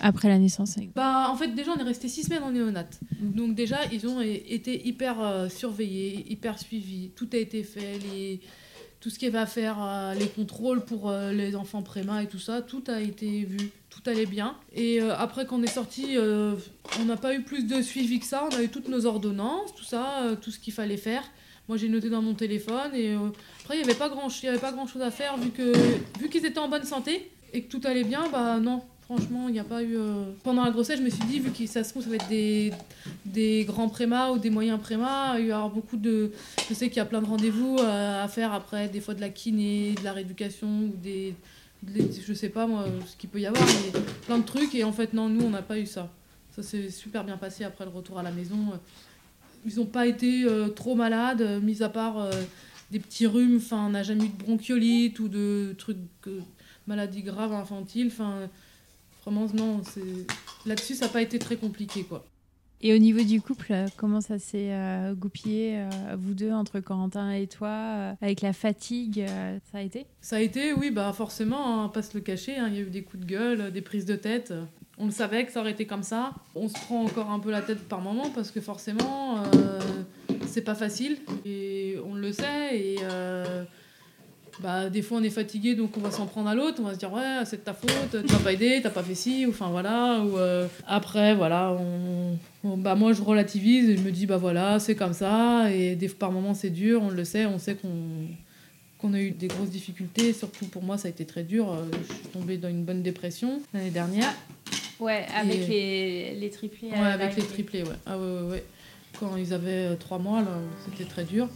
après 0.00 0.28
la 0.28 0.38
naissance 0.38 0.76
Bah, 0.94 1.28
en 1.30 1.36
fait, 1.36 1.48
déjà, 1.48 1.72
on 1.72 1.78
est 1.78 1.84
resté 1.84 2.08
six 2.08 2.24
semaines 2.24 2.42
en 2.42 2.52
néonat. 2.52 2.88
Donc, 3.20 3.54
déjà, 3.54 3.78
ils 3.92 4.06
ont 4.06 4.20
été 4.20 4.86
hyper 4.86 5.20
euh, 5.20 5.48
surveillés, 5.48 6.30
hyper 6.30 6.58
suivis. 6.58 7.10
Tout 7.14 7.28
a 7.32 7.36
été 7.36 7.62
fait. 7.62 7.98
Les... 7.98 8.40
Tout 9.00 9.08
ce 9.08 9.18
avait 9.26 9.38
à 9.38 9.46
faire, 9.46 9.78
euh, 9.82 10.12
les 10.12 10.28
contrôles 10.28 10.84
pour 10.84 11.08
euh, 11.08 11.32
les 11.32 11.56
enfants 11.56 11.82
préma 11.82 12.22
et 12.22 12.26
tout 12.26 12.38
ça, 12.38 12.60
tout 12.60 12.84
a 12.88 13.00
été 13.00 13.44
vu. 13.44 13.70
Tout 13.88 14.02
allait 14.04 14.26
bien. 14.26 14.56
Et 14.74 15.00
euh, 15.00 15.16
après 15.16 15.46
qu'on 15.46 15.62
est 15.62 15.72
sorti, 15.72 16.16
on 16.18 17.04
n'a 17.06 17.16
pas 17.16 17.34
eu 17.34 17.42
plus 17.42 17.66
de 17.66 17.80
suivi 17.80 18.20
que 18.20 18.26
ça. 18.26 18.46
On 18.50 18.54
a 18.54 18.62
eu 18.62 18.68
toutes 18.68 18.88
nos 18.88 19.06
ordonnances, 19.06 19.74
tout 19.74 19.84
ça, 19.84 20.22
tout 20.42 20.50
ce 20.50 20.58
qu'il 20.58 20.74
fallait 20.74 20.98
faire. 20.98 21.22
Moi, 21.68 21.78
j'ai 21.78 21.88
noté 21.88 22.10
dans 22.10 22.20
mon 22.20 22.34
téléphone. 22.34 22.94
Et 22.94 23.14
après, 23.62 23.76
il 23.76 23.78
n'y 23.78 23.84
avait 23.84 23.98
pas 23.98 24.08
grand, 24.08 24.28
y 24.42 24.58
pas 24.58 24.72
grand 24.72 24.86
chose 24.86 25.02
à 25.02 25.10
faire 25.10 25.36
vu 25.38 25.50
vu 26.20 26.28
qu'ils 26.28 26.44
étaient 26.44 26.58
en 26.58 26.68
bonne 26.68 26.84
santé 26.84 27.30
et 27.52 27.62
que 27.62 27.70
tout 27.70 27.80
allait 27.84 28.04
bien. 28.04 28.28
Bah 28.30 28.58
non, 28.60 28.82
franchement, 29.14 29.48
il 29.48 29.52
n'y 29.52 29.58
a 29.58 29.64
pas 29.64 29.82
eu. 29.82 29.96
euh, 29.96 30.24
Pendant 30.44 30.64
la 30.64 30.70
grossesse, 30.70 30.98
je 30.98 31.04
me 31.04 31.10
suis 31.10 31.24
dit 31.24 31.40
vu 31.40 31.50
que 31.50 31.66
ça 31.66 31.82
se 31.82 31.90
trouve, 31.90 32.02
ça 32.04 32.10
va 32.10 32.14
être 32.16 32.28
des 32.28 32.72
des 33.24 33.64
grands 33.64 33.88
prémas 33.88 34.30
ou 34.30 34.38
des 34.38 34.50
moyens 34.50 34.78
prémas, 34.80 35.38
il 35.38 35.46
y 35.46 35.52
aura 35.52 35.68
beaucoup 35.68 35.96
de. 35.96 36.30
Je 36.68 36.74
sais 36.74 36.88
qu'il 36.88 36.98
y 36.98 37.00
a 37.00 37.04
plein 37.04 37.20
de 37.20 37.26
rendez-vous 37.26 37.76
euh, 37.80 38.24
à 38.24 38.28
faire 38.28 38.52
après, 38.52 38.88
des 38.88 39.00
fois 39.00 39.14
de 39.14 39.20
la 39.20 39.28
kiné, 39.30 39.94
de 39.98 40.04
la 40.04 40.12
rééducation 40.12 40.68
ou 40.68 40.92
des. 41.02 41.34
des- 41.82 42.08
je 42.26 42.32
sais 42.32 42.50
pas 42.50 42.66
moi 42.66 42.84
ce 43.06 43.16
qu'il 43.16 43.30
peut 43.30 43.40
y 43.40 43.46
avoir, 43.46 43.64
mais 43.66 44.00
plein 44.26 44.38
de 44.38 44.44
trucs. 44.44 44.74
Et 44.74 44.84
en 44.84 44.92
fait, 44.92 45.12
non, 45.12 45.28
nous, 45.28 45.44
on 45.44 45.50
n'a 45.50 45.62
pas 45.62 45.78
eu 45.78 45.86
ça. 45.86 46.08
Ça 46.54 46.62
s'est 46.62 46.90
super 46.90 47.24
bien 47.24 47.36
passé 47.36 47.64
après 47.64 47.84
le 47.84 47.90
retour 47.90 48.18
à 48.18 48.22
la 48.22 48.30
maison. 48.30 48.56
Ils 49.66 49.76
n'ont 49.76 49.86
pas 49.86 50.06
été 50.06 50.44
euh, 50.44 50.68
trop 50.68 50.94
malades, 50.94 51.60
mis 51.62 51.82
à 51.82 51.88
part 51.88 52.28
des 52.90 52.98
petits 53.00 53.26
rhumes. 53.26 53.56
Enfin, 53.56 53.86
on 53.86 53.90
n'a 53.90 54.02
jamais 54.04 54.24
eu 54.24 54.28
de 54.28 54.42
bronchiolite 54.44 55.18
ou 55.20 55.28
de 55.28 55.74
trucs, 55.78 55.98
maladies 56.86 57.22
graves 57.22 57.52
infantiles. 57.52 58.08
Enfin, 58.08 58.34
non, 59.30 59.80
là-dessus, 60.66 60.94
ça 60.94 61.06
n'a 61.06 61.12
pas 61.12 61.22
été 61.22 61.38
très 61.38 61.56
compliqué, 61.56 62.04
quoi. 62.04 62.24
Et 62.82 62.94
au 62.94 62.98
niveau 62.98 63.22
du 63.22 63.42
couple, 63.42 63.72
euh, 63.72 63.86
comment 63.98 64.22
ça 64.22 64.38
s'est 64.38 64.72
euh, 64.72 65.12
goupillé, 65.14 65.76
euh, 65.76 66.16
vous 66.18 66.32
deux, 66.32 66.50
entre 66.50 66.80
Corentin 66.80 67.30
et 67.30 67.46
toi, 67.46 67.68
euh, 67.68 68.12
avec 68.22 68.40
la 68.40 68.54
fatigue, 68.54 69.26
ça 69.70 69.78
a 69.78 69.82
été? 69.82 70.06
Ça 70.22 70.36
a 70.36 70.40
été, 70.40 70.72
oui, 70.72 70.90
bah 70.90 71.12
forcément, 71.12 71.84
hein, 71.84 71.88
pas 71.88 72.00
se 72.00 72.16
le 72.16 72.22
cacher, 72.22 72.56
hein, 72.56 72.68
il 72.68 72.74
y 72.74 72.78
a 72.78 72.80
eu 72.80 72.90
des 72.90 73.02
coups 73.02 73.22
de 73.22 73.28
gueule, 73.28 73.70
des 73.70 73.82
prises 73.82 74.06
de 74.06 74.16
tête. 74.16 74.54
On 74.96 75.04
le 75.04 75.10
savait 75.10 75.44
que 75.44 75.52
ça 75.52 75.60
aurait 75.60 75.72
été 75.72 75.86
comme 75.86 76.02
ça. 76.02 76.32
On 76.54 76.68
se 76.68 76.74
prend 76.74 77.04
encore 77.04 77.30
un 77.30 77.38
peu 77.38 77.50
la 77.50 77.60
tête 77.60 77.80
par 77.86 78.00
moment 78.00 78.30
parce 78.34 78.50
que 78.50 78.60
forcément, 78.60 79.42
c'est 80.46 80.60
pas 80.60 80.74
facile. 80.74 81.16
Et 81.46 81.96
on 82.06 82.14
le 82.14 82.32
sait. 82.32 82.78
Et 82.78 82.98
bah, 84.62 84.90
des 84.90 85.02
fois, 85.02 85.18
on 85.18 85.22
est 85.22 85.30
fatigué, 85.30 85.74
donc 85.74 85.96
on 85.96 86.00
va 86.00 86.10
s'en 86.10 86.26
prendre 86.26 86.48
à 86.48 86.54
l'autre. 86.54 86.78
On 86.80 86.84
va 86.86 86.94
se 86.94 86.98
dire, 86.98 87.12
ouais, 87.12 87.44
c'est 87.44 87.56
de 87.58 87.62
ta 87.62 87.74
faute, 87.74 87.90
tu 88.26 88.32
m'as 88.32 88.38
pas 88.38 88.52
aidé, 88.52 88.80
t'as 88.82 88.90
pas 88.90 89.02
fait 89.02 89.14
ci, 89.14 89.46
ou 89.46 89.50
enfin 89.50 89.68
voilà. 89.68 90.20
Ou, 90.20 90.38
euh, 90.38 90.66
après, 90.86 91.34
voilà, 91.34 91.72
on, 91.72 92.36
on- 92.68 92.76
bah, 92.76 92.94
moi 92.94 93.12
je 93.12 93.22
relativise 93.22 93.88
et 93.88 93.96
je 93.96 94.02
me 94.02 94.10
dis, 94.10 94.26
bah 94.26 94.36
voilà, 94.36 94.78
c'est 94.78 94.94
comme 94.94 95.12
ça. 95.14 95.70
Et 95.72 95.94
des, 95.96 96.08
par 96.08 96.30
moments, 96.32 96.54
c'est 96.54 96.70
dur, 96.70 97.02
on 97.02 97.10
le 97.10 97.24
sait, 97.24 97.46
on 97.46 97.58
sait 97.58 97.74
qu'on 97.74 97.88
qu'on 98.98 99.14
a 99.14 99.18
eu 99.20 99.30
des 99.30 99.46
grosses 99.48 99.70
difficultés. 99.70 100.34
Surtout 100.34 100.66
pour 100.66 100.82
moi, 100.82 100.98
ça 100.98 101.08
a 101.08 101.10
été 101.10 101.24
très 101.24 101.42
dur. 101.42 101.72
Euh, 101.72 101.84
Je 102.06 102.12
suis 102.14 102.26
tombée 102.34 102.58
dans 102.58 102.68
une 102.68 102.84
bonne 102.84 103.00
dépression 103.02 103.62
l'année 103.72 103.88
dernière. 103.88 104.30
Ouais, 104.98 105.24
avec 105.34 105.66
les, 105.68 106.34
les 106.34 106.50
triplés. 106.50 106.90
Ouais, 106.90 106.98
avec 106.98 107.34
les 107.34 107.42
triplés, 107.42 107.82
ouais. 107.82 107.88
Ah 108.04 108.18
ouais, 108.18 108.24
ouais, 108.42 108.50
ouais. 108.50 108.64
Quand 109.18 109.36
ils 109.36 109.54
avaient 109.54 109.86
euh, 109.92 109.94
trois 109.96 110.18
mois, 110.18 110.42
là, 110.42 110.48
c'était 110.84 111.08
très 111.08 111.24
dur. 111.24 111.48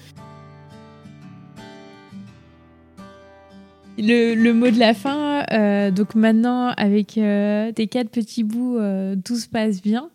Le, 3.97 4.35
le 4.35 4.53
mot 4.53 4.71
de 4.71 4.79
la 4.79 4.93
fin, 4.93 5.45
euh, 5.53 5.91
donc 5.91 6.15
maintenant, 6.15 6.69
avec 6.77 7.17
euh, 7.17 7.71
tes 7.73 7.87
quatre 7.87 8.11
petits 8.11 8.43
bouts, 8.43 8.79
euh, 8.79 9.15
tout 9.25 9.37
se 9.37 9.49
passe 9.49 9.81
bien. 9.81 10.11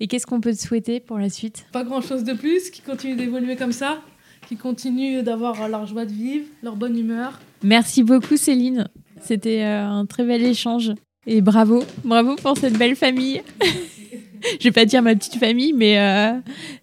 Et 0.00 0.06
qu'est-ce 0.06 0.26
qu'on 0.26 0.40
peut 0.40 0.52
te 0.52 0.60
souhaiter 0.60 0.98
pour 0.98 1.18
la 1.18 1.28
suite? 1.28 1.66
Pas 1.72 1.84
grand 1.84 2.00
chose 2.00 2.24
de 2.24 2.32
plus, 2.32 2.70
qui 2.70 2.80
continue 2.80 3.14
d'évoluer 3.14 3.56
comme 3.56 3.72
ça, 3.72 4.00
qui 4.48 4.56
continue 4.56 5.22
d'avoir 5.22 5.68
leur 5.68 5.86
joie 5.86 6.06
de 6.06 6.12
vivre, 6.12 6.46
leur 6.62 6.74
bonne 6.74 6.98
humeur. 6.98 7.38
Merci 7.62 8.02
beaucoup 8.02 8.36
Céline, 8.36 8.88
c'était 9.20 9.62
euh, 9.62 9.84
un 9.84 10.06
très 10.06 10.24
bel 10.24 10.42
échange. 10.42 10.92
Et 11.26 11.42
bravo, 11.42 11.84
bravo 12.04 12.36
pour 12.36 12.56
cette 12.56 12.78
belle 12.78 12.96
famille. 12.96 13.42
Je 14.58 14.64
vais 14.64 14.72
pas 14.72 14.86
dire 14.86 15.02
ma 15.02 15.14
petite 15.14 15.36
famille, 15.36 15.74
mais 15.74 15.98
euh, 15.98 16.32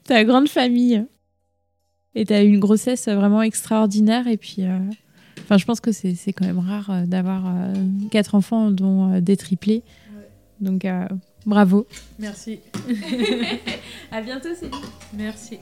ta 0.03 0.23
grande 0.23 0.47
famille. 0.47 1.03
Et 2.13 2.25
tu 2.25 2.33
as 2.33 2.43
eu 2.43 2.47
une 2.47 2.59
grossesse 2.59 3.07
vraiment 3.07 3.41
extraordinaire. 3.41 4.27
Et 4.27 4.37
puis, 4.37 4.57
euh, 4.59 4.77
enfin, 5.47 5.57
je 5.57 5.65
pense 5.65 5.79
que 5.79 5.93
c'est 5.93 6.13
c'est 6.13 6.33
quand 6.33 6.45
même 6.45 6.59
rare 6.59 6.89
euh, 6.89 7.05
d'avoir 7.05 7.45
euh, 7.47 7.73
quatre 8.11 8.35
enfants, 8.35 8.69
dont 8.69 9.13
euh, 9.13 9.21
des 9.21 9.37
triplés. 9.37 9.81
Donc, 10.59 10.85
euh, 10.85 11.07
bravo. 11.45 11.87
Merci. 12.19 12.59
À 14.11 14.21
bientôt, 14.21 14.49
Céline. 14.59 14.75
Merci. 15.15 15.59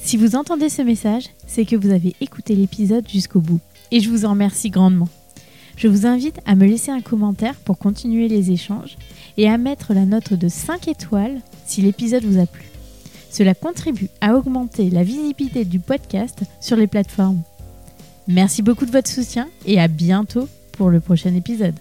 Si 0.00 0.16
vous 0.16 0.34
entendez 0.36 0.68
ce 0.68 0.82
message, 0.82 1.30
c'est 1.46 1.64
que 1.64 1.76
vous 1.76 1.90
avez 1.90 2.14
écouté 2.20 2.54
l'épisode 2.54 3.08
jusqu'au 3.08 3.40
bout. 3.40 3.60
Et 3.90 4.00
je 4.00 4.10
vous 4.10 4.24
en 4.24 4.30
remercie 4.30 4.70
grandement. 4.70 5.08
Je 5.76 5.88
vous 5.88 6.06
invite 6.06 6.40
à 6.44 6.54
me 6.54 6.66
laisser 6.66 6.90
un 6.90 7.00
commentaire 7.00 7.54
pour 7.54 7.78
continuer 7.78 8.28
les 8.28 8.50
échanges 8.50 8.98
et 9.36 9.48
à 9.48 9.58
mettre 9.58 9.94
la 9.94 10.04
note 10.04 10.34
de 10.34 10.48
5 10.48 10.88
étoiles 10.88 11.40
si 11.64 11.80
l'épisode 11.82 12.24
vous 12.24 12.40
a 12.40 12.46
plu. 12.46 12.64
Cela 13.30 13.54
contribue 13.54 14.10
à 14.20 14.34
augmenter 14.34 14.90
la 14.90 15.04
visibilité 15.04 15.64
du 15.64 15.78
podcast 15.78 16.40
sur 16.60 16.76
les 16.76 16.86
plateformes. 16.86 17.42
Merci 18.28 18.62
beaucoup 18.62 18.86
de 18.86 18.90
votre 18.90 19.08
soutien 19.08 19.48
et 19.66 19.80
à 19.80 19.88
bientôt 19.88 20.48
pour 20.72 20.90
le 20.90 21.00
prochain 21.00 21.34
épisode. 21.34 21.74